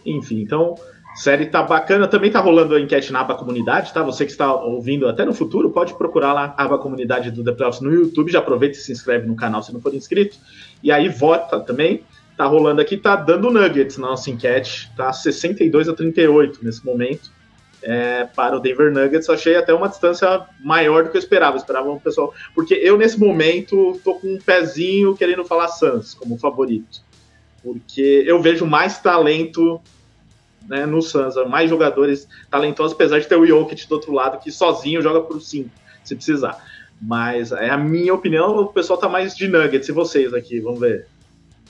Enfim, 0.06 0.42
então, 0.42 0.76
série 1.16 1.46
tá 1.46 1.64
bacana. 1.64 2.08
Também 2.08 2.32
tá 2.32 2.40
rolando 2.40 2.76
a 2.76 2.80
enquete 2.80 3.12
na 3.12 3.22
aba 3.22 3.36
comunidade, 3.36 3.94
tá? 3.94 4.04
Você 4.04 4.26
que 4.26 4.32
está 4.32 4.54
ouvindo 4.54 5.08
até 5.08 5.26
no 5.26 5.34
futuro, 5.34 5.70
pode 5.70 5.94
procurar 5.94 6.34
lá 6.34 6.54
a 6.58 6.64
aba 6.64 6.78
comunidade 6.78 7.32
do 7.32 7.44
The 7.44 7.52
Playoffs 7.52 7.82
no 7.82 7.94
YouTube. 7.94 8.32
Já 8.32 8.40
aproveita 8.40 8.78
e 8.78 8.82
se 8.82 8.92
inscreve 8.92 9.28
no 9.28 9.36
canal 9.36 9.62
se 9.62 9.74
não 9.74 9.82
for 9.82 9.94
inscrito. 9.94 10.38
E 10.84 10.92
aí 10.92 11.08
vota 11.10 11.60
também. 11.60 12.04
Tá 12.38 12.46
rolando 12.46 12.82
aqui, 12.82 12.98
tá 12.98 13.16
dando 13.16 13.52
nuggets 13.52 13.98
na 13.98 14.08
nossa 14.08 14.30
enquete. 14.32 14.92
Tá 14.96 15.12
62 15.14 15.90
a 15.90 15.94
38 15.94 16.64
nesse 16.64 16.84
momento. 16.86 17.30
É, 17.84 18.26
para 18.26 18.56
o 18.56 18.60
Denver 18.60 18.94
Nuggets, 18.94 19.28
achei 19.28 19.56
até 19.56 19.74
uma 19.74 19.90
distância 19.90 20.46
maior 20.64 21.04
do 21.04 21.10
que 21.10 21.18
eu 21.18 21.20
esperava. 21.20 21.56
Eu 21.56 21.60
esperava 21.60 21.92
um 21.92 22.00
pessoal. 22.00 22.34
Porque 22.54 22.76
eu, 22.76 22.98
nesse 22.98 23.20
momento, 23.20 24.00
tô 24.04 24.16
com 24.16 24.36
um 24.36 24.40
pezinho 24.40 25.16
querendo 25.16 25.44
falar 25.44 25.68
Suns 25.68 26.14
como 26.14 26.38
favorito 26.38 27.11
porque 27.64 28.24
eu 28.26 28.42
vejo 28.42 28.66
mais 28.66 29.00
talento 29.00 29.80
né, 30.68 30.86
no 30.86 31.02
Suns, 31.02 31.36
mais 31.50 31.70
jogadores 31.70 32.28
talentosos, 32.50 32.94
apesar 32.94 33.20
de 33.20 33.28
ter 33.28 33.36
o 33.36 33.46
Jokic 33.46 33.88
do 33.88 33.96
outro 33.96 34.14
lado, 34.14 34.40
que 34.40 34.52
sozinho 34.52 35.02
joga 35.02 35.22
por 35.22 35.42
5, 35.42 35.70
se 36.04 36.16
precisar. 36.16 36.58
Mas 37.02 37.52
é 37.52 37.70
a 37.70 37.78
minha 37.78 38.14
opinião, 38.14 38.56
o 38.58 38.68
pessoal 38.68 39.00
tá 39.00 39.10
mais 39.10 39.36
de 39.36 39.48
Nuggets, 39.48 39.90
e 39.90 39.92
vocês 39.92 40.34
aqui, 40.34 40.60
vamos 40.60 40.80
ver. 40.80 41.08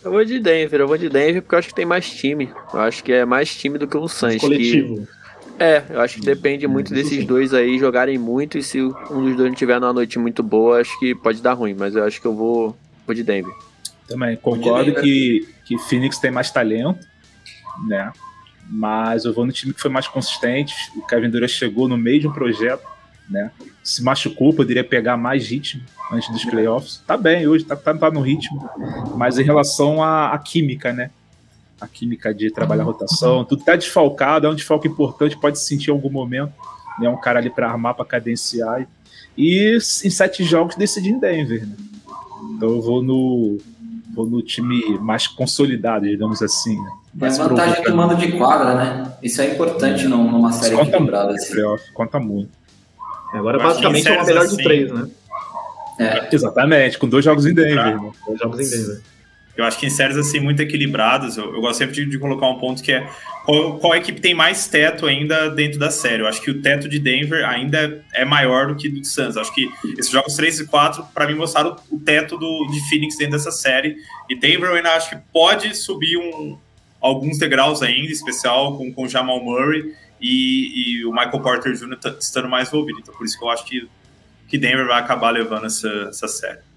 Eu 0.04 0.12
vou 0.12 0.26
de 0.26 0.40
Denver, 0.40 0.82
eu 0.82 0.88
vou 0.88 0.98
de 0.98 1.10
Denver 1.10 1.42
porque 1.42 1.56
eu 1.56 1.60
acho 1.60 1.68
que 1.70 1.76
tem 1.76 1.86
mais 1.86 2.10
time. 2.10 2.50
Eu 2.74 2.80
acho 2.80 3.04
que 3.04 3.14
é 3.14 3.24
mais 3.24 3.56
time 3.56 3.78
do 3.78 3.88
que 3.88 3.96
o 3.96 4.08
Suns. 4.08 4.38
coletivo. 4.38 5.06
Que... 5.06 5.22
É, 5.64 5.84
eu 5.92 6.02
acho 6.02 6.16
que 6.16 6.26
depende 6.26 6.68
muito 6.68 6.92
desses 6.92 7.24
dois 7.24 7.54
aí 7.54 7.78
jogarem 7.78 8.18
muito 8.18 8.58
e 8.58 8.64
se 8.64 8.82
um 8.82 8.90
dos 9.24 9.36
dois 9.36 9.50
não 9.50 9.54
tiver 9.54 9.80
numa 9.80 9.94
noite 9.94 10.18
muito 10.18 10.42
boa, 10.42 10.82
acho 10.82 11.00
que 11.00 11.14
pode 11.14 11.40
dar 11.40 11.54
ruim, 11.54 11.76
mas 11.78 11.96
eu 11.96 12.04
acho 12.04 12.20
que 12.20 12.26
eu 12.26 12.34
vou, 12.34 12.76
vou 13.06 13.14
de 13.14 13.22
Denver. 13.22 13.54
Também 14.12 14.36
concordo 14.36 14.94
que, 14.96 15.48
que 15.66 15.78
Phoenix 15.78 16.18
tem 16.18 16.32
mais 16.32 16.52
talento, 16.52 17.08
né? 17.88 18.12
Mas 18.70 19.26
eu 19.26 19.34
vou 19.34 19.46
no 19.46 19.52
time 19.52 19.74
que 19.74 19.82
foi 19.82 19.92
mais 19.92 20.08
consistente. 20.08 20.74
O 20.96 21.06
Kevin 21.06 21.30
Durant 21.30 21.50
chegou 21.50 21.88
no 21.88 21.98
meio 21.98 22.20
de 22.22 22.28
um 22.28 22.32
projeto, 22.32 22.86
né? 23.30 23.52
Se 23.84 24.04
machucou, 24.04 24.54
poderia 24.54 24.84
pegar 24.84 25.18
mais 25.18 25.48
ritmo 25.48 25.82
antes 26.12 26.30
dos 26.30 26.46
playoffs. 26.46 27.04
Tá 27.06 27.18
bem 27.18 27.48
hoje, 27.48 27.66
tá, 27.66 27.76
tá, 27.76 27.94
tá 27.94 28.12
no 28.12 28.22
ritmo. 28.22 28.70
Mas 29.16 29.38
em 29.38 29.44
relação 29.44 30.04
à, 30.04 30.34
à 30.34 30.38
química, 30.38 30.94
né? 30.94 31.10
A 31.80 31.88
química 31.88 32.34
de 32.34 32.52
trabalhar 32.52 32.84
a 32.84 32.86
rotação, 32.86 33.44
tudo 33.44 33.64
tá 33.64 33.76
desfalcado, 33.76 34.46
é 34.46 34.50
um 34.50 34.56
desfalque 34.56 34.88
importante, 34.88 35.36
pode 35.36 35.58
se 35.58 35.66
sentir 35.66 35.90
em 35.90 35.94
algum 35.94 36.12
momento. 36.12 36.54
Né? 37.00 37.10
Um 37.10 37.20
cara 37.20 37.40
ali 37.40 37.50
para 37.50 37.68
armar, 37.68 37.96
para 37.96 38.06
cadenciar. 38.06 38.88
E 39.36 39.78
em 39.78 40.10
sete 40.10 40.44
jogos 40.44 40.76
decidi 40.76 41.10
em 41.10 41.20
Denver, 41.20 41.66
né? 41.66 41.76
Então 42.56 42.70
eu 42.70 42.82
vou 42.82 43.02
no, 43.02 43.58
vou 44.14 44.26
no 44.26 44.42
time 44.42 44.98
mais 45.00 45.28
consolidado, 45.28 46.06
digamos 46.06 46.42
assim. 46.42 46.76
Né? 46.80 46.92
É 47.22 47.28
a 47.28 47.48
vantagem 47.48 47.84
do 47.84 47.96
mando 47.96 48.16
de 48.16 48.32
quadra, 48.34 48.76
né? 48.76 49.14
Isso 49.22 49.42
é 49.42 49.54
importante 49.54 50.08
numa 50.08 50.52
série 50.52 50.76
conta 50.76 50.90
equilibrada. 50.90 51.30
Muito, 51.30 51.42
assim. 51.42 51.94
Conta 51.94 52.20
muito. 52.20 52.50
Agora, 53.34 53.58
basicamente, 53.58 54.08
é 54.08 54.12
uma 54.12 54.26
melhor 54.26 54.46
assim, 54.46 54.58
de 54.58 54.64
três, 54.64 54.92
né? 54.92 55.08
É. 56.00 56.30
Exatamente, 56.34 56.98
com 56.98 57.08
dois 57.08 57.24
jogos 57.24 57.46
em 57.46 57.54
Denver. 57.54 58.02
Né? 58.02 58.12
Dois 58.26 58.40
jogos 58.40 58.60
em 58.60 58.70
Denver. 58.70 59.02
Eu 59.62 59.68
acho 59.68 59.80
que 59.80 59.86
em 59.86 59.90
séries 59.90 60.18
assim 60.18 60.40
muito 60.40 60.60
equilibradas, 60.60 61.38
eu, 61.38 61.54
eu 61.54 61.62
gosto 61.62 61.78
sempre 61.78 61.96
de, 61.96 62.06
de, 62.06 62.20
colocar 62.20 62.48
um 62.48 62.58
ponto 62.60 62.82
que 62.82 62.92
é 62.92 63.08
qual, 63.46 63.78
qual, 63.78 63.96
equipe 63.96 64.20
tem 64.20 64.34
mais 64.34 64.68
teto 64.68 65.06
ainda 65.06 65.50
dentro 65.50 65.80
da 65.80 65.92
série. 65.92 66.24
Eu 66.24 66.28
acho 66.28 66.42
que 66.42 66.50
o 66.50 66.62
teto 66.62 66.90
de 66.90 67.00
Denver 67.00 67.48
ainda 67.48 68.04
é 68.14 68.26
maior 68.26 68.68
do 68.68 68.76
que 68.76 68.90
do 68.90 69.06
Suns. 69.06 69.36
Eu 69.36 69.42
acho 69.42 69.54
que 69.54 69.70
esses 69.98 70.12
jogos 70.12 70.36
3 70.36 70.62
e 70.62 70.68
4, 70.68 71.06
para 71.14 71.28
mim, 71.28 71.36
mostraram 71.36 71.76
o 71.90 72.00
teto 72.00 72.38
do, 72.38 72.68
de 72.72 72.90
Phoenix 72.90 73.18
dentro 73.18 73.34
dessa 73.34 73.52
série. 73.52 73.96
E 74.30 74.36
Denver 74.36 74.70
eu 74.70 74.76
ainda 74.76 74.96
acho 74.96 75.10
que 75.12 75.18
pode 75.32 75.76
subir 75.76 76.18
um, 76.18 76.58
alguns 77.00 77.38
degraus 77.38 77.82
ainda, 77.82 78.12
especial 78.12 78.78
com, 78.78 78.92
com 78.92 79.08
Jamal 79.08 79.44
Murray 79.44 79.94
e, 80.20 81.00
e 81.00 81.06
o 81.06 81.12
Michael 81.12 81.40
Porter 81.40 81.74
Jr. 81.74 81.98
estando 82.20 82.50
mais 82.50 82.68
envolvido. 82.68 83.00
Então 83.00 83.14
por 83.14 83.26
isso 83.26 83.38
que 83.38 83.46
eu 83.46 83.50
acho 83.50 83.66
que, 83.66 83.88
que 84.48 84.58
Denver 84.58 84.88
vai 84.88 85.00
acabar 85.00 85.32
levando 85.32 85.66
essa, 85.68 86.08
essa 86.10 86.28
série. 86.28 86.71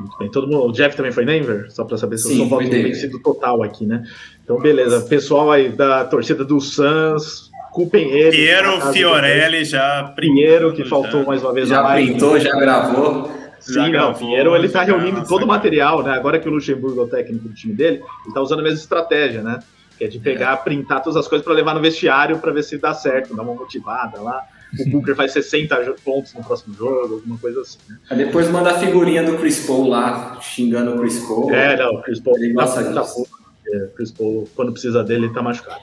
Muito 0.00 0.18
bem. 0.18 0.30
Todo 0.30 0.46
mundo, 0.46 0.66
o 0.66 0.72
Jeff 0.72 0.96
também 0.96 1.12
foi 1.12 1.26
Denver? 1.26 1.70
Só 1.70 1.84
para 1.84 1.98
saber 1.98 2.16
se 2.16 2.28
Sim, 2.28 2.32
eu 2.32 2.36
sou 2.38 2.48
voto 2.48 2.64
convencido 2.64 3.18
total 3.20 3.62
aqui, 3.62 3.84
né? 3.84 4.02
Então, 4.42 4.58
beleza. 4.58 5.02
Pessoal 5.02 5.52
aí 5.52 5.68
da 5.68 6.04
torcida 6.04 6.42
do 6.42 6.58
Suns, 6.58 7.50
culpem 7.70 8.10
ele. 8.10 8.30
Piero 8.30 8.80
Fiorelli 8.92 9.64
já. 9.64 10.12
Pinheiro, 10.16 10.72
que 10.72 10.84
faltou 10.84 11.20
já. 11.20 11.26
mais 11.26 11.42
uma 11.42 11.52
vez. 11.52 11.68
Já 11.68 11.84
printou, 11.92 12.40
já 12.40 12.58
gravou. 12.58 13.30
Sim, 13.60 13.74
já 13.74 13.82
não, 13.82 13.90
gravou, 13.90 14.14
Pinheiro 14.14 14.56
ele 14.56 14.70
tá 14.70 14.82
reunindo 14.82 15.22
todo 15.26 15.42
o 15.42 15.46
material, 15.46 16.02
né? 16.02 16.12
Agora 16.12 16.38
que 16.38 16.48
o 16.48 16.52
Luxemburgo 16.52 17.02
é 17.02 17.04
o 17.04 17.08
técnico 17.08 17.46
do 17.46 17.54
time 17.54 17.74
dele, 17.74 18.02
ele 18.24 18.34
tá 18.34 18.40
usando 18.40 18.60
a 18.60 18.62
mesma 18.62 18.78
estratégia, 18.78 19.42
né? 19.42 19.58
Que 19.98 20.04
é 20.04 20.08
de 20.08 20.18
pegar, 20.18 20.54
é. 20.54 20.56
printar 20.56 21.02
todas 21.02 21.18
as 21.18 21.28
coisas 21.28 21.44
para 21.44 21.52
levar 21.52 21.74
no 21.74 21.80
vestiário 21.82 22.38
para 22.38 22.52
ver 22.52 22.62
se 22.62 22.78
dá 22.78 22.94
certo, 22.94 23.36
dar 23.36 23.42
uma 23.42 23.54
motivada 23.54 24.18
lá 24.18 24.42
o 24.78 24.90
Booker 24.90 25.14
faz 25.14 25.32
60 25.32 25.76
pontos 26.04 26.34
no 26.34 26.44
próximo 26.44 26.74
jogo, 26.74 27.14
alguma 27.14 27.38
coisa 27.38 27.60
assim. 27.60 27.78
Né? 27.88 28.16
Depois 28.16 28.48
manda 28.50 28.70
a 28.70 28.78
figurinha 28.78 29.22
do 29.22 29.36
Chris 29.38 29.66
Paul 29.66 29.88
lá, 29.88 30.38
xingando 30.40 30.94
o 30.94 31.00
Chris 31.00 31.18
Paul. 31.20 31.52
É, 31.52 31.76
não, 31.76 31.94
o 31.94 32.02
Chris 32.02 32.20
Paul 32.20 32.36
ele 32.36 32.52
gosta 32.52 32.84
tá, 32.84 33.00
disso. 33.00 33.24
Tá, 33.24 33.86
Chris 33.96 34.10
Paul, 34.10 34.48
quando 34.54 34.72
precisa 34.72 35.02
dele, 35.04 35.26
ele 35.26 35.34
tá 35.34 35.42
machucado. 35.42 35.80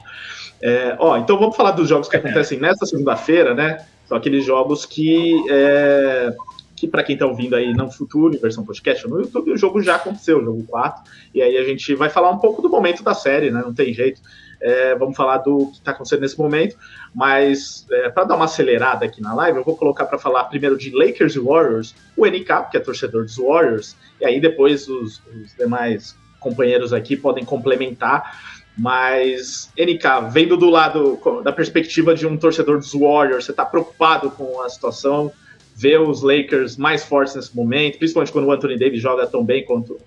É, 0.60 0.96
ó, 0.98 1.16
então 1.16 1.38
vamos 1.38 1.56
falar 1.56 1.72
dos 1.72 1.88
jogos 1.88 2.08
que 2.08 2.16
acontecem 2.16 2.58
nesta 2.58 2.86
segunda-feira, 2.86 3.54
né? 3.54 3.84
São 4.06 4.16
aqueles 4.16 4.44
jogos 4.44 4.86
que 4.86 5.34
é, 5.50 6.34
que 6.78 6.86
para 6.86 7.02
quem 7.02 7.14
está 7.14 7.26
ouvindo 7.26 7.56
aí 7.56 7.74
no 7.74 7.90
futuro, 7.90 8.34
em 8.34 8.38
versão 8.38 8.64
podcast 8.64 9.06
no 9.08 9.20
YouTube, 9.20 9.52
o 9.52 9.56
jogo 9.56 9.82
já 9.82 9.96
aconteceu, 9.96 10.38
o 10.38 10.44
jogo 10.44 10.64
4, 10.64 11.02
e 11.34 11.42
aí 11.42 11.56
a 11.56 11.64
gente 11.64 11.94
vai 11.94 12.08
falar 12.08 12.30
um 12.30 12.38
pouco 12.38 12.62
do 12.62 12.68
momento 12.68 13.02
da 13.02 13.14
série, 13.14 13.50
né? 13.50 13.60
Não 13.60 13.74
tem 13.74 13.92
jeito. 13.92 14.20
É, 14.60 14.94
vamos 14.96 15.16
falar 15.16 15.38
do 15.38 15.66
que 15.66 15.78
está 15.78 15.92
acontecendo 15.92 16.20
nesse 16.20 16.38
momento, 16.38 16.76
mas 17.14 17.86
é, 17.90 18.08
para 18.08 18.24
dar 18.24 18.36
uma 18.36 18.46
acelerada 18.46 19.04
aqui 19.04 19.22
na 19.22 19.32
live, 19.34 19.58
eu 19.58 19.64
vou 19.64 19.76
colocar 19.76 20.04
para 20.06 20.18
falar 20.18 20.44
primeiro 20.44 20.76
de 20.76 20.90
Lakers 20.90 21.36
e 21.36 21.38
Warriors, 21.38 21.94
o 22.16 22.26
NK, 22.26 22.70
que 22.70 22.76
é 22.76 22.80
torcedor 22.80 23.24
dos 23.24 23.36
Warriors, 23.36 23.96
e 24.20 24.26
aí 24.26 24.40
depois 24.40 24.88
os, 24.88 25.22
os 25.26 25.54
demais 25.56 26.16
companheiros 26.40 26.92
aqui 26.92 27.16
podem 27.16 27.44
complementar. 27.44 28.58
Mas, 28.76 29.72
NK, 29.76 30.30
vendo 30.30 30.56
do 30.56 30.70
lado, 30.70 31.18
da 31.42 31.50
perspectiva 31.50 32.14
de 32.14 32.24
um 32.26 32.36
torcedor 32.36 32.78
dos 32.78 32.92
Warriors, 32.92 33.44
você 33.44 33.50
está 33.50 33.64
preocupado 33.64 34.30
com 34.30 34.62
a 34.62 34.68
situação? 34.68 35.32
Vê 35.74 35.98
os 35.98 36.22
Lakers 36.22 36.76
mais 36.76 37.04
fortes 37.04 37.34
nesse 37.34 37.56
momento, 37.56 37.98
principalmente 37.98 38.30
quando 38.30 38.46
o 38.46 38.52
Anthony 38.52 38.78
Davis 38.78 39.02
joga 39.02 39.26
tão 39.26 39.44
bem 39.44 39.64
quanto 39.64 39.98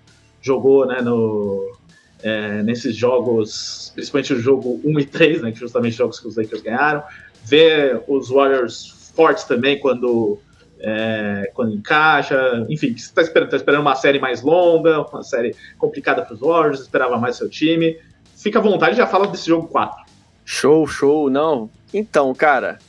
jogou 0.42 0.86
né, 0.86 1.02
no, 1.02 1.70
é, 2.24 2.62
nesses 2.64 2.96
jogos, 2.96 3.92
principalmente 3.94 4.34
o 4.34 4.40
jogo 4.40 4.80
1 4.84 5.00
e 5.00 5.06
3, 5.06 5.42
né, 5.42 5.52
que 5.52 5.60
justamente 5.60 5.96
jogos 5.96 6.20
que 6.20 6.28
os 6.28 6.36
Lakers 6.36 6.62
ganharam. 6.62 7.04
Ver 7.44 8.02
os 8.08 8.30
Warriors 8.30 9.12
fortes 9.16 9.44
também 9.44 9.80
quando, 9.80 10.40
é, 10.80 11.52
quando 11.54 11.74
encaixa. 11.74 12.66
Enfim, 12.70 12.90
você 12.90 13.06
está 13.06 13.22
esperando, 13.22 13.50
tá 13.50 13.58
esperando 13.58 13.82
uma 13.82 13.96
série 13.96 14.20
mais 14.20 14.42
longa, 14.42 15.02
uma 15.02 15.24
série 15.24 15.56
complicada 15.78 16.22
para 16.22 16.34
os 16.34 16.40
Warriors, 16.40 16.82
esperava 16.82 17.18
mais 17.18 17.36
seu 17.36 17.50
time. 17.50 17.98
Fica 18.36 18.60
à 18.60 18.62
vontade, 18.62 18.98
já 18.98 19.08
fala 19.08 19.28
desse 19.28 19.48
jogo 19.48 19.68
4. 19.68 20.06
Show, 20.46 20.86
show, 20.88 21.30
não. 21.30 21.70
Então, 21.94 22.34
cara, 22.34 22.80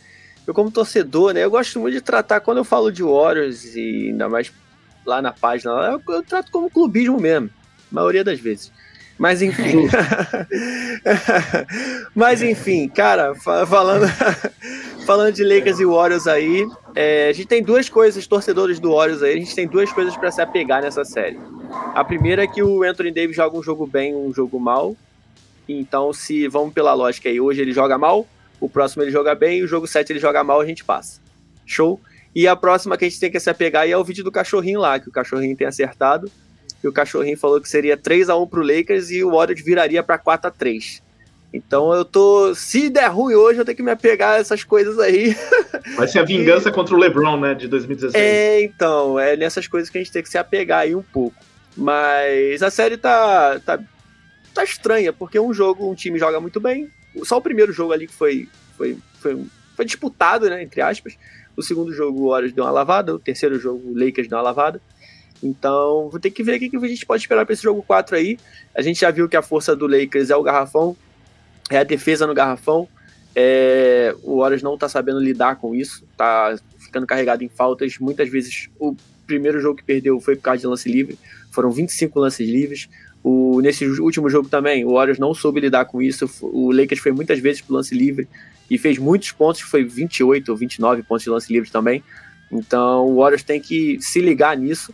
eu 0.47 0.55
como 0.55 0.71
torcedor, 0.71 1.33
né, 1.33 1.45
eu 1.45 1.51
gosto 1.51 1.79
muito 1.79 1.95
de 1.95 2.01
tratar, 2.01 2.41
quando 2.41 2.59
eu 2.59 2.65
falo 2.65 2.91
de 2.91 3.03
Warriors, 3.03 3.75
e 3.75 4.09
ainda 4.09 4.29
mais 4.29 4.53
lá 5.05 5.21
na 5.21 5.33
página, 5.33 5.71
eu, 5.71 6.15
eu 6.15 6.23
trato 6.23 6.51
como 6.51 6.71
clubismo 6.71 7.19
mesmo, 7.21 7.51
maioria 7.91 8.25
das 8.25 8.41
vezes. 8.41 8.73
Mas 9.23 9.41
enfim. 9.41 9.89
Mas 12.13 12.43
enfim, 12.43 12.89
cara, 12.89 13.37
falando, 13.37 14.05
falando 15.07 15.33
de 15.33 15.45
Lakers 15.45 15.79
e 15.79 15.87
Warriors 15.87 16.27
aí, 16.27 16.67
é, 16.93 17.29
a 17.29 17.33
gente 17.33 17.47
tem 17.47 17.63
duas 17.63 17.89
coisas, 17.89 18.27
torcedores 18.27 18.81
do 18.81 18.93
Warriors 18.93 19.23
aí, 19.23 19.35
a 19.35 19.39
gente 19.39 19.55
tem 19.55 19.69
duas 19.69 19.93
coisas 19.93 20.17
para 20.17 20.29
se 20.33 20.43
apegar 20.43 20.83
nessa 20.83 21.05
série. 21.05 21.39
A 21.95 22.03
primeira 22.03 22.43
é 22.43 22.49
que 22.49 22.65
o 22.65 22.83
Anthony 22.83 23.13
Davis 23.13 23.37
joga 23.37 23.57
um 23.57 23.63
jogo 23.63 23.87
bem, 23.87 24.13
um 24.13 24.35
jogo 24.35 24.59
mal. 24.59 24.97
Então, 25.69 26.13
se 26.13 26.49
vamos 26.49 26.75
pela 26.75 26.93
lógica 26.93 27.29
aí, 27.29 27.41
hoje 27.41 27.61
ele 27.61 27.73
joga 27.73 27.97
mal, 27.97 28.27
o 28.59 28.69
próximo 28.69 29.05
ele 29.05 29.13
joga 29.13 29.37
bem, 29.37 29.63
o 29.63 29.69
jogo 29.69 29.87
7 29.87 30.11
ele 30.11 30.19
joga 30.19 30.43
mal, 30.43 30.61
a 30.61 30.67
gente 30.67 30.83
passa. 30.83 31.21
Show? 31.65 32.01
E 32.35 32.49
a 32.49 32.57
próxima 32.57 32.97
que 32.97 33.05
a 33.05 33.09
gente 33.09 33.21
tem 33.21 33.31
que 33.31 33.39
se 33.39 33.49
apegar 33.49 33.89
é 33.89 33.97
o 33.97 34.03
vídeo 34.03 34.25
do 34.25 34.33
cachorrinho 34.33 34.81
lá, 34.81 34.99
que 34.99 35.09
o 35.09 35.13
cachorrinho 35.13 35.57
tem 35.57 35.69
acertado 35.69 36.29
e 36.83 36.89
o 36.89 36.93
cachorrinho 36.93 37.39
falou 37.39 37.61
que 37.61 37.69
seria 37.69 37.97
3 37.97 38.29
a 38.29 38.37
1 38.37 38.47
pro 38.47 38.63
Lakers 38.63 39.11
e 39.11 39.23
o 39.23 39.31
Warriors 39.31 39.65
viraria 39.65 40.03
para 40.03 40.19
4 40.19 40.49
a 40.49 40.51
3 40.51 41.03
Então 41.53 41.93
eu 41.93 42.05
tô. 42.05 42.55
Se 42.55 42.91
der 42.91 43.09
ruim 43.09 43.35
hoje, 43.35 43.61
eu 43.61 43.65
tenho 43.65 43.77
que 43.77 43.83
me 43.83 43.91
apegar 43.91 44.35
a 44.35 44.39
essas 44.39 44.65
coisas 44.65 44.99
aí. 44.99 45.37
Vai 45.97 46.09
ser 46.09 46.19
a 46.19 46.25
vingança 46.25 46.71
e... 46.71 46.73
contra 46.73 46.95
o 46.95 46.99
LeBron, 46.99 47.39
né? 47.39 47.55
De 47.55 47.69
2016. 47.69 48.15
É, 48.15 48.63
então, 48.63 49.19
é 49.19 49.37
nessas 49.37 49.67
coisas 49.69 49.89
que 49.89 49.99
a 49.99 50.01
gente 50.01 50.13
tem 50.13 50.23
que 50.23 50.29
se 50.29 50.39
apegar 50.39 50.81
aí 50.81 50.95
um 50.95 51.03
pouco. 51.03 51.37
Mas 51.77 52.63
a 52.63 52.71
série 52.71 52.97
tá, 52.97 53.61
tá, 53.65 53.79
tá 54.53 54.65
estranha, 54.65 55.13
porque 55.13 55.39
um 55.41 55.55
jogo, 55.55 55.91
um 55.91 55.95
time 55.95 56.19
joga 56.19 56.41
muito 56.41 56.61
bem. 56.61 56.91
Só 57.25 57.39
o 57.39 57.43
primeiro 57.43 57.73
jogo 57.73 57.93
ali 57.93 58.07
que 58.07 58.15
foi, 58.15 58.49
foi, 58.77 58.99
foi, 59.21 59.45
foi 59.77 59.85
disputado, 59.85 60.49
né? 60.51 60.63
Entre 60.63 60.81
aspas. 60.81 61.17
O 61.57 61.63
segundo 61.63 61.93
jogo 61.93 62.23
o 62.23 62.31
Warriors 62.31 62.55
deu 62.55 62.65
uma 62.65 62.71
lavada, 62.71 63.15
o 63.15 63.19
terceiro 63.19 63.59
jogo 63.59 63.91
o 63.91 63.99
Lakers 63.99 64.29
deu 64.29 64.39
uma 64.39 64.45
lavada. 64.45 64.81
Então, 65.43 66.09
vou 66.09 66.21
ter 66.21 66.31
que 66.31 66.43
ver 66.43 66.57
o 66.57 66.59
que 66.59 66.77
a 66.77 66.89
gente 66.89 67.05
pode 67.05 67.23
esperar 67.23 67.45
para 67.45 67.53
esse 67.53 67.63
jogo 67.63 67.83
4 67.83 68.17
aí. 68.17 68.39
A 68.75 68.81
gente 68.81 69.01
já 69.01 69.11
viu 69.11 69.29
que 69.29 69.37
a 69.37 69.43
força 69.43 69.75
do 69.75 69.87
Lakers 69.87 70.31
é 70.31 70.37
o 70.37 70.43
garrafão, 70.43 70.97
é 71.69 71.79
a 71.79 71.85
defesa 71.85 72.27
no 72.27 72.35
garrafão. 72.35 72.89
É, 73.35 74.15
o 74.23 74.39
Warriors 74.39 74.63
não 74.63 74.75
está 74.75 74.89
sabendo 74.89 75.19
lidar 75.19 75.57
com 75.57 75.75
isso, 75.75 76.05
tá 76.17 76.55
ficando 76.79 77.07
carregado 77.07 77.43
em 77.43 77.49
faltas. 77.49 77.99
Muitas 77.99 78.29
vezes 78.29 78.69
o 78.79 78.95
primeiro 79.27 79.61
jogo 79.61 79.77
que 79.77 79.85
perdeu 79.85 80.21
foi 80.21 80.37
por 80.37 80.43
causa 80.43 80.61
de 80.61 80.67
lance 80.67 80.89
livre, 80.89 81.19
foram 81.51 81.71
25 81.71 82.19
lances 82.21 82.49
livres. 82.49 82.89
O, 83.25 83.61
nesse 83.61 83.87
último 83.87 84.29
jogo 84.29 84.49
também, 84.49 84.85
o 84.85 84.95
Warriors 84.95 85.19
não 85.19 85.33
soube 85.33 85.61
lidar 85.61 85.87
com 85.87 86.03
isso. 86.03 86.29
O 86.43 86.73
Lakers 86.73 87.01
foi 87.01 87.13
muitas 87.13 87.39
vezes 87.39 87.61
pro 87.63 87.75
lance 87.75 87.95
livre 87.95 88.29
e 88.71 88.77
fez 88.77 88.99
muitos 88.99 89.33
pontos, 89.33 89.61
foi 89.61 89.85
28 89.85 90.51
ou 90.51 90.57
29 90.57 91.03
pontos 91.03 91.25
de 91.25 91.31
lance 91.31 91.53
livre 91.53 91.71
também. 91.71 92.03
Então 92.51 93.07
o 93.07 93.17
Warriors 93.17 93.43
tem 93.43 93.61
que 93.61 93.99
se 94.01 94.21
ligar 94.21 94.57
nisso 94.57 94.93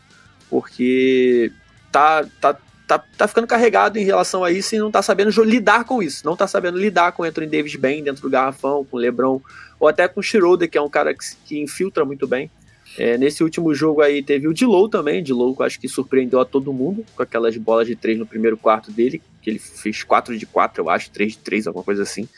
porque 0.49 1.53
tá, 1.91 2.25
tá, 2.41 2.57
tá, 2.87 2.99
tá 2.99 3.29
ficando 3.29 3.47
carregado 3.47 3.99
em 3.99 4.05
relação 4.05 4.43
a 4.45 4.51
isso 4.51 4.75
e 4.75 4.79
não 4.79 4.91
tá 4.91 5.03
sabendo 5.03 5.31
lidar 5.45 5.85
com 5.85 6.03
isso. 6.03 6.25
Não 6.25 6.37
tá 6.37 6.47
sabendo 6.47 6.79
lidar 6.79 7.13
com 7.13 7.23
Anthony 7.23 7.47
Davis 7.47 7.77
bem 7.77 8.03
dentro 8.03 8.23
do 8.23 8.31
garrafão, 8.31 8.85
com 8.85 8.97
o 8.97 9.01
LeBron, 9.01 9.41
ou 9.79 9.89
até 9.89 10.09
com 10.09 10.21
o 10.21 10.23
Schroeder, 10.23 10.69
que 10.69 10.79
é 10.79 10.83
um 10.83 10.89
cara 10.89 11.15
que, 11.15 11.25
que 11.45 11.61
infiltra 11.61 12.05
muito 12.05 12.27
bem. 12.27 12.51
É, 12.97 13.19
nesse 13.19 13.45
último 13.45 13.75
jogo 13.75 14.01
aí 14.01 14.23
teve 14.23 14.49
o 14.49 14.55
Dilow 14.55 14.89
também, 14.89 15.23
Dilow 15.23 15.55
acho 15.61 15.79
que 15.79 15.89
surpreendeu 15.89 16.41
a 16.41 16.45
todo 16.45 16.73
mundo 16.73 17.05
com 17.15 17.23
aquelas 17.23 17.57
bolas 17.57 17.87
de 17.87 17.95
três 17.95 18.19
no 18.19 18.27
primeiro 18.27 18.57
quarto 18.57 18.91
dele, 18.91 19.21
que 19.43 19.51
ele 19.51 19.59
fez 19.59 20.03
4 20.03 20.37
de 20.37 20.47
4, 20.47 20.83
eu 20.83 20.91
acho, 20.91 21.11
3 21.11 21.33
de 21.33 21.39
3, 21.39 21.67
alguma 21.67 21.85
coisa 21.85 22.03
assim. 22.03 22.29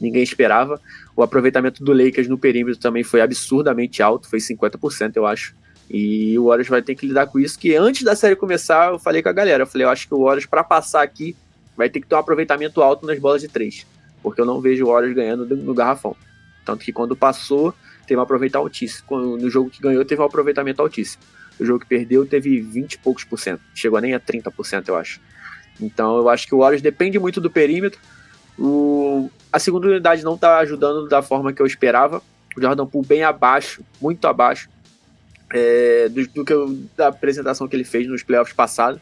Ninguém 0.00 0.22
esperava. 0.22 0.80
O 1.14 1.22
aproveitamento 1.22 1.82
do 1.82 1.92
Lakers 1.92 2.28
no 2.28 2.38
perímetro 2.38 2.80
também 2.80 3.02
foi 3.02 3.20
absurdamente 3.20 4.02
alto, 4.02 4.28
foi 4.28 4.38
50%, 4.38 5.16
eu 5.16 5.26
acho. 5.26 5.54
E 5.88 6.38
o 6.38 6.46
Warriors 6.46 6.68
vai 6.68 6.82
ter 6.82 6.94
que 6.94 7.06
lidar 7.06 7.26
com 7.26 7.38
isso, 7.38 7.58
que 7.58 7.74
antes 7.76 8.02
da 8.02 8.16
série 8.16 8.34
começar, 8.34 8.90
eu 8.90 8.98
falei 8.98 9.22
com 9.22 9.28
a 9.28 9.32
galera, 9.32 9.62
eu 9.62 9.66
falei, 9.66 9.86
eu 9.86 9.90
acho 9.90 10.08
que 10.08 10.14
o 10.14 10.24
Warriors, 10.24 10.46
para 10.46 10.64
passar 10.64 11.02
aqui, 11.02 11.36
vai 11.76 11.88
ter 11.88 12.00
que 12.00 12.06
ter 12.06 12.14
um 12.14 12.18
aproveitamento 12.18 12.82
alto 12.82 13.06
nas 13.06 13.18
bolas 13.18 13.40
de 13.40 13.48
três, 13.48 13.86
porque 14.22 14.40
eu 14.40 14.44
não 14.44 14.60
vejo 14.60 14.84
o 14.84 14.88
Warriors 14.88 15.14
ganhando 15.14 15.46
no 15.56 15.74
garrafão. 15.74 16.16
Tanto 16.64 16.84
que 16.84 16.92
quando 16.92 17.14
passou, 17.14 17.72
teve 18.06 18.18
um 18.18 18.22
aproveitamento 18.22 18.66
altíssimo. 18.66 19.36
No 19.36 19.48
jogo 19.48 19.70
que 19.70 19.80
ganhou, 19.80 20.04
teve 20.04 20.20
um 20.20 20.24
aproveitamento 20.24 20.82
altíssimo. 20.82 21.22
O 21.60 21.64
jogo 21.64 21.80
que 21.80 21.86
perdeu, 21.86 22.26
teve 22.26 22.60
20 22.60 22.94
e 22.94 22.98
poucos 22.98 23.22
por 23.22 23.38
cento. 23.38 23.62
Chegou 23.72 24.00
nem 24.00 24.14
a 24.14 24.20
30%, 24.20 24.88
eu 24.88 24.96
acho. 24.96 25.20
Então, 25.80 26.16
eu 26.16 26.28
acho 26.28 26.46
que 26.46 26.54
o 26.54 26.58
Warriors 26.58 26.82
depende 26.82 27.20
muito 27.20 27.40
do 27.40 27.48
perímetro. 27.48 28.00
O... 28.58 29.30
A 29.52 29.60
segunda 29.60 29.86
unidade 29.86 30.24
não 30.24 30.34
está 30.34 30.58
ajudando 30.58 31.08
da 31.08 31.22
forma 31.22 31.52
que 31.52 31.62
eu 31.62 31.66
esperava. 31.66 32.20
O 32.56 32.60
Jordan 32.60 32.86
Poole 32.86 33.06
bem 33.06 33.22
abaixo, 33.22 33.82
muito 34.00 34.26
abaixo 34.26 34.68
é, 35.56 36.08
do, 36.10 36.26
do, 36.28 36.44
que 36.44 36.52
eu, 36.52 36.78
da 36.94 37.08
apresentação 37.08 37.66
que 37.66 37.74
ele 37.74 37.84
fez 37.84 38.06
nos 38.06 38.22
playoffs 38.22 38.54
passados. 38.54 39.00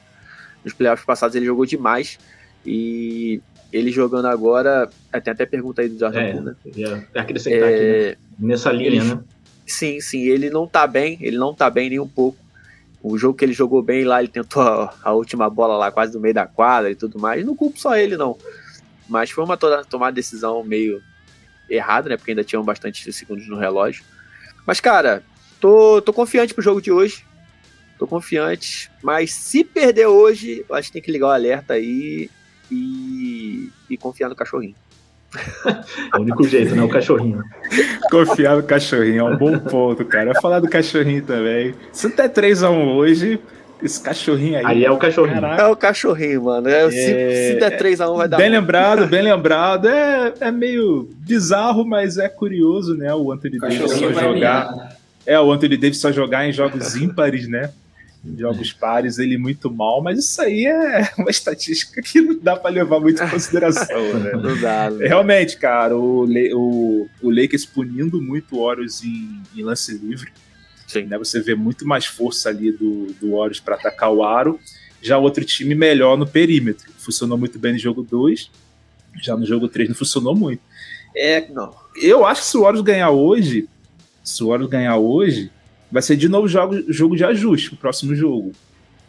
Nos 0.64 0.72
playoffs 0.72 1.04
passados 1.04 1.34
ele 1.34 1.44
jogou 1.44 1.66
demais 1.66 2.18
e 2.64 3.40
ele 3.72 3.90
jogando 3.90 4.26
agora, 4.26 4.88
tem 5.22 5.32
até 5.32 5.44
pergunta 5.44 5.82
aí 5.82 5.88
do 5.88 5.98
Jordan 5.98 6.20
é, 6.20 6.32
Poole, 6.32 6.46
né? 6.46 6.56
Ia 6.76 7.08
acrescentar 7.14 7.68
é, 7.68 8.10
aqui, 8.10 8.18
né? 8.38 8.48
nessa 8.48 8.70
linha, 8.70 8.86
ele, 8.86 9.00
né? 9.02 9.20
Sim, 9.66 10.00
sim, 10.00 10.22
ele 10.22 10.48
não 10.48 10.66
tá 10.66 10.86
bem, 10.86 11.18
ele 11.20 11.36
não 11.36 11.52
tá 11.52 11.68
bem 11.68 11.90
nem 11.90 11.98
um 11.98 12.08
pouco. 12.08 12.38
O 13.02 13.18
jogo 13.18 13.36
que 13.36 13.44
ele 13.44 13.52
jogou 13.52 13.82
bem 13.82 14.04
lá, 14.04 14.20
ele 14.20 14.28
tentou 14.28 14.62
a, 14.62 14.94
a 15.02 15.12
última 15.12 15.50
bola 15.50 15.76
lá 15.76 15.90
quase 15.90 16.14
no 16.14 16.20
meio 16.20 16.34
da 16.34 16.46
quadra 16.46 16.90
e 16.90 16.94
tudo 16.94 17.18
mais. 17.18 17.44
Não 17.44 17.56
culpo 17.56 17.78
só 17.78 17.96
ele, 17.96 18.16
não. 18.16 18.38
Mas 19.08 19.30
foi 19.30 19.44
uma 19.44 19.56
toda, 19.56 19.84
tomada 19.84 20.12
de 20.12 20.16
decisão 20.16 20.62
meio 20.62 21.02
errada, 21.68 22.08
né? 22.08 22.16
Porque 22.16 22.30
ainda 22.30 22.44
tinham 22.44 22.62
bastante 22.62 23.12
segundos 23.12 23.46
no 23.48 23.58
relógio. 23.58 24.04
Mas, 24.66 24.80
cara, 24.80 25.22
Tô, 25.64 26.02
tô 26.02 26.12
confiante 26.12 26.52
pro 26.52 26.62
jogo 26.62 26.82
de 26.82 26.92
hoje. 26.92 27.24
Tô 27.98 28.06
confiante. 28.06 28.90
Mas 29.02 29.32
se 29.32 29.64
perder 29.64 30.06
hoje, 30.08 30.62
eu 30.68 30.76
acho 30.76 30.88
que 30.88 30.92
tem 30.92 31.00
que 31.00 31.10
ligar 31.10 31.28
o 31.28 31.30
alerta 31.30 31.72
aí 31.72 32.28
e, 32.70 33.70
e 33.88 33.96
confiar 33.96 34.28
no 34.28 34.36
cachorrinho. 34.36 34.74
É 36.12 36.18
o 36.18 36.20
único 36.20 36.44
jeito, 36.44 36.76
né? 36.76 36.82
O 36.82 36.88
cachorrinho. 36.90 37.42
Confiar 38.10 38.58
no 38.58 38.62
cachorrinho 38.62 39.20
é 39.20 39.24
um 39.24 39.38
bom 39.38 39.58
ponto, 39.58 40.04
cara. 40.04 40.32
Eu 40.32 40.40
falar 40.42 40.60
do 40.60 40.68
cachorrinho 40.68 41.24
também. 41.24 41.74
Se 41.94 42.08
não 42.08 42.14
der 42.14 42.28
3x1 42.28 42.94
hoje, 42.96 43.40
esse 43.82 44.02
cachorrinho 44.02 44.58
aí. 44.58 44.66
Aí 44.66 44.84
é 44.84 44.90
o 44.90 44.98
cachorrinho. 44.98 45.40
Caraca. 45.40 45.62
É 45.62 45.66
o 45.66 45.76
cachorrinho, 45.76 46.42
mano. 46.42 46.68
É, 46.68 46.84
é... 46.84 46.90
Se, 46.90 47.52
se 47.52 47.58
der 47.58 47.80
3x1 47.80 48.16
vai 48.18 48.28
dar. 48.28 48.36
Bem 48.36 48.50
lembrado, 48.50 49.06
bem 49.08 49.22
lembrado. 49.22 49.88
É, 49.88 50.34
é 50.40 50.52
meio 50.52 51.08
bizarro, 51.20 51.86
mas 51.86 52.18
é 52.18 52.28
curioso, 52.28 52.94
né? 52.94 53.14
O 53.14 53.32
Anthony 53.32 53.58
Davis 53.58 53.98
jogar. 53.98 54.93
É, 55.26 55.38
o 55.40 55.50
Anthony 55.50 55.76
Davis 55.76 55.98
só 56.00 56.12
jogar 56.12 56.46
em 56.48 56.52
jogos 56.52 56.96
ímpares, 56.96 57.48
né? 57.48 57.72
Em 58.24 58.38
jogos 58.38 58.72
pares, 58.72 59.18
ele 59.18 59.36
muito 59.36 59.70
mal, 59.70 60.02
mas 60.02 60.18
isso 60.18 60.40
aí 60.40 60.64
é 60.64 61.10
uma 61.18 61.30
estatística 61.30 62.00
que 62.00 62.22
não 62.22 62.38
dá 62.38 62.56
para 62.56 62.70
levar 62.70 62.98
muito 62.98 63.22
em 63.22 63.28
consideração, 63.28 64.18
né? 64.18 64.32
Não 64.40 64.58
dá, 64.60 64.90
não. 64.90 64.98
Realmente, 64.98 65.58
cara, 65.58 65.94
o, 65.96 66.24
o, 66.24 67.08
o 67.20 67.30
Lakers 67.30 67.66
punindo 67.66 68.22
muito 68.22 68.56
o 68.56 68.64
Warriors 68.64 69.04
em, 69.04 69.42
em 69.54 69.62
lance 69.62 69.96
livre. 69.98 70.32
Sim. 70.86 71.04
Né? 71.04 71.18
Você 71.18 71.40
vê 71.40 71.54
muito 71.54 71.86
mais 71.86 72.06
força 72.06 72.48
ali 72.48 72.72
do, 72.72 73.06
do 73.20 73.32
Warriors 73.32 73.60
para 73.60 73.74
atacar 73.74 74.10
o 74.10 74.22
aro. 74.22 74.58
Já 75.02 75.18
outro 75.18 75.44
time 75.44 75.74
melhor 75.74 76.16
no 76.16 76.26
perímetro. 76.26 76.90
Funcionou 76.96 77.36
muito 77.36 77.58
bem 77.58 77.72
no 77.72 77.78
jogo 77.78 78.02
2. 78.02 78.50
Já 79.22 79.36
no 79.36 79.44
jogo 79.44 79.68
3 79.68 79.90
não 79.90 79.96
funcionou 79.96 80.34
muito. 80.34 80.62
É, 81.14 81.46
não. 81.50 81.74
Eu 81.96 82.24
acho 82.24 82.42
que 82.42 82.46
se 82.48 82.56
o 82.56 82.62
Warriors 82.62 82.84
ganhar 82.84 83.10
hoje, 83.10 83.68
se 84.24 84.42
o 84.42 84.48
Warriors 84.48 84.70
ganhar 84.70 84.96
hoje, 84.96 85.50
vai 85.92 86.02
ser 86.02 86.16
de 86.16 86.28
novo 86.28 86.48
jogo, 86.48 86.82
jogo 86.92 87.14
de 87.14 87.24
ajuste 87.24 87.74
o 87.74 87.76
próximo 87.76 88.14
jogo. 88.16 88.52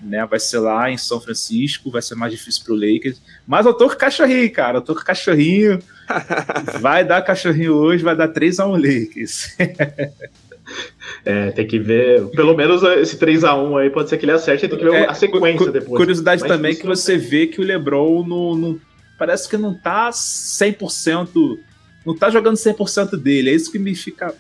Né, 0.01 0.23
vai 0.25 0.39
ser 0.39 0.59
lá 0.59 0.91
em 0.91 0.97
São 0.97 1.21
Francisco, 1.21 1.89
vai 1.89 2.01
ser 2.01 2.15
mais 2.15 2.31
difícil 2.31 2.63
pro 2.65 2.75
Lakers. 2.75 3.19
Mas 3.47 3.65
eu 3.65 3.73
tô 3.73 3.89
com 3.89 3.95
cachorrinho, 3.95 4.51
cara. 4.51 4.77
Eu 4.77 4.81
tô 4.81 4.93
com 4.93 5.01
cachorrinho. 5.01 5.79
vai 6.81 7.03
dar 7.03 7.21
cachorrinho 7.21 7.73
hoje, 7.73 8.03
vai 8.03 8.15
dar 8.15 8.27
3x1 8.27 8.71
Lakers. 8.73 9.55
É, 11.23 11.51
tem 11.51 11.65
que 11.65 11.79
ver. 11.79 12.27
Pelo 12.29 12.55
menos 12.55 12.83
esse 12.83 13.17
3x1 13.17 13.81
aí 13.81 13.89
pode 13.89 14.09
ser 14.09 14.17
que 14.17 14.25
ele 14.25 14.31
acerte, 14.31 14.67
tem 14.67 14.77
que 14.77 14.83
ver 14.83 14.93
é, 14.93 15.09
a 15.09 15.13
sequência 15.13 15.71
depois. 15.71 15.97
Curiosidade 15.97 16.41
Mais 16.41 16.51
também 16.51 16.75
que 16.75 16.85
você 16.85 17.17
vê 17.17 17.47
que 17.47 17.61
o 17.61 17.63
Lebron 17.63 18.25
não, 18.25 18.55
não, 18.55 18.79
parece 19.17 19.47
que 19.47 19.57
não 19.57 19.73
tá 19.73 20.09
100%. 20.09 21.57
Não 22.05 22.15
tá 22.15 22.29
jogando 22.29 22.55
100% 22.55 23.15
dele. 23.17 23.49
É 23.49 23.53
isso 23.53 23.71
que 23.71 23.79
me 23.79 23.95
fica. 23.95 24.33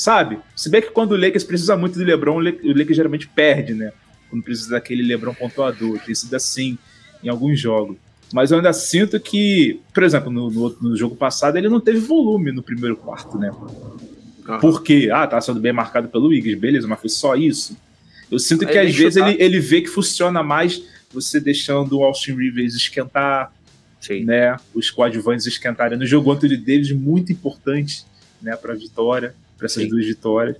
Sabe? 0.00 0.38
Se 0.56 0.70
bem 0.70 0.80
que 0.80 0.88
quando 0.88 1.12
o 1.12 1.16
Lakers 1.16 1.44
precisa 1.44 1.76
muito 1.76 1.98
do 1.98 2.02
Lebron, 2.02 2.36
o 2.36 2.40
Lakers 2.40 2.96
geralmente 2.96 3.28
perde, 3.28 3.74
né? 3.74 3.92
Quando 4.30 4.42
precisa 4.42 4.70
daquele 4.70 5.02
Lebron 5.02 5.34
pontuador. 5.34 5.98
Tem 5.98 6.14
sido 6.14 6.34
assim 6.34 6.78
em 7.22 7.28
alguns 7.28 7.60
jogos. 7.60 7.98
Mas 8.32 8.50
eu 8.50 8.56
ainda 8.56 8.72
sinto 8.72 9.20
que, 9.20 9.78
por 9.92 10.02
exemplo, 10.02 10.30
no, 10.30 10.50
no, 10.50 10.76
no 10.80 10.96
jogo 10.96 11.16
passado 11.16 11.58
ele 11.58 11.68
não 11.68 11.78
teve 11.78 11.98
volume 11.98 12.50
no 12.50 12.62
primeiro 12.62 12.96
quarto, 12.96 13.36
né? 13.36 13.50
Porque, 14.62 15.10
ah, 15.12 15.26
tá 15.26 15.38
sendo 15.38 15.60
bem 15.60 15.74
marcado 15.74 16.08
pelo 16.08 16.28
Wiggins, 16.28 16.58
beleza, 16.58 16.88
mas 16.88 16.98
foi 16.98 17.10
só 17.10 17.36
isso. 17.36 17.76
Eu 18.30 18.38
sinto 18.38 18.66
que 18.66 18.78
às 18.78 18.96
vezes 18.96 19.16
ele, 19.22 19.36
ele 19.38 19.60
vê 19.60 19.82
que 19.82 19.88
funciona 19.88 20.42
mais 20.42 20.82
você 21.12 21.38
deixando 21.38 21.98
o 21.98 22.04
Austin 22.04 22.36
Rivers 22.36 22.72
esquentar, 22.72 23.52
Sim. 24.00 24.24
né? 24.24 24.56
Os 24.72 24.90
coadjuvantes 24.90 25.44
esquentarem. 25.44 25.98
No 25.98 26.06
jogo 26.06 26.32
Anthony 26.32 26.56
Davis, 26.56 26.90
muito 26.90 27.30
importante, 27.30 28.06
né, 28.40 28.56
pra 28.56 28.72
vitória, 28.72 29.34
para 29.60 29.66
essas 29.66 29.82
Sim. 29.82 29.88
duas 29.88 30.06
vitórias. 30.06 30.56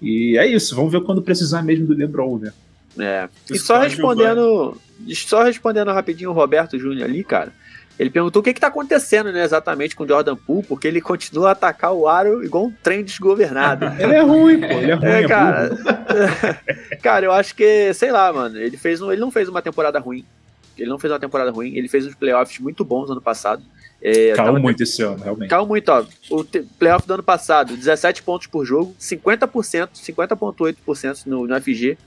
E 0.00 0.38
é 0.38 0.46
isso, 0.46 0.76
vamos 0.76 0.92
ver 0.92 1.02
quando 1.02 1.20
precisar 1.20 1.62
mesmo 1.62 1.86
do 1.86 1.94
LeBron, 1.94 2.38
né? 2.38 2.52
É. 2.98 3.28
E 3.50 3.58
só 3.58 3.78
respondendo, 3.80 4.80
só 5.14 5.42
respondendo 5.42 5.92
rapidinho 5.92 6.30
o 6.30 6.32
Roberto 6.32 6.78
Júnior 6.78 7.08
ali, 7.08 7.22
cara. 7.24 7.52
Ele 7.98 8.10
perguntou 8.10 8.40
o 8.40 8.42
que 8.44 8.50
está 8.50 8.68
acontecendo 8.68 9.32
né, 9.32 9.42
exatamente 9.42 9.96
com 9.96 10.04
o 10.04 10.08
Jordan 10.08 10.36
Poole, 10.36 10.62
porque 10.62 10.86
ele 10.86 11.00
continua 11.00 11.48
a 11.48 11.52
atacar 11.52 11.92
o 11.92 12.06
aro 12.06 12.44
igual 12.44 12.66
um 12.66 12.70
trem 12.70 13.02
desgovernado. 13.02 13.86
ele 13.98 14.14
é 14.14 14.20
ruim, 14.20 14.60
pô. 14.60 14.66
Ele 14.66 14.92
é 14.92 14.94
ruim, 14.94 15.08
é, 15.08 15.22
é 15.22 15.28
cara. 15.28 15.70
cara, 17.02 17.26
eu 17.26 17.32
acho 17.32 17.56
que, 17.56 17.92
sei 17.94 18.12
lá, 18.12 18.32
mano. 18.32 18.56
Ele, 18.56 18.76
fez 18.76 19.02
um, 19.02 19.10
ele 19.10 19.20
não 19.20 19.32
fez 19.32 19.48
uma 19.48 19.60
temporada 19.60 19.98
ruim. 19.98 20.24
Ele 20.76 20.88
não 20.88 20.98
fez 20.98 21.12
uma 21.12 21.18
temporada 21.18 21.50
ruim. 21.50 21.74
Ele 21.74 21.88
fez 21.88 22.06
uns 22.06 22.14
playoffs 22.14 22.60
muito 22.60 22.84
bons 22.84 23.10
ano 23.10 23.20
passado. 23.20 23.64
É, 24.00 24.32
Caiu 24.32 24.58
muito 24.60 24.82
esse 24.82 25.02
ano, 25.02 25.22
realmente. 25.22 25.50
Caiu 25.50 25.66
muito, 25.66 25.88
ó. 25.88 26.04
O 26.30 26.44
playoff 26.78 27.06
do 27.06 27.14
ano 27.14 27.22
passado, 27.22 27.76
17 27.76 28.22
pontos 28.22 28.46
por 28.46 28.64
jogo, 28.64 28.94
50%, 28.98 29.90
50,8% 29.94 31.26
no, 31.26 31.46
no 31.46 31.60
FG, 31.60 31.98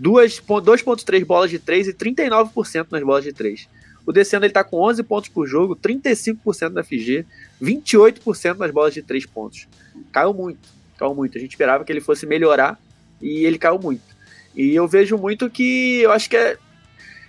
2,3 0.00 1.24
bolas 1.24 1.50
de 1.50 1.58
3 1.58 1.88
e 1.88 1.92
39% 1.92 2.86
nas 2.90 3.02
bolas 3.02 3.24
de 3.24 3.32
3. 3.32 3.68
O 4.06 4.12
Descendo 4.12 4.46
ele 4.46 4.52
tá 4.52 4.62
com 4.62 4.80
11 4.82 5.02
pontos 5.02 5.28
por 5.28 5.48
jogo, 5.48 5.74
35% 5.74 6.70
na 6.70 6.84
FG, 6.84 7.26
28% 7.60 8.56
nas 8.56 8.70
bolas 8.70 8.94
de 8.94 9.02
3 9.02 9.26
pontos. 9.26 9.66
Caiu 10.12 10.32
muito, 10.32 10.68
caiu 10.96 11.12
muito. 11.12 11.36
A 11.36 11.40
gente 11.40 11.50
esperava 11.50 11.84
que 11.84 11.92
ele 11.92 12.00
fosse 12.00 12.24
melhorar 12.24 12.78
e 13.20 13.44
ele 13.44 13.58
caiu 13.58 13.80
muito. 13.80 14.02
E 14.54 14.74
eu 14.74 14.86
vejo 14.86 15.18
muito 15.18 15.50
que 15.50 16.00
eu 16.02 16.12
acho 16.12 16.30
que 16.30 16.36
é. 16.36 16.56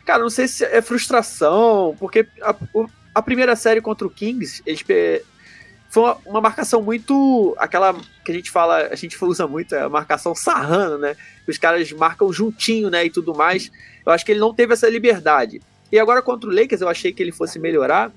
Cara, 0.06 0.22
não 0.22 0.30
sei 0.30 0.48
se 0.48 0.64
é 0.64 0.82
frustração, 0.82 1.96
porque 2.00 2.28
a, 2.42 2.56
a 3.18 3.22
primeira 3.24 3.56
série 3.56 3.82
contra 3.82 4.06
o 4.06 4.12
Kings, 4.12 4.62
eles 4.64 4.84
foi 5.90 6.04
uma, 6.04 6.18
uma, 6.24 6.42
marcação 6.42 6.84
muito. 6.84 7.56
aquela 7.58 8.00
que 8.24 8.32
a 8.32 8.36
gente 8.36 8.52
fala, 8.52 8.90
a 8.92 8.96
gente 8.96 9.18
usa 9.26 9.48
muito, 9.48 9.74
é 9.74 9.82
a 9.82 9.90
marcação 9.90 10.36
sarrana, 10.36 11.00
né? 11.00 11.16
Os 11.48 11.58
caras 11.58 11.92
marcam 11.94 12.32
juntinho, 12.32 12.92
né? 12.92 13.06
E 13.06 13.10
tudo 13.10 13.34
mais. 13.34 13.72
Eu 14.06 14.12
acho 14.12 14.24
que 14.24 14.32
ele 14.32 14.40
não 14.40 14.54
teve 14.54 14.74
essa 14.74 14.88
liberdade. 14.88 15.60
E 15.92 15.98
agora 15.98 16.22
contra 16.22 16.48
o 16.48 16.54
Lakers 16.54 16.82
eu 16.82 16.90
achei 16.90 17.12
que 17.12 17.24
ele 17.24 17.32
fosse 17.32 17.58
melhorar, 17.58 18.12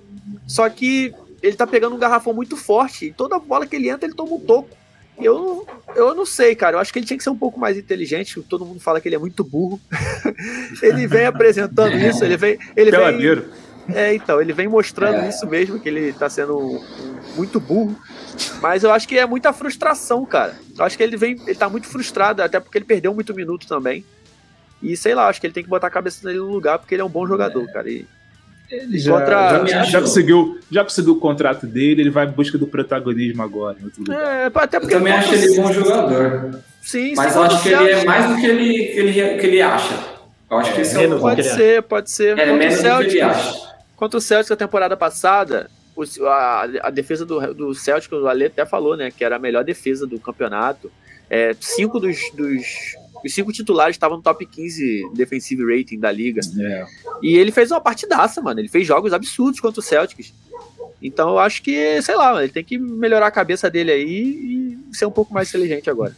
só 0.47 0.69
que 0.69 1.15
ele 1.43 1.57
tá 1.57 1.67
pegando 1.67 1.97
um 1.97 1.99
garrafão 1.99 2.35
muito 2.35 2.57
forte 2.57 3.07
e 3.07 3.13
toda 3.13 3.39
bola 3.39 3.67
que 3.67 3.77
ele 3.77 3.89
entra 3.89 4.07
ele 4.07 4.15
toma 4.15 4.35
um 4.35 4.41
toco. 4.41 4.77
Eu, 5.19 5.67
eu 5.95 6.15
não 6.15 6.27
sei, 6.27 6.55
cara. 6.55 6.77
Eu 6.77 6.81
acho 6.81 6.93
que 6.93 6.99
ele 6.99 7.07
tinha 7.07 7.17
que 7.17 7.25
ser 7.25 7.31
um 7.31 7.39
pouco 7.39 7.59
mais 7.59 7.77
inteligente. 7.79 8.41
Todo 8.43 8.67
mundo 8.67 8.81
fala 8.81 9.01
que 9.01 9.09
ele 9.09 9.17
é 9.17 9.19
muito 9.19 9.45
burro. 9.45 9.81
ele 10.83 11.07
vem 11.07 11.27
apresentando 11.27 11.97
isso, 12.01 12.25
ele 12.25 12.37
vem. 12.37 12.59
Ele 12.75 12.91
Peladeiro. 12.91 13.43
vem, 13.43 13.70
é, 13.95 14.15
então, 14.15 14.41
ele 14.41 14.53
vem 14.53 14.69
mostrando 14.69 15.21
é. 15.21 15.29
isso 15.29 15.47
mesmo, 15.47 15.79
que 15.79 15.89
ele 15.89 16.13
tá 16.13 16.29
sendo 16.29 16.59
um, 16.59 16.77
um, 16.77 17.37
muito 17.37 17.61
burro. 17.61 17.97
Mas 18.61 18.85
eu 18.85 18.93
acho 18.93 19.07
que 19.07 19.19
é 19.19 19.27
muita 19.27 19.53
frustração, 19.53 20.25
cara. 20.25 20.55
Eu 20.79 20.85
acho 20.85 20.97
que 20.97 21.03
ele 21.03 21.17
vem. 21.17 21.41
Ele 21.47 21.55
tá 21.55 21.69
muito 21.69 21.87
frustrado, 21.87 22.43
até 22.43 22.59
porque 22.61 22.79
ele 22.79 22.85
perdeu 22.85 23.15
muito 23.15 23.35
minuto 23.35 23.67
também. 23.67 24.05
E 24.83 24.97
sei 24.97 25.15
lá, 25.15 25.29
acho 25.29 25.41
que 25.41 25.47
ele 25.47 25.55
tem 25.55 25.63
que 25.63 25.69
botar 25.69 25.89
a 25.89 25.91
cabeça 25.91 26.27
dele 26.27 26.39
no 26.39 26.51
lugar, 26.51 26.79
porque 26.79 26.95
ele 26.95 27.03
é 27.03 27.05
um 27.05 27.11
bom 27.11 27.27
jogador, 27.27 27.65
é. 27.69 27.73
cara. 27.73 27.91
E 27.91 28.07
ele 28.71 28.99
já, 28.99 29.19
contra... 29.19 29.67
já, 29.67 29.83
já, 29.83 30.01
conseguiu, 30.01 30.61
já 30.71 30.85
conseguiu 30.85 31.15
o 31.15 31.21
contrato 31.21 31.67
dele, 31.67 32.03
ele 32.03 32.11
vai 32.11 32.27
em 32.27 32.31
busca 32.31 32.57
do 32.57 32.67
protagonismo 32.67 33.43
agora. 33.43 33.77
Em 33.81 33.85
outro 33.85 34.03
lugar. 34.03 34.21
É, 34.21 34.47
até 34.47 34.79
porque 34.79 34.95
eu 34.95 34.99
também 34.99 35.13
acho 35.13 35.35
ele 35.35 35.51
um 35.51 35.63
bom 35.63 35.73
jogador. 35.73 36.61
Sim, 36.81 37.15
Mas 37.17 37.35
eu 37.35 37.43
acho 37.43 37.63
que 37.63 37.69
ele 37.69 37.91
é 37.91 38.05
mais 38.05 38.29
do 38.29 38.37
que 38.37 38.47
ele, 38.47 38.73
que 38.73 38.99
ele, 38.99 39.39
que 39.39 39.47
ele 39.47 39.61
acha. 39.61 39.95
Eu 40.51 40.59
acho 40.59 40.73
que 40.73 40.79
é, 40.79 40.83
esse 40.83 41.05
é 41.05 41.07
o 41.09 41.19
Pode 41.19 41.45
ser, 41.45 41.83
pode 41.83 42.11
ser. 42.11 42.39
É 42.39 42.53
menos 42.53 42.77
do 42.77 42.83
que 42.83 42.89
ele 42.89 43.21
acha. 43.21 43.70
Contra 44.01 44.17
o 44.17 44.21
Celtics 44.21 44.49
na 44.49 44.57
temporada 44.57 44.97
passada, 44.97 45.71
a, 46.27 46.63
a, 46.85 46.91
defesa 46.91 47.27
do, 47.27 47.53
do 47.53 47.75
Celtics, 47.75 48.11
o 48.11 48.27
Ale 48.27 48.47
até 48.47 48.65
falou, 48.65 48.97
né, 48.97 49.11
que 49.11 49.23
era 49.23 49.37
a 49.37 49.39
melhor 49.39 49.63
defesa 49.63 50.07
do 50.07 50.19
campeonato. 50.19 50.91
É, 51.29 51.55
cinco 51.61 52.01
dos, 52.01 52.17
dos 52.35 52.65
os 53.23 53.35
cinco 53.35 53.53
titulares 53.53 53.97
estavam 53.97 54.17
no 54.17 54.23
top 54.23 54.47
15 54.47 55.11
defensive 55.13 55.63
rating 55.63 55.99
da 55.99 56.11
liga. 56.11 56.41
É. 56.59 56.87
E 57.23 57.37
ele 57.37 57.53
fez 57.53 57.71
uma 57.71 57.81
partidaça, 57.83 58.41
mano. 58.41 58.59
Ele 58.59 58.71
fez 58.71 58.87
jogos 58.87 59.13
absurdos 59.13 59.61
contra 59.61 59.81
o 59.81 59.83
Celtics. 59.83 60.33
Então 61.03 61.29
eu 61.29 61.39
acho 61.39 61.63
que, 61.63 62.01
sei 62.01 62.17
lá, 62.17 62.43
ele 62.43 62.51
tem 62.51 62.65
que 62.65 62.79
melhorar 62.79 63.27
a 63.27 63.31
cabeça 63.31 63.69
dele 63.69 63.93
aí 63.93 64.79
e 64.91 64.97
ser 64.97 65.05
um 65.05 65.11
pouco 65.11 65.35
mais 65.35 65.51
inteligente 65.51 65.91
agora. 65.91 66.17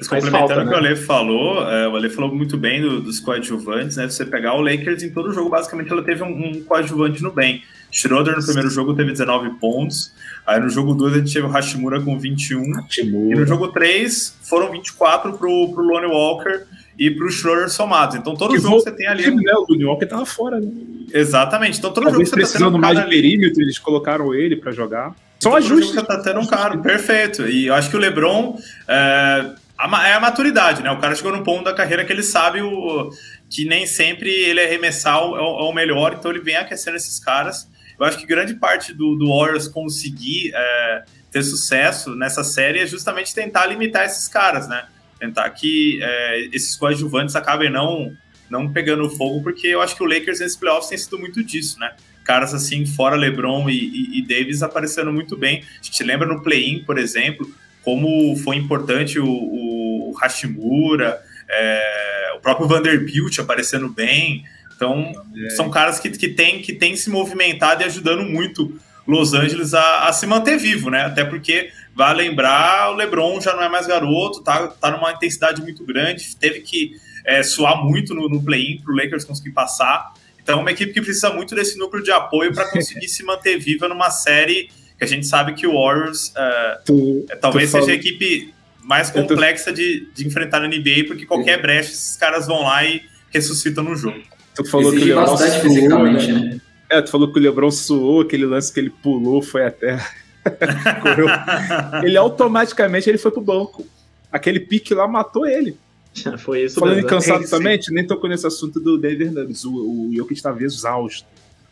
Mas 0.00 0.08
complementando 0.08 0.62
o 0.62 0.64
que 0.64 0.70
né? 0.70 0.72
o 0.72 0.76
Ale 0.76 0.96
falou, 0.96 1.70
é, 1.70 1.86
o 1.86 1.94
Ale 1.94 2.08
falou 2.08 2.34
muito 2.34 2.56
bem 2.56 2.80
do, 2.80 3.02
dos 3.02 3.20
coadjuvantes, 3.20 3.98
né? 3.98 4.08
Você 4.08 4.24
pegar 4.24 4.54
o 4.54 4.62
Lakers 4.62 5.02
em 5.02 5.10
todo 5.10 5.32
jogo, 5.32 5.50
basicamente 5.50 5.92
ela 5.92 6.02
teve 6.02 6.22
um, 6.22 6.28
um 6.28 6.64
coadjuvante 6.64 7.22
no 7.22 7.30
bem. 7.30 7.62
Schroeder 7.92 8.36
no 8.36 8.44
primeiro 8.44 8.70
jogo 8.70 8.94
teve 8.94 9.10
19 9.10 9.58
pontos. 9.58 10.12
Aí 10.46 10.58
no 10.58 10.70
jogo 10.70 10.94
2 10.94 11.12
a 11.12 11.18
gente 11.18 11.32
teve 11.32 11.46
o 11.46 11.50
Hashimura 11.50 12.00
com 12.00 12.18
21. 12.18 12.72
Hashimura. 12.72 13.36
E 13.36 13.40
no 13.40 13.46
jogo 13.46 13.68
3 13.68 14.38
foram 14.42 14.70
24 14.70 15.34
pro, 15.34 15.72
pro 15.72 15.84
Lonnie 15.84 16.08
Walker 16.08 16.62
e 16.98 17.10
pro 17.10 17.30
Schroeder 17.30 17.68
somados. 17.68 18.16
Então 18.16 18.34
todo 18.34 18.54
que 18.54 18.60
jogo 18.60 18.80
você 18.80 18.92
tem 18.92 19.06
ali. 19.06 19.30
Né? 19.34 19.52
O 19.54 19.66
Lonnie 19.68 19.84
Walker 19.84 20.06
tava 20.06 20.24
fora, 20.24 20.60
né? 20.60 20.70
Exatamente. 21.12 21.78
Então 21.78 21.92
todo 21.92 22.04
Talvez 22.04 22.30
jogo 22.30 22.40
você 22.40 22.52
tá 22.52 22.58
tendo 22.58 22.76
um 22.76 22.80
mais 22.80 22.98
de 22.98 23.06
perímetro, 23.06 23.60
eles 23.60 23.78
colocaram 23.78 24.32
ele 24.32 24.56
para 24.56 24.72
jogar. 24.72 25.14
São 25.40 25.54
ajustes. 25.56 25.94
Você 25.94 26.02
tá 26.02 26.22
tendo 26.22 26.40
um 26.40 26.46
cara, 26.46 26.78
perfeito. 26.78 27.48
E 27.48 27.66
eu 27.66 27.74
acho 27.74 27.90
que 27.90 27.96
o 27.96 28.00
LeBron. 28.00 28.56
É, 28.86 29.54
é 29.82 30.12
a 30.12 30.20
maturidade, 30.20 30.82
né? 30.82 30.90
O 30.90 30.98
cara 30.98 31.14
chegou 31.14 31.32
num 31.32 31.42
ponto 31.42 31.64
da 31.64 31.72
carreira 31.72 32.04
que 32.04 32.12
ele 32.12 32.22
sabe 32.22 32.60
o, 32.60 33.10
que 33.48 33.64
nem 33.64 33.86
sempre 33.86 34.30
ele 34.30 34.60
arremessar 34.60 35.24
o, 35.24 35.36
é 35.36 35.40
o 35.40 35.72
melhor, 35.72 36.14
então 36.18 36.30
ele 36.30 36.40
vem 36.40 36.56
aquecendo 36.56 36.96
esses 36.96 37.18
caras. 37.18 37.68
Eu 37.98 38.06
acho 38.06 38.18
que 38.18 38.26
grande 38.26 38.54
parte 38.54 38.92
do, 38.92 39.14
do 39.16 39.28
Warriors 39.28 39.68
conseguir 39.68 40.52
é, 40.54 41.04
ter 41.30 41.42
sucesso 41.42 42.14
nessa 42.14 42.44
série 42.44 42.80
é 42.80 42.86
justamente 42.86 43.34
tentar 43.34 43.66
limitar 43.66 44.04
esses 44.04 44.28
caras, 44.28 44.68
né? 44.68 44.86
Tentar 45.18 45.48
que 45.50 45.98
é, 46.02 46.48
esses 46.52 46.76
coadjuvantes 46.76 47.36
acabem 47.36 47.70
não, 47.70 48.12
não 48.48 48.72
pegando 48.72 49.08
fogo, 49.10 49.42
porque 49.42 49.66
eu 49.66 49.80
acho 49.80 49.96
que 49.96 50.02
o 50.02 50.06
Lakers 50.06 50.40
nesses 50.40 50.56
playoffs 50.56 50.88
tem 50.88 50.98
sido 50.98 51.18
muito 51.18 51.42
disso, 51.44 51.78
né? 51.78 51.92
Caras 52.24 52.54
assim, 52.54 52.86
fora 52.86 53.16
LeBron 53.16 53.68
e, 53.68 53.74
e, 53.74 54.18
e 54.18 54.22
Davis 54.22 54.62
aparecendo 54.62 55.12
muito 55.12 55.36
bem. 55.36 55.64
A 55.80 55.84
gente 55.84 56.02
lembra 56.02 56.26
no 56.26 56.42
play-in, 56.42 56.84
por 56.84 56.98
exemplo, 56.98 57.50
como 57.82 58.36
foi 58.36 58.56
importante 58.56 59.18
o, 59.18 59.26
o 59.26 60.12
Hashimura, 60.20 61.20
é, 61.48 62.32
o 62.36 62.40
próprio 62.40 62.68
Vanderbilt 62.68 63.38
aparecendo 63.38 63.88
bem. 63.88 64.44
Então, 64.74 65.12
é. 65.36 65.50
são 65.50 65.70
caras 65.70 65.98
que, 65.98 66.10
que 66.10 66.28
têm 66.28 66.62
que 66.62 66.72
tem 66.72 66.96
se 66.96 67.10
movimentado 67.10 67.82
e 67.82 67.84
ajudando 67.84 68.22
muito 68.22 68.78
Los 69.06 69.34
Angeles 69.34 69.74
a, 69.74 70.08
a, 70.08 70.12
se 70.12 70.26
manter 70.26 70.56
vivo, 70.56 70.90
né? 70.90 71.02
Até 71.02 71.24
porque, 71.24 71.70
vai 71.94 72.14
lembrar, 72.14 72.90
o 72.90 72.94
LeBron 72.94 73.40
já 73.40 73.54
não 73.54 73.62
é 73.62 73.68
mais 73.68 73.86
garoto, 73.86 74.42
tá, 74.42 74.68
tá 74.68 74.90
numa 74.90 75.12
intensidade 75.12 75.60
muito 75.60 75.84
grande, 75.84 76.36
teve 76.36 76.60
que 76.60 76.92
é, 77.24 77.42
suar 77.42 77.82
muito 77.82 78.14
no, 78.14 78.28
no 78.28 78.42
play-in 78.42 78.80
para 78.80 78.92
o 78.92 78.96
Lakers 78.96 79.24
conseguir 79.24 79.50
passar. 79.50 80.12
Então, 80.42 80.58
é 80.58 80.62
uma 80.62 80.70
equipe 80.70 80.92
que 80.92 81.00
precisa 81.00 81.32
muito 81.32 81.54
desse 81.54 81.78
núcleo 81.78 82.02
de 82.02 82.10
apoio 82.10 82.54
para 82.54 82.68
conseguir 82.70 83.08
se 83.08 83.22
manter 83.24 83.58
viva 83.58 83.88
numa 83.88 84.10
série 84.10 84.70
a 85.04 85.06
gente 85.06 85.26
sabe 85.26 85.54
que 85.54 85.66
o 85.66 85.72
Warriors 85.72 86.32
é, 86.36 86.78
tu, 86.84 87.26
talvez 87.40 87.70
seja 87.70 87.90
a 87.90 87.94
equipe 87.94 88.52
mais 88.82 89.10
complexa 89.10 89.70
tô... 89.70 89.76
de, 89.76 90.08
de 90.14 90.26
enfrentar 90.26 90.60
na 90.60 90.68
NBA, 90.68 91.04
porque 91.06 91.26
qualquer 91.26 91.60
brecha 91.60 91.90
esses 91.90 92.16
caras 92.16 92.46
vão 92.46 92.62
lá 92.62 92.84
e 92.84 93.02
ressuscitam 93.30 93.84
no 93.84 93.94
jogo. 93.94 94.20
Tu 94.54 94.64
falou 94.64 94.92
Exige 94.92 95.06
que 95.06 95.12
o 95.12 95.20
LeBron 95.20 95.36
suou, 95.36 95.60
fisicamente, 95.60 96.32
né? 96.32 96.40
né? 96.40 96.60
É, 96.90 97.02
tu 97.02 97.10
falou 97.10 97.32
que 97.32 97.38
o 97.38 97.42
LeBron 97.42 97.70
suou, 97.70 98.20
aquele 98.22 98.44
lance 98.44 98.72
que 98.72 98.80
ele 98.80 98.90
pulou, 98.90 99.40
foi 99.40 99.64
até 99.64 99.98
ele 102.02 102.16
automaticamente 102.16 103.08
ele 103.08 103.18
foi 103.18 103.30
pro 103.30 103.40
banco. 103.40 103.86
aquele 104.32 104.60
pique 104.60 104.94
lá 104.94 105.06
matou 105.06 105.46
ele. 105.46 105.76
Foi 106.38 106.64
isso 106.64 106.80
Falando 106.80 106.98
em 106.98 107.06
cansado 107.06 107.46
também, 107.48 107.78
nem 107.90 108.04
tocou 108.04 108.28
nesse 108.28 108.44
assunto 108.44 108.80
do 108.80 108.98
Denver 108.98 109.32
Nuggets. 109.32 109.64
O, 109.64 110.08
o 110.08 110.10
Jokic 110.12 110.34
estava 110.34 110.60
exausto. 110.62 111.24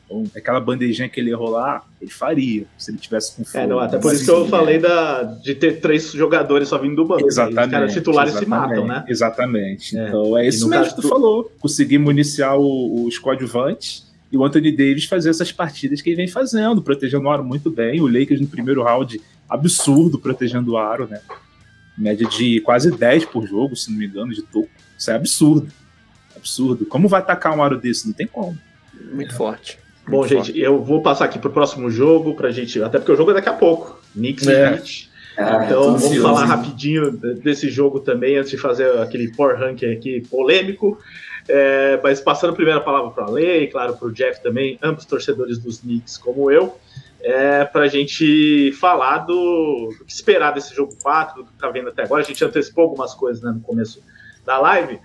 Então, 0.08 0.24
aquela 0.34 0.58
bandejinha 0.58 1.06
que 1.06 1.20
ele 1.20 1.30
errou 1.30 1.50
lá, 1.50 1.84
ele 2.00 2.10
faria, 2.10 2.64
se 2.78 2.90
ele 2.90 2.98
tivesse 2.98 3.36
com 3.36 3.44
fome. 3.44 3.64
É, 3.64 3.66
não, 3.66 3.78
até 3.78 3.98
por 3.98 4.14
isso 4.14 4.24
que 4.24 4.30
eu 4.30 4.48
falei 4.48 4.78
da, 4.78 5.22
de 5.22 5.54
ter 5.54 5.80
três 5.80 6.12
jogadores 6.12 6.68
só 6.68 6.78
vindo 6.78 6.96
do 6.96 7.04
banco. 7.04 7.26
Exatamente. 7.26 7.66
Os 7.66 7.70
caras 7.70 7.92
titulares 7.92 8.34
se 8.34 8.46
matam, 8.46 8.86
né? 8.86 9.04
Exatamente. 9.06 9.96
É. 9.96 10.08
Então 10.08 10.38
é 10.38 10.48
isso 10.48 10.66
mesmo 10.66 10.86
que 10.86 10.96
tu, 10.96 11.02
tu 11.02 11.08
falou. 11.08 11.52
Conseguir 11.60 11.98
municiar 11.98 12.56
o, 12.58 13.04
os 13.04 13.18
coadjuvantes 13.18 14.08
e 14.32 14.36
o 14.36 14.44
Anthony 14.44 14.72
Davis 14.72 15.04
fazer 15.04 15.28
essas 15.28 15.52
partidas 15.52 16.00
que 16.00 16.08
ele 16.08 16.16
vem 16.16 16.28
fazendo, 16.28 16.80
protegendo 16.80 17.26
o 17.26 17.30
aro 17.30 17.44
muito 17.44 17.70
bem. 17.70 18.00
O 18.00 18.06
Lakers 18.06 18.40
no 18.40 18.46
primeiro 18.46 18.82
round, 18.82 19.20
absurdo 19.46 20.18
protegendo 20.18 20.72
o 20.72 20.78
aro, 20.78 21.06
né? 21.06 21.20
Média 21.98 22.26
de 22.26 22.60
quase 22.62 22.90
10 22.90 23.26
por 23.26 23.46
jogo, 23.46 23.76
se 23.76 23.90
não 23.90 23.98
me 23.98 24.06
engano, 24.06 24.32
de 24.32 24.42
toco. 24.42 24.70
Isso 24.96 25.10
é 25.10 25.14
absurdo. 25.14 25.68
Absurdo. 26.34 26.86
Como 26.86 27.08
vai 27.08 27.20
atacar 27.20 27.54
um 27.54 27.62
aro 27.62 27.76
desse? 27.76 28.06
Não 28.06 28.14
tem 28.14 28.26
como. 28.26 28.56
Muito 29.12 29.32
é. 29.32 29.36
forte. 29.36 29.78
Bom, 30.08 30.26
gente, 30.26 30.58
eu 30.58 30.82
vou 30.82 31.02
passar 31.02 31.26
aqui 31.26 31.38
pro 31.38 31.50
próximo 31.50 31.90
jogo 31.90 32.34
pra 32.34 32.50
gente. 32.50 32.82
Até 32.82 32.98
porque 32.98 33.12
o 33.12 33.16
jogo 33.16 33.30
é 33.30 33.34
daqui 33.34 33.48
a 33.48 33.54
pouco. 33.54 34.00
Knicks 34.14 34.46
é. 34.46 34.52
e 34.52 34.74
Heat. 34.74 35.08
Ah, 35.38 35.64
então 35.64 35.96
vamos 35.96 36.16
falar 36.18 36.44
rapidinho 36.46 37.12
desse 37.12 37.70
jogo 37.70 38.00
também, 38.00 38.36
antes 38.36 38.50
de 38.50 38.58
fazer 38.58 38.98
aquele 38.98 39.30
power 39.36 39.56
ranking 39.56 39.92
aqui 39.92 40.20
polêmico. 40.28 40.98
É, 41.48 41.98
mas 42.02 42.20
passando 42.20 42.50
a 42.50 42.56
primeira 42.56 42.80
palavra 42.80 43.10
para 43.10 43.24
a 43.24 43.30
Lei, 43.30 43.68
claro, 43.68 43.96
para 43.96 44.08
o 44.08 44.12
Jeff 44.12 44.42
também, 44.42 44.78
ambos 44.82 45.06
torcedores 45.06 45.58
dos 45.58 45.78
Knicks 45.78 46.18
como 46.18 46.50
eu, 46.50 46.76
é, 47.22 47.64
para 47.64 47.84
a 47.84 47.88
gente 47.88 48.70
falar 48.72 49.18
do, 49.18 49.94
do, 49.98 50.04
que 50.04 50.12
esperar 50.12 50.52
desse 50.52 50.74
jogo 50.74 50.94
4, 51.00 51.42
do 51.42 51.48
que 51.48 51.54
está 51.54 51.70
vendo 51.70 51.88
até 51.88 52.02
agora. 52.02 52.22
A 52.22 52.24
gente 52.24 52.44
antecipou 52.44 52.84
algumas 52.84 53.14
coisas 53.14 53.42
né, 53.42 53.50
no 53.50 53.60
começo 53.60 54.02
da 54.44 54.58
live, 54.58 54.98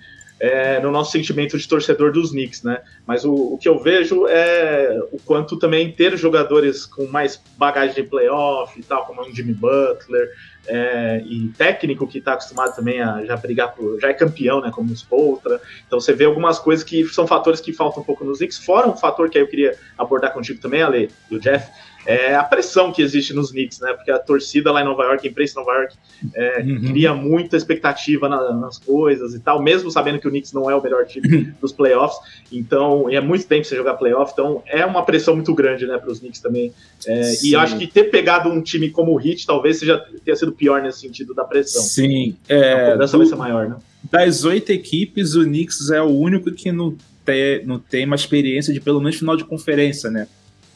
é, 0.43 0.77
no 0.81 0.91
nosso 0.91 1.13
sentimento 1.13 1.57
de 1.57 1.65
torcedor 1.65 2.11
dos 2.11 2.31
Knicks, 2.31 2.63
né? 2.63 2.81
Mas 3.07 3.23
o, 3.23 3.33
o, 3.33 3.57
que 3.57 3.69
eu 3.69 3.79
vejo 3.79 4.27
é 4.27 4.99
o 5.13 5.17
quanto 5.17 5.57
também 5.57 5.89
ter 5.89 6.17
jogadores 6.17 6.85
com 6.85 7.05
mais 7.07 7.41
bagagem 7.57 7.95
de 7.95 8.03
playoff 8.03 8.77
e 8.77 8.83
tal, 8.83 9.05
como 9.05 9.21
o 9.21 9.33
Jimmy 9.33 9.53
Butler, 9.53 10.29
é, 10.67 11.23
e 11.25 11.47
técnico 11.57 12.05
que 12.05 12.17
está 12.17 12.33
acostumado 12.33 12.75
também 12.75 13.01
a 13.01 13.23
já 13.23 13.37
brigar 13.37 13.73
por. 13.73 13.97
já 14.01 14.09
é 14.09 14.13
campeão, 14.13 14.59
né? 14.59 14.69
Como 14.69 14.91
o 14.91 14.93
Spoltra. 14.93 15.61
Então 15.87 15.97
você 15.97 16.11
vê 16.11 16.25
algumas 16.25 16.59
coisas 16.59 16.83
que 16.83 17.05
são 17.05 17.25
fatores 17.25 17.61
que 17.61 17.71
faltam 17.71 18.03
um 18.03 18.05
pouco 18.05 18.25
nos 18.25 18.39
Knicks, 18.39 18.57
fora 18.57 18.89
um 18.89 18.97
fator 18.97 19.29
que 19.29 19.37
eu 19.37 19.47
queria 19.47 19.77
abordar 19.97 20.33
contigo 20.33 20.59
também, 20.59 20.81
Ale, 20.81 21.09
do 21.29 21.39
Jeff, 21.39 21.71
é 22.05 22.35
a 22.35 22.43
pressão 22.43 22.91
que 22.91 23.01
existe 23.01 23.33
nos 23.33 23.51
Knicks, 23.51 23.79
né? 23.79 23.93
Porque 23.93 24.11
a 24.11 24.19
torcida 24.19 24.71
lá 24.71 24.81
em 24.81 24.85
Nova 24.85 25.03
York, 25.03 25.27
a 25.27 25.31
imprensa 25.31 25.59
em 25.59 25.63
Nova 25.63 25.77
York, 25.79 25.95
é, 26.35 26.59
uhum. 26.61 26.81
cria 26.91 27.13
muita 27.13 27.55
expectativa 27.55 28.27
na, 28.27 28.53
nas 28.53 28.77
coisas 28.77 29.33
e 29.33 29.39
tal, 29.39 29.61
mesmo 29.61 29.89
sabendo 29.89 30.19
que 30.19 30.27
o 30.27 30.29
Knicks 30.29 30.53
não 30.53 30.69
é 30.69 30.75
o 30.75 30.81
melhor 30.81 31.05
time 31.05 31.35
uhum. 31.35 31.53
dos 31.61 31.71
playoffs. 31.71 32.17
Então, 32.51 33.09
é 33.09 33.21
muito 33.21 33.45
tempo 33.47 33.65
você 33.65 33.75
jogar 33.75 33.95
playoff, 33.95 34.31
então 34.33 34.61
é 34.67 34.85
uma 34.85 35.03
pressão 35.05 35.35
muito 35.35 35.53
grande, 35.53 35.85
né, 35.85 35.97
para 35.97 36.11
os 36.11 36.19
Knicks 36.19 36.41
também. 36.41 36.73
É, 37.07 37.33
e 37.43 37.53
eu 37.53 37.59
acho 37.59 37.77
que 37.77 37.87
ter 37.87 38.05
pegado 38.05 38.49
um 38.49 38.61
time 38.61 38.89
como 38.89 39.13
o 39.13 39.19
Heat 39.19 39.45
talvez 39.45 39.77
seja 39.77 40.03
tenha 40.23 40.35
sido 40.35 40.51
pior 40.51 40.81
nesse 40.81 40.99
sentido 40.99 41.33
da 41.33 41.43
pressão. 41.43 41.81
Sim, 41.81 42.35
é, 42.47 42.73
a 42.73 42.91
cobrança 42.91 43.17
vai 43.17 43.27
ser 43.27 43.35
maior, 43.35 43.69
né? 43.69 43.75
Das 44.11 44.43
oito 44.43 44.71
equipes, 44.71 45.35
o 45.35 45.43
Knicks 45.43 45.89
é 45.89 46.01
o 46.01 46.09
único 46.09 46.51
que 46.51 46.71
não 46.71 46.95
tem, 47.23 47.65
não 47.65 47.79
tem 47.79 48.05
uma 48.05 48.15
experiência 48.15 48.73
de 48.73 48.81
pelo 48.81 48.99
menos 48.99 49.15
final 49.17 49.37
de 49.37 49.45
conferência, 49.45 50.09
né? 50.09 50.27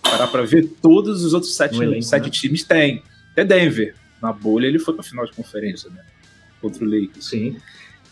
Parar 0.10 0.28
para 0.28 0.44
ver, 0.44 0.68
todos 0.82 1.24
os 1.24 1.34
outros 1.34 1.56
sete, 1.56 1.82
elenco, 1.82 2.04
sete 2.04 2.26
né? 2.26 2.30
times 2.30 2.64
têm. 2.64 3.04
Até 3.32 3.44
Denver. 3.44 3.96
Na 4.22 4.34
bolha 4.34 4.68
ele 4.68 4.80
foi 4.80 4.94
pra 4.94 5.04
final 5.04 5.26
de 5.26 5.32
conferência, 5.34 5.90
né? 5.90 6.02
Contra 6.62 6.84
o 6.84 6.90
Lakers. 6.90 7.30
Sim. 7.30 7.58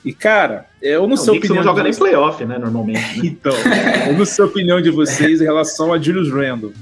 E, 0.04 0.14
cara, 0.14 0.68
eu 0.80 1.02
não, 1.02 1.10
não 1.10 1.18
sei 1.18 1.36
opinião. 1.36 1.56
não 1.56 1.64
joga 1.64 1.82
nem 1.82 1.94
playoff, 1.94 2.46
né, 2.46 2.60
normalmente. 2.60 3.20
Né? 3.20 3.26
então, 3.26 3.54
eu 4.08 4.14
não 4.14 4.24
sei 4.24 4.46
a 4.46 4.48
opinião 4.48 4.80
de 4.80 4.92
vocês 4.92 5.42
em 5.42 5.44
relação 5.44 5.92
a 5.92 6.00
Julius 6.00 6.32
Randle. 6.32 6.74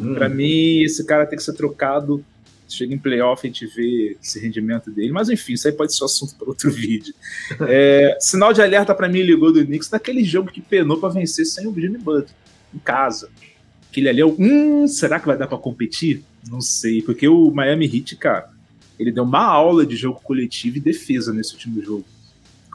Hum. 0.00 0.14
Pra 0.14 0.28
mim, 0.28 0.80
esse 0.82 1.04
cara 1.06 1.24
tem 1.24 1.36
que 1.36 1.44
ser 1.44 1.52
trocado. 1.52 2.24
Chega 2.68 2.92
em 2.92 2.98
playoff, 2.98 3.46
a 3.46 3.48
gente 3.48 3.64
vê 3.64 4.16
esse 4.20 4.40
rendimento 4.40 4.90
dele. 4.90 5.12
Mas 5.12 5.30
enfim, 5.30 5.52
isso 5.52 5.68
aí 5.68 5.72
pode 5.72 5.94
ser 5.94 6.04
assunto 6.04 6.34
para 6.34 6.48
outro 6.48 6.68
vídeo. 6.72 7.14
É, 7.60 8.18
sinal 8.20 8.52
de 8.52 8.60
alerta 8.60 8.92
para 8.92 9.08
mim 9.08 9.22
ligou 9.22 9.52
do 9.52 9.64
Knicks 9.64 9.88
naquele 9.88 10.24
jogo 10.24 10.50
que 10.50 10.60
penou 10.60 10.98
para 10.98 11.10
vencer 11.10 11.46
sem 11.46 11.66
o 11.66 11.72
Jimmy 11.72 11.98
Butler, 11.98 12.26
em 12.74 12.78
casa 12.78 13.30
aquele 13.90 14.08
ali 14.08 14.20
é 14.20 14.24
o. 14.24 14.34
Hum, 14.38 14.86
será 14.86 15.18
que 15.18 15.26
vai 15.26 15.36
dar 15.36 15.46
para 15.46 15.58
competir? 15.58 16.22
Não 16.50 16.60
sei, 16.60 17.02
porque 17.02 17.28
o 17.28 17.50
Miami 17.50 17.86
Heat, 17.86 18.16
cara, 18.16 18.48
ele 18.98 19.12
deu 19.12 19.24
uma 19.24 19.44
aula 19.44 19.84
de 19.84 19.96
jogo 19.96 20.20
coletivo 20.22 20.76
e 20.76 20.80
defesa 20.80 21.32
nesse 21.32 21.54
último 21.54 21.82
jogo. 21.82 22.04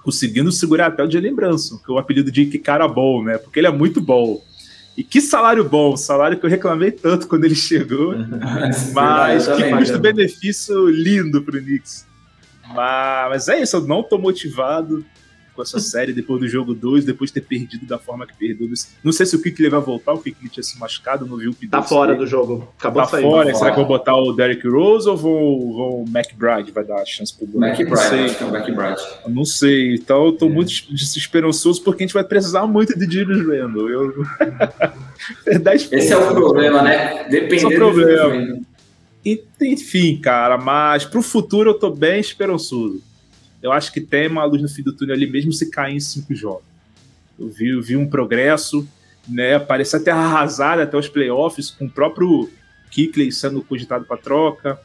Conseguindo 0.04 0.52
segurar 0.52 0.88
até 0.88 1.04
o 1.04 1.08
de 1.08 1.20
lembrança, 1.20 1.80
que 1.84 1.92
é 1.92 1.94
o 1.94 1.98
apelido 1.98 2.32
de 2.32 2.46
que 2.46 2.60
cara 2.60 2.88
bom, 2.88 3.24
né? 3.24 3.38
Porque 3.38 3.60
ele 3.60 3.68
é 3.68 3.72
muito 3.72 4.02
bom. 4.02 4.42
E 4.96 5.04
que 5.04 5.22
salário 5.22 5.68
bom, 5.68 5.98
salário 5.98 6.38
que 6.38 6.46
eu 6.46 6.50
reclamei 6.50 6.92
tanto 6.92 7.28
quando 7.28 7.46
ele 7.46 7.56
chegou. 7.56 8.14
mas 8.94 9.48
que 9.48 9.70
custo-benefício 9.70 10.88
lindo 10.90 11.42
pro 11.42 11.60
Knicks. 11.60 12.06
Mas, 12.68 13.30
mas 13.30 13.48
é 13.48 13.62
isso, 13.62 13.78
eu 13.78 13.82
não 13.82 14.04
tô 14.04 14.18
motivado 14.18 15.06
com 15.56 15.62
essa 15.62 15.80
série 15.80 16.14
depois 16.14 16.40
do 16.40 16.48
jogo 16.48 16.74
2, 16.74 17.06
depois 17.06 17.30
de 17.30 17.36
ter 17.36 17.42
perdido 17.42 17.86
da 17.86 17.98
forma 17.98 18.26
que 18.26 18.34
perdeu. 18.36 18.70
Não 19.04 19.12
sei 19.12 19.26
se 19.26 19.36
o 19.36 19.42
Kikli 19.42 19.70
vai 19.70 19.80
voltar, 19.80 20.14
o 20.14 20.20
Kikli 20.20 20.50
tinha 20.50 20.64
se 20.64 20.80
machucado, 20.80 21.26
não 21.26 21.38
viu 21.38 21.52
o 21.52 21.54
que 21.54 21.68
Tá 21.68 21.82
fora 21.82 22.16
do 22.16 22.26
jogo. 22.26 22.68
Acabou 22.78 23.04
tá 23.04 23.10
saindo. 23.10 23.30
Fora. 23.30 23.52
Tá 23.52 23.58
Será 23.58 23.72
que 23.72 23.78
vou 23.78 23.86
botar 23.86 24.16
o 24.16 24.34
Derrick 24.34 24.68
Rose 24.68 25.08
ou 25.08 25.16
vou, 25.16 25.74
vou 25.74 26.04
o 26.04 26.06
McBride? 26.08 26.72
Vai 26.72 26.84
dar 26.84 27.02
a 27.02 27.06
chance 27.06 27.34
pro 27.34 27.46
McBride, 27.46 27.94
acho 27.94 28.38
que 28.38 28.44
é 28.44 28.48
o 28.48 28.56
McBride. 28.56 29.02
não 29.28 29.46
sei. 29.46 29.96
Então 29.96 30.26
eu 30.26 30.32
tô 30.32 30.48
é. 30.48 30.50
muito 30.50 30.72
esperançoso 30.94 31.82
porque 31.84 32.04
a 32.04 32.08
gente 32.08 32.14
vai 32.14 32.24
precisar 32.24 32.66
muito 32.68 32.98
de 32.98 33.06
Julius 33.06 33.46
Randle. 33.46 33.90
Eu... 33.90 34.26
Esse 35.92 36.14
é 36.14 36.18
o 36.18 36.34
problema, 36.34 36.82
né? 36.82 37.28
Dependendo 37.30 37.56
Esse 37.56 37.66
é 37.66 37.68
o 37.68 37.76
problema. 37.76 38.60
Enfim, 39.62 40.18
cara, 40.18 40.58
mas 40.58 41.06
pro 41.06 41.22
futuro 41.22 41.70
eu 41.70 41.74
tô 41.76 41.90
bem 41.90 42.20
esperançoso 42.20 43.02
eu 43.64 43.72
acho 43.72 43.94
que 43.94 44.02
tem 44.02 44.28
uma 44.28 44.44
luz 44.44 44.62
no 44.62 44.68
fim 44.68 44.84
do 44.84 44.94
túnel 44.94 45.16
ali, 45.16 45.26
mesmo 45.26 45.54
se 45.54 45.72
cair 45.72 45.96
em 45.96 46.00
cinco 46.00 46.36
jogos. 46.36 46.66
Eu 47.40 47.48
vi, 47.48 47.70
eu 47.70 47.82
vi 47.82 47.96
um 47.96 48.06
progresso, 48.06 48.86
né? 49.28 49.58
Parece 49.58 49.96
até 49.96 50.12
arrasada 50.12 50.84
até 50.84 50.98
os 50.98 51.08
playoffs, 51.08 51.72
com 51.72 51.86
o 51.86 51.90
próprio 51.90 52.52
Kickley 52.92 53.32
sendo 53.32 53.64
cogitado 53.64 54.04
para 54.04 54.18
troca, 54.18 54.78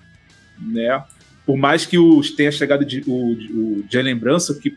né? 0.56 1.04
Por 1.44 1.56
mais 1.56 1.84
que 1.84 1.98
os 1.98 2.30
tenha 2.30 2.52
chegado 2.52 2.84
de, 2.84 3.02
o, 3.04 3.32
o 3.32 3.84
Jalen 3.90 4.16
Brunson, 4.16 4.54
que 4.54 4.76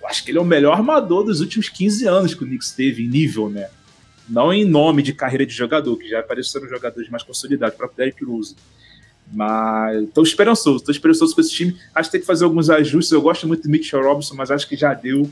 eu 0.00 0.08
acho 0.08 0.24
que 0.24 0.30
ele 0.30 0.38
é 0.38 0.40
o 0.40 0.44
melhor 0.44 0.76
armador 0.76 1.24
dos 1.24 1.40
últimos 1.40 1.68
15 1.68 2.06
anos 2.06 2.34
que 2.34 2.44
o 2.44 2.46
Knicks 2.46 2.70
teve 2.70 3.04
em 3.04 3.08
nível, 3.08 3.50
né? 3.50 3.68
Não 4.28 4.52
em 4.52 4.64
nome 4.64 5.02
de 5.02 5.12
carreira 5.12 5.44
de 5.44 5.52
jogador, 5.52 5.96
que 5.96 6.08
já 6.08 6.20
apareceram 6.20 6.68
jogadores 6.68 7.10
mais 7.10 7.24
consolidados, 7.24 7.76
para 7.76 7.88
Derrick 7.96 8.24
Rose. 8.24 8.54
Mas 9.32 10.02
estou 10.02 10.22
esperançoso, 10.22 10.76
estou 10.76 10.92
esperançoso 10.92 11.34
com 11.34 11.40
esse 11.40 11.50
time. 11.50 11.76
Acho 11.94 12.08
que 12.08 12.12
tem 12.12 12.20
que 12.20 12.26
fazer 12.26 12.44
alguns 12.44 12.68
ajustes. 12.68 13.12
Eu 13.12 13.22
gosto 13.22 13.48
muito 13.48 13.62
do 13.62 13.70
Mitchell 13.70 14.02
Robinson, 14.02 14.34
mas 14.34 14.50
acho 14.50 14.68
que 14.68 14.76
já 14.76 14.92
deu. 14.92 15.30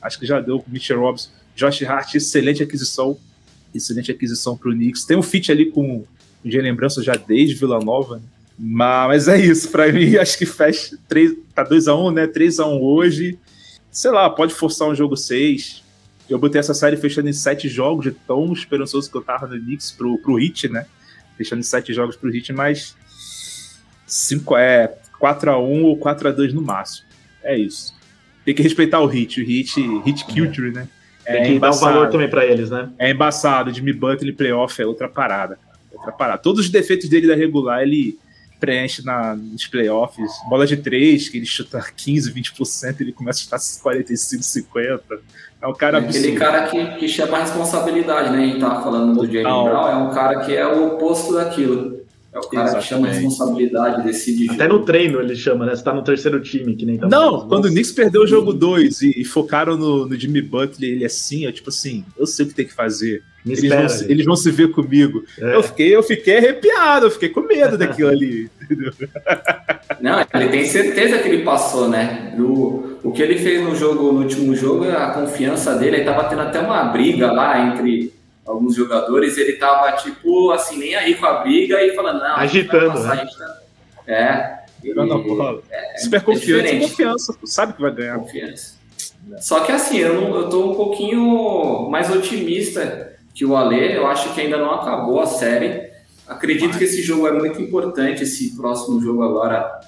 Acho 0.00 0.18
que 0.18 0.26
já 0.26 0.38
deu 0.38 0.58
com 0.58 0.68
o 0.68 0.72
Mitchell 0.72 1.00
Robinson. 1.00 1.30
Josh 1.56 1.82
Hart, 1.82 2.14
excelente 2.14 2.62
aquisição. 2.62 3.16
Excelente 3.74 4.10
aquisição 4.10 4.56
para 4.56 4.68
o 4.68 4.72
Knicks. 4.72 5.04
Tem 5.04 5.16
um 5.16 5.22
fit 5.22 5.50
ali 5.50 5.70
com 5.70 6.04
de 6.44 6.60
lembrança 6.60 7.02
já 7.02 7.14
desde 7.14 7.54
Vila 7.54 7.80
Nova. 7.80 8.16
Né? 8.16 8.22
Mas 8.58 9.28
é 9.28 9.40
isso, 9.40 9.70
para 9.70 9.90
mim, 9.90 10.16
acho 10.18 10.36
que 10.36 10.46
fecha 10.46 10.98
3, 11.08 11.34
tá 11.54 11.64
2x1, 11.64 12.12
né? 12.12 12.26
3x1 12.26 12.80
hoje. 12.80 13.38
Sei 13.90 14.10
lá, 14.10 14.28
pode 14.28 14.54
forçar 14.54 14.88
um 14.88 14.94
jogo 14.94 15.16
6. 15.16 15.82
Eu 16.28 16.38
botei 16.38 16.58
essa 16.58 16.74
série 16.74 16.96
fechando 16.96 17.28
em 17.28 17.32
7 17.32 17.68
jogos, 17.68 18.04
de 18.04 18.12
tão 18.12 18.52
esperançoso 18.52 19.10
que 19.10 19.16
eu 19.16 19.22
tava 19.22 19.46
no 19.46 19.58
Knicks 19.58 19.90
pro, 19.92 20.18
pro 20.18 20.36
Hit, 20.36 20.68
né? 20.68 20.86
Fechando 21.36 21.60
em 21.60 21.64
7 21.64 21.92
jogos 21.92 22.16
pro 22.16 22.30
Hit, 22.30 22.52
mas 22.52 22.96
5 24.12 24.56
é 24.58 24.92
4 25.18 25.50
a 25.50 25.58
1 25.58 25.84
ou 25.84 25.96
4 25.96 26.28
a 26.28 26.32
2 26.32 26.52
no 26.52 26.60
máximo. 26.60 27.06
É 27.42 27.56
isso. 27.56 27.94
Tem 28.44 28.54
que 28.54 28.62
respeitar 28.62 29.00
o 29.00 29.06
hit, 29.06 29.40
o 29.40 29.44
hit, 29.44 29.80
hit 30.04 30.24
culture, 30.26 30.70
né? 30.70 30.86
É 31.24 31.34
Tem 31.34 31.44
que 31.44 31.52
embaçado. 31.52 31.84
dar 31.84 31.90
um 31.90 31.94
valor 31.94 32.10
também 32.10 32.28
para 32.28 32.44
eles, 32.44 32.68
né? 32.68 32.90
É 32.98 33.10
embaçado. 33.10 33.72
Jimmy 33.72 33.92
Butler 33.92 34.34
playoff 34.34 34.82
é 34.82 34.84
outra 34.86 35.08
parada, 35.08 35.56
cara. 35.56 35.78
Outra 35.92 36.12
parada. 36.12 36.38
Todos 36.38 36.66
os 36.66 36.70
defeitos 36.70 37.08
dele 37.08 37.26
da 37.26 37.34
regular, 37.34 37.82
ele 37.82 38.18
preenche 38.60 39.02
na, 39.04 39.34
nos 39.34 39.66
playoffs. 39.66 40.30
Bola 40.48 40.66
de 40.66 40.76
3, 40.76 41.28
que 41.30 41.38
ele 41.38 41.46
chuta 41.46 41.82
15, 41.96 42.32
20%, 42.32 43.00
ele 43.00 43.12
começa 43.12 43.40
a 43.40 43.58
chutar 43.58 43.82
45, 43.82 44.42
50%. 44.42 45.00
É 45.62 45.66
um 45.66 45.72
cara 45.72 45.98
é 45.98 46.00
Aquele 46.00 46.32
cara 46.32 46.66
que, 46.66 46.86
que 46.98 47.08
chama 47.08 47.38
a 47.38 47.40
responsabilidade, 47.40 48.30
né? 48.30 48.42
A 48.42 48.46
gente 48.46 48.60
tava 48.60 48.82
falando 48.82 49.14
do 49.14 49.26
Jalen 49.26 49.42
Brown, 49.42 49.88
é 49.88 49.96
um 49.96 50.10
cara 50.10 50.40
que 50.40 50.54
é 50.54 50.66
o 50.66 50.94
oposto 50.94 51.34
daquilo. 51.34 52.01
É 52.32 52.38
o 52.38 52.48
cara 52.48 52.64
Exatamente. 52.64 52.82
que 52.82 52.88
chama 52.88 53.08
a 53.08 53.10
responsabilidade, 53.10 54.04
decide. 54.04 54.50
Até 54.50 54.66
no 54.66 54.82
treino 54.84 55.20
ele 55.20 55.36
chama, 55.36 55.66
né? 55.66 55.76
Você 55.76 55.84
tá 55.84 55.92
no 55.92 56.02
terceiro 56.02 56.40
time, 56.40 56.74
que 56.74 56.86
nem 56.86 56.96
tá 56.96 57.06
Não, 57.06 57.46
quando 57.46 57.66
o 57.66 57.68
Knicks 57.68 57.92
perdeu 57.92 58.22
o 58.22 58.26
jogo 58.26 58.54
2 58.54 59.02
e, 59.02 59.20
e, 59.20 59.24
focaram 59.24 59.76
no, 59.76 60.06
no, 60.06 60.18
Jimmy 60.18 60.40
Butler, 60.40 60.92
ele 60.92 61.04
assim, 61.04 61.44
é 61.44 61.52
tipo 61.52 61.68
assim, 61.68 62.02
eu 62.18 62.26
sei 62.26 62.46
o 62.46 62.48
que 62.48 62.54
tem 62.54 62.64
que 62.64 62.72
fazer. 62.72 63.22
eles, 63.44 63.62
espera, 63.62 63.86
vão, 63.86 64.08
eles 64.08 64.24
vão 64.24 64.36
se 64.36 64.50
ver 64.50 64.70
comigo. 64.70 65.22
É. 65.38 65.56
Eu, 65.56 65.62
fiquei, 65.62 65.94
eu 65.94 66.02
fiquei 66.02 66.38
arrepiado, 66.38 67.06
eu 67.06 67.10
fiquei 67.10 67.28
com 67.28 67.42
medo 67.42 67.76
daquilo 67.76 68.08
ali. 68.08 68.50
Não, 70.00 70.24
ele 70.34 70.48
tem 70.48 70.64
certeza 70.64 71.18
que 71.18 71.28
ele 71.28 71.44
passou, 71.44 71.90
né? 71.90 72.32
Do, 72.34 72.98
o 73.04 73.12
que 73.12 73.20
ele 73.20 73.36
fez 73.36 73.62
no 73.62 73.76
jogo, 73.76 74.10
no 74.10 74.20
último 74.20 74.54
jogo, 74.56 74.88
a 74.88 75.10
confiança 75.10 75.74
dele, 75.74 75.96
aí 75.96 76.04
tava 76.04 76.24
tendo 76.30 76.40
até 76.40 76.60
uma 76.60 76.84
briga 76.84 77.30
lá 77.30 77.68
entre 77.68 78.21
alguns 78.46 78.74
jogadores, 78.74 79.36
ele 79.38 79.54
tava, 79.54 79.92
tipo, 79.92 80.50
assim, 80.50 80.78
nem 80.78 80.94
aí 80.94 81.14
com 81.14 81.26
a 81.26 81.40
briga 81.42 81.82
e 81.82 81.94
falando, 81.94 82.20
não, 82.20 82.36
agitando, 82.36 82.92
passar, 82.92 83.16
né? 83.16 83.26
Tá... 83.38 83.62
É. 84.06 84.62
Jogando 84.84 85.14
a 85.14 85.18
bola. 85.18 85.62
É, 85.70 85.98
Super 85.98 86.22
confiança, 86.22 86.66
é 86.66 86.80
confiança, 86.80 87.34
sabe 87.44 87.72
que 87.74 87.82
vai 87.82 87.92
ganhar. 87.92 88.18
Confiança. 88.18 88.74
Só 89.38 89.60
que 89.60 89.70
assim, 89.70 89.98
eu, 89.98 90.20
não, 90.20 90.34
eu 90.34 90.48
tô 90.48 90.72
um 90.72 90.74
pouquinho 90.74 91.88
mais 91.88 92.10
otimista 92.10 93.16
que 93.32 93.44
o 93.44 93.56
Ale, 93.56 93.94
eu 93.94 94.06
acho 94.06 94.34
que 94.34 94.40
ainda 94.40 94.58
não 94.58 94.72
acabou 94.72 95.20
a 95.20 95.26
série. 95.26 95.90
Acredito 96.26 96.76
que 96.76 96.84
esse 96.84 97.02
jogo 97.02 97.28
é 97.28 97.32
muito 97.32 97.60
importante, 97.60 98.24
esse 98.24 98.56
próximo 98.56 99.00
jogo 99.00 99.22
agora, 99.22 99.80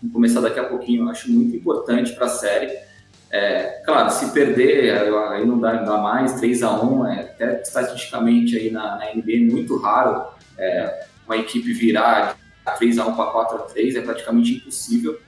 vamos 0.00 0.12
começar 0.12 0.40
daqui 0.40 0.58
a 0.58 0.64
pouquinho, 0.64 1.04
eu 1.04 1.08
acho 1.08 1.30
muito 1.30 1.54
importante 1.54 2.12
para 2.12 2.26
a 2.26 2.30
série. 2.30 2.89
É, 3.30 3.82
claro, 3.84 4.10
se 4.10 4.32
perder, 4.32 4.92
aí 5.30 5.46
não 5.46 5.60
dá, 5.60 5.74
dá 5.74 5.98
mais, 5.98 6.34
3 6.34 6.62
a 6.64 6.82
1 6.82 7.06
é, 7.06 7.20
até 7.20 7.62
estatisticamente 7.62 8.56
aí 8.56 8.70
na, 8.70 8.96
na 8.96 9.14
NBA 9.14 9.32
é 9.32 9.52
muito 9.52 9.76
raro 9.76 10.24
é, 10.58 11.04
uma 11.26 11.36
equipe 11.36 11.72
virar 11.72 12.36
3 12.78 12.98
a 12.98 13.06
1 13.06 13.14
para 13.14 13.30
4 13.30 13.56
a 13.56 13.60
3 13.62 13.96
é 13.96 14.00
praticamente 14.00 14.54
impossível. 14.54 15.18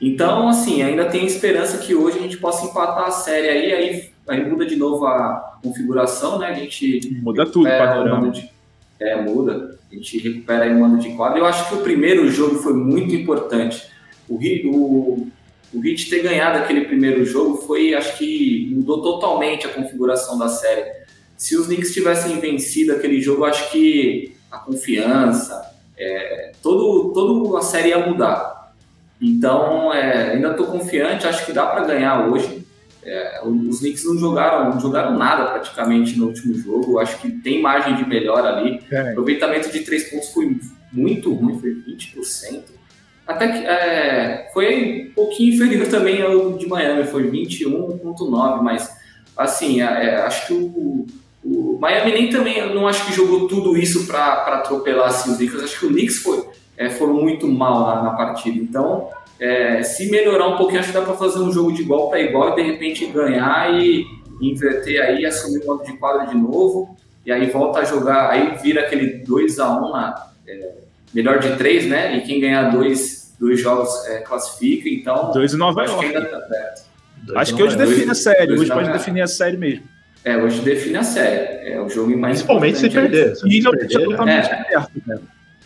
Então, 0.00 0.48
assim, 0.48 0.82
ainda 0.82 1.04
tem 1.04 1.24
esperança 1.24 1.78
que 1.78 1.94
hoje 1.94 2.18
a 2.18 2.22
gente 2.22 2.36
possa 2.36 2.66
empatar 2.66 3.04
a 3.04 3.10
série 3.12 3.48
aí, 3.48 3.72
aí, 3.72 4.10
aí 4.28 4.44
muda 4.44 4.66
de 4.66 4.74
novo 4.74 5.06
a 5.06 5.58
configuração, 5.62 6.40
né? 6.40 6.48
A 6.48 6.54
gente 6.54 7.20
muda 7.22 7.46
tudo, 7.46 7.68
panorama. 7.68 8.30
De, 8.30 8.50
é, 8.98 9.20
muda. 9.22 9.78
A 9.90 9.94
gente 9.94 10.18
recupera 10.18 10.64
aí 10.64 10.74
o 10.74 10.80
mando 10.80 10.98
de 10.98 11.10
quadro. 11.14 11.38
Eu 11.38 11.46
acho 11.46 11.68
que 11.68 11.76
o 11.76 11.82
primeiro 11.82 12.28
jogo 12.30 12.56
foi 12.56 12.72
muito 12.72 13.14
importante. 13.14 13.86
O, 14.28 14.36
o, 14.36 15.28
o 15.72 15.84
Heat 15.84 16.10
ter 16.10 16.22
ganhado 16.22 16.58
aquele 16.58 16.82
primeiro 16.82 17.24
jogo 17.24 17.56
foi, 17.56 17.94
acho 17.94 18.18
que 18.18 18.70
mudou 18.74 19.02
totalmente 19.02 19.66
a 19.66 19.70
configuração 19.70 20.38
da 20.38 20.48
série. 20.48 20.84
Se 21.36 21.56
os 21.56 21.66
Knicks 21.66 21.92
tivessem 21.92 22.38
vencido 22.38 22.92
aquele 22.92 23.20
jogo, 23.20 23.44
acho 23.44 23.70
que 23.70 24.36
a 24.50 24.58
confiança, 24.58 25.74
é, 25.98 26.52
todo, 26.62 27.12
toda 27.12 27.58
a 27.58 27.62
série 27.62 27.88
ia 27.88 28.06
mudar. 28.06 28.74
Então, 29.20 29.92
é, 29.92 30.32
ainda 30.32 30.50
estou 30.50 30.66
confiante, 30.66 31.26
acho 31.26 31.46
que 31.46 31.52
dá 31.52 31.66
para 31.66 31.84
ganhar 31.84 32.28
hoje. 32.28 32.62
É, 33.04 33.40
os 33.44 33.80
Knicks 33.80 34.04
não 34.04 34.16
jogaram, 34.16 34.70
não 34.70 34.80
jogaram 34.80 35.18
nada 35.18 35.46
praticamente 35.46 36.18
no 36.18 36.26
último 36.26 36.54
jogo. 36.54 36.98
Acho 36.98 37.18
que 37.18 37.30
tem 37.30 37.60
margem 37.62 37.96
de 37.96 38.06
melhor 38.06 38.44
ali. 38.44 38.80
É. 38.90 39.02
O 39.02 39.10
aproveitamento 39.10 39.70
de 39.70 39.80
três 39.80 40.10
pontos 40.10 40.28
foi 40.28 40.56
muito 40.92 41.32
ruim, 41.32 41.58
foi 41.58 41.70
20%. 41.70 42.62
Até 43.32 43.48
que 43.48 43.66
é, 43.66 44.50
foi 44.52 45.08
um 45.10 45.14
pouquinho 45.14 45.54
inferior 45.54 45.86
também 45.88 46.22
ao 46.22 46.52
de 46.52 46.66
Miami, 46.66 47.04
foi 47.04 47.30
21,9%, 47.30 48.62
mas 48.62 48.90
assim, 49.36 49.80
é, 49.80 49.84
é, 49.84 50.16
acho 50.22 50.46
que 50.46 50.52
o, 50.52 51.06
o, 51.44 51.78
Miami 51.80 52.12
nem 52.12 52.30
também, 52.30 52.74
não 52.74 52.86
acho 52.86 53.06
que 53.06 53.12
jogou 53.12 53.48
tudo 53.48 53.76
isso 53.76 54.06
para 54.06 54.34
atropelar 54.58 55.08
assim, 55.08 55.32
os 55.32 55.40
Lakers. 55.40 55.64
Acho 55.64 55.80
que 55.80 55.86
o 55.86 55.88
Knicks 55.90 56.18
foi, 56.18 56.44
é, 56.76 56.90
foram 56.90 57.14
muito 57.14 57.48
mal 57.48 57.86
na, 57.86 58.02
na 58.02 58.10
partida. 58.10 58.58
Então, 58.58 59.08
é, 59.40 59.82
se 59.82 60.10
melhorar 60.10 60.48
um 60.48 60.56
pouquinho, 60.56 60.80
acho 60.80 60.88
que 60.90 60.94
dá 60.94 61.02
para 61.02 61.14
fazer 61.14 61.40
um 61.40 61.50
jogo 61.50 61.72
de 61.72 61.82
igual 61.82 62.08
para 62.08 62.20
igual 62.20 62.52
e 62.52 62.56
de 62.56 62.62
repente 62.62 63.06
ganhar 63.06 63.74
e 63.74 64.06
inverter 64.40 65.00
aí, 65.02 65.24
assumir 65.24 65.62
o 65.64 65.66
modo 65.66 65.84
de 65.84 65.92
quadra 65.94 66.26
de 66.26 66.36
novo. 66.36 66.96
E 67.24 67.32
aí 67.32 67.46
volta 67.50 67.80
a 67.80 67.84
jogar, 67.84 68.30
aí 68.30 68.56
vira 68.62 68.82
aquele 68.82 69.24
2 69.24 69.58
a 69.58 69.70
1 69.80 69.90
na 69.90 70.32
é, 70.46 70.72
melhor 71.14 71.38
de 71.38 71.56
três, 71.56 71.86
né? 71.86 72.16
E 72.16 72.22
quem 72.22 72.40
ganhar 72.40 72.70
dois, 72.70 73.21
dois 73.42 73.60
jogos 73.60 74.06
é, 74.06 74.20
classifica. 74.20 74.88
Então, 74.88 75.32
dois 75.32 75.52
em 75.52 75.56
Nova 75.56 75.82
York. 75.82 76.08
Que 76.08 76.16
ainda 76.16 76.28
tá 76.28 76.40
perto. 76.40 76.82
Acho 77.36 77.56
que 77.56 77.62
hoje 77.62 77.76
define 77.76 78.10
a 78.10 78.14
série, 78.14 78.52
hoje 78.52 78.72
pode 78.72 78.92
definir 78.92 79.22
a 79.22 79.26
série 79.26 79.56
mesmo. 79.56 79.84
É, 80.24 80.36
hoje 80.36 80.60
define 80.60 80.98
a 80.98 81.02
série. 81.02 81.72
É 81.72 81.80
o 81.80 81.88
jogo 81.88 82.16
mais 82.16 82.36
Principalmente 82.36 82.78
se 82.78 82.88
perder. 82.88 83.34
Se 83.34 83.48
e 83.48 83.60
não 83.60 83.72
deixa 83.72 84.00
totalmente 84.00 84.46
é. 84.46 84.64
perto, 84.64 84.90
né? 85.04 85.18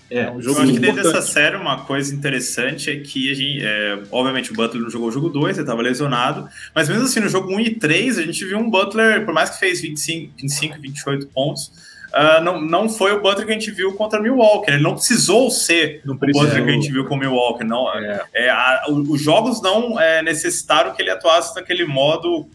É, 0.09 0.21
é 0.21 0.31
um 0.31 0.41
jogo 0.41 0.61
Eu 0.61 0.63
acho 0.63 0.73
que 0.73 0.79
dentro 0.79 1.03
dessa 1.03 1.21
série 1.21 1.57
uma 1.57 1.85
coisa 1.85 2.15
interessante 2.15 2.91
é 2.91 2.97
que 2.97 3.31
a 3.31 3.35
gente, 3.35 3.61
é, 3.63 3.99
obviamente 4.11 4.53
o 4.53 4.55
Butler 4.55 4.83
não 4.83 4.89
jogou 4.89 5.09
o 5.09 5.13
jogo 5.13 5.29
2, 5.29 5.57
ele 5.57 5.65
estava 5.65 5.83
lesionado, 5.83 6.49
mas 6.75 6.89
mesmo 6.89 7.05
assim 7.05 7.19
no 7.19 7.29
jogo 7.29 7.51
1 7.51 7.55
um 7.57 7.61
e 7.61 7.75
3 7.75 8.19
a 8.19 8.23
gente 8.23 8.45
viu 8.45 8.57
um 8.57 8.71
Butler, 8.71 9.25
por 9.25 9.35
mais 9.35 9.51
que 9.51 9.59
fez 9.59 9.81
25, 9.81 10.33
25 10.41 10.81
28 10.81 11.27
pontos, 11.27 11.73
uh, 12.17 12.43
não, 12.43 12.61
não 12.61 12.89
foi 12.89 13.13
o 13.13 13.21
Butler 13.21 13.47
que 13.47 13.53
a 13.53 13.55
gente 13.55 13.71
viu 13.71 13.93
contra 13.95 14.21
Milwaukee, 14.21 14.71
ele 14.71 14.83
não 14.83 14.95
precisou 14.95 15.51
ser 15.51 16.01
não 16.05 16.15
o 16.15 16.19
Butler 16.19 16.65
que 16.65 16.71
a 16.71 16.73
gente 16.73 16.91
viu 16.91 17.05
com 17.05 17.15
o 17.15 17.19
Milwaukee, 17.19 17.65
não, 17.65 17.93
é. 17.95 18.25
é 18.35 18.51
a, 18.51 18.85
os 18.89 19.21
jogos 19.21 19.61
não 19.63 20.01
é, 20.01 20.23
necessitaram 20.23 20.93
que 20.93 21.03
ele 21.03 21.11
atuasse 21.11 21.55
naquele 21.55 21.85
modo, 21.85 22.49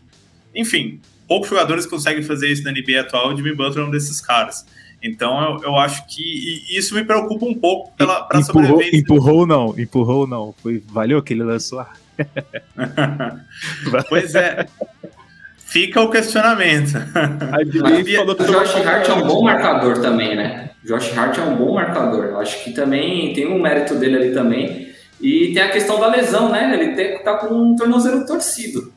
enfim, 0.55 0.99
poucos 1.27 1.49
jogadores 1.49 1.85
conseguem 1.85 2.23
fazer 2.23 2.51
isso 2.51 2.63
na 2.63 2.71
NBA 2.71 2.99
atual, 2.99 3.29
o 3.29 3.38
Jimmy 3.38 3.55
Butler 3.55 3.85
é 3.85 3.88
um 3.88 3.91
desses 3.91 4.19
caras. 4.19 4.65
Então 5.03 5.41
eu, 5.41 5.63
eu 5.63 5.75
acho 5.77 6.05
que 6.07 6.63
isso 6.69 6.93
me 6.93 7.03
preocupa 7.03 7.45
um 7.45 7.55
pouco 7.55 7.91
pela 7.97 8.23
pra 8.23 8.39
empurrou, 8.39 8.63
sobrevivência. 8.63 8.99
Empurrou 8.99 9.47
não, 9.47 9.79
empurrou 9.79 10.27
não. 10.27 10.53
Foi, 10.61 10.83
valeu 10.88 11.23
que 11.23 11.33
ele 11.33 11.43
lançou. 11.43 11.83
pois 14.09 14.35
é. 14.35 14.67
Fica 15.72 16.02
o 16.02 16.10
questionamento. 16.10 16.98
o 18.38 18.43
Josh 18.43 18.76
Hart 18.76 19.07
é 19.07 19.14
um 19.14 19.26
bom 19.26 19.41
marcador 19.41 20.02
também, 20.02 20.35
né? 20.35 20.72
Josh 20.84 21.18
Hart 21.18 21.38
é 21.38 21.41
um 21.41 21.56
bom 21.56 21.76
marcador. 21.76 22.26
Eu 22.26 22.39
acho 22.39 22.61
que 22.61 22.73
também 22.73 23.31
tem 23.31 23.48
um 23.48 23.61
mérito 23.61 23.95
dele 23.95 24.18
ali 24.18 24.34
também. 24.34 24.89
E 25.22 25.53
tem 25.53 25.64
a 25.64 25.69
questão 25.69 25.98
da 25.98 26.07
lesão, 26.07 26.52
né? 26.52 26.77
Ele 26.77 26.93
tem, 26.93 27.23
tá 27.23 27.38
com 27.38 27.53
um 27.53 27.76
tornozelo 27.77 28.26
torcido. 28.26 28.91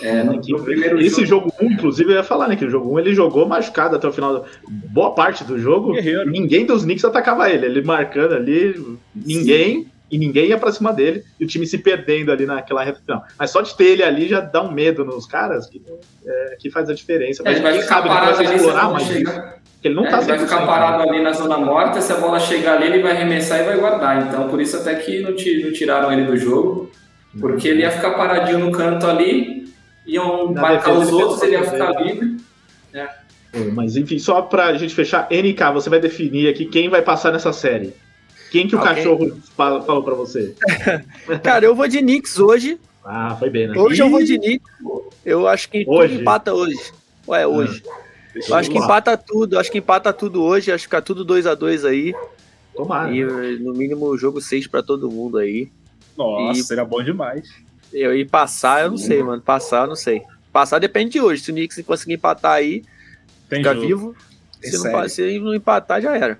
É, 0.00 0.22
no, 0.22 0.40
no 0.40 0.62
primeiro 0.62 0.98
Esse 1.00 1.26
jogo 1.26 1.52
1, 1.60 1.64
um, 1.66 1.72
inclusive, 1.72 2.10
eu 2.10 2.16
ia 2.16 2.24
falar, 2.24 2.48
né? 2.48 2.56
Que 2.56 2.64
o 2.64 2.70
jogo 2.70 2.88
1 2.90 2.92
um, 2.94 2.98
ele 2.98 3.14
jogou 3.14 3.46
machucado 3.46 3.96
até 3.96 4.08
o 4.08 4.12
final. 4.12 4.46
Boa 4.66 5.14
parte 5.14 5.44
do 5.44 5.58
jogo, 5.58 5.92
Guerreiro. 5.92 6.30
ninguém 6.30 6.64
dos 6.64 6.84
Knicks 6.84 7.04
atacava 7.04 7.50
ele. 7.50 7.66
Ele 7.66 7.82
marcando 7.82 8.34
ali, 8.34 8.74
ninguém. 9.14 9.82
Sim. 9.82 9.90
E 10.10 10.18
ninguém 10.18 10.46
ia 10.46 10.58
pra 10.58 10.70
cima 10.70 10.92
dele, 10.92 11.24
e 11.38 11.44
o 11.44 11.48
time 11.48 11.66
se 11.66 11.78
perdendo 11.78 12.30
ali 12.30 12.46
naquela 12.46 12.84
reta 12.84 13.00
final. 13.00 13.24
Mas 13.36 13.50
só 13.50 13.60
de 13.60 13.74
ter 13.76 13.86
ele 13.86 14.02
ali 14.04 14.28
já 14.28 14.40
dá 14.40 14.62
um 14.62 14.70
medo 14.70 15.04
nos 15.04 15.26
caras 15.26 15.66
que, 15.66 15.82
é, 16.24 16.56
que 16.60 16.70
faz 16.70 16.88
a 16.88 16.94
diferença. 16.94 17.42
Mas 17.44 17.58
é, 17.58 17.60
vai 17.60 17.80
ficar 17.80 18.02
parado 18.02 18.38
ali 18.38 18.54
explorar 18.54 18.90
mais 18.90 19.10
Ele 19.10 19.94
não 19.94 20.06
é, 20.06 20.10
tá 20.10 20.18
ele 20.18 20.26
vai 20.26 20.38
ficar 20.38 20.64
parado 20.64 21.08
ali 21.08 21.20
na 21.20 21.32
zona 21.32 21.58
morta, 21.58 22.00
se 22.00 22.12
a 22.12 22.16
bola 22.16 22.38
chegar 22.38 22.76
ali, 22.76 22.86
ele 22.86 23.02
vai 23.02 23.12
arremessar 23.12 23.60
e 23.60 23.64
vai 23.64 23.78
guardar. 23.78 24.28
Então, 24.28 24.48
por 24.48 24.60
isso 24.60 24.76
até 24.76 24.94
que 24.94 25.20
não, 25.22 25.30
não 25.30 25.72
tiraram 25.72 26.12
ele 26.12 26.24
do 26.24 26.36
jogo, 26.36 26.90
porque 27.40 27.66
ele 27.66 27.80
ia 27.80 27.90
ficar 27.90 28.12
paradinho 28.12 28.60
no 28.60 28.70
canto 28.70 29.06
ali, 29.08 29.68
iam 30.06 30.52
Na 30.52 30.62
marcar 30.62 30.92
os 30.92 31.10
outros, 31.10 31.42
ele 31.42 31.52
ia 31.52 31.64
ficar 31.64 32.00
livre. 32.00 32.36
É. 32.94 33.08
Mas 33.72 33.96
enfim, 33.96 34.18
só 34.18 34.42
pra 34.42 34.74
gente 34.74 34.94
fechar, 34.94 35.26
NK, 35.30 35.72
você 35.72 35.90
vai 35.90 35.98
definir 35.98 36.48
aqui 36.48 36.66
quem 36.66 36.88
vai 36.88 37.02
passar 37.02 37.32
nessa 37.32 37.52
série. 37.52 37.92
Quem 38.50 38.68
que 38.68 38.76
o 38.76 38.78
okay. 38.78 38.94
cachorro 38.94 39.36
falou 39.56 40.02
pra 40.02 40.14
você? 40.14 40.54
Cara, 41.42 41.64
eu 41.64 41.74
vou 41.74 41.88
de 41.88 41.98
Knicks 41.98 42.38
hoje. 42.38 42.78
Ah, 43.04 43.36
foi 43.38 43.50
bem, 43.50 43.68
né? 43.68 43.78
Hoje 43.78 44.02
eu 44.02 44.10
vou 44.10 44.22
de 44.22 44.38
Knicks. 44.38 44.68
Eu 45.24 45.46
acho 45.48 45.68
que 45.68 45.84
hoje. 45.86 46.08
tudo 46.10 46.20
empata 46.20 46.54
hoje. 46.54 46.92
Ué, 47.28 47.42
ah. 47.42 47.48
hoje. 47.48 47.82
Ah, 47.86 48.06
eu 48.48 48.54
acho 48.56 48.70
que 48.70 48.78
empata 48.78 49.16
tudo, 49.16 49.58
acho 49.58 49.72
que 49.72 49.78
empata 49.78 50.12
tudo 50.12 50.42
hoje, 50.42 50.70
acho 50.70 50.84
que 50.84 50.88
fica 50.88 51.02
tudo 51.02 51.24
2 51.24 51.46
a 51.46 51.54
2 51.54 51.84
aí. 51.84 52.14
Tomara. 52.74 53.10
E 53.10 53.24
no 53.58 53.72
mínimo 53.72 54.16
jogo 54.18 54.40
6 54.40 54.66
para 54.66 54.82
todo 54.82 55.10
mundo 55.10 55.38
aí. 55.38 55.70
Nossa, 56.16 56.60
e... 56.60 56.62
seria 56.62 56.84
bom 56.84 57.02
demais. 57.02 57.48
Eu 57.92 58.14
ir 58.14 58.28
passar, 58.28 58.84
eu 58.84 58.90
não 58.90 58.98
sei, 58.98 59.22
mano. 59.22 59.40
Passar, 59.40 59.84
eu 59.84 59.88
não 59.88 59.96
sei. 59.96 60.22
Passar 60.52 60.78
depende 60.78 61.12
de 61.12 61.20
hoje. 61.20 61.42
Se 61.42 61.50
o 61.50 61.54
Knicks 61.54 61.82
conseguir 61.86 62.14
empatar 62.14 62.52
aí, 62.52 62.82
Tem 63.48 63.60
fica 63.60 63.74
jogo. 63.74 63.86
vivo. 63.86 64.16
Se 64.62 64.76
não, 64.76 65.08
se 65.08 65.38
não 65.38 65.54
empatar, 65.54 66.02
já 66.02 66.16
era. 66.16 66.38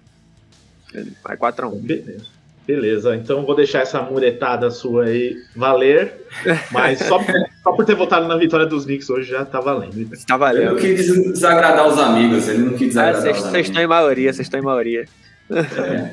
Vai 1.22 1.36
4x1. 1.36 1.80
Beleza. 1.80 2.36
Beleza, 2.66 3.14
então 3.14 3.46
vou 3.46 3.54
deixar 3.54 3.82
essa 3.82 4.02
muretada 4.02 4.72
sua 4.72 5.04
aí 5.04 5.36
valer, 5.54 6.26
mas 6.72 6.98
só, 6.98 7.20
só 7.62 7.72
por 7.72 7.84
ter 7.84 7.94
votado 7.94 8.26
na 8.26 8.36
vitória 8.36 8.66
dos 8.66 8.84
Knicks 8.84 9.08
hoje 9.08 9.30
já 9.30 9.44
tá 9.44 9.60
valendo. 9.60 10.10
Tá 10.26 10.36
valendo. 10.36 10.62
Ele 10.62 10.70
não 10.70 10.76
quis 10.76 11.32
desagradar 11.32 11.86
os 11.86 11.96
amigos, 11.96 12.48
ele 12.48 12.58
não 12.58 12.72
quis 12.72 12.88
desagradar 12.88 13.30
ah, 13.30 13.32
Vocês 13.32 13.66
estão 13.68 13.80
em 13.80 13.86
maioria, 13.86 14.32
vocês 14.32 14.46
estão 14.46 14.58
em 14.58 14.64
maioria. 14.64 15.04
É. 15.48 16.10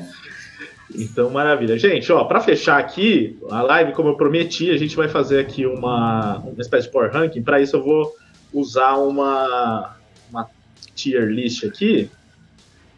Então, 0.94 1.28
maravilha. 1.30 1.76
Gente, 1.76 2.12
ó, 2.12 2.24
para 2.24 2.40
fechar 2.40 2.78
aqui 2.78 3.36
a 3.50 3.62
live, 3.62 3.92
como 3.92 4.10
eu 4.10 4.16
prometi, 4.16 4.70
a 4.70 4.76
gente 4.76 4.94
vai 4.94 5.08
fazer 5.08 5.40
aqui 5.40 5.66
uma, 5.66 6.38
uma 6.38 6.60
espécie 6.60 6.86
de 6.86 6.92
power 6.92 7.10
ranking. 7.10 7.42
Para 7.42 7.60
isso, 7.60 7.76
eu 7.76 7.82
vou 7.82 8.12
usar 8.52 8.94
uma, 8.94 9.96
uma 10.30 10.48
tier 10.94 11.26
list 11.26 11.64
aqui. 11.64 12.08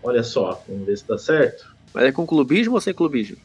Olha 0.07 0.23
só, 0.23 0.63
vamos 0.69 0.87
ver 0.87 0.97
se 0.97 1.05
dá 1.09 1.19
certo. 1.19 1.67
Mas 1.93 2.05
é 2.05 2.13
com 2.13 2.25
clubismo 2.25 2.75
ou 2.75 2.81
sem 2.81 2.95
clubismo? 2.95 3.39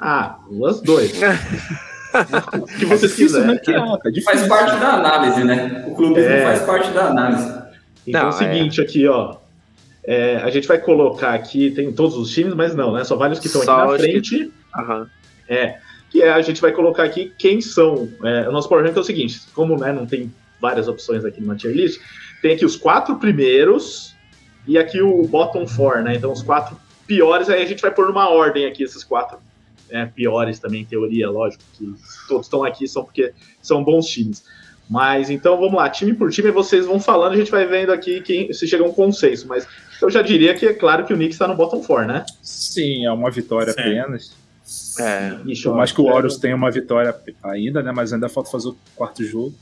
Ah, 0.00 0.36
as 0.68 0.80
dois. 0.80 1.12
que 2.76 2.86
você 2.86 3.08
quiser. 3.08 3.46
Né? 3.46 3.60
É 3.64 4.20
faz 4.22 4.48
parte 4.48 4.80
da 4.80 4.94
análise, 4.94 5.44
né? 5.44 5.84
O 5.86 5.94
clubismo 5.94 6.28
é... 6.28 6.42
faz 6.42 6.62
parte 6.62 6.90
da 6.90 7.06
análise. 7.06 7.62
Então, 8.04 8.22
Não, 8.22 8.30
é 8.30 8.32
o 8.32 8.32
seguinte 8.32 8.80
é... 8.80 8.84
aqui, 8.84 9.06
ó. 9.06 9.36
É, 10.02 10.38
a 10.38 10.50
gente 10.50 10.66
vai 10.66 10.78
colocar 10.78 11.34
aqui, 11.34 11.70
tem 11.70 11.92
todos 11.92 12.16
os 12.16 12.32
times, 12.34 12.54
mas 12.54 12.74
não, 12.74 12.92
né? 12.92 13.04
Só 13.04 13.14
vários 13.14 13.38
que 13.38 13.46
estão 13.46 13.62
aqui 13.62 13.70
na 13.70 13.96
frente. 13.96 14.38
Que... 14.38 14.80
Uhum. 14.80 15.06
É. 15.48 15.78
que 16.10 16.20
é, 16.20 16.32
a 16.32 16.42
gente 16.42 16.60
vai 16.60 16.72
colocar 16.72 17.04
aqui 17.04 17.32
quem 17.38 17.60
são. 17.60 18.08
É, 18.24 18.48
o 18.48 18.52
nosso 18.52 18.68
Rank 18.74 18.96
é 18.96 19.00
o 19.00 19.04
seguinte: 19.04 19.40
como 19.54 19.78
né, 19.78 19.92
não 19.92 20.04
tem 20.04 20.34
várias 20.60 20.88
opções 20.88 21.24
aqui 21.24 21.40
no 21.40 21.54
tier 21.54 21.72
list, 21.72 22.00
tem 22.42 22.54
aqui 22.54 22.64
os 22.64 22.74
quatro 22.74 23.14
primeiros 23.20 24.09
e 24.66 24.78
aqui 24.78 25.00
o 25.00 25.26
bottom 25.26 25.66
four, 25.66 26.02
né? 26.02 26.14
Então 26.14 26.32
os 26.32 26.42
quatro 26.42 26.76
piores, 27.06 27.48
aí 27.48 27.62
a 27.62 27.66
gente 27.66 27.82
vai 27.82 27.90
pôr 27.90 28.06
numa 28.06 28.28
ordem 28.28 28.66
aqui 28.66 28.82
esses 28.82 29.02
quatro 29.02 29.38
é, 29.88 30.06
piores 30.06 30.58
também, 30.58 30.82
em 30.82 30.84
teoria, 30.84 31.28
lógico, 31.28 31.62
que 31.74 31.94
todos 32.28 32.46
estão 32.46 32.64
aqui 32.64 32.86
são 32.86 33.04
porque 33.04 33.32
são 33.60 33.82
bons 33.82 34.06
times. 34.06 34.44
Mas 34.88 35.30
então 35.30 35.56
vamos 35.56 35.74
lá, 35.74 35.88
time 35.88 36.12
por 36.12 36.30
time, 36.30 36.50
vocês 36.50 36.84
vão 36.84 36.98
falando, 36.98 37.34
a 37.34 37.36
gente 37.36 37.50
vai 37.50 37.64
vendo 37.64 37.92
aqui 37.92 38.20
quem, 38.20 38.52
se 38.52 38.66
chega 38.66 38.82
a 38.82 38.86
um 38.86 38.92
consenso. 38.92 39.46
Mas 39.46 39.66
eu 40.02 40.10
já 40.10 40.20
diria 40.20 40.54
que 40.54 40.66
é 40.66 40.72
claro 40.72 41.04
que 41.04 41.12
o 41.12 41.16
Knicks 41.16 41.34
está 41.34 41.46
no 41.46 41.54
bottom 41.54 41.82
four, 41.82 42.06
né? 42.06 42.24
Sim, 42.42 43.06
é 43.06 43.12
uma 43.12 43.30
vitória 43.30 43.72
Sim. 43.72 43.80
apenas. 43.80 44.32
É, 45.00 45.36
Ixi, 45.46 45.64
Por 45.64 45.76
mais 45.76 45.92
que 45.92 46.00
o 46.00 46.04
Warriors 46.04 46.36
tenha 46.36 46.54
uma 46.54 46.70
vitória 46.70 47.14
ainda, 47.42 47.82
né? 47.82 47.92
Mas 47.92 48.12
ainda 48.12 48.28
falta 48.28 48.50
fazer 48.50 48.68
o 48.68 48.76
quarto 48.94 49.24
jogo. 49.24 49.54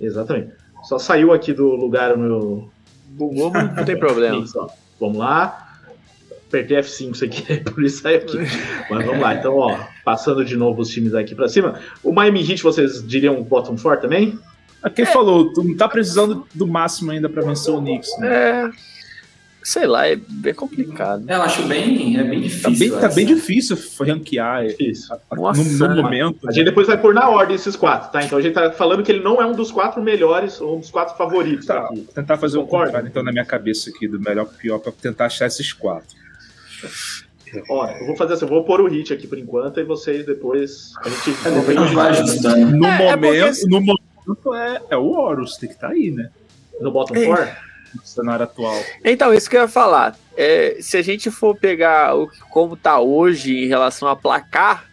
Exatamente. 0.00 0.52
Só 0.84 0.98
saiu 0.98 1.32
aqui 1.32 1.52
do 1.52 1.68
lugar 1.74 2.14
o 2.14 2.18
meu. 2.18 2.70
Bugou, 3.16 3.50
mas 3.50 3.74
não 3.74 3.84
tem 3.84 3.98
problema. 3.98 4.44
Vamos 5.00 5.18
lá. 5.18 5.62
Apertei 6.48 6.78
F5 6.78 7.12
isso 7.12 7.24
aqui, 7.24 7.56
por 7.70 7.82
isso 7.82 8.02
saiu 8.02 8.18
aqui. 8.18 8.38
Mas 8.88 9.04
vamos 9.04 9.20
lá, 9.20 9.34
então, 9.34 9.56
ó, 9.56 9.78
passando 10.04 10.44
de 10.44 10.56
novo 10.56 10.82
os 10.82 10.90
times 10.90 11.12
aqui 11.12 11.34
pra 11.34 11.48
cima. 11.48 11.80
O 12.04 12.12
Miami 12.12 12.40
Heat, 12.40 12.62
vocês 12.62 13.04
diriam 13.06 13.42
bottom 13.42 13.76
four 13.76 13.98
também? 13.98 14.38
Quem 14.94 15.04
falou? 15.04 15.52
Tu 15.52 15.64
não 15.64 15.76
tá 15.76 15.88
precisando 15.88 16.46
do 16.54 16.66
máximo 16.66 17.10
ainda 17.10 17.28
pra 17.28 17.42
vencer 17.42 17.74
o 17.74 17.80
Knicks. 17.80 18.08
Né? 18.18 18.28
É 18.28 18.70
sei 19.66 19.84
lá, 19.84 20.06
é 20.06 20.14
bem 20.14 20.54
complicado. 20.54 21.28
É, 21.28 21.34
eu 21.34 21.42
acho 21.42 21.64
bem, 21.64 22.16
é 22.16 22.22
bem 22.22 22.42
tá 22.42 22.46
difícil. 22.46 22.62
Tá 22.62 22.70
bem, 22.70 22.90
tá 23.00 23.08
bem 23.08 23.26
difícil 23.26 23.76
ranquear 24.00 24.64
é 24.64 24.68
difícil. 24.68 25.16
No, 25.32 25.88
no, 25.88 26.02
momento. 26.04 26.38
A 26.44 26.46
né? 26.46 26.52
gente 26.52 26.66
depois 26.66 26.86
vai 26.86 26.96
pôr 26.96 27.12
na 27.12 27.28
ordem 27.28 27.56
esses 27.56 27.74
quatro, 27.74 28.12
tá? 28.12 28.22
Então 28.22 28.38
a 28.38 28.40
gente 28.40 28.54
tá 28.54 28.70
falando 28.70 29.02
que 29.02 29.10
ele 29.10 29.24
não 29.24 29.42
é 29.42 29.46
um 29.46 29.54
dos 29.54 29.72
quatro 29.72 30.00
melhores 30.00 30.60
ou 30.60 30.76
um 30.76 30.80
dos 30.80 30.88
quatro 30.88 31.16
favoritos. 31.16 31.66
Tá, 31.66 31.80
aqui. 31.80 32.06
tentar 32.14 32.36
fazer 32.36 32.58
Concordo? 32.58 32.90
um 32.90 32.92
corte 32.92 33.08
então, 33.08 33.24
na 33.24 33.32
minha 33.32 33.44
cabeça 33.44 33.90
aqui, 33.90 34.06
do 34.06 34.20
melhor 34.20 34.46
pro 34.46 34.56
pior, 34.56 34.78
pra 34.78 34.92
tentar 34.92 35.26
achar 35.26 35.46
esses 35.46 35.72
quatro. 35.72 36.16
Ó, 37.68 37.86
eu 37.88 38.06
vou 38.06 38.16
fazer 38.16 38.34
assim, 38.34 38.44
eu 38.44 38.48
vou 38.48 38.62
pôr 38.62 38.80
o 38.80 38.86
hit 38.86 39.12
aqui 39.12 39.26
por 39.26 39.36
enquanto 39.36 39.80
e 39.80 39.82
vocês 39.84 40.24
depois. 40.24 40.92
A 41.04 41.08
gente, 41.08 41.30
é, 41.44 41.92
vai 41.92 42.10
ajustando. 42.10 42.66
No, 42.66 42.86
é, 42.86 42.98
momento, 42.98 43.34
é 43.34 43.48
porque... 43.48 43.66
no 43.66 43.80
momento 43.80 44.54
é, 44.54 44.82
é 44.90 44.96
o 44.96 45.10
Horus, 45.10 45.56
tem 45.56 45.68
que 45.68 45.74
estar 45.74 45.88
tá 45.88 45.92
aí, 45.92 46.12
né? 46.12 46.30
No 46.80 46.92
bottom 46.92 47.14
4? 47.14 47.66
no 47.96 48.06
cenário 48.06 48.44
atual. 48.44 48.78
Então, 49.04 49.32
isso 49.32 49.48
que 49.48 49.56
eu 49.56 49.62
ia 49.62 49.68
falar. 49.68 50.16
É, 50.36 50.76
se 50.80 50.96
a 50.96 51.02
gente 51.02 51.30
for 51.30 51.56
pegar 51.56 52.16
o 52.16 52.30
como 52.50 52.74
está 52.74 53.00
hoje 53.00 53.64
em 53.64 53.66
relação 53.66 54.08
a 54.08 54.16
placar, 54.16 54.84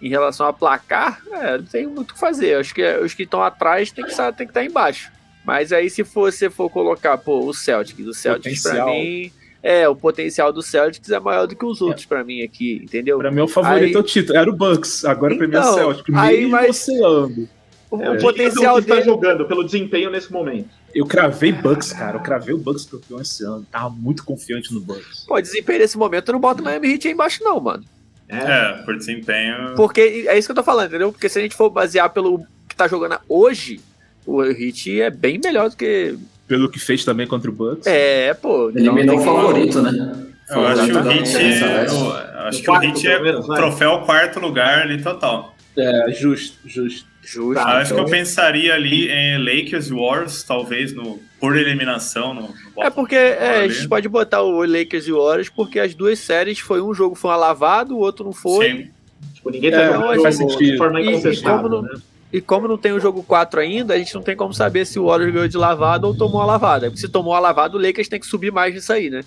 em 0.00 0.08
relação 0.08 0.46
a 0.46 0.52
placar, 0.52 1.22
é, 1.32 1.58
não 1.58 1.64
tem 1.64 1.86
muito 1.86 2.10
o 2.10 2.14
que 2.14 2.20
fazer. 2.20 2.56
Acho 2.56 2.74
que 2.74 2.82
é, 2.82 3.00
os 3.00 3.14
que 3.14 3.22
estão 3.22 3.42
atrás 3.42 3.90
tem 3.90 4.04
que 4.04 4.10
estar 4.10 4.32
tem 4.32 4.46
que 4.46 4.52
tá 4.52 4.64
embaixo. 4.64 5.10
Mas 5.44 5.72
aí 5.72 5.88
se 5.88 6.02
você 6.02 6.48
for, 6.48 6.68
for 6.68 6.70
colocar, 6.70 7.16
pô, 7.18 7.46
o 7.46 7.54
Celtic, 7.54 7.98
o 8.00 8.12
Celtic 8.12 8.60
para 8.62 8.84
mim, 8.86 9.32
é, 9.62 9.88
o 9.88 9.94
potencial 9.94 10.52
do 10.52 10.60
Celtics 10.60 11.10
é 11.10 11.20
maior 11.20 11.46
do 11.46 11.54
que 11.54 11.64
os 11.64 11.80
outros 11.80 12.04
é. 12.04 12.08
para 12.08 12.24
mim 12.24 12.42
aqui, 12.42 12.80
entendeu? 12.82 13.18
Para 13.18 13.30
mim 13.30 13.40
é 13.40 13.44
o 13.44 13.48
favorito 13.48 13.96
é 13.96 14.00
o 14.00 14.02
título, 14.02 14.38
era 14.38 14.50
o 14.50 14.52
Bucks, 14.52 15.04
agora 15.04 15.34
então, 15.34 15.48
para 15.48 15.60
mim 15.60 15.64
é 15.64 15.68
o 15.68 15.72
então, 15.72 15.94
Celtic, 15.94 16.14
aí, 16.16 16.36
mesmo 16.38 16.50
mas... 16.50 16.88
O, 16.88 17.96
é, 18.00 18.00
então, 18.00 18.14
o 18.14 18.18
potencial 18.20 18.74
tá 18.76 18.80
dele... 18.80 18.98
está 19.00 19.12
jogando 19.12 19.46
pelo 19.46 19.62
desempenho 19.62 20.10
nesse 20.10 20.32
momento. 20.32 20.70
Eu 20.94 21.06
cravei 21.06 21.52
Bucks, 21.52 21.92
cara. 21.92 22.16
Eu 22.16 22.20
cravei 22.20 22.54
o 22.54 22.58
Bucks 22.58 22.84
campeão 22.84 23.20
esse 23.20 23.44
ano. 23.44 23.66
Tava 23.70 23.90
muito 23.90 24.24
confiante 24.24 24.72
no 24.72 24.80
Bucks. 24.80 25.24
Pô, 25.26 25.40
desempenho 25.40 25.78
nesse 25.78 25.96
momento, 25.96 26.28
eu 26.28 26.32
não 26.32 26.40
boto 26.40 26.60
o 26.62 26.64
Miami 26.64 26.92
Heat 26.92 27.08
aí 27.08 27.14
embaixo, 27.14 27.42
não, 27.42 27.60
mano. 27.60 27.84
É, 28.28 28.38
É, 28.38 28.72
por 28.84 28.96
desempenho. 28.96 29.74
Porque 29.76 30.26
é 30.28 30.38
isso 30.38 30.48
que 30.48 30.52
eu 30.52 30.56
tô 30.56 30.62
falando, 30.62 30.88
entendeu? 30.88 31.12
Porque 31.12 31.28
se 31.28 31.38
a 31.38 31.42
gente 31.42 31.54
for 31.54 31.70
basear 31.70 32.10
pelo 32.10 32.44
que 32.68 32.76
tá 32.76 32.88
jogando 32.88 33.18
hoje, 33.28 33.80
o 34.26 34.42
Heat 34.42 35.00
é 35.00 35.10
bem 35.10 35.40
melhor 35.42 35.70
do 35.70 35.76
que. 35.76 36.18
Pelo 36.46 36.70
que 36.70 36.78
fez 36.78 37.04
também 37.04 37.26
contra 37.26 37.50
o 37.50 37.54
Bucks. 37.54 37.86
É, 37.86 38.34
pô. 38.34 38.70
Eliminou 38.70 39.18
o 39.18 39.22
favorito, 39.22 39.80
né? 39.80 40.28
Eu 40.50 40.66
acho 40.66 40.84
que 40.86 40.92
o 40.92 41.02
Hit, 41.02 41.34
eu 41.34 42.12
acho 42.46 42.60
O 42.60 42.62
que 42.62 42.70
o 42.70 42.78
Hit 42.78 43.08
é 43.08 43.32
troféu 43.56 44.02
quarto 44.02 44.38
lugar 44.38 44.82
ali 44.82 45.02
total. 45.02 45.54
É, 45.76 46.10
justo, 46.12 46.58
justo. 46.66 47.08
Justo. 47.24 47.54
Tá, 47.54 47.60
eu 47.60 47.76
acho 47.78 47.92
então- 47.92 48.04
que 48.04 48.10
eu 48.10 48.16
pensaria 48.18 48.74
ali 48.74 49.08
em 49.08 49.38
Lakers 49.38 49.86
e 49.88 49.92
Warriors, 49.92 50.42
talvez 50.42 50.92
no 50.92 51.20
por 51.40 51.56
eliminação 51.56 52.34
no, 52.34 52.42
no 52.76 52.82
É 52.82 52.90
porque 52.90 53.14
é, 53.16 53.62
a 53.64 53.68
gente 53.68 53.88
pode 53.88 54.08
botar 54.08 54.42
o 54.42 54.64
Lakers 54.64 55.06
e 55.06 55.12
o 55.12 55.24
Warriors 55.24 55.48
porque 55.48 55.78
as 55.80 55.94
duas 55.94 56.18
séries 56.18 56.58
foi 56.58 56.80
um 56.82 56.92
jogo 56.94 57.14
foi 57.14 57.30
uma 57.30 57.36
lavada, 57.36 57.92
o 57.94 57.98
outro 57.98 58.24
não 58.24 58.32
foi. 58.32 58.66
Sim. 58.70 58.90
tipo, 59.34 59.50
ninguém 59.50 59.70
tá 59.70 59.80
É, 59.82 59.92
jogando 59.92 60.22
faz 60.22 60.36
sentido. 60.36 60.78
forma 60.78 61.00
E- 61.00 61.04
e 61.04 61.42
não- 61.42 61.82
né? 61.82 61.94
E 62.32 62.40
como 62.40 62.66
não 62.66 62.78
tem 62.78 62.92
o 62.92 62.98
jogo 63.00 63.22
4 63.22 63.60
ainda, 63.60 63.92
a 63.94 63.98
gente 63.98 64.14
não 64.14 64.22
tem 64.22 64.34
como 64.34 64.54
saber 64.54 64.86
se 64.86 64.98
o 64.98 65.04
Warriors 65.06 65.32
ganhou 65.32 65.48
de 65.48 65.56
lavada 65.58 66.06
ou 66.06 66.16
tomou 66.16 66.40
a 66.40 66.46
lavada. 66.46 66.86
Porque 66.86 67.00
se 67.00 67.08
tomou 67.08 67.34
a 67.34 67.38
lavada, 67.40 67.76
o 67.76 67.80
Lakers 67.80 68.08
tem 68.08 68.18
que 68.18 68.26
subir 68.26 68.50
mais 68.50 68.72
nisso 68.74 68.90
aí, 68.92 69.10
né? 69.10 69.22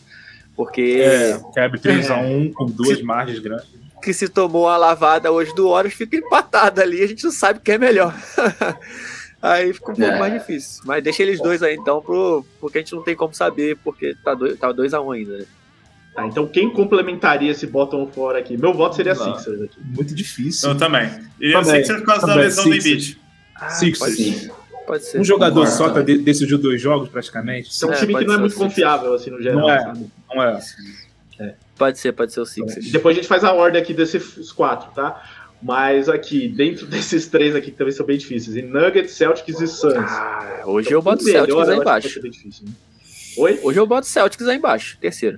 Porque 0.56 1.02
É, 1.04 1.40
quebra 1.54 1.78
3x1 1.80 2.52
com 2.54 2.66
duas 2.66 3.02
margens 3.04 3.40
grandes. 3.40 3.68
Que 4.06 4.14
se 4.14 4.30
tomou 4.30 4.70
a 4.70 4.78
lavada 4.78 5.32
hoje 5.32 5.54
do 5.56 5.70
Warriors 5.72 5.96
fica 5.96 6.16
empatado 6.16 6.80
ali, 6.80 7.02
a 7.04 7.08
gente 7.08 7.24
não 7.24 7.32
sabe 7.32 7.60
quem 7.64 7.76
é 7.76 7.78
melhor. 7.80 8.16
aí 9.42 9.74
fica 9.74 9.92
um 9.92 9.96
pouco 9.96 10.12
É. 10.12 10.20
mais 10.20 10.34
difícil. 10.34 10.84
Mas 10.86 11.04
deixa 11.04 11.24
eles 11.24 11.42
dois 11.42 11.62
aí 11.64 11.76
então, 11.76 12.02
pro, 12.02 12.46
porque 12.62 12.78
a 12.78 12.82
gente 12.82 12.94
não 12.96 13.02
tem 13.04 13.16
como 13.16 13.34
saber, 13.34 13.78
porque 13.84 14.16
tá 14.24 14.34
2 14.34 14.58
tá 14.58 14.72
dois 14.72 14.94
a 14.94 15.02
1 15.02 15.06
um 15.08 15.12
ainda, 15.12 15.38
né? 15.40 15.46
Tá, 16.14 16.26
então 16.28 16.48
quem 16.48 16.70
complementaria 16.70 17.52
esse 17.52 17.68
bottom 17.68 18.08
fora 18.08 18.40
aqui? 18.40 18.56
Meu 18.56 18.74
voto 18.74 18.96
seria 18.96 19.14
Não. 19.16 19.36
Sixers 19.38 19.62
aqui. 19.64 19.78
Muito 19.84 20.16
difícil. 20.16 20.70
Eu 20.70 20.78
também. 20.78 21.10
Iria 21.42 21.60
Também, 21.62 21.76
Sixers 21.82 22.00
por 22.00 22.06
causa 22.06 22.22
da 22.22 22.34
também, 22.34 22.44
lesão 22.46 22.64
do 22.64 22.72
Sixers. 22.74 22.86
Embiid. 22.94 23.22
Ah, 23.56 23.70
Sixers. 23.70 24.00
pode, 24.00 24.16
Sim. 24.16 24.50
pode 24.88 25.04
ser. 25.06 25.20
Um 25.20 25.24
jogador 25.26 25.66
Concordo 25.66 25.78
só 25.78 25.90
tá 25.90 26.02
decidiu 26.02 26.58
dois 26.58 26.80
jogos, 26.82 27.10
praticamente. 27.10 27.70
É 27.84 27.86
um 27.88 27.92
É, 27.92 27.96
time 27.98 28.16
que 28.16 28.26
não 28.26 28.34
é 28.36 28.38
muito 28.38 28.56
confiável, 28.56 29.14
assim, 29.14 29.30
no 29.30 29.42
geral, 29.42 29.60
Não 29.60 29.70
é. 29.70 29.82
sabe? 29.82 30.06
Não 30.34 30.44
é? 30.44 30.60
Pode 31.78 32.00
ser, 32.00 32.14
pode 32.14 32.32
ser 32.34 32.40
o 32.40 32.46
Sixers. 32.46 32.88
E 32.88 32.92
depois 32.92 33.16
a 33.16 33.20
gente 33.20 33.28
faz 33.28 33.44
a 33.44 33.52
ordem 33.54 33.82
aqui 33.82 33.94
desses 33.94 34.52
quatro, 34.52 34.92
tá? 34.94 35.22
Mas 35.62 36.08
aqui, 36.10 36.48
dentro 36.48 36.86
desses 36.88 37.28
três 37.28 37.56
aqui, 37.56 37.72
que 37.72 37.78
também 37.78 37.94
são 37.94 38.06
bem 38.06 38.18
difíceis, 38.18 38.56
em 38.56 38.62
Nuggets, 38.64 39.12
Celtics 39.14 39.60
e 39.60 39.68
Suns. 39.68 39.96
Ah, 39.98 40.62
hoje 40.66 40.92
eu 40.92 41.02
boto 41.02 41.24
O 41.24 41.26
melhor, 41.26 41.46
Celtics 41.46 41.68
eu 41.68 41.74
aí 41.74 41.80
embaixo. 41.80 42.22
difícil, 42.22 42.66
né? 42.66 42.72
Oi? 43.38 43.60
Hoje 43.64 43.80
eu 43.80 43.86
boto 43.88 44.08
Celtics 44.08 44.48
aí 44.48 44.58
embaixo, 44.58 44.98
terceiro. 45.00 45.38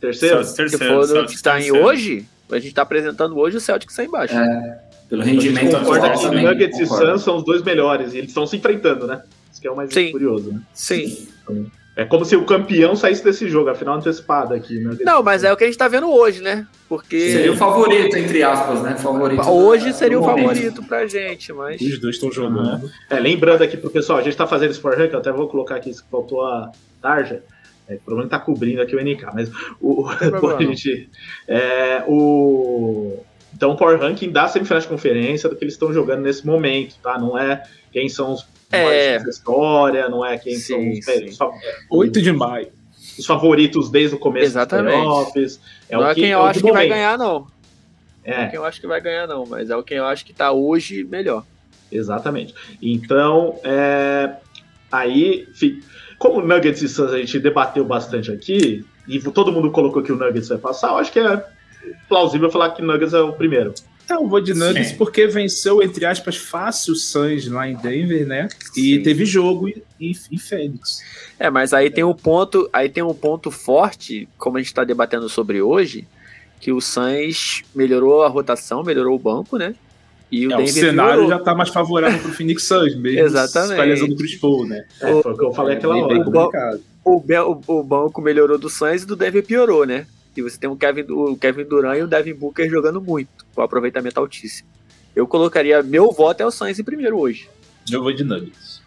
Terceiro? 0.00 0.44
Se 0.44 0.56
Terceiro, 0.56 0.84
for 0.94 1.06
Celtics 1.06 1.36
que 1.36 1.42
tá 1.42 1.60
em 1.60 1.70
hoje, 1.72 2.26
a 2.50 2.58
gente 2.58 2.74
tá 2.74 2.82
apresentando 2.82 3.36
hoje 3.38 3.56
o 3.56 3.60
Celtics 3.60 3.98
aí 3.98 4.06
embaixo. 4.06 4.34
É, 4.34 4.78
pelo 5.08 5.22
rendimento 5.22 5.76
atual 5.76 6.12
que 6.12 6.22
também. 6.22 6.44
Nuggets 6.44 6.78
e 6.78 6.82
concordo. 6.82 7.06
Suns 7.12 7.22
são 7.22 7.36
os 7.36 7.44
dois 7.44 7.62
melhores, 7.62 8.12
e 8.12 8.18
eles 8.18 8.30
estão 8.30 8.46
se 8.46 8.56
enfrentando, 8.56 9.06
né? 9.06 9.22
Isso 9.50 9.60
que 9.60 9.66
é 9.66 9.70
o 9.70 9.76
mais 9.76 9.92
Sim. 9.92 10.12
curioso, 10.12 10.52
né? 10.52 10.60
Sim. 10.72 11.26
É 11.94 12.06
como 12.06 12.24
se 12.24 12.34
o 12.34 12.46
campeão 12.46 12.96
saísse 12.96 13.22
desse 13.22 13.46
jogo, 13.48 13.68
afinal 13.68 13.96
antecipada 13.96 14.54
aqui, 14.54 14.78
né? 14.78 14.96
Não, 15.02 15.22
mas 15.22 15.44
é 15.44 15.52
o 15.52 15.56
que 15.56 15.64
a 15.64 15.66
gente 15.66 15.76
tá 15.76 15.88
vendo 15.88 16.10
hoje, 16.10 16.40
né? 16.42 16.66
Porque 16.88 17.32
Seria 17.32 17.52
o 17.52 17.56
favorito, 17.56 18.16
entre 18.16 18.42
aspas, 18.42 18.82
né? 18.82 18.96
Favorito 18.96 19.42
hoje 19.50 19.90
do- 19.90 19.94
seria 19.94 20.18
o 20.18 20.22
do 20.22 20.26
momento. 20.26 20.46
favorito 20.48 20.82
pra 20.84 21.06
gente, 21.06 21.52
mas. 21.52 21.80
Os 21.80 21.98
dois 21.98 22.14
estão 22.16 22.32
jogando. 22.32 22.90
É, 23.10 23.18
lembrando 23.20 23.60
aqui 23.62 23.76
pro 23.76 23.90
pessoal, 23.90 24.18
a 24.18 24.22
gente 24.22 24.36
tá 24.36 24.46
fazendo 24.46 24.70
esse 24.70 24.80
Power 24.80 24.98
Rank, 24.98 25.12
eu 25.12 25.18
até 25.18 25.30
vou 25.30 25.48
colocar 25.48 25.76
aqui 25.76 25.92
se 25.92 26.02
faltou 26.10 26.46
a 26.46 26.70
tarja. 27.02 27.42
É, 27.86 27.96
provavelmente 27.96 28.30
tá 28.30 28.38
cobrindo 28.38 28.80
aqui 28.80 28.96
o 28.96 29.00
NK, 29.00 29.26
mas 29.34 29.50
o, 29.80 30.04
problema, 30.40 30.72
a 30.72 30.74
gente, 30.74 31.10
é, 31.48 32.02
o 32.06 33.18
então 33.54 33.72
o 33.72 33.76
Power 33.76 33.98
Ranking 34.00 34.30
da 34.30 34.48
semifinal 34.48 34.80
de 34.80 34.86
conferência 34.88 35.48
do 35.48 35.54
que 35.56 35.62
eles 35.64 35.74
estão 35.74 35.92
jogando 35.92 36.22
nesse 36.22 36.46
momento, 36.46 36.94
tá? 37.02 37.18
Não 37.18 37.36
é 37.36 37.62
quem 37.92 38.08
são 38.08 38.32
os 38.32 38.46
É. 38.76 39.08
times 39.18 39.24
da 39.24 39.30
história, 39.30 40.08
não 40.08 40.24
é 40.24 40.38
quem 40.38 40.54
são 40.56 40.78
Sim, 40.78 40.98
os, 40.98 41.04
sim. 41.04 41.24
os 41.26 41.36
fa- 41.36 41.50
8 41.90 42.20
de 42.22 42.32
maio. 42.32 42.68
os 43.18 43.26
favoritos 43.26 43.90
desde 43.90 44.14
o 44.16 44.18
começo 44.18 44.46
Exatamente. 44.46 44.94
dos 44.94 45.02
playoffs. 45.04 45.60
É 45.88 45.96
não 45.96 46.02
o 46.04 46.06
é 46.08 46.14
que, 46.14 46.20
quem 46.22 46.30
é 46.30 46.34
eu 46.34 46.38
o 46.40 46.42
acho 46.44 46.60
que 46.62 46.72
vai 46.72 46.88
ganhar, 46.88 47.18
não. 47.18 47.40
Não 47.40 47.46
é 48.24 48.44
É, 48.44 48.46
quem 48.46 48.56
eu 48.56 48.64
acho 48.64 48.80
que 48.80 48.86
vai 48.86 49.00
ganhar, 49.00 49.26
não. 49.26 49.44
Mas 49.46 49.68
é 49.70 49.76
o 49.76 49.82
quem 49.82 49.96
eu 49.98 50.04
acho 50.06 50.24
que 50.24 50.32
tá 50.32 50.52
hoje 50.52 51.04
melhor. 51.04 51.44
Exatamente. 51.90 52.54
Então, 52.80 53.58
é, 53.64 54.36
aí, 54.90 55.46
fi- 55.54 55.82
como 56.18 56.38
o 56.40 56.46
Nuggets 56.46 56.80
e 56.82 56.88
Suns 56.88 57.12
a 57.12 57.18
gente 57.18 57.38
debateu 57.40 57.84
bastante 57.84 58.30
aqui, 58.30 58.84
e 59.08 59.18
todo 59.20 59.52
mundo 59.52 59.70
colocou 59.70 60.02
que 60.02 60.12
o 60.12 60.16
Nuggets 60.16 60.48
vai 60.48 60.58
passar, 60.58 60.88
eu 60.90 60.96
acho 60.98 61.12
que 61.12 61.18
é 61.18 61.44
plausível 62.08 62.50
falar 62.50 62.70
que 62.70 62.80
o 62.82 62.86
Nuggets 62.86 63.12
é 63.12 63.20
o 63.20 63.32
primeiro. 63.32 63.74
Então, 64.04 64.22
eu 64.22 64.28
vou 64.28 64.40
de 64.40 64.52
Nuggets 64.52 64.88
Sim. 64.88 64.96
porque 64.96 65.26
venceu, 65.26 65.82
entre 65.82 66.04
aspas, 66.04 66.36
fácil 66.36 66.92
o 66.92 66.96
Suns 66.96 67.46
lá 67.46 67.68
em 67.68 67.74
Denver, 67.74 68.26
né? 68.26 68.48
E 68.76 68.96
Sim. 68.96 69.02
teve 69.02 69.24
jogo 69.24 69.68
em, 69.68 69.82
em, 70.30 70.38
Fênix. 70.38 71.02
É, 71.38 71.48
mas 71.48 71.72
aí 71.72 71.90
tem 71.90 72.04
um 72.04 72.14
ponto, 72.14 72.68
aí 72.72 72.88
tem 72.88 73.02
um 73.02 73.14
ponto 73.14 73.50
forte, 73.50 74.28
como 74.36 74.58
a 74.58 74.60
gente 74.60 74.74
tá 74.74 74.84
debatendo 74.84 75.28
sobre 75.28 75.62
hoje, 75.62 76.06
que 76.60 76.72
o 76.72 76.80
Suns 76.80 77.62
melhorou 77.74 78.22
a 78.22 78.28
rotação, 78.28 78.82
melhorou 78.82 79.16
o 79.16 79.18
banco, 79.18 79.56
né? 79.56 79.74
E 80.30 80.46
o 80.46 80.52
É, 80.52 80.62
o 80.62 80.66
cenário 80.68 81.12
piorou. 81.22 81.28
já 81.28 81.38
tá 81.38 81.54
mais 81.54 81.68
favorável 81.68 82.18
pro 82.20 82.32
Phoenix 82.32 82.64
Suns, 82.64 82.94
mesmo 82.96 83.20
Exatamente. 83.20 83.76
com 83.76 83.82
a 83.82 83.84
lesão 83.84 84.08
do 84.08 84.16
Chris 84.16 84.34
Paul, 84.36 84.66
né? 84.66 84.84
É, 85.00 85.22
foi 85.22 85.32
o 85.32 85.36
que 85.36 85.44
eu 85.44 85.52
falei 85.52 85.76
aquela 85.76 85.94
bem, 85.94 86.02
hora. 86.20 86.80
o, 87.04 87.16
o, 87.16 87.80
o 87.80 87.82
banco 87.82 88.22
melhorou 88.22 88.58
do 88.58 88.70
Suns 88.70 89.02
e 89.02 89.06
do 89.06 89.14
Denver 89.16 89.44
piorou, 89.44 89.86
né? 89.86 90.06
E 90.36 90.42
você 90.42 90.58
tem 90.58 90.68
o 90.68 90.76
Kevin, 90.76 91.04
o 91.10 91.36
Kevin 91.36 91.64
Durant 91.64 91.98
e 91.98 92.02
o 92.02 92.06
Devin 92.06 92.34
Booker 92.34 92.68
jogando 92.68 93.00
muito, 93.00 93.44
com 93.54 93.62
aproveitamento 93.62 94.18
altíssimo. 94.18 94.68
eu 95.14 95.26
colocaria. 95.26 95.82
Meu 95.82 96.10
voto 96.10 96.40
é 96.40 96.46
o 96.46 96.50
Suns 96.50 96.78
em 96.78 96.84
primeiro 96.84 97.18
hoje. 97.18 97.48
Eu 97.90 98.02
vou 98.02 98.12
de 98.12 98.24
Nuggets. 98.24 98.82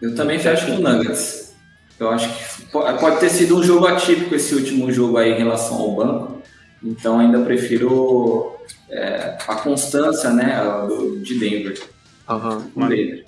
Eu 0.00 0.14
também 0.14 0.38
fecho 0.38 0.66
com 0.66 0.76
o 0.76 0.80
Nuggets. 0.80 1.54
Eu 1.98 2.10
acho 2.10 2.28
que 2.28 2.66
pode 2.72 3.20
ter 3.20 3.30
sido 3.30 3.56
um 3.56 3.62
jogo 3.62 3.86
atípico 3.86 4.34
esse 4.34 4.54
último 4.54 4.92
jogo 4.92 5.16
aí 5.16 5.32
em 5.32 5.38
relação 5.38 5.76
ao 5.76 5.94
banco. 5.94 6.42
Então 6.82 7.18
ainda 7.18 7.40
prefiro 7.40 8.54
é, 8.90 9.36
a 9.46 9.56
constância 9.56 10.30
né, 10.30 10.60
de 11.22 11.38
Denver. 11.38 11.80
Uhum. 12.28 12.70
Com 12.70 12.88
Denver. 12.88 13.24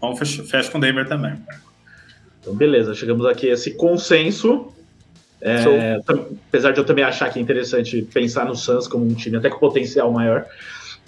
Bom, 0.00 0.16
fecha 0.16 0.70
com 0.70 0.80
Denver 0.80 1.08
também. 1.08 1.34
Então, 2.40 2.54
beleza, 2.54 2.94
chegamos 2.94 3.24
aqui 3.24 3.48
a 3.48 3.54
esse 3.54 3.70
consenso. 3.72 4.72
É, 5.46 6.00
apesar 6.48 6.72
de 6.72 6.78
eu 6.78 6.84
também 6.84 7.04
achar 7.04 7.30
que 7.30 7.38
é 7.38 7.42
interessante 7.42 8.00
pensar 8.14 8.46
no 8.46 8.56
Suns 8.56 8.88
como 8.88 9.04
um 9.04 9.12
time 9.12 9.36
até 9.36 9.50
com 9.50 9.58
potencial 9.58 10.10
maior. 10.10 10.46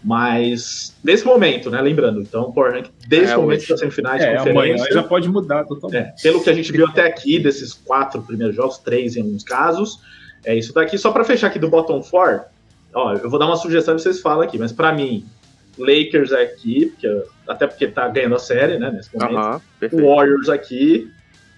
Mas 0.04 0.94
nesse 1.02 1.24
momento, 1.24 1.70
né? 1.70 1.80
Lembrando, 1.80 2.20
então, 2.20 2.52
por 2.52 2.70
desde 3.08 3.32
é, 3.32 3.36
o 3.36 3.40
momento 3.40 3.66
das 3.66 3.80
semifinais 3.80 4.22
é, 4.22 4.36
de 4.36 4.44
conferência. 4.44 4.92
já 4.92 5.02
pode 5.02 5.26
mudar 5.26 5.64
totalmente. 5.64 6.06
É, 6.06 6.14
pelo 6.22 6.44
que 6.44 6.50
a 6.50 6.52
gente 6.52 6.70
viu 6.70 6.86
até 6.86 7.06
aqui, 7.06 7.38
desses 7.38 7.72
quatro 7.72 8.20
primeiros 8.20 8.54
jogos, 8.54 8.76
três 8.76 9.16
em 9.16 9.22
alguns 9.22 9.42
casos, 9.42 9.98
é 10.44 10.54
isso 10.54 10.74
daqui. 10.74 10.98
Só 10.98 11.10
para 11.10 11.24
fechar 11.24 11.46
aqui 11.46 11.58
do 11.58 11.70
bottom 11.70 12.02
four, 12.02 12.42
ó, 12.92 13.14
eu 13.14 13.30
vou 13.30 13.38
dar 13.38 13.46
uma 13.46 13.56
sugestão 13.56 13.96
e 13.96 13.98
vocês 13.98 14.20
falam 14.20 14.42
aqui, 14.42 14.58
mas 14.58 14.70
para 14.70 14.92
mim, 14.92 15.24
Lakers 15.78 16.32
aqui, 16.32 16.86
porque, 16.86 17.22
até 17.48 17.66
porque 17.66 17.86
tá 17.88 18.06
ganhando 18.08 18.34
a 18.34 18.38
série, 18.38 18.78
né, 18.78 18.90
nesse 18.90 19.08
momento. 19.16 19.62
Uh 19.82 19.88
-huh, 19.88 20.14
Warriors 20.14 20.50
aqui, 20.50 21.10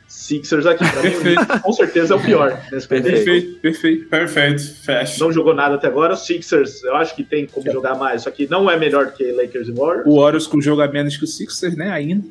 Sixers 0.08 0.64
aqui, 0.64 0.84
pra 0.90 1.02
mim, 1.02 1.60
com 1.62 1.72
certeza 1.72 2.14
é 2.14 2.16
o 2.16 2.20
pior 2.20 2.58
nesse. 2.72 2.88
Perfeito, 2.88 3.60
perfeito, 3.60 4.08
perfeito, 4.08 4.74
fecha. 4.82 5.22
Não 5.22 5.30
jogou 5.30 5.54
nada 5.54 5.74
até 5.74 5.86
agora. 5.86 6.14
O 6.14 6.16
Sixers, 6.16 6.82
eu 6.82 6.96
acho 6.96 7.14
que 7.14 7.22
tem 7.22 7.46
como 7.46 7.70
jogar 7.70 7.94
mais, 7.94 8.22
só 8.22 8.30
que 8.30 8.48
não 8.48 8.70
é 8.70 8.78
melhor 8.78 9.12
que 9.12 9.30
Lakers 9.30 9.68
e 9.68 9.72
Warriors. 9.72 10.06
O 10.06 10.18
Warriors 10.18 10.46
com 10.46 10.62
jogo 10.62 10.80
a 10.80 10.88
menos 10.88 11.14
que 11.18 11.24
o 11.24 11.26
Sixers, 11.26 11.76
né, 11.76 11.90
ainda. 11.90 12.26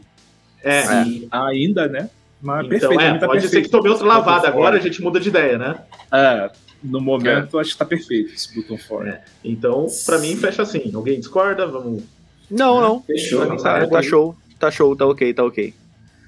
É. 0.63 0.81
Sim, 0.81 1.27
ainda, 1.29 1.87
né? 1.87 2.09
Mas 2.41 2.65
então, 2.65 2.89
perfeito, 2.89 3.01
é, 3.01 3.19
tá 3.19 3.27
pode 3.27 3.41
perfeito. 3.41 3.49
ser 3.49 3.61
que 3.61 3.69
tome 3.69 3.89
outra 3.89 4.07
lavada 4.07 4.47
agora, 4.47 4.77
a 4.77 4.81
gente 4.81 4.99
muda 4.99 5.19
de 5.19 5.29
ideia, 5.29 5.59
né? 5.59 5.75
É, 6.11 6.49
no 6.83 6.99
momento, 6.99 7.57
é. 7.57 7.61
acho 7.61 7.73
que 7.73 7.77
tá 7.77 7.85
perfeito 7.85 8.33
esse 8.33 8.55
botão 8.55 8.77
fora. 8.77 9.09
É. 9.09 9.21
Então, 9.43 9.85
pra 10.05 10.17
mim, 10.17 10.35
fecha 10.35 10.63
assim. 10.63 10.91
Alguém 10.95 11.19
discorda? 11.19 11.67
Vamos. 11.67 12.03
Não, 12.49 12.81
não. 12.81 13.01
Fechou. 13.01 13.45
Tá, 13.57 13.85
tá 13.85 14.01
show. 14.01 14.35
Tá 14.59 14.71
show, 14.71 14.95
tá 14.95 15.05
ok, 15.05 15.33
tá 15.33 15.43
ok. 15.43 15.73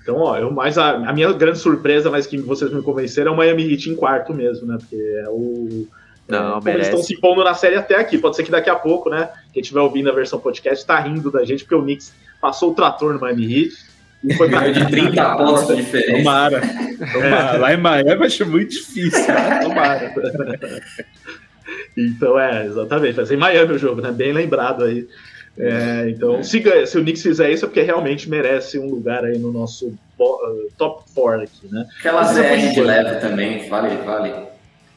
Então, 0.09 0.21
ó, 0.21 0.35
eu 0.37 0.51
mais 0.51 0.75
a, 0.75 0.89
a, 0.89 1.13
minha 1.13 1.31
grande 1.33 1.59
surpresa, 1.59 2.09
mas 2.09 2.25
que 2.25 2.35
vocês 2.39 2.73
me 2.73 2.81
convenceram, 2.81 3.31
é 3.31 3.35
o 3.35 3.37
Miami 3.37 3.71
Heat 3.71 3.91
em 3.91 3.95
quarto 3.95 4.33
mesmo, 4.33 4.65
né? 4.65 4.77
Porque 4.79 4.95
é 4.95 5.29
o. 5.29 5.87
Não, 6.27 6.59
é, 6.65 6.73
eles 6.73 6.87
estão 6.87 7.01
se 7.01 7.19
pondo 7.19 7.43
na 7.43 7.53
série 7.53 7.75
até 7.75 7.95
aqui. 7.95 8.17
Pode 8.17 8.35
ser 8.35 8.43
que 8.43 8.49
daqui 8.49 8.71
a 8.71 8.75
pouco, 8.75 9.09
né? 9.09 9.29
Quem 9.53 9.61
estiver 9.61 9.81
ouvindo 9.81 10.09
a 10.09 10.13
versão 10.13 10.39
podcast 10.39 10.83
tá 10.83 10.99
rindo 10.99 11.29
da 11.31 11.45
gente, 11.45 11.63
porque 11.63 11.75
o 11.75 11.83
Knicks 11.83 12.11
passou 12.41 12.71
o 12.71 12.73
trator 12.73 13.13
no 13.13 13.19
Miami 13.19 13.45
Heat. 13.45 13.89
E 14.23 14.33
foi 14.33 14.49
mais 14.49 14.75
de 14.75 14.85
30 14.87 15.35
pontos 15.37 15.67
de 15.67 15.75
diferença. 15.77 16.17
Tomara. 16.17 16.61
Tomara. 17.13 17.57
Lá 17.57 17.73
em 17.73 17.77
Miami 17.77 18.25
acho 18.25 18.45
muito 18.47 18.71
difícil. 18.71 19.27
Né? 19.27 19.59
Tomara. 19.63 20.13
então, 21.95 22.39
é, 22.39 22.65
exatamente. 22.65 23.13
Vai 23.13 23.25
ser 23.27 23.35
em 23.35 23.37
Miami 23.37 23.73
o 23.73 23.79
jogo, 23.79 24.01
né? 24.01 24.11
Bem 24.11 24.33
lembrado 24.33 24.83
aí. 24.83 25.07
É, 25.59 26.09
então, 26.09 26.37
é. 26.37 26.43
Se, 26.43 26.61
se, 26.87 26.97
o 26.97 27.01
Knicks 27.01 27.21
fizer 27.21 27.51
isso, 27.51 27.65
é 27.65 27.67
porque 27.67 27.81
realmente 27.81 28.29
merece 28.29 28.79
um 28.79 28.89
lugar 28.89 29.25
aí 29.25 29.37
no 29.37 29.51
nosso 29.51 29.87
uh, 29.87 30.71
top 30.77 31.03
4 31.13 31.41
aqui, 31.41 31.67
né? 31.69 31.85
Aquela 31.99 32.23
ZR 32.23 32.73
de 32.73 32.81
leve 32.81 33.19
também, 33.19 33.67
vale, 33.67 33.97
vale. 33.97 34.47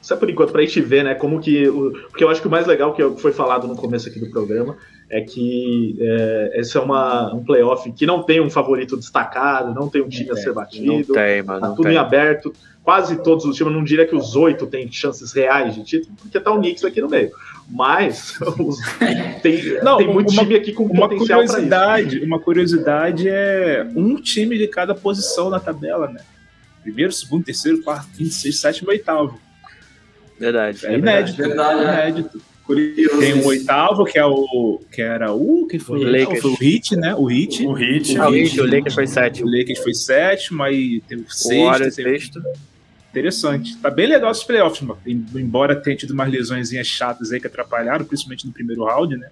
Isso 0.00 0.14
é 0.14 0.16
por 0.16 0.28
enquanto, 0.28 0.52
pra 0.52 0.62
gente 0.62 0.80
ver, 0.80 1.04
né, 1.04 1.14
como 1.14 1.40
que... 1.40 1.68
O, 1.68 1.92
porque 2.08 2.24
eu 2.24 2.28
acho 2.28 2.40
que 2.40 2.48
o 2.48 2.50
mais 2.50 2.66
legal 2.66 2.92
que 2.92 3.08
foi 3.20 3.32
falado 3.32 3.68
no 3.68 3.76
começo 3.76 4.08
aqui 4.08 4.18
do 4.18 4.30
programa 4.30 4.76
é 5.12 5.20
que 5.20 5.96
é, 6.00 6.52
esse 6.54 6.76
é 6.76 6.80
uma, 6.80 7.34
um 7.34 7.44
playoff 7.44 7.90
que 7.92 8.06
não 8.06 8.22
tem 8.22 8.40
um 8.40 8.50
favorito 8.50 8.96
destacado, 8.96 9.74
não 9.74 9.88
tem 9.88 10.00
um 10.00 10.08
time 10.08 10.30
é, 10.30 10.32
a 10.32 10.36
ser 10.36 10.52
batido. 10.52 10.86
Não 10.86 11.02
tem, 11.02 11.42
mano. 11.42 11.60
Tá 11.60 11.68
tudo 11.68 11.82
tem. 11.82 11.92
em 11.92 11.98
aberto. 11.98 12.52
Quase 12.82 13.22
todos 13.22 13.44
os 13.44 13.56
times, 13.56 13.72
não 13.72 13.84
diria 13.84 14.06
que 14.06 14.16
os 14.16 14.34
oito 14.34 14.66
têm 14.66 14.90
chances 14.90 15.32
reais 15.32 15.74
de 15.74 15.84
título, 15.84 16.16
porque 16.20 16.40
tá 16.40 16.50
o 16.50 16.58
Knicks 16.58 16.84
aqui 16.84 17.00
no 17.00 17.08
meio. 17.08 17.30
Mas 17.68 18.38
tem, 19.42 19.80
não, 19.82 19.96
tem 19.96 20.08
muito 20.08 20.30
uma, 20.32 20.42
time 20.42 20.56
aqui 20.56 20.72
com 20.72 20.84
uma 20.84 21.08
potencial 21.08 21.40
curiosidade, 21.40 22.20
Uma 22.20 22.38
curiosidade 22.38 23.28
é 23.28 23.86
um 23.94 24.16
time 24.16 24.58
de 24.58 24.68
cada 24.68 24.94
posição 24.94 25.48
na 25.48 25.58
tabela, 25.58 26.08
né? 26.08 26.20
Primeiro, 26.82 27.12
segundo, 27.12 27.44
terceiro, 27.44 27.80
quarto, 27.82 28.08
quinto, 28.16 28.34
sexto, 28.34 28.60
sétimo, 28.60 28.90
oitavo. 28.90 29.40
Verdade. 30.38 30.84
É, 30.86 30.98
inédito. 30.98 31.36
Verdade, 31.36 31.80
é 31.80 31.82
inédito. 31.82 32.42
Curioso. 32.64 33.18
Tem 33.18 33.34
um 33.34 33.46
oitavo, 33.46 34.04
que 34.04 34.18
é 34.18 34.24
o. 34.24 34.80
que 34.90 35.02
era 35.02 35.32
o. 35.32 35.66
que 35.66 35.78
foi? 35.78 35.98
O, 35.98 36.04
Lakers. 36.04 36.40
foi 36.40 36.50
o 36.50 36.54
Hit, 36.54 36.96
né? 36.96 37.14
O 37.14 37.24
Hit. 37.24 37.66
O 37.66 37.72
Hit. 37.72 38.18
O, 38.18 38.30
Hit, 38.30 38.60
o 38.60 38.64
Lakers 38.64 38.94
foi 38.94 39.06
sétimo. 39.06 39.48
O 39.48 39.50
Lakers 39.50 39.78
foi 39.78 39.94
sétimo, 39.94 40.62
aí 40.62 41.00
tem 41.08 41.18
o 41.18 41.24
sexto. 41.28 41.86
O 41.86 41.90
sexto. 41.90 42.42
Interessante. 43.12 43.76
Tá 43.76 43.90
bem 43.90 44.06
legal 44.06 44.30
esses 44.32 44.42
playoffs, 44.42 44.80
mano. 44.80 44.98
Embora 45.06 45.76
tenha 45.76 45.94
tido 45.94 46.12
umas 46.12 46.30
lesões 46.30 46.70
chatas 46.86 47.30
aí 47.30 47.38
que 47.38 47.46
atrapalharam, 47.46 48.06
principalmente 48.06 48.46
no 48.46 48.52
primeiro 48.52 48.84
round, 48.84 49.16
né? 49.18 49.28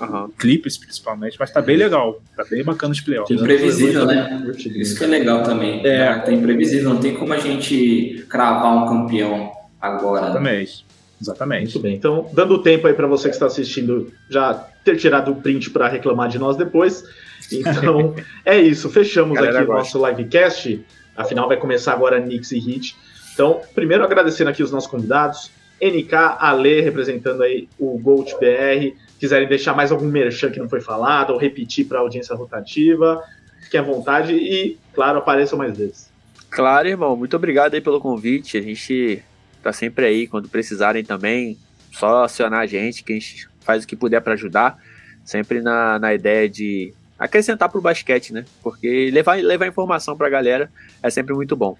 Uhum. 0.00 0.30
Clippers, 0.36 0.76
principalmente, 0.76 1.36
mas 1.38 1.52
tá 1.52 1.62
bem 1.62 1.76
legal. 1.76 2.20
Tá 2.36 2.44
bem 2.50 2.64
bacana 2.64 2.92
os 2.92 3.00
playoffs. 3.00 3.38
Imprevisível, 3.40 4.04
né? 4.04 4.52
Isso 4.56 4.98
que 4.98 5.04
é 5.04 5.06
legal 5.06 5.44
também. 5.44 5.86
É. 5.86 6.12
Tá 6.18 6.32
imprevisível, 6.32 6.90
não 6.90 7.00
tem 7.00 7.14
como 7.14 7.32
a 7.32 7.38
gente 7.38 8.24
cravar 8.28 8.76
um 8.76 8.88
campeão 8.88 9.52
agora. 9.80 10.24
Exatamente. 10.24 10.84
Exatamente. 11.20 11.62
Muito 11.64 11.80
bem. 11.80 11.94
Então, 11.96 12.28
dando 12.32 12.62
tempo 12.62 12.86
aí 12.86 12.94
para 12.94 13.06
você 13.06 13.28
que 13.28 13.34
está 13.34 13.46
assistindo 13.46 14.12
já 14.28 14.54
ter 14.84 14.96
tirado 14.96 15.30
o 15.30 15.36
print 15.36 15.70
para 15.70 15.86
reclamar 15.86 16.28
de 16.28 16.38
nós 16.38 16.56
depois. 16.56 17.04
Então, 17.52 18.14
é 18.44 18.58
isso. 18.58 18.88
Fechamos 18.88 19.34
Galera 19.34 19.60
aqui 19.60 19.70
o 19.70 19.74
nosso 19.74 20.04
livecast. 20.04 20.82
Afinal, 21.14 21.46
vai 21.46 21.58
começar 21.58 21.92
agora 21.92 22.18
Nix 22.18 22.50
e 22.52 22.58
Hit. 22.58 22.96
Então, 23.40 23.62
primeiro 23.74 24.04
agradecendo 24.04 24.50
aqui 24.50 24.62
os 24.62 24.70
nossos 24.70 24.90
convidados, 24.90 25.50
NK, 25.80 26.14
Ale, 26.38 26.82
representando 26.82 27.42
aí 27.42 27.66
o 27.78 27.98
Gold 27.98 28.34
BR. 28.38 28.94
Quiserem 29.18 29.48
deixar 29.48 29.74
mais 29.74 29.90
algum 29.90 30.04
merchan 30.04 30.50
que 30.50 30.58
não 30.58 30.68
foi 30.68 30.82
falado, 30.82 31.30
ou 31.30 31.38
repetir 31.38 31.86
para 31.86 31.96
a 31.96 32.00
audiência 32.02 32.36
rotativa, 32.36 33.24
fiquem 33.62 33.80
à 33.80 33.82
vontade 33.82 34.34
e, 34.34 34.76
claro, 34.92 35.16
apareçam 35.16 35.56
mais 35.56 35.74
vezes. 35.74 36.10
Claro, 36.50 36.86
irmão. 36.86 37.16
Muito 37.16 37.34
obrigado 37.34 37.72
aí 37.72 37.80
pelo 37.80 37.98
convite. 37.98 38.58
A 38.58 38.60
gente 38.60 39.22
tá 39.62 39.72
sempre 39.72 40.04
aí 40.04 40.26
quando 40.26 40.46
precisarem 40.46 41.02
também. 41.02 41.56
Só 41.92 42.24
acionar 42.24 42.60
a 42.60 42.66
gente, 42.66 43.02
que 43.02 43.14
a 43.14 43.18
gente 43.18 43.48
faz 43.60 43.84
o 43.84 43.86
que 43.86 43.96
puder 43.96 44.20
para 44.20 44.34
ajudar. 44.34 44.76
Sempre 45.24 45.62
na, 45.62 45.98
na 45.98 46.12
ideia 46.12 46.46
de 46.46 46.92
acrescentar 47.18 47.70
pro 47.70 47.80
basquete, 47.80 48.34
né? 48.34 48.44
Porque 48.62 49.10
levar, 49.10 49.42
levar 49.42 49.66
informação 49.66 50.14
pra 50.14 50.28
galera 50.28 50.70
é 51.02 51.08
sempre 51.08 51.34
muito 51.34 51.56
bom. 51.56 51.74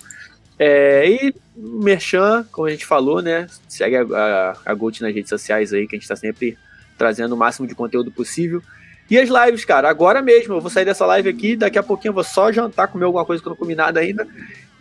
É, 0.63 1.09
e 1.09 1.35
Merchan, 1.57 2.47
como 2.53 2.69
a 2.69 2.71
gente 2.71 2.85
falou, 2.85 3.23
né? 3.23 3.47
Segue 3.67 3.97
a, 3.97 4.03
a, 4.03 4.57
a 4.67 4.75
Gold 4.75 5.01
nas 5.01 5.15
redes 5.15 5.31
sociais 5.31 5.73
aí, 5.73 5.89
que 5.89 5.97
a 5.97 5.99
gente 5.99 6.07
tá 6.07 6.15
sempre 6.15 6.59
trazendo 6.99 7.35
o 7.35 7.39
máximo 7.39 7.67
de 7.67 7.75
conteúdo 7.75 8.11
possível. 8.11 8.63
E 9.11 9.19
as 9.19 9.31
lives, 9.31 9.65
cara, 9.65 9.89
agora 9.89 10.21
mesmo, 10.21 10.53
eu 10.53 10.61
vou 10.61 10.71
sair 10.71 10.85
dessa 10.85 11.07
live 11.07 11.31
aqui, 11.31 11.57
daqui 11.57 11.79
a 11.79 11.83
pouquinho 11.83 12.11
eu 12.11 12.15
vou 12.15 12.23
só 12.23 12.53
jantar, 12.53 12.89
comer 12.89 13.07
alguma 13.07 13.25
coisa 13.25 13.43
que 13.43 13.49
eu 13.49 13.53
não 13.53 13.57
comi 13.57 13.75
nada 13.75 14.01
ainda. 14.01 14.29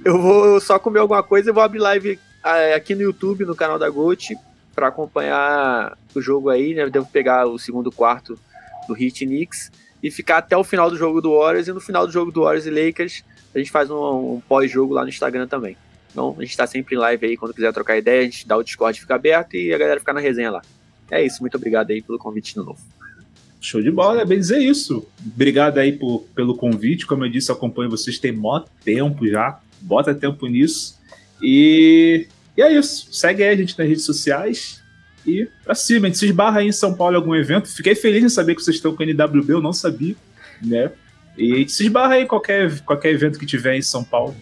Eu 0.03 0.21
vou 0.21 0.59
só 0.59 0.77
comer 0.77 0.99
alguma 0.99 1.23
coisa 1.23 1.49
e 1.49 1.53
vou 1.53 1.63
abrir 1.63 1.79
live 1.79 2.19
é, 2.43 2.73
aqui 2.73 2.93
no 2.93 3.01
YouTube, 3.01 3.45
no 3.45 3.55
canal 3.55 3.79
da 3.79 3.89
Gold, 3.89 4.37
para 4.75 4.89
acompanhar 4.89 5.97
o 6.13 6.21
jogo 6.21 6.49
aí, 6.49 6.73
né? 6.73 6.83
Eu 6.83 6.89
devo 6.89 7.07
pegar 7.07 7.47
o 7.47 7.57
segundo 7.57 7.89
quarto 7.89 8.37
do 8.85 9.01
Heat 9.01 9.25
Knicks 9.25 9.71
e 10.03 10.11
ficar 10.11 10.39
até 10.39 10.57
o 10.57 10.63
final 10.63 10.91
do 10.91 10.97
jogo 10.97 11.21
do 11.21 11.37
Warriors. 11.37 11.69
E 11.69 11.71
no 11.71 11.79
final 11.79 12.05
do 12.05 12.11
jogo 12.11 12.33
do 12.33 12.41
Warriors 12.43 12.65
e 12.65 12.69
Lakers, 12.69 13.23
a 13.53 13.57
gente 13.57 13.71
faz 13.71 13.89
um, 13.89 14.35
um 14.35 14.41
pós-jogo 14.47 14.93
lá 14.93 15.03
no 15.03 15.09
Instagram 15.09 15.47
também. 15.47 15.75
Então 16.11 16.35
a 16.37 16.41
gente 16.41 16.51
está 16.51 16.65
sempre 16.65 16.95
em 16.95 16.99
live 16.99 17.25
aí, 17.25 17.37
quando 17.37 17.53
quiser 17.53 17.73
trocar 17.73 17.97
ideia, 17.97 18.21
a 18.21 18.25
gente 18.25 18.47
dá 18.47 18.57
o 18.57 18.63
Discord, 18.63 18.99
fica 18.99 19.15
aberto 19.15 19.55
e 19.55 19.73
a 19.73 19.77
galera 19.77 19.99
fica 19.99 20.13
na 20.13 20.19
resenha 20.19 20.51
lá. 20.51 20.61
É 21.11 21.23
isso, 21.23 21.41
muito 21.41 21.55
obrigado 21.55 21.91
aí 21.91 22.01
pelo 22.01 22.17
convite 22.17 22.53
de 22.53 22.57
novo. 22.57 22.79
Show 23.61 23.81
de 23.81 23.91
bola, 23.91 24.21
é 24.21 24.25
bem 24.25 24.39
dizer 24.39 24.59
isso. 24.59 25.05
Obrigado 25.25 25.79
aí 25.79 25.91
por, 25.91 26.23
pelo 26.33 26.55
convite. 26.55 27.05
Como 27.05 27.25
eu 27.25 27.29
disse, 27.29 27.51
acompanho 27.51 27.89
vocês 27.89 28.17
tem 28.17 28.31
mó 28.31 28.63
tempo 28.85 29.27
já. 29.27 29.59
Bota 29.81 30.15
tempo 30.15 30.47
nisso. 30.47 30.97
E, 31.41 32.27
e 32.55 32.61
é 32.61 32.71
isso. 32.71 33.11
Segue 33.11 33.43
aí 33.43 33.49
a 33.49 33.55
gente 33.57 33.77
nas 33.77 33.87
redes 33.87 34.05
sociais. 34.05 34.81
E 35.27 35.47
pra 35.63 35.75
cima, 35.75 36.07
a 36.07 36.09
gente 36.09 36.19
se 36.19 36.25
esbarra 36.25 36.59
aí 36.59 36.67
em 36.67 36.71
São 36.71 36.93
Paulo 36.93 37.15
em 37.15 37.17
algum 37.17 37.35
evento. 37.35 37.67
Fiquei 37.67 37.95
feliz 37.95 38.23
em 38.23 38.29
saber 38.29 38.55
que 38.55 38.63
vocês 38.63 38.77
estão 38.77 38.95
com 38.95 39.03
o 39.03 39.05
NWB, 39.05 39.51
eu 39.51 39.61
não 39.61 39.73
sabia, 39.73 40.15
né? 40.61 40.91
E 41.39 41.53
a 41.53 41.55
gente 41.55 41.71
se 41.71 41.85
esbarra 41.85 42.15
aí 42.15 42.25
qualquer, 42.25 42.79
qualquer 42.81 43.11
evento 43.11 43.39
que 43.39 43.45
tiver 43.45 43.75
em 43.75 43.81
São 43.81 44.03
Paulo. 44.03 44.35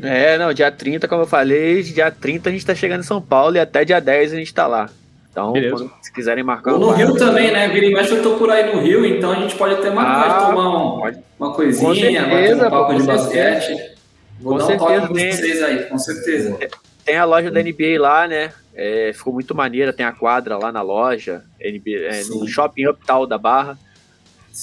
É, 0.00 0.38
não, 0.38 0.52
dia 0.52 0.70
30, 0.70 1.08
como 1.08 1.22
eu 1.22 1.26
falei, 1.26 1.82
dia 1.82 2.10
30 2.10 2.48
a 2.48 2.52
gente 2.52 2.64
tá 2.64 2.74
chegando 2.74 3.00
em 3.00 3.06
São 3.06 3.20
Paulo 3.20 3.56
e 3.56 3.58
até 3.58 3.84
dia 3.84 4.00
10 4.00 4.32
a 4.32 4.36
gente 4.36 4.54
tá 4.54 4.66
lá. 4.66 4.88
Então, 5.30 5.52
quando, 5.52 5.92
se 6.00 6.12
quiserem 6.12 6.44
marcar. 6.44 6.74
Ou 6.74 6.78
no 6.78 6.90
Rio 6.92 7.16
também, 7.16 7.50
né? 7.50 7.66
Vira 7.68 7.86
e 7.86 7.92
mexe, 7.92 8.12
eu 8.12 8.22
tô 8.22 8.36
por 8.36 8.48
aí 8.50 8.72
no 8.72 8.80
Rio, 8.80 9.04
então 9.04 9.32
a 9.32 9.34
gente 9.34 9.56
pode 9.56 9.74
até 9.74 9.90
marcar 9.90 10.30
ah, 10.30 10.46
tomar 10.46 10.68
um, 10.68 11.12
uma 11.40 11.52
coisinha, 11.52 12.22
certeza, 12.22 12.68
um 12.68 12.70
papo 12.70 12.94
de 12.94 13.02
basquete. 13.02 13.94
Vou 14.40 14.52
com 14.52 14.58
dar 14.58 14.64
um 14.64 14.66
certeza, 14.68 15.00
toque 15.00 15.12
pra 15.12 15.32
vocês 15.32 15.62
aí, 15.62 15.82
com 15.86 15.98
certeza. 15.98 16.58
Tem 17.04 17.16
a 17.16 17.24
loja 17.24 17.50
da 17.50 17.60
NBA 17.60 17.98
lá, 17.98 18.28
né? 18.28 18.52
É, 18.76 19.12
ficou 19.12 19.32
muito 19.32 19.54
maneira, 19.56 19.92
tem 19.92 20.06
a 20.06 20.12
quadra 20.12 20.56
lá 20.56 20.70
na 20.70 20.82
loja, 20.82 21.42
NBA, 21.60 22.06
é, 22.10 22.24
no 22.28 22.46
Shopping 22.46 22.86
Uptown 22.86 23.26
da 23.26 23.36
Barra. 23.36 23.76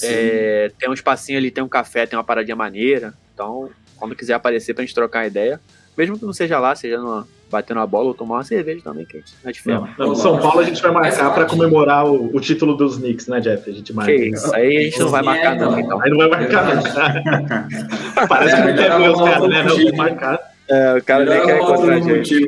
É, 0.03 0.71
tem 0.79 0.89
um 0.89 0.93
espacinho 0.93 1.37
ali, 1.37 1.51
tem 1.51 1.63
um 1.63 1.69
café, 1.69 2.05
tem 2.05 2.17
uma 2.17 2.23
paradinha 2.23 2.55
maneira. 2.55 3.13
Então, 3.33 3.69
quando 3.97 4.15
quiser 4.15 4.33
aparecer 4.33 4.73
pra 4.73 4.83
gente 4.83 4.95
trocar 4.95 5.27
ideia, 5.27 5.59
mesmo 5.97 6.17
que 6.17 6.25
não 6.25 6.33
seja 6.33 6.59
lá, 6.59 6.75
seja 6.75 6.97
numa, 6.97 7.27
batendo 7.51 7.81
a 7.81 7.85
bola 7.85 8.07
ou 8.07 8.13
tomar 8.13 8.35
uma 8.35 8.43
cerveja 8.43 8.81
também, 8.81 9.05
que 9.05 9.17
a 9.17 9.19
gente 9.19 9.33
é 9.43 9.51
de 9.51 9.61
ferro. 9.61 9.87
Não, 9.97 10.07
não, 10.07 10.15
São 10.15 10.39
Paulo 10.39 10.61
a 10.61 10.63
gente 10.63 10.81
vai 10.81 10.91
marcar 10.91 11.33
para 11.33 11.45
comemorar 11.45 12.05
o, 12.07 12.35
o, 12.35 12.39
título 12.39 12.75
dos 12.75 12.97
Knicks, 12.97 13.27
né, 13.27 13.39
Jeff? 13.41 13.69
A 13.69 13.73
gente 13.73 13.93
marca. 13.93 14.11
Que 14.11 14.29
isso, 14.29 14.55
aí 14.55 14.77
a 14.77 14.81
gente 14.83 14.99
não 14.99 15.09
vai 15.09 15.21
marcar, 15.21 15.55
não. 15.57 15.79
Então. 15.79 16.01
Aí 16.01 16.09
não 16.09 16.17
vai 16.17 16.27
marcar, 16.29 16.75
não. 16.75 18.27
Parece 18.27 18.55
que 18.55 18.61
não 18.61 18.75
quer 18.75 18.97
ver 18.97 19.09
os 19.09 19.21
caras, 19.21 19.49
né? 19.49 19.63
Não, 19.63 19.75
vai 19.75 19.91
marcar. 19.91 20.39
É, 20.69 20.97
o 20.97 21.03
cara 21.03 21.25
nem 21.25 21.45
quer 21.45 21.57
encontrar 21.57 21.93
a 21.95 21.99
gente. 21.99 22.47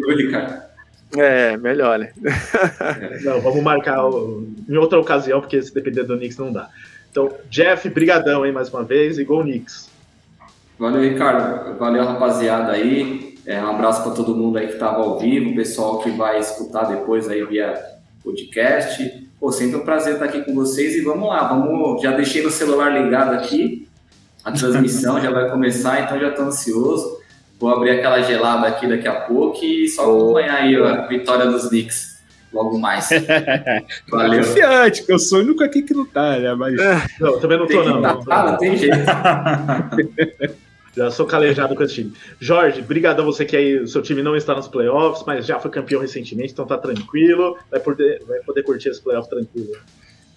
É, 1.16 1.58
melhor, 1.58 2.00
né? 2.00 2.12
não, 3.24 3.40
vamos 3.42 3.62
marcar 3.62 4.04
o, 4.08 4.48
em 4.68 4.78
outra 4.78 5.00
ocasião, 5.00 5.42
porque 5.42 5.62
se 5.62 5.72
depender 5.74 6.04
do 6.04 6.18
Knicks 6.18 6.38
não 6.38 6.52
dá. 6.52 6.70
Então, 7.14 7.30
Jeff, 7.48 7.88
brigadão, 7.90 8.44
hein, 8.44 8.52
mais 8.52 8.74
uma 8.74 8.84
vez, 8.84 9.20
e 9.20 9.24
Gol 9.24 9.44
Knicks. 9.44 9.88
Valeu, 10.80 11.00
Ricardo. 11.00 11.78
Valeu, 11.78 12.04
rapaziada 12.04 12.72
aí. 12.72 13.38
É, 13.46 13.62
um 13.62 13.70
abraço 13.70 14.02
para 14.02 14.14
todo 14.14 14.36
mundo 14.36 14.58
aí 14.58 14.66
que 14.66 14.74
estava 14.74 14.98
ao 14.98 15.20
vivo, 15.20 15.52
o 15.52 15.56
pessoal 15.56 16.00
que 16.00 16.10
vai 16.10 16.40
escutar 16.40 16.86
depois 16.86 17.30
aí 17.30 17.46
via 17.46 17.80
podcast. 18.24 19.30
Pô, 19.40 19.52
sempre 19.52 19.76
um 19.76 19.86
prazer 19.86 20.14
estar 20.14 20.26
aqui 20.26 20.42
com 20.42 20.56
vocês 20.56 20.96
e 20.96 21.02
vamos 21.02 21.30
lá, 21.30 21.48
vamos. 21.50 22.02
Já 22.02 22.14
deixei 22.14 22.42
no 22.42 22.50
celular 22.50 22.90
ligado 22.90 23.36
aqui, 23.36 23.88
a 24.44 24.52
transmissão 24.52 25.22
já 25.22 25.30
vai 25.30 25.52
começar, 25.52 26.02
então 26.02 26.20
já 26.20 26.30
estou 26.30 26.46
ansioso. 26.46 27.20
Vou 27.60 27.70
abrir 27.70 27.92
aquela 27.92 28.24
gelada 28.24 28.66
aqui 28.66 28.88
daqui 28.88 29.08
a 29.08 29.22
pouco 29.22 29.64
e 29.64 29.88
só 29.88 30.02
acompanhar 30.02 30.56
aí 30.56 30.76
a 30.76 31.06
vitória 31.06 31.46
dos 31.46 31.70
Knicks 31.70 32.13
logo 32.54 32.78
mais. 32.78 33.10
Valeu. 34.10 34.44
Confiante, 34.44 35.02
porque 35.02 35.14
eu 35.14 35.20
sou 35.20 35.40
o 35.40 35.42
único 35.42 35.64
aqui 35.64 35.82
que 35.82 35.94
não 35.94 36.06
tá, 36.06 36.38
né? 36.38 36.54
Mas. 36.54 36.76
Não, 37.20 37.40
também 37.40 37.58
não 37.58 37.68
tô, 37.68 37.84
não. 37.84 38.02
Tá, 38.02 38.16
tá, 38.18 38.52
não 38.52 38.58
tem 38.58 38.78
jeito. 38.78 38.96
Já 40.96 41.10
sou 41.10 41.26
calejado 41.26 41.76
com 41.76 41.84
esse 41.84 41.96
time. 41.96 42.14
Jorge, 42.40 42.82
obrigado 42.82 43.20
a 43.20 43.26
você 43.26 43.46
que 43.46 43.58
aí 43.58 43.80
o 43.80 43.88
seu 43.88 44.02
time 44.04 44.22
não 44.22 44.36
está 44.36 44.54
nos 44.54 44.68
playoffs, 44.68 45.24
mas 45.26 45.44
já 45.44 45.60
foi 45.60 45.72
campeão 45.72 46.00
recentemente, 46.00 46.54
então 46.54 46.68
tá 46.68 46.78
tranquilo. 46.78 47.58
Vai 47.72 47.80
poder, 47.80 48.22
vai 48.28 48.40
poder 48.42 48.62
curtir 48.62 48.90
esse 48.90 49.02
playoff 49.02 49.28
tranquilo. 49.28 49.76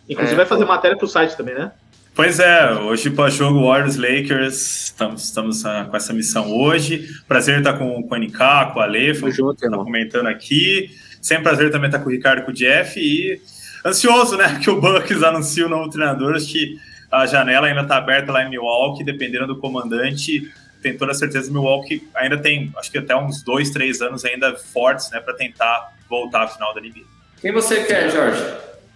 Inclusive 0.08 0.32
é, 0.32 0.36
vai 0.36 0.46
fazer 0.46 0.64
pô. 0.64 0.72
matéria 0.72 0.96
pro 0.96 1.06
site 1.06 1.36
também, 1.36 1.54
né? 1.54 1.72
Pois 2.14 2.40
é, 2.40 2.72
hoje 2.72 3.10
pós-jogo 3.10 3.66
Warriors 3.66 3.96
Lakers, 3.96 4.84
estamos, 4.84 5.24
estamos 5.24 5.62
uh, 5.64 5.84
com 5.90 5.96
essa 5.98 6.14
missão 6.14 6.50
hoje. 6.50 7.06
Prazer 7.28 7.58
estar 7.58 7.74
com, 7.74 8.02
com 8.02 8.14
o 8.14 8.18
NK, 8.18 8.38
com 8.72 8.78
o 8.78 8.82
Aleph, 8.82 9.20
tá 9.60 9.68
comentando 9.76 10.26
aqui. 10.26 10.88
Sempre 11.26 11.42
prazer 11.42 11.72
também 11.72 11.88
estar 11.88 11.98
com 11.98 12.08
o 12.08 12.12
Ricardo 12.12 12.44
com 12.44 12.52
o 12.52 12.54
Jeff. 12.54 13.00
E 13.00 13.42
ansioso, 13.84 14.36
né, 14.36 14.58
que 14.62 14.70
o 14.70 14.80
Bucks 14.80 15.24
anuncie 15.24 15.64
o 15.64 15.68
novo 15.68 15.90
treinador. 15.90 16.36
Acho 16.36 16.52
que 16.52 16.78
a 17.10 17.26
janela 17.26 17.66
ainda 17.66 17.80
está 17.80 17.96
aberta 17.96 18.30
lá 18.30 18.44
em 18.44 18.50
Milwaukee, 18.50 19.02
dependendo 19.02 19.48
do 19.48 19.58
comandante. 19.58 20.48
Tem 20.80 20.96
toda 20.96 21.10
a 21.10 21.14
certeza 21.16 21.48
que 21.48 21.52
Milwaukee 21.52 22.08
ainda 22.14 22.38
tem, 22.38 22.72
acho 22.76 22.92
que 22.92 22.98
até 22.98 23.16
uns 23.16 23.42
dois, 23.42 23.70
três 23.70 24.00
anos 24.00 24.24
ainda 24.24 24.54
fortes, 24.54 25.10
né, 25.10 25.18
para 25.18 25.34
tentar 25.34 25.96
voltar 26.08 26.44
à 26.44 26.46
final 26.46 26.72
da 26.72 26.80
NBA. 26.80 27.02
Quem 27.40 27.50
você 27.50 27.82
quer, 27.82 28.08
Jorge, 28.08 28.40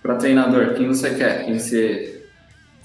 para 0.01 0.15
treinador? 0.15 0.75
Quem 0.75 0.87
você 0.87 1.13
quer? 1.13 1.45
Quem 1.45 1.59
você? 1.59 2.20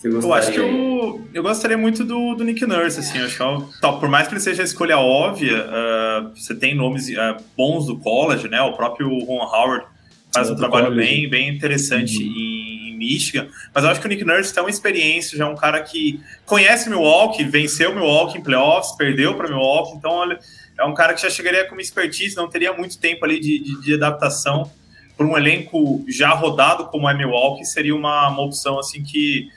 Eu 0.07 0.33
acho 0.33 0.51
que 0.51 0.59
eu, 0.59 1.27
eu 1.33 1.43
gostaria 1.43 1.77
muito 1.77 2.03
do, 2.03 2.35
do 2.35 2.43
Nick 2.43 2.65
Nurse, 2.65 2.99
assim, 2.99 3.19
acho 3.19 3.37
que 3.37 3.41
é 3.41 3.45
o, 3.45 3.61
top. 3.81 3.99
por 3.99 4.09
mais 4.09 4.27
que 4.27 4.33
ele 4.33 4.41
seja 4.41 4.61
a 4.61 4.65
escolha 4.65 4.97
óbvia, 4.97 5.65
uh, 5.65 6.29
você 6.35 6.53
tem 6.53 6.75
nomes 6.75 7.09
uh, 7.09 7.41
bons 7.57 7.87
do 7.87 7.97
college, 7.97 8.47
né, 8.47 8.61
o 8.61 8.73
próprio 8.73 9.07
Ron 9.25 9.43
Howard 9.43 9.85
faz 10.33 10.49
é, 10.49 10.51
um 10.51 10.55
trabalho 10.55 10.87
college. 10.87 11.07
bem, 11.07 11.29
bem 11.29 11.49
interessante 11.49 12.17
uhum. 12.21 12.29
em 12.29 12.97
Michigan, 12.97 13.47
mas 13.73 13.83
eu 13.83 13.89
acho 13.89 13.99
que 13.99 14.05
o 14.05 14.09
Nick 14.09 14.23
Nurse 14.23 14.53
tem 14.53 14.61
uma 14.61 14.69
experiência, 14.69 15.37
já 15.37 15.45
é 15.45 15.47
um 15.47 15.55
cara 15.55 15.81
que 15.81 16.19
conhece 16.45 16.89
Milwaukee, 16.89 17.43
venceu 17.43 17.93
Milwaukee 17.93 18.37
em 18.37 18.43
playoffs, 18.43 18.95
perdeu 18.95 19.35
para 19.35 19.47
Milwaukee, 19.47 19.97
então 19.97 20.11
olha, 20.11 20.39
é 20.77 20.83
um 20.83 20.93
cara 20.93 21.13
que 21.13 21.21
já 21.21 21.29
chegaria 21.29 21.65
com 21.65 21.73
uma 21.73 21.81
expertise, 21.81 22.35
não 22.35 22.49
teria 22.49 22.73
muito 22.73 22.97
tempo 22.99 23.25
ali 23.25 23.39
de, 23.39 23.59
de, 23.59 23.81
de 23.81 23.93
adaptação 23.93 24.69
para 25.17 25.25
um 25.25 25.37
elenco 25.37 26.03
já 26.07 26.29
rodado 26.29 26.85
como 26.87 27.09
é 27.09 27.13
Milwaukee, 27.13 27.65
seria 27.65 27.95
uma, 27.95 28.27
uma 28.29 28.41
opção 28.41 28.77
assim 28.77 29.01
que 29.01 29.49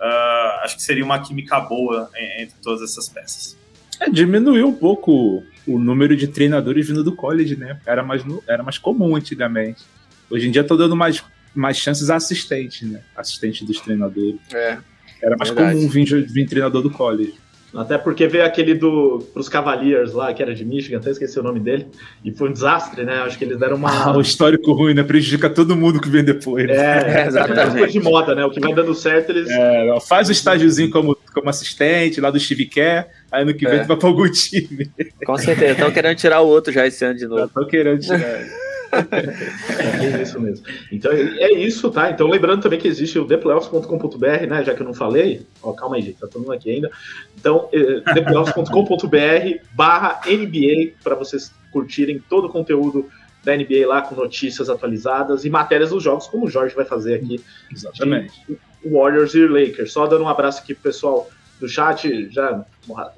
uh, 0.00 0.64
acho 0.64 0.76
que 0.76 0.82
seria 0.82 1.04
uma 1.04 1.18
química 1.18 1.60
boa 1.60 2.10
entre 2.38 2.56
todas 2.62 2.82
essas 2.82 3.08
peças. 3.08 3.56
É, 4.00 4.10
diminuiu 4.10 4.68
um 4.68 4.74
pouco 4.74 5.42
o 5.66 5.78
número 5.78 6.16
de 6.16 6.28
treinadores 6.28 6.86
vindo 6.86 7.02
do 7.02 7.12
college, 7.12 7.56
né? 7.56 7.80
Era 7.86 8.02
mais, 8.02 8.22
era 8.46 8.62
mais 8.62 8.78
comum 8.78 9.16
antigamente. 9.16 9.84
Hoje 10.30 10.48
em 10.48 10.50
dia 10.50 10.62
estou 10.62 10.76
dando 10.76 10.96
mais 10.96 11.22
mais 11.56 11.78
chances 11.78 12.10
assistente, 12.10 12.84
né? 12.84 13.00
Assistente 13.16 13.64
dos 13.64 13.80
treinadores. 13.80 14.38
É. 14.52 14.78
Era 15.22 15.36
mais 15.38 15.48
verdade. 15.48 15.74
comum 15.76 15.88
vir, 15.88 16.26
vir 16.28 16.46
treinador 16.46 16.82
do 16.82 16.90
college. 16.90 17.34
Até 17.76 17.98
porque 17.98 18.26
veio 18.26 18.44
aquele 18.44 18.74
do 18.74 19.18
pros 19.32 19.48
Cavaliers 19.48 20.12
lá, 20.12 20.32
que 20.32 20.42
era 20.42 20.54
de 20.54 20.64
Michigan, 20.64 20.98
até 20.98 21.10
esqueci 21.10 21.38
o 21.38 21.42
nome 21.42 21.60
dele, 21.60 21.86
e 22.24 22.32
foi 22.32 22.48
um 22.48 22.52
desastre, 22.52 23.04
né? 23.04 23.18
Acho 23.18 23.36
que 23.36 23.44
eles 23.44 23.58
deram 23.58 23.76
uma. 23.76 23.90
Ah, 23.90 24.14
o 24.16 24.20
histórico 24.20 24.72
ruim, 24.72 24.94
né? 24.94 25.02
Prejudica 25.02 25.50
todo 25.50 25.76
mundo 25.76 26.00
que 26.00 26.08
vem 26.08 26.24
depois. 26.24 26.66
Né? 26.66 26.76
É, 26.86 27.22
é 27.22 27.26
exatamente. 27.26 27.84
É 27.84 27.86
de 27.86 28.00
moda, 28.00 28.34
né? 28.34 28.44
O 28.44 28.50
que 28.50 28.60
vai 28.60 28.72
dando 28.72 28.94
certo, 28.94 29.30
eles. 29.30 29.48
É, 29.50 29.98
faz 30.06 30.28
o 30.28 30.32
estágiozinho 30.32 30.90
como, 30.90 31.16
como 31.34 31.48
assistente 31.48 32.20
lá 32.20 32.30
do 32.30 32.38
Steve 32.38 32.66
Kerr, 32.66 33.06
aí 33.30 33.44
no 33.44 33.54
que 33.54 33.66
vem 33.66 33.78
é. 33.78 33.82
tu 33.82 33.88
vai 33.88 33.96
pra 33.96 34.08
algum 34.08 34.30
time. 34.30 34.90
Com 35.24 35.36
certeza, 35.36 35.72
estão 35.72 35.90
querendo 35.90 36.16
tirar 36.16 36.40
o 36.40 36.46
outro 36.46 36.72
já 36.72 36.86
esse 36.86 37.04
ano 37.04 37.18
de 37.18 37.26
novo. 37.26 37.44
Estão 37.44 37.66
querendo 37.66 38.00
tirar. 38.00 38.20
é 38.92 40.22
isso 40.22 40.40
mesmo. 40.40 40.66
Então 40.90 41.12
é 41.12 41.52
isso, 41.52 41.90
tá? 41.90 42.10
Então 42.10 42.28
lembrando 42.28 42.62
também 42.62 42.78
que 42.78 42.88
existe 42.88 43.18
o 43.18 43.26
theplayoffs.com.br, 43.26 44.46
né? 44.48 44.64
Já 44.64 44.74
que 44.74 44.82
eu 44.82 44.86
não 44.86 44.94
falei. 44.94 45.46
Ó, 45.62 45.72
calma 45.72 45.96
aí, 45.96 46.02
gente, 46.02 46.18
tá 46.18 46.26
todo 46.26 46.42
mundo 46.42 46.52
aqui 46.52 46.70
ainda. 46.70 46.90
Então, 47.38 47.68
é, 47.72 48.00
theplayoffs.com.br 48.14 49.64
barra 49.74 50.20
NBA 50.26 50.94
para 51.02 51.14
vocês 51.14 51.52
curtirem 51.72 52.22
todo 52.28 52.46
o 52.46 52.50
conteúdo 52.50 53.08
da 53.44 53.56
NBA 53.56 53.86
lá 53.86 54.02
com 54.02 54.14
notícias 54.14 54.68
atualizadas 54.68 55.44
e 55.44 55.50
matérias 55.50 55.90
dos 55.90 56.02
jogos, 56.02 56.26
como 56.26 56.46
o 56.46 56.50
Jorge 56.50 56.74
vai 56.74 56.84
fazer 56.84 57.14
aqui. 57.14 57.40
Exatamente. 57.70 58.58
Warriors 58.84 59.34
e 59.34 59.46
Lakers. 59.46 59.92
Só 59.92 60.06
dando 60.06 60.24
um 60.24 60.28
abraço 60.28 60.60
aqui 60.60 60.74
pro 60.74 60.84
pessoal 60.84 61.28
do 61.58 61.68
chat, 61.68 62.28
já 62.30 62.64